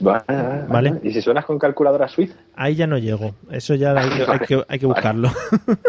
Vale, 0.00 0.24
vale, 0.26 0.64
Vale. 0.68 1.00
¿Y 1.02 1.12
si 1.12 1.20
suenas 1.22 1.44
con 1.44 1.58
calculadora 1.58 2.08
suiza? 2.08 2.34
Ahí 2.56 2.74
ya 2.74 2.86
no 2.86 2.98
llego. 2.98 3.34
Eso 3.50 3.74
ya 3.74 3.92
hay 3.92 4.08
que, 4.10 4.24
hay 4.28 4.38
que- 4.40 4.64
hay 4.68 4.78
que 4.78 4.86
buscarlo. 4.86 5.30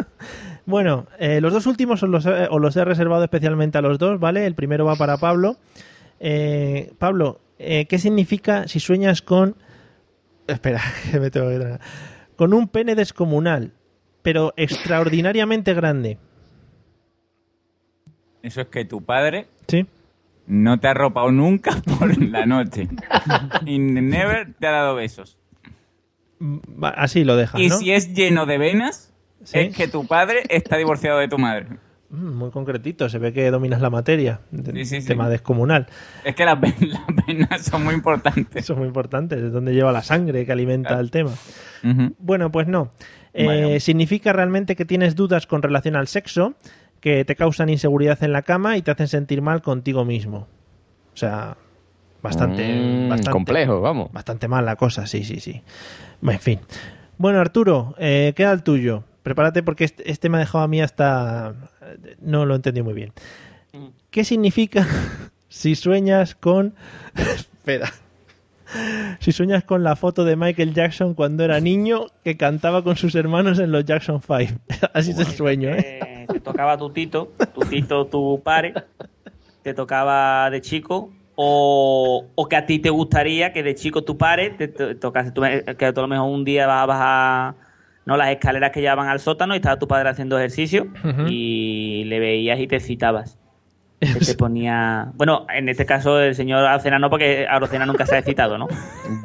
bueno, 0.66 1.08
eh, 1.20 1.40
los 1.42 1.54
dos 1.54 1.66
últimos 1.66 2.04
os 2.04 2.10
los, 2.10 2.26
he, 2.26 2.48
os 2.50 2.60
los 2.62 2.76
he 2.76 2.84
reservado 2.86 3.24
especialmente 3.24 3.78
a 3.78 3.82
los 3.82 3.98
dos, 3.98 4.20
¿vale? 4.20 4.46
El 4.46 4.56
primero 4.56 4.86
va 4.86 4.96
para 4.96 5.18
Pablo. 5.18 5.56
Eh, 6.20 6.94
Pablo, 7.00 7.40
eh, 7.58 7.86
¿qué 7.88 7.98
significa 7.98 8.68
si 8.68 8.80
sueñas 8.80 9.22
con... 9.22 9.56
Espera, 10.48 10.82
que 11.12 11.20
me 11.20 11.32
tengo 11.32 11.50
que 11.50 11.58
tragar. 11.60 11.80
Con 12.36 12.54
un 12.54 12.68
pene 12.68 12.96
descomunal, 12.96 13.72
pero 14.22 14.54
extraordinariamente 14.58 15.74
grande. 15.74 16.18
Eso 18.44 18.62
es 18.62 18.68
que 18.68 18.86
tu 18.86 19.02
padre 19.04 19.48
Sí. 19.68 19.86
No 20.48 20.80
te 20.80 20.88
ha 20.88 20.92
arropado 20.92 21.32
nunca 21.32 21.72
por 22.00 22.18
la 22.22 22.46
noche. 22.46 22.88
y 23.66 23.80
never 23.80 24.54
te 24.54 24.68
ha 24.68 24.72
dado 24.72 24.96
besos. 24.96 25.38
Así 26.82 27.24
lo 27.24 27.36
dejas, 27.36 27.62
Y 27.62 27.68
¿no? 27.70 27.78
si 27.78 27.92
es 27.92 28.14
lleno 28.14 28.46
de 28.46 28.58
venas, 28.58 29.14
Sí. 29.44 29.60
es 29.60 29.76
que 29.76 29.88
tu 29.88 30.06
padre 30.08 30.44
está 30.50 30.78
divorciado 30.78 31.20
de 31.20 31.28
tu 31.28 31.38
madre. 31.38 31.68
Mm, 32.10 32.34
Muy 32.34 32.52
concretito, 32.52 33.08
se 33.10 33.20
ve 33.20 33.32
que 33.32 33.50
dominas 33.52 33.80
la 33.82 33.90
materia. 33.90 34.42
Sí, 34.74 34.86
sí. 34.86 35.06
Tema 35.06 35.30
descomunal. 35.30 35.88
Es 36.26 36.36
que 36.36 36.46
las, 36.46 36.60
ven- 36.60 36.76
las 36.90 37.26
venas 37.28 37.62
son 37.64 37.84
muy 37.84 37.94
importantes. 37.94 38.70
Es 38.70 38.76
muy 38.76 38.88
importante, 38.88 39.36
es 39.36 39.52
donde 39.54 39.74
lleva 39.74 39.92
la 39.92 40.02
sangre 40.04 40.46
que 40.46 40.52
alimenta 40.52 41.00
el 41.00 41.10
tema. 41.12 41.32
Bueno, 42.20 42.52
pues 42.52 42.68
no. 42.68 42.92
Eh. 43.34 43.80
Significa 43.80 44.34
realmente 44.34 44.76
que 44.76 44.86
tienes 44.86 45.16
dudas 45.16 45.48
con 45.48 45.62
relación 45.62 45.96
al 45.96 46.08
sexo, 46.08 46.56
que 47.02 47.26
te 47.26 47.36
causan 47.36 47.70
inseguridad 47.70 48.24
en 48.24 48.32
la 48.32 48.44
cama 48.44 48.78
y 48.78 48.82
te 48.82 48.92
hacen 48.92 49.08
sentir 49.08 49.42
mal 49.42 49.62
contigo 49.62 50.06
mismo. 50.06 50.48
O 51.14 51.18
sea, 51.18 51.58
bastante, 52.22 52.64
Mm, 52.64 53.10
bastante 53.10 53.32
complejo, 53.32 53.82
vamos. 53.82 54.12
Bastante 54.14 54.48
mal 54.48 54.66
la 54.66 54.76
cosa, 54.76 55.08
sí, 55.08 55.24
sí, 55.24 55.40
sí. 55.40 55.62
En 56.22 56.40
fin. 56.40 56.60
Bueno, 57.18 57.40
Arturo, 57.40 57.96
eh, 57.98 58.34
queda 58.36 58.52
el 58.52 58.64
tuyo. 58.64 59.04
Prepárate 59.24 59.62
porque 59.64 59.84
este, 59.84 60.10
este 60.10 60.30
me 60.30 60.38
ha 60.38 60.40
dejado 60.40 60.64
a 60.64 60.68
mí 60.68 60.82
hasta... 60.82 61.56
No 62.22 62.46
lo 62.46 62.56
entendí 62.56 62.82
muy 62.82 62.94
bien. 62.94 63.12
¿Qué 64.10 64.24
significa 64.24 64.88
si 65.50 65.76
sueñas 65.76 66.36
con... 66.36 66.76
Espera. 67.16 67.92
Si 69.20 69.32
sueñas 69.32 69.64
con 69.64 69.84
la 69.84 69.96
foto 69.96 70.24
de 70.26 70.36
Michael 70.36 70.74
Jackson 70.74 71.14
cuando 71.14 71.44
era 71.44 71.60
niño 71.60 72.06
que 72.24 72.38
cantaba 72.38 72.84
con 72.84 72.96
sus 72.96 73.16
hermanos 73.16 73.60
en 73.60 73.72
los 73.72 73.86
Jackson 73.86 74.22
5. 74.22 74.54
Así 74.94 75.12
es 75.12 75.20
el 75.20 75.26
sueño, 75.28 75.70
¿eh? 75.70 76.26
Te 76.32 76.40
tocaba 76.40 76.78
tu 76.78 76.90
tito, 76.92 77.32
tu 77.54 77.62
tito, 77.62 78.06
tu 78.08 78.42
pare, 78.44 78.74
te 79.64 79.74
tocaba 79.74 80.50
de 80.50 80.62
chico, 80.62 81.12
o, 81.36 82.28
o 82.36 82.48
que 82.50 82.56
a 82.56 82.66
ti 82.66 82.80
te 82.80 82.90
gustaría 82.90 83.52
que 83.54 83.64
de 83.64 83.76
chico 83.76 84.04
tu 84.04 84.18
pare 84.18 84.52
te, 84.52 84.68
to- 84.68 84.96
tocase, 84.98 85.32
tú- 85.32 85.42
que 85.78 85.86
a 85.86 85.92
lo 85.92 86.08
mejor 86.08 86.30
un 86.30 86.44
día 86.46 86.68
vas 86.68 86.84
a 86.84 86.86
bajar 86.86 87.56
no 88.06 88.18
las 88.18 88.30
escaleras 88.30 88.72
que 88.72 88.82
llevan 88.82 89.08
al 89.10 89.20
sótano 89.20 89.54
y 89.54 89.58
estaba 89.58 89.78
tu 89.78 89.88
padre 89.88 90.10
haciendo 90.10 90.38
ejercicio 90.38 90.88
y 91.30 92.04
le 92.06 92.20
veías 92.20 92.60
y 92.60 92.68
te 92.68 92.80
citabas. 92.80 93.38
Que 94.02 94.26
te 94.26 94.34
ponía. 94.38 95.10
Bueno, 95.14 95.46
en 95.54 95.70
este 95.70 95.86
caso 95.86 96.20
el 96.20 96.34
señor 96.36 96.66
Arocena 96.66 96.98
no, 96.98 97.10
porque 97.10 97.46
Arocena 97.48 97.86
nunca 97.86 98.06
se 98.08 98.16
ha 98.16 98.20
excitado, 98.20 98.58
¿no? 98.58 98.68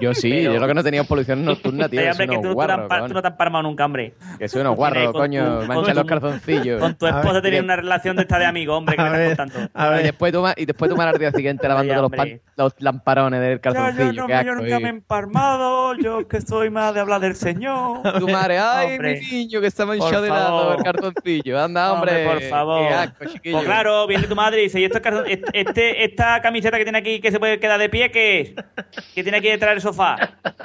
Yo 0.01 0.13
sí, 0.13 0.31
Pero- 0.31 0.53
yo 0.55 0.61
lo 0.61 0.67
que 0.69 0.75
no 0.75 0.85
tenía 0.85 1.03
polución 1.05 1.45
nocturna, 1.45 1.89
tío. 1.91 2.01
Hombre, 2.01 2.15
soy 2.15 2.27
que 2.29 2.31
unos 2.37 2.43
tú, 2.43 2.49
tú 2.49 2.49
no 2.49 2.51
te 2.51 2.55
guarros, 2.55 2.79
has 2.85 2.89
par- 2.89 2.99
tú 2.99 3.05
coño. 3.07 3.15
no 3.15 3.23
te 3.23 3.29
has 3.29 3.35
parmado 3.35 3.63
nunca, 3.63 3.85
hombre. 3.87 4.15
Que 4.39 4.49
soy 4.49 4.61
unos 4.61 4.77
guarros, 4.77 5.07
tu- 5.07 5.19
coño. 5.19 5.61
tu- 5.61 5.95
los 5.95 6.05
calzoncillos. 6.05 6.81
Con 6.81 6.95
tu 6.95 7.07
esposa 7.07 7.41
tenías 7.41 7.63
y- 7.63 7.65
una 7.65 7.77
relación 7.77 8.17
de 8.17 8.23
esta 8.23 8.39
de 8.39 8.45
amigo, 8.45 8.77
hombre, 8.77 8.97
que 8.97 9.03
A 9.03 9.05
me 9.11 9.19
ver, 9.19 9.37
a 9.75 10.01
y 10.01 10.03
después 10.05 10.33
toma, 10.33 10.53
y 10.57 10.67
después 10.67 10.91
tomar 10.91 11.09
al 11.09 11.19
día 11.19 11.33
siguiente 11.33 11.67
lavándote 11.67 12.01
los, 12.01 12.11
pan- 12.11 12.21
hombre. 12.21 12.43
los 12.57 12.75
lamparones 12.79 13.41
del 13.41 13.61
calzoncillo. 13.61 14.27
qué 14.27 14.35
asco, 14.35 14.63
he 14.63 14.71
eh. 14.75 14.89
emparmado, 14.89 15.95
yo 15.95 16.29
que 16.29 16.41
soy 16.43 16.69
más 16.71 16.93
de 16.93 17.01
hablar 17.01 17.21
del 17.21 17.35
señor. 17.35 18.03
Tu 18.19 18.29
madre, 18.29 18.59
ay, 18.59 18.93
Hombre. 18.97 19.21
mi 19.23 19.31
niño 19.39 19.61
que 19.61 19.67
está 19.69 19.87
manchado 19.87 20.23
de 20.23 20.29
lado 20.29 20.75
el 20.77 20.83
cartoncillo. 20.85 21.61
Anda, 21.61 21.93
hombre. 21.93 22.25
por 22.27 22.41
favor. 22.43 22.89
Qué 22.89 22.95
asco, 22.95 23.25
chiquillo. 23.27 23.57
Pues 23.57 23.67
claro, 23.67 24.07
viene 24.07 24.27
tu 24.27 24.35
madre 24.37 24.65
y 24.65 24.66
dice, 24.67 24.81
¿y 24.81 24.85
esto 24.85 24.99
es 24.99 25.05
calzón- 25.05 25.25
este, 25.53 26.05
esta 26.05 26.41
camiseta 26.43 26.77
que 26.79 26.85
tiene 26.85 26.99
aquí 26.99 27.21
que 27.21 27.31
se 27.31 27.39
puede 27.39 27.59
quedar 27.59 27.79
de 27.81 27.89
pie, 27.89 28.11
qué 28.11 28.41
es? 28.41 28.51
¿Qué 29.15 29.23
tiene 29.23 29.39
aquí 29.39 29.49
detrás 29.49 29.73
del 29.73 29.81
sofá? 29.81 30.17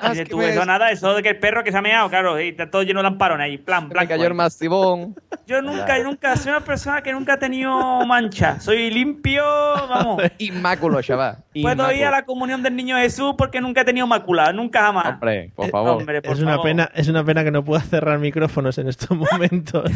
Y 0.04 0.10
dice, 0.10 0.12
es 0.12 0.18
que 0.20 0.26
tú, 0.26 0.42
eso 0.42 0.66
nada, 0.66 0.92
eso 0.92 1.14
de 1.16 1.24
que 1.24 1.30
el 1.30 1.40
perro 1.40 1.64
que 1.64 1.72
se 1.72 1.78
ha 1.78 1.82
meado, 1.82 2.10
claro, 2.10 2.40
y 2.40 2.50
está 2.50 2.70
todo 2.70 2.84
lleno 2.84 3.00
de 3.00 3.04
lamparones 3.04 3.46
ahí, 3.46 3.58
plan, 3.58 3.90
blanco. 3.90 4.10
cayó 4.10 4.26
el 4.26 4.32
ahí. 4.32 4.38
mastivón. 4.38 5.16
Yo 5.48 5.62
nunca, 5.62 5.98
nunca, 6.00 6.36
soy 6.36 6.52
una 6.52 6.62
persona 6.62 7.02
que 7.02 7.12
nunca 7.14 7.34
ha 7.34 7.40
tenido 7.40 8.06
mancha. 8.06 8.60
Soy 8.60 8.90
limpio, 8.92 9.44
vamos. 9.44 10.22
Inmáculo, 10.38 11.02
chaval. 11.02 11.38
Puedo 11.62 11.92
ir 11.92 12.06
a 12.06 12.12
la 12.12 12.24
comunión 12.26 12.64
del 12.64 12.76
niño 12.76 12.96
Jesús 12.98 13.36
porque 13.38 13.60
nunca 13.62 13.82
he 13.82 13.86
tenido 13.86 14.08
mácula, 14.08 14.54
nunca 14.54 14.82
jamás. 14.82 15.08
Hombre, 15.08 15.52
por 15.56 15.66
Eh, 15.68 15.70
favor. 15.70 15.98
Hombre, 15.98 16.22
por 16.22 16.34
Es 16.34 16.40
una 16.42 16.52
favor. 16.52 16.66
pena, 16.66 16.90
es 16.96 17.08
una 17.10 17.24
pena 17.24 17.44
que 17.44 17.52
no 17.52 17.64
pueda 17.64 17.82
cerrar 17.82 18.18
micrófonos 18.20 18.78
en 18.78 18.88
estos 18.88 19.10
momentos. 19.18 19.92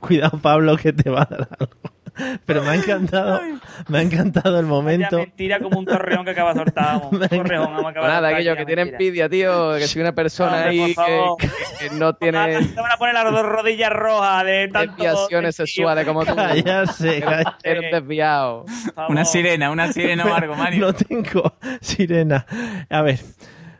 Cuidado, 0.00 0.38
Pablo, 0.38 0.76
que 0.76 0.92
te 0.92 1.10
va 1.10 1.22
a 1.22 1.26
dar 1.26 1.48
algo. 1.58 1.72
Pero 2.46 2.62
me 2.62 2.70
ha 2.70 2.74
encantado, 2.74 3.40
me 3.88 3.98
ha 3.98 4.02
encantado 4.02 4.58
el 4.58 4.66
Vaya 4.66 4.74
momento. 4.74 5.16
mentira 5.18 5.58
como 5.60 5.78
un 5.78 5.84
torreón 5.84 6.24
que 6.24 6.30
acaba 6.30 6.52
de 6.52 6.60
soltar. 6.60 6.84
vamos. 7.00 7.12
Un 7.12 7.20
torreón, 7.28 7.64
vamos 7.66 7.86
a 7.86 7.88
acabar 7.90 8.10
nada, 8.10 8.28
aquello 8.28 8.56
que 8.56 8.64
tiene 8.66 8.82
envidia, 8.82 9.28
tío, 9.28 9.74
que 9.76 9.86
soy 9.86 10.02
una 10.02 10.12
persona 10.12 10.56
Hombre, 10.56 10.70
ahí 10.70 10.94
que, 10.94 11.48
que- 11.48 11.88
que 11.88 11.94
no 11.96 12.14
tiene 12.14 12.58
Te 12.66 12.80
van 12.80 12.92
a 12.92 12.96
poner 12.96 13.14
las 13.14 13.24
dos 13.32 13.42
rodillas 13.44 13.90
rojas 13.90 14.44
de 14.44 14.68
tanto... 14.68 14.92
desviaciones 15.02 15.56
tío. 15.56 15.66
sexuales 15.66 16.06
como 16.06 16.24
tú. 16.24 16.34
Cállate, 16.34 17.20
cállate. 17.20 17.70
Eres 17.70 17.92
desviado. 17.92 18.64
Una 19.08 19.24
sirena, 19.24 19.70
una 19.70 19.92
sirena 19.92 20.24
o 20.24 20.34
algo, 20.34 20.54
Mario. 20.54 20.86
No 20.86 20.92
tengo 20.92 21.54
sirena. 21.80 22.46
A 22.88 23.02
ver. 23.02 23.18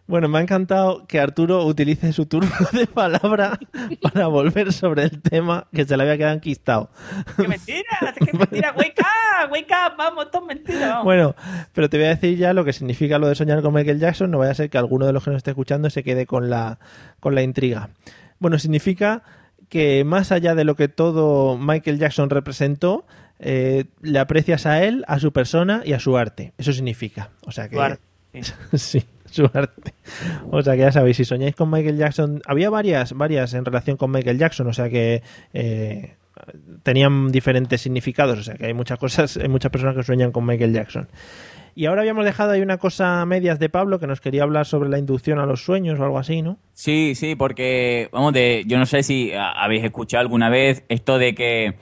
Bueno, 0.07 0.29
me 0.29 0.39
ha 0.39 0.43
encantado 0.43 1.07
que 1.07 1.19
Arturo 1.19 1.65
utilice 1.65 2.13
su 2.13 2.27
turno 2.27 2.51
de 2.73 2.87
palabra 2.87 3.59
para 4.03 4.27
volver 4.27 4.73
sobre 4.73 5.05
el 5.05 5.23
tema 5.23 5.67
que 5.73 5.87
se 5.87 5.97
le 5.97 6.03
había 6.03 6.19
quedado 6.19 6.35
enquistado. 6.35 6.91
¡Qué 7.37 7.49
mentira! 7.49 8.15
¡Qué 8.19 8.37
mentira! 8.37 8.75
¡Wake 8.77 9.01
up! 9.01 9.51
¡Wake 9.51 9.73
up! 9.73 9.97
¡Vamos! 9.97 10.27
Esto 10.27 10.41
es 10.41 10.47
mentira, 10.47 10.89
vamos. 10.89 11.05
Bueno, 11.05 11.35
pero 11.73 11.89
te 11.89 11.97
voy 11.97 12.07
a 12.07 12.11
decir 12.11 12.37
ya 12.37 12.53
lo 12.53 12.67
que 12.67 12.75
significa 12.75 13.19
lo 13.19 13.29
de 13.29 13.35
soñar 13.35 13.63
con 13.63 13.73
Michael 13.73 13.99
Jackson. 13.99 14.31
No 14.31 14.39
vaya 14.39 14.53
a 14.53 14.55
ser 14.55 14.69
que 14.69 14.77
alguno 14.77 15.07
de 15.07 15.15
los 15.15 15.25
que 15.25 15.31
nos 15.31 15.39
esté 15.39 15.53
escuchando 15.53 15.89
se 15.89 16.03
quede 16.03 16.27
con 16.27 16.51
la, 16.51 16.79
con 17.21 17.35
la 17.35 17.43
intriga. 17.43 17.89
Bueno, 18.39 18.59
significa 18.59 19.23
que 19.71 20.05
más 20.05 20.33
allá 20.33 20.55
de 20.55 20.65
lo 20.65 20.77
que 20.77 20.89
todo 20.89 21.57
Michael 21.57 21.99
Jackson 21.99 22.29
representó, 22.29 23.07
eh, 23.39 23.87
le 24.03 24.19
aprecias 24.19 24.67
a 24.67 24.85
él, 24.85 25.05
a 25.09 25.19
su 25.19 25.33
persona 25.33 25.81
y 25.83 25.95
a 25.95 25.99
su 25.99 26.19
arte. 26.19 26.53
Eso 26.59 26.75
significa. 26.75 27.31
O 27.47 27.53
sea 27.53 27.71
que. 27.71 27.81
Arte, 27.81 28.03
sí, 28.75 29.05
su 29.35 29.51
arte. 29.53 29.95
O 30.51 30.63
sea 30.63 30.75
que 30.75 30.81
ya 30.81 30.93
sabéis, 30.93 31.17
si 31.17 31.25
soñáis 31.25 31.55
con 31.55 31.71
Michael 31.71 31.97
Jackson, 31.97 32.43
había 32.47 32.71
varias, 32.71 33.13
varias 33.13 33.55
en 33.55 33.65
relación 33.65 33.97
con 33.97 34.11
Michael 34.11 34.39
Jackson, 34.39 34.67
o 34.67 34.73
sea 34.73 34.89
que 34.89 35.23
eh, 35.53 36.15
tenían 36.83 37.29
diferentes 37.31 37.81
significados, 37.81 38.39
o 38.39 38.43
sea 38.43 38.55
que 38.55 38.67
hay 38.67 38.75
muchas 38.75 38.99
cosas, 38.99 39.37
hay 39.37 39.49
muchas 39.49 39.71
personas 39.71 39.97
que 39.97 40.03
sueñan 40.03 40.33
con 40.33 40.47
Michael 40.47 40.73
Jackson. 40.73 41.09
Y 41.77 41.87
ahora 41.87 42.03
habíamos 42.03 42.25
dejado 42.25 42.53
ahí 42.53 42.61
una 42.61 42.79
cosa 42.79 43.21
a 43.21 43.27
medias 43.27 43.59
de 43.59 43.69
Pablo 43.69 43.99
que 43.99 44.07
nos 44.07 44.21
quería 44.21 44.45
hablar 44.45 44.65
sobre 44.65 44.89
la 44.89 44.99
inducción 44.99 45.41
a 45.41 45.47
los 45.47 45.65
sueños 45.65 45.99
o 45.99 46.05
algo 46.05 46.19
así, 46.19 46.41
¿no? 46.41 46.59
Sí, 46.73 47.15
sí, 47.17 47.35
porque, 47.35 48.09
vamos, 48.13 48.33
de, 48.33 48.63
yo 48.67 48.79
no 48.79 48.87
sé 48.87 49.03
si 49.03 49.33
habéis 49.35 49.83
escuchado 49.83 50.21
alguna 50.21 50.51
vez 50.51 50.85
esto 50.89 51.19
de 51.19 51.35
que 51.35 51.75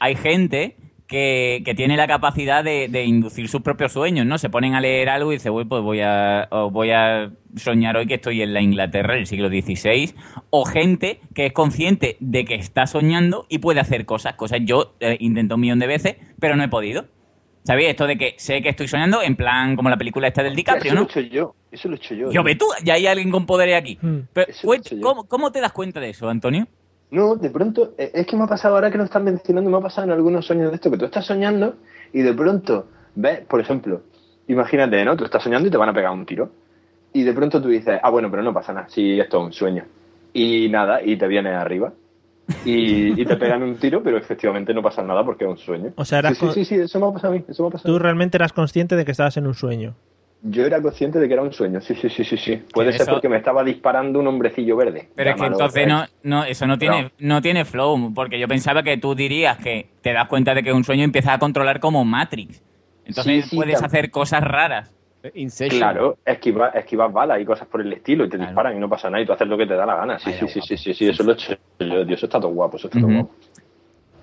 hay 0.00 0.16
gente 0.16 0.76
que, 1.08 1.62
que 1.64 1.74
tiene 1.74 1.96
la 1.96 2.06
capacidad 2.06 2.62
de, 2.62 2.88
de 2.88 3.04
inducir 3.04 3.48
sus 3.48 3.62
propios 3.62 3.92
sueños, 3.92 4.26
¿no? 4.26 4.36
Se 4.38 4.50
ponen 4.50 4.74
a 4.74 4.80
leer 4.80 5.08
algo 5.08 5.32
y 5.32 5.36
dicen, 5.36 5.52
"Uy, 5.52 5.64
pues 5.64 5.82
voy 5.82 6.00
a, 6.02 6.48
voy 6.70 6.90
a 6.90 7.32
soñar 7.56 7.96
hoy 7.96 8.06
que 8.06 8.14
estoy 8.14 8.42
en 8.42 8.52
la 8.52 8.60
Inglaterra 8.60 9.14
del 9.14 9.26
siglo 9.26 9.48
XVI. 9.48 10.14
O 10.50 10.64
gente 10.66 11.20
que 11.34 11.46
es 11.46 11.52
consciente 11.52 12.16
de 12.20 12.44
que 12.44 12.54
está 12.54 12.86
soñando 12.86 13.46
y 13.48 13.58
puede 13.58 13.80
hacer 13.80 14.04
cosas. 14.04 14.34
Cosas 14.34 14.60
yo 14.62 14.94
eh, 15.00 15.16
intento 15.20 15.54
un 15.54 15.62
millón 15.62 15.78
de 15.78 15.86
veces, 15.86 16.16
pero 16.38 16.56
no 16.56 16.62
he 16.62 16.68
podido. 16.68 17.06
¿Sabéis? 17.64 17.88
Esto 17.88 18.06
de 18.06 18.16
que 18.16 18.34
sé 18.38 18.62
que 18.62 18.68
estoy 18.68 18.88
soñando 18.88 19.22
en 19.22 19.34
plan 19.36 19.76
como 19.76 19.90
la 19.90 19.96
película 19.96 20.28
esta 20.28 20.42
del 20.42 20.54
DiCaprio, 20.54 20.92
eso 20.92 20.94
¿no? 20.94 21.00
lo 21.02 21.06
he 21.08 21.10
hecho 21.10 21.34
yo. 21.34 21.54
Eso 21.70 21.88
lo 21.88 21.94
he 21.94 21.98
hecho 21.98 22.14
yo. 22.14 22.30
Yo 22.30 22.42
ve 22.42 22.54
tú, 22.54 22.66
ya 22.82 22.94
hay 22.94 23.06
alguien 23.06 23.30
con 23.30 23.44
poderes 23.46 23.76
aquí. 23.76 23.98
Hmm. 24.00 24.20
Pero, 24.32 24.50
Eso 24.50 24.74
he. 24.74 25.00
¿cómo, 25.00 25.26
cómo 25.26 25.52
te 25.52 25.60
das 25.60 25.72
cuenta 25.72 26.00
de 26.00 26.10
eso, 26.10 26.28
Antonio? 26.30 26.66
No, 27.10 27.36
de 27.36 27.50
pronto, 27.50 27.94
eh, 27.96 28.10
es 28.14 28.26
que 28.26 28.36
me 28.36 28.44
ha 28.44 28.46
pasado 28.46 28.74
ahora 28.74 28.90
que 28.90 28.98
lo 28.98 29.04
están 29.04 29.24
mencionando, 29.24 29.70
me 29.70 29.78
ha 29.78 29.80
pasado 29.80 30.06
en 30.06 30.12
algunos 30.12 30.46
sueños 30.46 30.70
de 30.70 30.76
esto, 30.76 30.90
que 30.90 30.98
tú 30.98 31.06
estás 31.06 31.24
soñando 31.24 31.76
y 32.12 32.20
de 32.22 32.34
pronto 32.34 32.86
ves, 33.14 33.40
por 33.40 33.60
ejemplo, 33.60 34.02
imagínate, 34.46 35.04
¿no? 35.04 35.16
Tú 35.16 35.24
estás 35.24 35.42
soñando 35.42 35.68
y 35.68 35.70
te 35.70 35.76
van 35.76 35.88
a 35.88 35.94
pegar 35.94 36.12
un 36.12 36.26
tiro. 36.26 36.50
y 37.12 37.22
de 37.22 37.32
pronto 37.32 37.60
tú 37.62 37.68
dices, 37.68 37.98
ah, 38.02 38.10
bueno, 38.10 38.30
pero 38.30 38.42
no 38.42 38.52
pasa 38.52 38.72
nada, 38.72 38.88
si 38.88 39.18
esto 39.18 39.38
es 39.38 39.44
un 39.46 39.52
sueño. 39.52 39.84
Y 40.32 40.68
nada, 40.68 41.02
y 41.02 41.16
te 41.16 41.26
vienes 41.26 41.54
arriba. 41.54 41.92
Y, 42.64 43.20
y 43.20 43.24
te 43.26 43.36
pegan 43.36 43.62
un 43.62 43.76
tiro, 43.76 44.02
pero 44.02 44.16
efectivamente 44.16 44.72
no 44.72 44.82
pasa 44.82 45.02
nada 45.02 45.24
porque 45.24 45.44
es 45.44 45.50
un 45.50 45.58
sueño. 45.58 45.92
O 45.96 46.04
sea, 46.04 46.20
eras 46.20 46.36
sí, 46.36 46.46
sí, 46.46 46.52
sí, 46.52 46.64
sí, 46.64 46.74
eso 46.76 47.00
me 47.00 47.06
ha 47.06 47.12
pasado 47.12 47.34
a 47.34 47.36
mí, 47.36 47.44
eso 47.48 47.62
me 47.62 47.68
ha 47.68 47.72
pasado 47.72 47.92
Tú 47.92 47.98
realmente 47.98 48.36
eras 48.36 48.52
consciente 48.52 48.96
de 48.96 49.04
que 49.04 49.10
estabas 49.10 49.36
en 49.36 49.46
un 49.46 49.54
sueño. 49.54 49.94
Yo 50.42 50.64
era 50.64 50.80
consciente 50.80 51.18
de 51.18 51.26
que 51.26 51.34
era 51.34 51.42
un 51.42 51.52
sueño, 51.52 51.80
sí, 51.80 51.94
sí, 51.96 52.08
sí, 52.08 52.22
sí, 52.24 52.36
sí. 52.36 52.62
Puede 52.72 52.92
ser 52.92 53.02
eso- 53.02 53.10
porque 53.12 53.28
me 53.28 53.36
estaba 53.38 53.64
disparando 53.64 54.20
un 54.20 54.26
hombrecillo 54.28 54.76
verde. 54.76 55.08
Pero 55.16 55.30
es 55.30 55.36
que 55.36 55.46
entonces 55.46 55.86
no, 55.88 56.04
no, 56.22 56.44
eso 56.44 56.66
no 56.66 56.78
tiene, 56.78 57.10
no 57.18 57.42
tiene 57.42 57.64
flow, 57.64 58.12
porque 58.14 58.38
yo 58.38 58.46
pensaba 58.46 58.82
que 58.84 58.96
tú 58.98 59.14
dirías 59.16 59.58
que 59.58 59.88
te 60.00 60.12
das 60.12 60.28
cuenta 60.28 60.54
de 60.54 60.62
que 60.62 60.68
es 60.70 60.74
un 60.76 60.84
sueño 60.84 61.00
y 61.00 61.04
empiezas 61.04 61.34
a 61.34 61.38
controlar 61.38 61.80
como 61.80 62.04
Matrix. 62.04 62.62
Entonces 63.04 63.44
Sí, 63.44 63.50
sí, 63.50 63.56
puedes 63.56 63.82
hacer 63.82 64.10
cosas 64.10 64.44
raras. 64.44 64.94
Claro, 65.68 66.16
esquivas 66.24 66.72
esquivas 66.76 67.12
balas 67.12 67.40
y 67.40 67.44
cosas 67.44 67.66
por 67.66 67.80
el 67.80 67.92
estilo 67.92 68.24
y 68.24 68.28
te 68.28 68.38
disparan 68.38 68.76
y 68.76 68.78
no 68.78 68.88
pasa 68.88 69.10
nada 69.10 69.20
y 69.22 69.26
tú 69.26 69.32
haces 69.32 69.48
lo 69.48 69.58
que 69.58 69.66
te 69.66 69.74
da 69.74 69.84
la 69.84 69.96
gana. 69.96 70.18
Sí, 70.20 70.32
sí, 70.32 70.46
sí, 70.46 70.60
sí, 70.60 70.76
sí, 70.76 70.94
sí, 70.94 71.08
eso 71.08 71.24
lo 71.24 71.32
he 71.32 71.34
hecho 71.34 71.54
yo, 71.80 72.06
tío, 72.06 72.14
eso 72.14 72.26
está 72.26 72.38
todo 72.38 72.52
guapo, 72.52 72.76
eso 72.76 72.86
está 72.86 73.00
todo 73.00 73.10
guapo. 73.12 73.34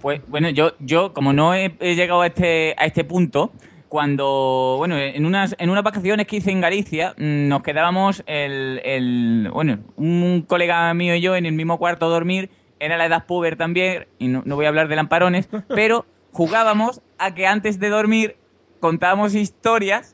Pues 0.01 0.21
bueno, 0.27 0.49
yo, 0.49 0.71
yo 0.79 1.11
como 1.13 1.33
no 1.33 1.53
he, 1.53 1.75
he 1.79 1.95
llegado 1.95 2.21
a 2.21 2.27
este, 2.27 2.73
a 2.77 2.85
este 2.85 3.03
punto, 3.03 3.51
cuando, 3.95 4.75
bueno, 4.77 4.97
en 4.97 5.25
unas, 5.25 5.55
en 5.57 5.69
unas 5.69 5.81
vacaciones 5.81 6.27
que 6.27 6.35
hice 6.35 6.51
en 6.51 6.59
Galicia, 6.59 7.13
mm, 7.17 7.47
nos 7.47 7.63
quedábamos 7.63 8.25
el, 8.27 8.81
el, 8.83 9.49
bueno, 9.53 9.79
un 9.95 10.41
colega 10.45 10.93
mío 10.93 11.15
y 11.15 11.21
yo 11.21 11.33
en 11.37 11.45
el 11.45 11.53
mismo 11.53 11.77
cuarto 11.77 12.07
a 12.07 12.09
dormir, 12.09 12.49
era 12.77 12.97
la 12.97 13.05
edad 13.05 13.25
puber 13.25 13.55
también, 13.55 14.05
y 14.19 14.27
no, 14.27 14.43
no 14.43 14.57
voy 14.57 14.65
a 14.65 14.67
hablar 14.67 14.89
de 14.89 14.97
lamparones, 14.97 15.47
pero 15.69 16.05
jugábamos 16.33 17.01
a 17.17 17.33
que 17.35 17.47
antes 17.47 17.79
de 17.79 17.87
dormir 17.87 18.35
contábamos 18.81 19.33
historias 19.33 20.13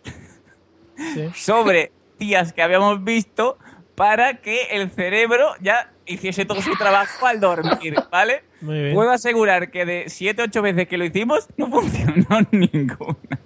sobre 1.34 1.92
tías 2.20 2.54
que 2.54 2.62
habíamos 2.62 3.04
visto 3.04 3.58
para 3.96 4.42
que 4.42 4.68
el 4.74 4.92
cerebro 4.92 5.56
ya 5.60 5.92
hiciese 6.06 6.46
todo 6.46 6.62
su 6.62 6.76
trabajo 6.76 7.26
al 7.26 7.40
dormir, 7.40 7.96
¿vale? 8.12 8.44
Muy 8.62 8.80
bien. 8.80 8.94
Puedo 8.94 9.10
asegurar 9.10 9.72
que 9.72 9.86
de 9.86 10.04
7 10.08 10.44
ocho 10.44 10.62
veces 10.62 10.88
que 10.88 11.00
lo 11.00 11.06
hicimos, 11.06 11.48
no 11.58 11.68
funcionó 11.68 12.42
ninguna. 12.52 13.40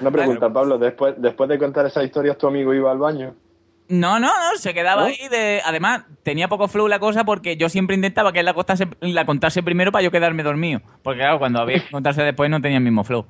Una 0.00 0.10
pregunta, 0.10 0.52
Pablo, 0.52 0.78
después, 0.78 1.14
después 1.18 1.48
de 1.48 1.58
contar 1.58 1.86
esas 1.86 2.04
historias, 2.04 2.38
¿tu 2.38 2.46
amigo 2.46 2.74
iba 2.74 2.90
al 2.90 2.98
baño? 2.98 3.34
No, 3.88 4.18
no, 4.18 4.28
no, 4.28 4.56
se 4.56 4.72
quedaba 4.72 5.02
¿No? 5.02 5.08
ahí 5.08 5.28
de... 5.30 5.60
Además, 5.64 6.04
tenía 6.22 6.48
poco 6.48 6.68
flow 6.68 6.88
la 6.88 6.98
cosa 6.98 7.24
porque 7.24 7.56
yo 7.56 7.68
siempre 7.68 7.94
intentaba 7.94 8.32
que 8.32 8.40
él 8.40 8.46
la, 8.46 8.54
contase, 8.54 8.86
la 9.00 9.26
contase 9.26 9.62
primero 9.62 9.92
para 9.92 10.02
yo 10.02 10.10
quedarme 10.10 10.42
dormido. 10.42 10.80
Porque 11.02 11.20
claro, 11.20 11.38
cuando 11.38 11.60
había 11.60 11.82
que 11.82 11.90
contarse 11.90 12.22
después 12.22 12.48
no 12.48 12.60
tenía 12.60 12.78
el 12.78 12.84
mismo 12.84 13.04
flow. 13.04 13.26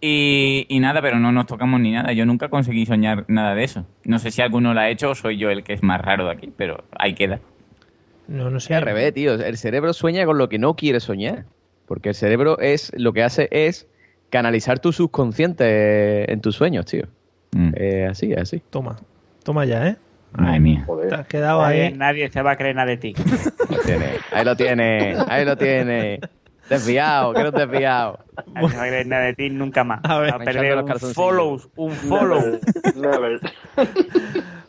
Y, 0.00 0.66
y 0.68 0.80
nada, 0.80 1.02
pero 1.02 1.18
no 1.18 1.30
nos 1.30 1.46
tocamos 1.46 1.78
ni 1.80 1.92
nada. 1.92 2.12
Yo 2.12 2.24
nunca 2.24 2.48
conseguí 2.48 2.86
soñar 2.86 3.24
nada 3.28 3.54
de 3.54 3.64
eso. 3.64 3.86
No 4.04 4.18
sé 4.18 4.30
si 4.30 4.40
alguno 4.40 4.72
lo 4.72 4.80
ha 4.80 4.88
hecho 4.88 5.10
o 5.10 5.14
soy 5.14 5.36
yo 5.36 5.50
el 5.50 5.62
que 5.62 5.74
es 5.74 5.82
más 5.82 6.00
raro 6.00 6.24
de 6.24 6.32
aquí, 6.32 6.52
pero 6.56 6.84
ahí 6.98 7.14
queda. 7.14 7.40
No, 8.26 8.48
no 8.50 8.60
sé. 8.60 8.74
al 8.74 8.82
revés, 8.82 9.12
tío. 9.12 9.34
El 9.34 9.58
cerebro 9.58 9.92
sueña 9.92 10.24
con 10.24 10.38
lo 10.38 10.48
que 10.48 10.58
no 10.58 10.74
quiere 10.74 11.00
soñar. 11.00 11.44
Porque 11.86 12.10
el 12.10 12.14
cerebro 12.14 12.58
es 12.60 12.92
lo 12.96 13.12
que 13.12 13.22
hace 13.22 13.48
es 13.50 13.88
canalizar 14.30 14.78
tu 14.78 14.92
subconsciente 14.92 16.32
en 16.32 16.40
tus 16.40 16.56
sueños, 16.56 16.86
tío. 16.86 17.04
Eh, 17.74 18.06
así, 18.10 18.32
así. 18.34 18.62
Toma, 18.70 18.96
toma 19.44 19.64
ya, 19.64 19.88
¿eh? 19.88 19.96
Ay, 20.34 20.60
mía. 20.60 20.86
Te 21.08 21.14
has 21.14 21.26
quedado 21.26 21.60
Nadie, 21.62 21.86
ahí. 21.86 21.92
nadie 21.94 22.30
se 22.30 22.40
va 22.42 22.52
a 22.52 22.56
creer 22.56 22.76
nada 22.76 22.88
de 22.88 22.96
ti. 22.96 23.14
Lo 23.68 23.78
tiene, 23.82 24.04
ahí 24.32 24.44
lo 24.44 24.56
tiene, 24.56 25.16
ahí 25.28 25.44
lo 25.44 25.56
tiene. 25.56 26.20
Desviado, 26.68 27.34
que 27.34 27.42
no 27.42 27.50
desviado. 27.50 28.20
Nadie 28.54 28.68
se 28.68 28.76
va 28.76 28.82
a 28.84 28.86
creer 28.86 29.06
nada 29.08 29.24
de 29.24 29.34
ti 29.34 29.50
nunca 29.50 29.82
más. 29.82 29.98
A 30.04 30.18
ver. 30.20 30.30
va 30.32 30.36
a 30.36 30.38
perder 30.38 30.66
Echando 30.66 30.74
los 30.76 30.82
un 30.82 30.86
calzoncillos. 30.88 31.14
follow, 31.16 31.60
un 31.74 31.90
follow. 31.92 32.60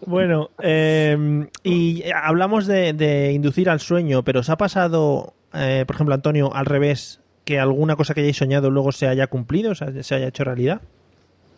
Bueno, 0.06 0.50
eh, 0.62 1.46
y 1.64 2.04
hablamos 2.12 2.66
de, 2.68 2.94
de 2.94 3.32
inducir 3.34 3.70
al 3.70 3.80
sueño, 3.80 4.24
pero 4.24 4.40
¿os 4.40 4.50
ha 4.50 4.58
pasado, 4.58 5.36
eh, 5.54 5.84
por 5.86 5.96
ejemplo, 5.96 6.16
Antonio, 6.16 6.54
al 6.54 6.66
revés, 6.66 7.21
que 7.46 7.60
alguna 7.60 7.96
cosa 7.96 8.14
que 8.14 8.22
hayáis 8.22 8.38
soñado 8.38 8.70
luego 8.70 8.92
se 8.92 9.08
haya 9.08 9.28
cumplido, 9.28 9.72
o 9.72 9.76
sea, 9.76 9.92
se 10.04 10.16
haya 10.16 10.28
hecho 10.28 10.44
realidad? 10.44 10.82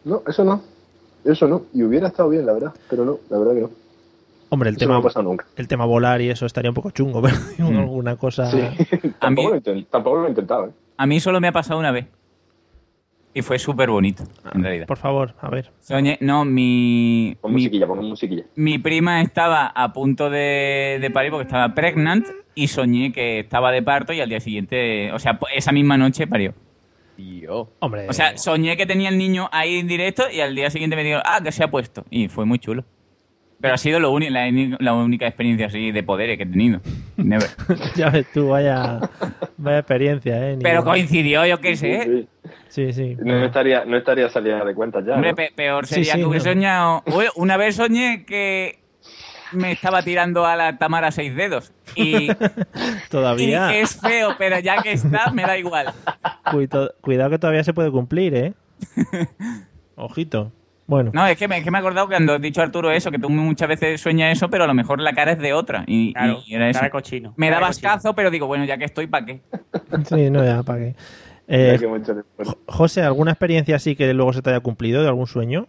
No, 0.06 0.22
eso 0.28 0.44
no. 0.44 0.62
Eso 1.24 1.48
no. 1.48 1.64
Y 1.74 1.84
hubiera 1.84 2.08
estado 2.08 2.30
bien, 2.30 2.46
la 2.46 2.54
verdad. 2.54 2.74
Pero 2.90 3.06
no, 3.06 3.20
la 3.30 3.38
verdad 3.38 3.54
que 3.54 3.62
no. 3.62 3.70
Hombre, 4.50 4.70
el 4.70 4.76
Eso 4.76 4.86
tema, 4.86 5.02
no 5.16 5.22
nunca. 5.24 5.46
el 5.56 5.68
tema 5.68 5.86
volar 5.86 6.22
y 6.22 6.30
eso 6.30 6.46
estaría 6.46 6.70
un 6.70 6.76
poco 6.76 6.92
chungo, 6.92 7.22
pero 7.24 7.36
digo, 7.58 7.70
alguna 7.80 8.18
cosa... 8.18 8.52
Sí. 8.52 8.60
tampoco, 9.20 9.56
lo 9.56 9.84
tampoco 9.86 10.18
lo 10.18 10.26
he 10.28 10.30
intentado, 10.30 10.68
¿eh? 10.68 10.72
A 10.98 11.08
mí 11.08 11.20
solo 11.20 11.42
me 11.42 11.48
ha 11.48 11.52
pasado 11.52 11.80
una 11.80 11.92
vez. 11.92 12.06
Y 13.34 13.42
fue 13.42 13.58
súper 13.58 13.90
bonito, 13.90 14.24
en 14.54 14.64
realidad. 14.64 14.86
Por 14.86 14.98
favor, 14.98 15.34
a 15.42 15.50
ver. 15.50 15.72
Soñé, 15.80 16.18
no, 16.22 16.46
mi, 16.46 17.36
Pon 17.42 17.52
mi, 17.52 17.62
musiquilla, 17.62 17.88
pon 17.88 18.06
musiquilla. 18.08 18.44
mi 18.56 18.78
prima 18.78 19.22
estaba 19.22 19.66
a 19.68 19.92
punto 19.92 20.30
de, 20.30 21.00
de 21.02 21.10
parir 21.12 21.32
porque 21.32 21.48
estaba 21.48 21.74
pregnant 21.74 22.28
y 22.54 22.68
soñé 22.68 23.12
que 23.12 23.40
estaba 23.40 23.72
de 23.72 23.82
parto 23.82 24.14
y 24.14 24.22
al 24.22 24.30
día 24.30 24.40
siguiente, 24.40 25.12
o 25.14 25.20
sea, 25.20 25.40
esa 25.56 25.72
misma 25.72 25.98
noche 25.98 26.28
parió. 26.28 26.54
Tío. 27.18 27.70
Hombre, 27.80 28.08
O 28.10 28.14
sea, 28.14 28.38
soñé 28.38 28.76
que 28.78 28.86
tenía 28.86 29.10
el 29.10 29.18
niño 29.18 29.50
ahí 29.52 29.80
en 29.80 29.88
directo 29.88 30.24
y 30.32 30.40
al 30.40 30.54
día 30.56 30.70
siguiente 30.70 30.96
me 30.96 31.04
dijo, 31.04 31.20
ah, 31.24 31.42
que 31.44 31.52
se 31.52 31.64
ha 31.64 31.70
puesto. 31.70 32.06
Y 32.10 32.28
fue 32.28 32.46
muy 32.46 32.60
chulo. 32.60 32.86
Pero 33.64 33.76
ha 33.76 33.78
sido 33.78 34.02
lo 34.02 34.20
la, 34.20 34.52
la 34.80 34.94
única 34.94 35.26
experiencia 35.26 35.68
así 35.68 35.94
de 35.94 36.04
poderes 36.04 36.36
que 36.36 36.44
he 36.44 36.46
tenido. 36.46 36.82
Never. 37.16 37.48
ya 37.96 38.10
ves 38.10 38.26
tú, 38.34 38.50
vaya, 38.50 39.00
vaya 39.56 39.78
experiencia, 39.80 40.50
¿eh? 40.50 40.58
Ni- 40.58 40.64
Pero 40.64 40.84
coincidió, 40.84 41.46
yo 41.46 41.62
qué 41.62 41.78
sé. 41.78 42.28
Sí, 42.68 42.92
sí. 42.92 43.16
No 43.24 43.46
estaría, 43.46 43.86
no 43.86 43.96
estaría 43.96 44.28
salida 44.28 44.66
de 44.66 44.76
cuentas 44.76 45.06
ya. 45.06 45.14
Hombre, 45.14 45.30
¿no? 45.30 45.36
pe- 45.38 45.54
peor 45.56 45.88
sería 45.88 46.12
sí, 46.12 46.20
que 46.20 46.26
hubiese 46.26 46.50
no. 46.50 46.54
soñado. 46.56 47.04
Uy, 47.06 47.28
una 47.38 47.56
vez 47.56 47.78
soñé 47.78 48.26
que 48.26 48.80
me 49.54 49.72
estaba 49.72 50.04
tirando 50.04 50.46
a 50.46 50.58
la 50.58 50.78
Tamara 50.78 51.12
seis 51.12 51.34
dedos. 51.34 51.72
Y, 51.96 52.32
y 52.32 52.36
Todavía. 53.10 53.80
es 53.80 53.98
feo, 53.98 54.36
pero 54.38 54.60
ya 54.60 54.82
que 54.84 54.92
está, 54.92 55.32
me 55.32 55.44
da 55.44 55.58
igual. 55.58 55.94
Cuidado 57.00 57.30
que 57.30 57.40
todavía 57.40 57.64
se 57.64 57.74
puede 57.74 57.92
cumplir, 57.92 58.36
¿eh? 58.36 58.54
Ojito. 59.96 60.52
Bueno, 60.86 61.12
No, 61.14 61.26
es 61.26 61.38
que 61.38 61.48
me, 61.48 61.58
es 61.58 61.64
que 61.64 61.72
me 61.72 61.78
he 61.78 61.80
acordado 61.80 62.08
que 62.08 62.16
cuando 62.16 62.34
has 62.34 62.42
dicho 62.42 62.62
Arturo 62.62 62.92
eso, 62.92 63.10
que 63.10 63.18
tú 63.20 63.30
muchas 63.30 63.68
veces 63.70 64.02
sueñas 64.02 64.36
eso, 64.36 64.50
pero 64.50 64.66
a 64.66 64.68
lo 64.68 64.74
mejor 64.74 65.00
la 65.00 65.14
cara 65.14 65.32
es 65.32 65.40
de 65.40 65.54
otra. 65.54 65.84
Y, 65.88 66.14
Claro, 66.14 66.42
y 66.46 66.56
era 66.56 66.70
eso. 66.70 66.80
cara 66.80 66.92
cochino. 66.92 67.34
Me 67.38 67.50
daba 67.50 67.68
cochino. 67.68 67.90
ascazo, 67.90 68.14
pero 68.16 68.30
digo, 68.30 68.48
bueno, 68.48 68.66
ya 68.66 68.78
que 68.78 68.86
estoy, 68.86 69.08
¿para 69.08 69.26
qué? 69.26 69.42
sí, 70.10 70.30
no, 70.30 70.44
ya, 70.44 70.62
¿para 70.64 70.80
qué? 70.80 70.96
Eh, 71.48 71.78
José, 72.68 73.02
¿alguna 73.02 73.32
experiencia 73.32 73.76
así 73.76 73.96
que 73.96 74.14
luego 74.14 74.34
se 74.34 74.42
te 74.42 74.50
haya 74.50 74.60
cumplido 74.62 75.02
de 75.02 75.08
algún 75.10 75.28
sueño? 75.28 75.68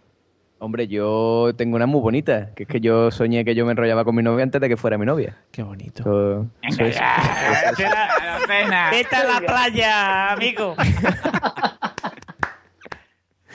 Hombre, 0.57 0.87
yo 0.87 1.51
tengo 1.57 1.75
una 1.75 1.85
muy 1.85 1.99
bonita, 1.99 2.53
que 2.55 2.63
es 2.63 2.69
que 2.69 2.79
yo 2.79 3.11
soñé 3.11 3.43
que 3.43 3.55
yo 3.55 3.65
me 3.65 3.71
enrollaba 3.71 4.05
con 4.05 4.15
mi 4.15 4.23
novia 4.23 4.43
antes 4.43 4.59
de 4.61 4.69
que 4.69 4.77
fuera 4.77 4.97
mi 4.97 5.05
novia. 5.05 5.35
Qué 5.51 5.63
bonito. 5.63 6.47
Eso 6.61 6.77
Venga, 6.83 6.87
es- 8.91 9.07
ya, 9.11 9.23
la 9.23 9.41
playa, 9.45 10.31
amigo. 10.31 10.75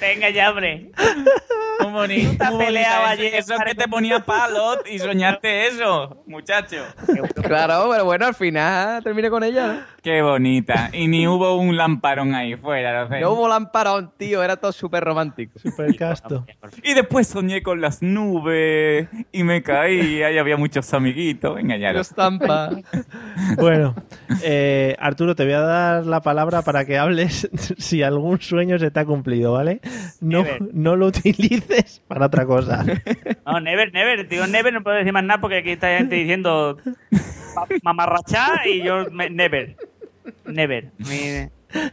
Venga 0.00 0.30
ya, 0.30 0.50
hombre. 0.50 0.90
Muy 1.80 1.92
bonito. 1.92 2.58
peleado 2.58 3.02
bonita. 3.06 3.10
ayer, 3.10 3.34
Eso 3.34 3.54
es 3.54 3.60
que 3.64 3.74
te 3.74 3.88
ponía 3.88 4.20
palos 4.20 4.78
y 4.90 4.98
soñaste 4.98 5.68
eso, 5.68 6.22
muchacho. 6.26 6.84
Claro, 7.42 7.88
pero 7.90 8.04
bueno, 8.04 8.26
al 8.26 8.34
final 8.34 9.02
terminé 9.02 9.30
con 9.30 9.42
ella, 9.42 9.66
¿no? 9.66 9.80
Qué 10.02 10.22
bonita. 10.22 10.90
Y 10.92 11.08
ni 11.08 11.26
hubo 11.26 11.56
un 11.56 11.76
lamparón 11.76 12.34
ahí 12.34 12.56
fuera. 12.56 13.06
¿no? 13.06 13.20
No 13.20 13.32
hubo 13.32 13.48
lamparón, 13.48 14.12
tío, 14.16 14.42
era 14.42 14.56
todo 14.56 14.72
súper 14.72 15.04
romántico. 15.04 15.58
Super 15.58 15.94
casto. 15.96 16.46
Y 16.82 16.94
después 16.94 17.26
soñé 17.28 17.62
con 17.62 17.80
las 17.80 18.02
nubes 18.02 19.08
y 19.32 19.42
me 19.42 19.62
caía 19.62 20.30
y 20.30 20.38
había 20.38 20.56
muchos 20.56 20.92
amiguitos. 20.94 21.54
Venga, 21.54 21.76
ya 21.76 21.92
lo 21.92 21.98
Los 21.98 22.10
estampa. 22.10 22.70
Bueno, 23.56 23.94
eh, 24.42 24.96
Arturo, 24.98 25.34
te 25.34 25.44
voy 25.44 25.54
a 25.54 25.60
dar 25.60 26.06
la 26.06 26.20
palabra 26.20 26.62
para 26.62 26.84
que 26.84 26.98
hables 26.98 27.48
si 27.78 28.02
algún 28.02 28.40
sueño 28.40 28.78
se 28.78 28.90
te 28.90 29.00
ha 29.00 29.04
cumplido, 29.04 29.52
¿vale? 29.52 29.80
No, 30.20 30.44
no 30.72 30.96
lo 30.96 31.06
utilices 31.06 32.02
para 32.08 32.26
otra 32.26 32.44
cosa. 32.46 32.84
No, 33.46 33.60
never, 33.60 33.92
never. 33.92 34.28
Digo 34.28 34.46
never, 34.46 34.72
no 34.72 34.82
puedo 34.82 34.96
decir 34.96 35.12
más 35.12 35.24
nada 35.24 35.40
porque 35.40 35.56
aquí 35.58 35.70
está 35.70 35.96
gente 35.98 36.14
diciendo 36.14 36.78
ma- 37.56 37.66
mamarrachá 37.82 38.62
y 38.66 38.82
yo 38.82 39.10
me- 39.10 39.30
never. 39.30 39.76
Never. 40.44 40.90
Mi- 40.98 41.48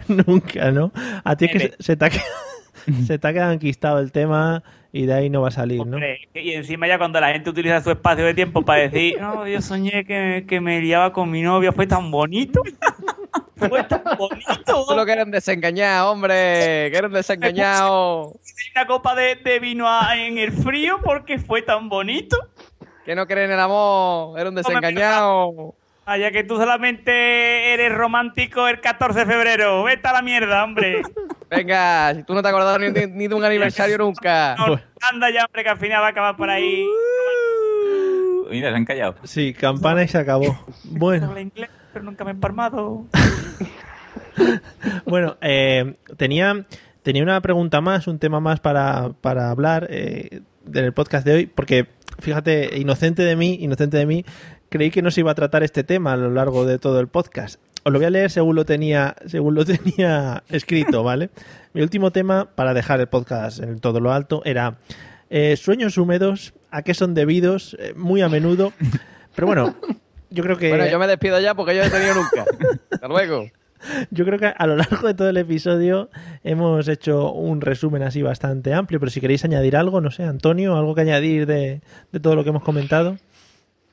Nunca, 0.07 0.71
¿no? 0.71 0.91
A 1.23 1.35
ti 1.35 1.45
es 1.45 1.51
que 1.51 1.73
se, 1.79 1.95
te 1.95 2.05
ha, 2.05 2.09
se 3.07 3.17
te 3.17 3.27
ha 3.27 3.33
quedado 3.33 3.51
enquistado 3.53 3.99
el 3.99 4.11
tema 4.11 4.63
y 4.91 5.05
de 5.05 5.13
ahí 5.13 5.29
no 5.29 5.41
va 5.41 5.49
a 5.49 5.51
salir, 5.51 5.77
¿no? 5.85 5.95
Hombre, 5.97 6.19
y 6.33 6.51
encima 6.51 6.87
ya 6.87 6.97
cuando 6.97 7.19
la 7.19 7.31
gente 7.31 7.49
utiliza 7.49 7.81
su 7.81 7.91
espacio 7.91 8.25
de 8.25 8.33
tiempo 8.33 8.63
para 8.63 8.83
decir, 8.83 9.19
no, 9.19 9.47
yo 9.47 9.61
soñé 9.61 10.05
que, 10.05 10.45
que 10.47 10.61
me 10.61 10.79
liaba 10.81 11.11
con 11.13 11.29
mi 11.29 11.41
novia, 11.41 11.71
fue 11.71 11.85
tan 11.87 12.09
bonito. 12.11 12.61
Fue 13.57 13.83
tan 13.83 14.03
bonito. 14.17 14.85
Solo 14.87 15.05
que 15.05 15.11
eres 15.11 15.31
desengañado, 15.31 16.11
hombre, 16.11 16.33
que 16.91 16.97
eres 16.97 17.11
desengañado. 17.11 18.33
Una 18.75 18.87
copa 18.87 19.15
de, 19.15 19.35
de 19.35 19.59
vino 19.59 19.87
a- 19.89 20.15
en 20.17 20.37
el 20.37 20.51
frío 20.51 20.99
porque 21.03 21.39
fue 21.39 21.61
tan 21.63 21.89
bonito. 21.89 22.37
Que 23.05 23.15
no 23.15 23.25
creen 23.25 23.47
en 23.47 23.53
el 23.55 23.59
amor, 23.59 24.37
eres 24.39 24.49
un 24.49 24.55
desengañado. 24.55 25.73
Allá 26.05 26.31
que 26.31 26.43
tú 26.43 26.55
solamente 26.57 27.73
eres 27.73 27.93
romántico 27.93 28.67
el 28.67 28.79
14 28.79 29.19
de 29.19 29.25
febrero. 29.25 29.83
Vete 29.83 30.07
a 30.07 30.13
la 30.13 30.21
mierda, 30.21 30.63
hombre. 30.63 31.01
Venga, 31.49 32.13
si 32.15 32.23
tú 32.23 32.33
no 32.33 32.41
te 32.43 32.49
acordás 32.49 32.79
ni, 32.79 32.89
ni- 32.91 33.07
ni 33.07 33.27
de 33.27 33.35
un 33.35 33.43
aniversario 33.43 33.97
nunca. 33.97 34.55
No, 34.57 34.79
Anda 35.11 35.29
ya, 35.31 35.45
hombre, 35.45 35.63
que 35.63 35.69
al 35.69 35.77
final 35.77 36.01
va 36.01 36.07
a 36.07 36.09
acabar 36.09 36.35
por 36.37 36.49
ahí. 36.49 36.85
Mira, 38.49 38.69
se 38.69 38.75
han 38.77 38.85
callado. 38.85 39.15
Sí, 39.23 39.53
campana 39.53 40.03
y 40.03 40.07
se 40.07 40.17
acabó. 40.17 40.57
Bueno, 40.85 41.33
pero 41.97 42.05
nunca 42.05 42.23
me 42.23 42.29
he 42.29 42.33
empalmado. 42.33 43.07
bueno 45.07 45.35
eh, 45.41 45.95
tenía, 46.15 46.63
tenía 47.01 47.23
una 47.23 47.41
pregunta 47.41 47.81
más, 47.81 48.05
un 48.05 48.19
tema 48.19 48.39
más 48.39 48.59
para, 48.59 49.13
para 49.19 49.49
hablar 49.49 49.87
eh, 49.89 50.41
del 50.63 50.93
podcast 50.93 51.25
de 51.25 51.33
hoy, 51.33 51.45
porque 51.47 51.87
fíjate, 52.19 52.77
inocente 52.77 53.23
de 53.23 53.35
mí, 53.35 53.57
inocente 53.61 53.97
de 53.97 54.05
mí, 54.05 54.25
creí 54.69 54.91
que 54.91 55.01
no 55.01 55.09
se 55.09 55.21
iba 55.21 55.31
a 55.31 55.35
tratar 55.35 55.63
este 55.63 55.83
tema 55.83 56.13
a 56.13 56.17
lo 56.17 56.29
largo 56.29 56.67
de 56.67 56.77
todo 56.77 56.99
el 56.99 57.07
podcast. 57.07 57.59
Os 57.81 57.91
lo 57.91 57.97
voy 57.97 58.05
a 58.05 58.11
leer 58.11 58.29
según 58.29 58.55
lo 58.55 58.63
tenía, 58.63 59.15
según 59.25 59.55
lo 59.55 59.65
tenía 59.65 60.43
escrito, 60.49 61.01
¿vale? 61.01 61.31
Mi 61.73 61.81
último 61.81 62.11
tema 62.11 62.47
para 62.53 62.75
dejar 62.75 62.99
el 62.99 63.07
podcast 63.07 63.59
en 63.59 63.79
todo 63.79 63.99
lo 64.01 64.13
alto 64.13 64.43
era 64.45 64.77
eh, 65.31 65.57
sueños 65.57 65.97
húmedos, 65.97 66.53
a 66.69 66.83
qué 66.83 66.93
son 66.93 67.15
debidos, 67.15 67.75
muy 67.95 68.21
a 68.21 68.29
menudo. 68.29 68.71
Pero 69.33 69.47
bueno, 69.47 69.75
yo 70.29 70.43
creo 70.43 70.57
que 70.57 70.69
Bueno, 70.69 70.87
yo 70.87 70.99
me 70.99 71.07
despido 71.07 71.39
ya 71.39 71.53
porque 71.55 71.75
yo 71.75 71.81
no 71.81 71.87
he 71.87 71.91
tenido 71.91 72.15
nunca. 72.15 72.45
Hasta 72.91 73.07
luego. 73.07 73.45
yo 74.11 74.25
creo 74.25 74.39
que 74.39 74.47
a 74.47 74.67
lo 74.67 74.75
largo 74.75 75.07
de 75.07 75.13
todo 75.13 75.29
el 75.29 75.37
episodio 75.37 76.09
hemos 76.43 76.87
hecho 76.87 77.31
un 77.31 77.61
resumen 77.61 78.01
así 78.03 78.21
bastante 78.21 78.73
amplio, 78.73 78.99
pero 78.99 79.11
si 79.11 79.21
queréis 79.21 79.45
añadir 79.45 79.75
algo, 79.77 80.01
no 80.01 80.09
sé, 80.11 80.23
Antonio, 80.23 80.75
algo 80.75 80.95
que 80.95 81.01
añadir 81.01 81.45
de, 81.45 81.81
de 82.11 82.19
todo 82.19 82.35
lo 82.35 82.43
que 82.43 82.49
hemos 82.49 82.63
comentado. 82.63 83.17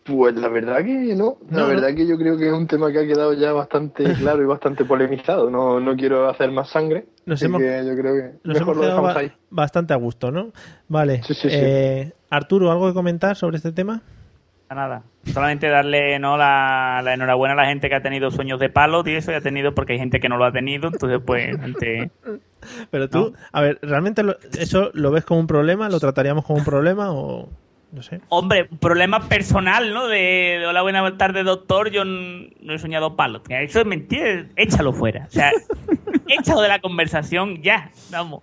Pues 0.04 0.34
la 0.36 0.48
verdad 0.48 0.84
que 0.84 1.14
no, 1.16 1.38
la 1.50 1.60
No, 1.60 1.66
verdad 1.66 1.94
que 1.94 2.06
yo 2.06 2.18
creo 2.18 2.36
que 2.36 2.46
es 2.48 2.52
un 2.52 2.66
tema 2.66 2.92
que 2.92 2.98
ha 2.98 3.06
quedado 3.06 3.32
ya 3.32 3.52
bastante 3.52 4.04
claro 4.18 4.42
y 4.42 4.46
bastante 4.46 4.84
polemizado. 4.84 5.48
No, 5.48 5.80
no 5.80 5.96
quiero 5.96 6.28
hacer 6.28 6.50
más 6.50 6.68
sangre, 6.68 7.06
Nos 7.24 7.38
así 7.38 7.46
hemos- 7.46 7.62
que 7.62 7.84
yo 7.86 7.94
creo 7.96 8.14
que 8.14 8.30
Nos 8.44 8.58
mejor 8.58 8.62
hemos 8.62 8.76
lo 8.76 8.82
dejamos 8.86 9.16
ahí. 9.16 9.32
bastante 9.48 9.94
a 9.94 9.96
gusto, 9.96 10.30
¿no? 10.30 10.52
Vale. 10.88 11.22
Sí, 11.26 11.32
sí, 11.32 11.48
sí. 11.48 11.56
Eh, 11.58 12.12
Arturo, 12.28 12.70
¿algo 12.70 12.86
que 12.88 12.92
comentar 12.94 13.34
sobre 13.36 13.56
este 13.56 13.72
tema? 13.72 14.02
Nada. 14.74 15.02
Solamente 15.32 15.68
darle 15.68 16.18
no 16.18 16.36
la, 16.36 17.00
la 17.02 17.14
enhorabuena 17.14 17.54
a 17.54 17.56
la 17.56 17.66
gente 17.66 17.88
que 17.88 17.94
ha 17.94 18.02
tenido 18.02 18.30
sueños 18.30 18.60
de 18.60 18.68
palo 18.68 19.02
y 19.06 19.12
eso 19.12 19.32
y 19.32 19.34
ha 19.34 19.40
tenido 19.40 19.74
porque 19.74 19.94
hay 19.94 19.98
gente 19.98 20.20
que 20.20 20.28
no 20.28 20.36
lo 20.36 20.44
ha 20.44 20.52
tenido, 20.52 20.88
entonces 20.88 21.20
pues 21.24 21.56
gente 21.58 22.10
Pero 22.90 23.08
tú, 23.08 23.34
a 23.52 23.60
ver, 23.60 23.78
¿realmente 23.82 24.22
lo- 24.22 24.36
eso 24.58 24.90
lo 24.92 25.10
ves 25.10 25.24
como 25.24 25.40
un 25.40 25.46
problema? 25.46 25.88
¿Lo 25.88 26.00
trataríamos 26.00 26.44
como 26.44 26.58
un 26.58 26.64
problema 26.64 27.10
o 27.12 27.48
no 27.92 28.02
sé? 28.02 28.20
Hombre, 28.28 28.66
un 28.70 28.78
problema 28.78 29.28
personal, 29.28 29.94
¿no? 29.94 30.08
De, 30.08 30.56
de 30.60 30.66
hola, 30.66 30.82
buenas 30.82 31.16
tardes, 31.16 31.44
doctor, 31.44 31.90
yo 31.90 32.04
no 32.04 32.74
he 32.74 32.78
soñado 32.78 33.16
palos. 33.16 33.42
Que 33.48 33.62
Eso 33.62 33.80
es 33.80 33.86
mentira, 33.86 34.46
échalo 34.56 34.92
fuera. 34.92 35.26
O 35.28 35.30
sea, 35.30 35.52
échalo 36.28 36.60
de 36.60 36.68
la 36.68 36.80
conversación 36.80 37.62
ya, 37.62 37.90
vamos. 38.10 38.42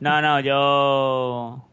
No, 0.00 0.20
no, 0.20 0.40
yo 0.40 1.64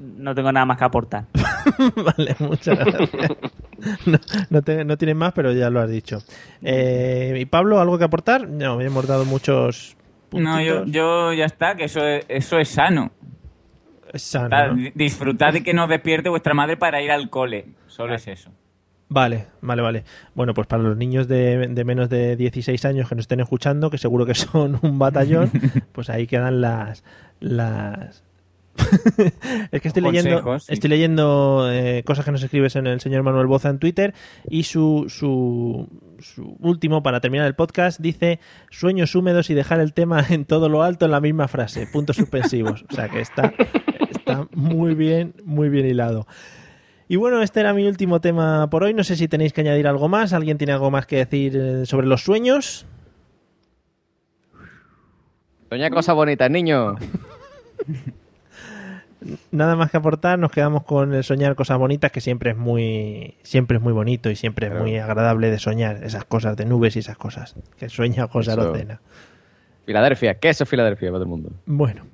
no 0.00 0.34
tengo 0.34 0.50
nada 0.50 0.66
más 0.66 0.78
que 0.78 0.84
aportar. 0.84 1.26
vale, 2.16 2.34
muchas 2.38 2.78
gracias. 2.78 3.30
No, 4.06 4.18
no, 4.50 4.62
te- 4.62 4.84
no 4.84 4.96
tienes 4.96 5.16
más, 5.16 5.32
pero 5.32 5.52
ya 5.52 5.70
lo 5.70 5.80
has 5.80 5.90
dicho. 5.90 6.18
Eh, 6.62 7.36
¿Y 7.38 7.44
Pablo, 7.46 7.80
algo 7.80 7.98
que 7.98 8.04
aportar? 8.04 8.48
No, 8.48 8.80
hemos 8.80 9.06
dado 9.06 9.24
muchos... 9.24 9.96
No, 10.32 10.60
yo, 10.62 10.84
yo 10.86 11.32
ya 11.32 11.44
está, 11.44 11.74
que 11.74 11.84
eso 11.84 12.06
es, 12.06 12.24
eso 12.28 12.58
es 12.58 12.68
sano. 12.68 13.10
Es 14.12 14.22
sano, 14.22 14.46
Está- 14.46 14.66
¿no? 14.68 14.90
Disfrutad 14.94 15.52
de 15.52 15.62
que 15.62 15.74
nos 15.74 15.88
despierte 15.88 16.28
vuestra 16.28 16.54
madre 16.54 16.76
para 16.76 17.02
ir 17.02 17.10
al 17.10 17.30
cole. 17.30 17.66
Solo 17.86 18.14
es 18.14 18.26
eso. 18.28 18.50
Vale, 19.08 19.46
vale, 19.60 19.82
vale. 19.82 20.04
Bueno, 20.34 20.54
pues 20.54 20.68
para 20.68 20.82
los 20.84 20.96
niños 20.96 21.26
de, 21.26 21.66
de 21.68 21.84
menos 21.84 22.08
de 22.08 22.36
16 22.36 22.84
años 22.84 23.08
que 23.08 23.16
nos 23.16 23.24
estén 23.24 23.40
escuchando, 23.40 23.90
que 23.90 23.98
seguro 23.98 24.24
que 24.24 24.34
son 24.36 24.78
un 24.82 24.98
batallón, 25.00 25.50
pues 25.92 26.08
ahí 26.10 26.26
quedan 26.28 26.60
las... 26.60 27.02
las... 27.40 28.22
es 29.70 29.80
que 29.80 29.88
estoy 29.88 30.02
leyendo, 30.02 30.30
Consejos, 30.30 30.64
sí. 30.64 30.72
estoy 30.72 30.90
leyendo 30.90 31.68
eh, 31.70 32.02
cosas 32.04 32.24
que 32.24 32.32
nos 32.32 32.42
escribes 32.42 32.76
en 32.76 32.86
el 32.86 33.00
señor 33.00 33.22
Manuel 33.22 33.46
Boza 33.46 33.68
en 33.70 33.78
Twitter 33.78 34.14
y 34.48 34.64
su, 34.64 35.06
su, 35.08 35.88
su 36.18 36.56
último, 36.60 37.02
para 37.02 37.20
terminar 37.20 37.46
el 37.46 37.54
podcast, 37.54 38.00
dice 38.00 38.40
sueños 38.70 39.14
húmedos 39.14 39.50
y 39.50 39.54
dejar 39.54 39.80
el 39.80 39.92
tema 39.92 40.24
en 40.28 40.44
todo 40.44 40.68
lo 40.68 40.82
alto 40.82 41.04
en 41.04 41.12
la 41.12 41.20
misma 41.20 41.48
frase, 41.48 41.86
puntos 41.86 42.16
suspensivos. 42.16 42.84
O 42.90 42.94
sea 42.94 43.08
que 43.08 43.20
está, 43.20 43.52
está 44.10 44.48
muy 44.54 44.94
bien, 44.94 45.34
muy 45.44 45.68
bien 45.68 45.86
hilado. 45.86 46.26
Y 47.10 47.16
bueno, 47.16 47.42
este 47.42 47.58
era 47.58 47.74
mi 47.74 47.88
último 47.88 48.20
tema 48.20 48.70
por 48.70 48.84
hoy. 48.84 48.94
No 48.94 49.02
sé 49.02 49.16
si 49.16 49.26
tenéis 49.26 49.52
que 49.52 49.62
añadir 49.62 49.88
algo 49.88 50.08
más. 50.08 50.32
¿Alguien 50.32 50.58
tiene 50.58 50.74
algo 50.74 50.92
más 50.92 51.06
que 51.06 51.16
decir 51.16 51.56
eh, 51.56 51.84
sobre 51.84 52.06
los 52.06 52.22
sueños? 52.22 52.86
Soña 55.68 55.90
cosas 55.90 56.14
bonitas, 56.14 56.48
niño. 56.48 56.94
Nada 59.50 59.76
más 59.76 59.90
que 59.90 59.98
aportar, 59.98 60.38
nos 60.38 60.50
quedamos 60.50 60.84
con 60.84 61.12
el 61.12 61.22
soñar 61.24 61.54
cosas 61.54 61.78
bonitas, 61.78 62.10
que 62.10 62.20
siempre 62.20 62.52
es 62.52 62.56
muy, 62.56 63.34
siempre 63.42 63.76
es 63.76 63.82
muy 63.82 63.92
bonito 63.92 64.30
y 64.30 64.36
siempre 64.36 64.68
es 64.68 64.74
muy 64.74 64.96
agradable 64.96 65.50
de 65.50 65.58
soñar 65.58 66.02
esas 66.02 66.24
cosas 66.24 66.56
de 66.56 66.64
nubes 66.64 66.96
y 66.96 67.00
esas 67.00 67.18
cosas. 67.18 67.54
Que 67.78 67.88
sueña 67.88 68.26
José 68.28 68.52
Eso. 68.52 68.60
Arocena. 68.62 69.00
Filadelfia, 69.86 70.34
queso 70.38 70.66
Filadelfia 70.66 71.08
para 71.08 71.16
todo 71.18 71.24
el 71.24 71.28
mundo. 71.30 71.50
Bueno. 71.66 72.06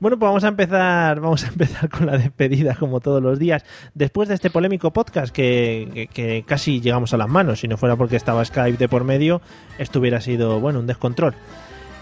Bueno, 0.00 0.18
pues 0.18 0.28
vamos 0.28 0.44
a 0.44 0.48
empezar, 0.48 1.20
vamos 1.20 1.44
a 1.44 1.48
empezar 1.48 1.90
con 1.90 2.06
la 2.06 2.16
despedida 2.16 2.74
como 2.74 3.00
todos 3.00 3.22
los 3.22 3.38
días. 3.38 3.64
Después 3.92 4.30
de 4.30 4.34
este 4.34 4.48
polémico 4.48 4.92
podcast 4.94 5.30
que, 5.34 5.90
que- 5.92 6.06
que 6.06 6.42
casi 6.46 6.80
llegamos 6.80 7.12
a 7.12 7.18
las 7.18 7.28
manos, 7.28 7.60
si 7.60 7.68
no 7.68 7.76
fuera 7.76 7.96
porque 7.96 8.16
estaba 8.16 8.42
Skype 8.42 8.78
de 8.78 8.88
por 8.88 9.04
medio, 9.04 9.42
esto 9.78 9.98
hubiera 10.00 10.22
sido, 10.22 10.58
bueno, 10.58 10.80
un 10.80 10.86
descontrol. 10.86 11.34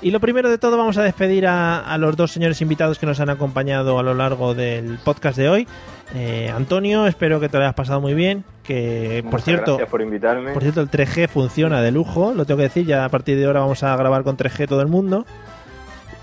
Y 0.01 0.12
lo 0.12 0.20
primero 0.20 0.49
de 0.49 0.59
todo 0.59 0.76
vamos 0.76 0.96
a 0.96 1.03
despedir 1.03 1.46
a, 1.46 1.80
a 1.80 1.99
los 1.99 2.16
dos 2.16 2.30
señores 2.30 2.61
invitados 2.61 2.99
que 2.99 3.07
nos 3.07 3.18
han 3.18 3.30
acompañado 3.30 3.99
a 3.99 4.03
lo 4.03 4.14
largo 4.14 4.55
del 4.55 4.99
podcast 5.05 5.36
de 5.36 5.49
hoy. 5.49 5.68
Eh, 6.14 6.51
Antonio, 6.55 7.07
espero 7.07 7.40
que 7.40 7.49
te 7.49 7.59
lo 7.59 7.64
hayas 7.64 7.74
pasado 7.74 8.01
muy 8.01 8.14
bien. 8.14 8.44
Que 8.62 9.24
por 9.30 9.40
cierto, 9.40 9.72
gracias 9.72 9.90
por 9.90 10.03
invitarme. 10.03 10.53
por 10.53 10.62
cierto, 10.62 10.80
el 10.80 10.90
3G 10.90 11.28
funciona 11.28 11.80
de 11.82 11.90
lujo, 11.90 12.32
lo 12.34 12.44
tengo 12.44 12.59
que 12.59 12.64
decir. 12.64 12.86
Ya 12.86 13.05
a 13.05 13.09
partir 13.09 13.38
de 13.38 13.46
ahora 13.46 13.61
vamos 13.61 13.82
a 13.82 13.96
grabar 13.96 14.22
con 14.22 14.36
3G 14.36 14.68
todo 14.68 14.80
el 14.82 14.88
mundo. 14.88 15.26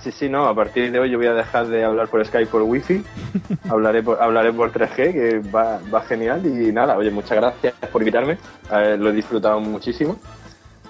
Sí, 0.01 0.11
sí, 0.11 0.29
no, 0.29 0.45
a 0.45 0.53
partir 0.53 0.91
de 0.91 0.99
hoy 0.99 1.09
yo 1.09 1.17
voy 1.17 1.25
a 1.25 1.33
dejar 1.33 1.65
de 1.65 1.83
hablar 1.83 2.07
por 2.09 2.23
Skype 2.23 2.51
por 2.51 2.61
Wi-Fi. 2.61 3.03
hablaré, 3.69 4.03
por, 4.03 4.21
hablaré 4.21 4.53
por 4.53 4.71
3G, 4.71 4.95
que 5.11 5.39
va, 5.49 5.79
va 5.91 6.01
genial. 6.01 6.45
Y 6.45 6.71
nada, 6.71 6.95
oye, 6.95 7.09
muchas 7.09 7.37
gracias 7.37 7.73
por 7.91 8.01
invitarme. 8.01 8.37
Eh, 8.71 8.97
lo 8.99 9.09
he 9.09 9.13
disfrutado 9.13 9.59
muchísimo. 9.59 10.17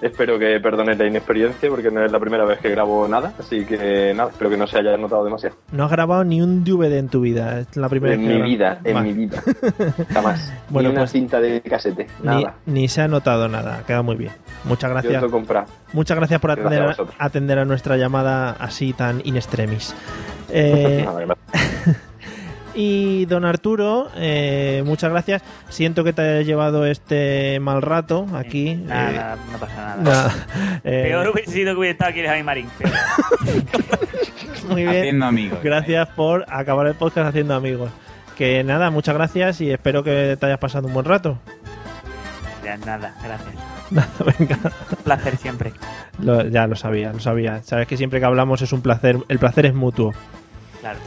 Espero 0.06 0.38
que 0.38 0.60
perdones 0.60 1.00
la 1.00 1.08
inexperiencia 1.08 1.68
porque 1.68 1.90
no 1.90 2.06
es 2.06 2.12
la 2.12 2.20
primera 2.20 2.46
vez 2.46 2.60
que 2.60 2.70
grabo 2.70 3.08
nada. 3.08 3.34
Así 3.40 3.66
que 3.66 4.14
nada, 4.16 4.30
espero 4.30 4.52
que 4.52 4.58
no 4.58 4.68
se 4.68 4.78
haya 4.78 4.96
notado 4.98 5.26
demasiado. 5.26 5.56
No 5.72 5.86
has 5.86 5.92
grabado 5.92 6.24
ni 6.24 6.42
un 6.44 6.64
DVD 6.64 7.00
en 7.00 7.10
tu 7.10 7.22
vida. 7.22 7.60
Es 7.62 7.76
la 7.76 7.90
primera 7.90 8.14
En 8.14 8.22
vez 8.22 8.30
que 8.30 8.36
mi 8.36 8.42
vida, 8.50 8.80
en 8.84 8.94
Vale. 8.94 9.08
mi 9.08 9.14
vida. 9.26 9.42
Jamás. 10.14 10.54
Bueno, 10.70 10.90
ni 10.90 10.94
una 10.94 11.02
pues- 11.02 11.12
cinta 11.12 11.40
de 11.40 11.60
casete, 11.62 12.06
nada. 12.22 12.54
ni 12.68 12.88
se 12.88 13.02
ha 13.02 13.08
notado 13.08 13.48
nada. 13.48 13.80
Ha 13.80 13.84
quedado 13.86 14.04
muy 14.04 14.16
bien. 14.16 14.32
Muchas 14.66 14.90
Yo 14.90 14.94
gracias. 14.94 15.24
comprado. 15.32 15.66
Muchas 15.94 16.18
gracias 16.18 16.40
por 16.40 16.56
Gracias 16.56 17.00
atender 17.00 17.16
a 17.20 17.26
atender 17.26 17.60
a 17.60 17.66
nuestra 17.66 17.98
llamada 17.98 18.52
así 18.52 18.94
tan 18.94 19.22
in 19.26 19.36
extremis. 19.38 19.96
Eh. 20.58 21.04
Y 22.76 23.26
don 23.26 23.46
Arturo, 23.46 24.10
eh, 24.16 24.84
muchas 24.86 25.10
gracias. 25.12 25.42
Siento 25.70 26.04
que 26.04 26.14
te 26.14 26.22
haya 26.22 26.42
llevado 26.42 26.86
este 26.86 27.60
mal 27.62 27.82
rato 27.82 28.28
aquí. 28.36 28.76
Nada, 28.76 29.10
Eh, 29.12 29.14
nada, 29.16 29.38
no 29.52 29.58
pasa 29.58 29.76
nada. 29.76 30.04
nada. 30.04 30.34
Eh, 30.84 31.04
Peor 31.08 31.30
hubiese 31.30 31.52
sido 31.52 31.74
que 31.74 31.80
hubiera 31.80 31.92
estado 31.94 32.12
aquí 32.12 32.20
el 32.20 32.28
Javi 32.28 32.44
Marín. 32.44 32.68
pero- 32.78 32.92
Muy 34.70 34.84
bien. 34.84 34.98
Haciendo 35.00 35.26
amigos. 35.26 35.60
Gracias 35.64 36.08
por 36.10 36.46
acabar 36.50 36.88
el 36.88 36.96
podcast 36.96 37.30
haciendo 37.30 37.54
amigos. 37.56 37.90
Que 38.38 38.64
nada, 38.64 38.90
muchas 38.92 39.16
gracias 39.16 39.62
y 39.62 39.72
espero 39.72 40.04
que 40.04 40.38
te 40.40 40.46
hayas 40.46 40.60
pasado 40.60 40.88
un 40.88 40.94
buen 40.94 41.06
rato. 41.06 41.38
Ya, 42.64 42.78
nada, 42.78 43.16
gracias. 43.24 43.54
Nada, 43.92 44.10
venga. 44.40 44.58
Un 44.98 45.04
placer 45.04 45.38
siempre. 45.38 45.72
Lo- 46.20 46.48
ya 46.50 46.66
lo 46.66 46.76
sabía, 46.76 47.14
lo 47.14 47.20
sabía. 47.20 47.62
Sabes 47.62 47.88
que 47.88 47.96
siempre 47.98 48.20
que 48.20 48.26
hablamos 48.26 48.62
es 48.64 48.74
un 48.74 48.82
placer, 48.82 49.18
el 49.28 49.38
placer 49.38 49.68
es 49.68 49.76
mutuo. 49.76 50.12
Claro. 50.82 50.98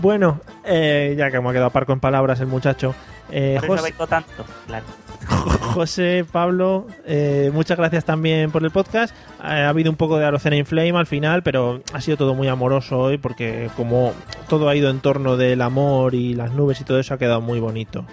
Bueno, 0.00 0.40
eh, 0.64 1.14
ya 1.18 1.30
que 1.30 1.40
me 1.40 1.48
ha 1.50 1.52
quedado 1.52 1.70
parco 1.70 1.92
en 1.92 2.00
palabras 2.00 2.40
el 2.40 2.46
muchacho. 2.46 2.94
Eh, 3.30 3.56
Por 3.60 3.64
eso 3.64 3.74
Jos- 3.76 3.82
vengo 3.92 4.06
tanto. 4.06 4.44
Claro. 4.66 4.84
José, 5.74 6.24
Pablo, 6.30 6.86
eh, 7.06 7.50
muchas 7.52 7.76
gracias 7.78 8.04
también 8.04 8.50
por 8.50 8.64
el 8.64 8.70
podcast. 8.70 9.14
Eh, 9.14 9.46
ha 9.46 9.68
habido 9.68 9.90
un 9.90 9.96
poco 9.96 10.18
de 10.18 10.24
Arocena 10.24 10.56
Inflame 10.56 10.96
al 10.96 11.06
final, 11.06 11.42
pero 11.42 11.82
ha 11.92 12.00
sido 12.00 12.16
todo 12.16 12.34
muy 12.34 12.48
amoroso 12.48 12.98
hoy 12.98 13.18
porque 13.18 13.70
como 13.76 14.12
todo 14.48 14.68
ha 14.68 14.74
ido 14.74 14.90
en 14.90 15.00
torno 15.00 15.36
del 15.36 15.60
amor 15.62 16.14
y 16.14 16.34
las 16.34 16.52
nubes 16.52 16.80
y 16.80 16.84
todo 16.84 16.98
eso 16.98 17.14
ha 17.14 17.18
quedado 17.18 17.40
muy 17.40 17.60
bonito. 17.60 18.04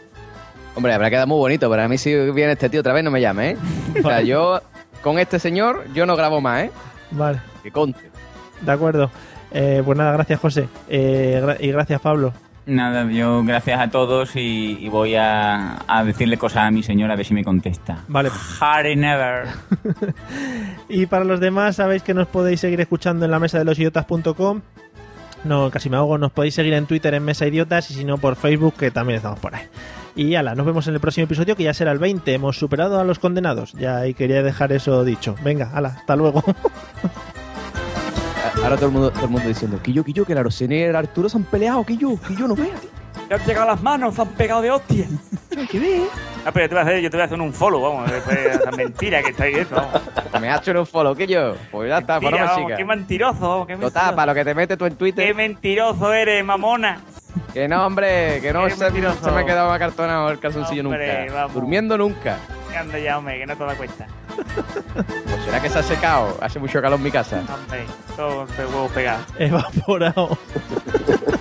Hombre, 0.75 0.93
habrá 0.93 1.09
quedado 1.09 1.25
muy 1.27 1.37
bonito, 1.39 1.69
pero 1.69 1.81
a 1.81 1.87
mí 1.87 1.97
si 1.97 2.13
viene 2.31 2.51
este 2.51 2.69
tío 2.69 2.81
otra 2.81 2.93
vez 2.93 3.03
no 3.03 3.09
me 3.09 3.21
llame, 3.21 3.51
¿eh? 3.51 3.57
O 4.03 4.07
sea, 4.07 4.21
yo 4.21 4.61
con 5.01 5.17
este 5.17 5.39
señor 5.39 5.85
yo 5.93 6.05
no 6.05 6.15
grabo 6.15 6.39
más, 6.41 6.65
¿eh? 6.65 6.71
Vale, 7.11 7.39
Que 7.63 7.71
conte. 7.71 8.01
de 8.61 8.71
acuerdo. 8.71 9.09
Eh, 9.51 9.81
pues 9.85 9.97
nada, 9.97 10.11
gracias 10.13 10.39
José. 10.39 10.67
Eh, 10.89 11.39
gra- 11.43 11.57
y 11.59 11.71
gracias 11.71 12.01
Pablo. 12.01 12.33
Nada, 12.65 13.09
yo 13.09 13.43
gracias 13.45 13.79
a 13.79 13.89
todos 13.89 14.35
y, 14.35 14.77
y 14.81 14.89
voy 14.89 15.15
a, 15.15 15.79
a 15.87 16.03
decirle 16.03 16.37
cosas 16.37 16.63
a 16.65 16.71
mi 16.71 16.83
señora 16.83 17.13
a 17.13 17.15
ver 17.15 17.25
si 17.25 17.33
me 17.33 17.43
contesta. 17.45 17.99
Vale. 18.09 18.29
Harry 18.59 18.95
never. 18.95 19.45
Y 20.89 21.05
para 21.05 21.23
los 21.25 21.39
demás, 21.39 21.77
sabéis 21.77 22.03
que 22.03 22.13
nos 22.13 22.27
podéis 22.27 22.59
seguir 22.61 22.79
escuchando 22.81 23.23
en 23.25 23.31
la 23.31 23.39
mesa 23.39 23.57
de 23.57 23.65
los 23.65 23.77
idiotas.com. 23.79 24.61
No, 25.43 25.69
casi 25.69 25.89
me 25.89 25.95
hago. 25.97 26.17
Nos 26.17 26.31
podéis 26.31 26.55
seguir 26.55 26.73
en 26.73 26.85
Twitter 26.87 27.13
en 27.13 27.23
Mesa 27.23 27.45
Idiotas 27.47 27.89
y 27.91 27.93
si 27.93 28.03
no 28.03 28.17
por 28.17 28.35
Facebook, 28.35 28.73
que 28.77 28.91
también 28.91 29.17
estamos 29.17 29.39
por 29.39 29.55
ahí. 29.55 29.63
Y 30.15 30.35
ala, 30.35 30.55
nos 30.55 30.65
vemos 30.65 30.87
en 30.87 30.93
el 30.95 30.99
próximo 30.99 31.25
episodio 31.25 31.55
que 31.55 31.63
ya 31.63 31.73
será 31.73 31.91
el 31.91 31.99
20. 31.99 32.33
Hemos 32.33 32.57
superado 32.57 32.99
a 32.99 33.03
los 33.03 33.19
condenados. 33.19 33.73
Ya 33.73 33.97
ahí 33.97 34.13
quería 34.13 34.41
dejar 34.43 34.71
eso 34.73 35.03
dicho. 35.05 35.35
Venga, 35.43 35.71
ala, 35.73 35.89
hasta 35.89 36.15
luego. 36.15 36.43
Ahora 38.63 38.75
todo 38.75 38.87
el 38.87 38.91
mundo, 38.91 39.11
todo 39.11 39.25
el 39.25 39.31
mundo 39.31 39.47
diciendo, 39.47 39.79
Quillo, 39.81 40.03
Quillo, 40.03 40.25
que 40.25 40.33
la 40.33 40.41
Arosene 40.41 40.77
y 40.77 40.81
el 40.83 40.95
Arturo 40.95 41.29
se 41.29 41.37
han 41.37 41.43
peleado, 41.43 41.85
Quillo, 41.85 42.19
Quillo, 42.27 42.47
no 42.47 42.55
veas. 42.55 42.81
Te 43.27 43.33
han 43.35 43.45
llegado 43.45 43.67
las 43.67 43.81
manos, 43.81 44.15
se 44.15 44.21
han 44.21 44.27
pegado 44.29 44.61
de 44.61 44.71
hostia. 44.71 45.05
¿Qué 45.71 45.79
ves? 45.79 46.03
Ah, 46.45 46.51
pero 46.51 46.65
yo 46.65 46.69
te 46.69 46.75
voy 46.75 46.79
a 46.79 46.81
hacer, 46.83 46.99
yo 47.01 47.09
te 47.09 47.17
voy 47.17 47.21
a 47.21 47.25
hacer 47.25 47.41
un 47.41 47.53
follow, 47.53 47.81
vamos. 47.81 48.11
Después, 48.11 48.37
esa 48.55 48.71
mentira 48.71 49.21
que 49.23 49.29
estáis 49.31 49.57
eso. 49.57 49.75
vamos. 49.75 50.41
Me 50.41 50.49
has 50.49 50.61
hecho 50.67 50.79
un 50.79 50.85
follow, 50.85 51.15
Quillo. 51.15 51.55
Pues 51.71 51.89
ya 51.89 51.99
está, 51.99 52.19
para 52.19 52.55
chica. 52.55 52.75
qué 52.77 52.85
mentiroso, 52.85 53.39
vamos, 53.39 53.67
qué 53.67 53.73
Total, 53.75 53.83
mentiroso. 53.91 54.15
para 54.15 54.25
lo 54.31 54.35
que 54.35 54.45
te 54.45 54.53
metes 54.55 54.77
tú 54.77 54.85
en 54.85 54.93
Qué 54.93 54.97
Twitter. 54.97 55.35
mentiroso 55.35 56.13
eres, 56.13 56.43
mamona. 56.43 56.99
Que 57.53 57.67
no, 57.67 57.85
hombre, 57.85 58.39
que 58.41 58.51
no 58.53 58.65
Qué 58.65 58.71
se, 58.71 58.89
se 58.91 59.31
me 59.31 59.39
ha 59.41 59.45
quedado 59.45 59.71
acartonado 59.71 60.29
el 60.29 60.39
calzoncillo 60.39 60.83
Hombre, 60.83 61.21
nunca. 61.21 61.33
vamos. 61.33 61.53
Durmiendo 61.53 61.97
nunca. 61.97 62.37
Anda 62.77 62.99
ya, 62.99 63.17
hombre, 63.17 63.39
que 63.39 63.45
no 63.45 63.55
te 63.55 63.63
das 63.63 63.75
cuenta. 63.77 64.07
Pues 64.37 65.43
será 65.45 65.61
que 65.61 65.69
se 65.69 65.79
ha 65.79 65.83
secado. 65.83 66.37
Hace 66.41 66.59
mucho 66.59 66.81
calor 66.81 66.97
en 66.97 67.03
mi 67.03 67.11
casa. 67.11 67.41
Hombre, 67.53 67.85
todo 68.15 68.45
de 68.45 68.65
huevos 68.65 68.91
pegados. 68.91 69.25
Evaporado. 69.37 70.37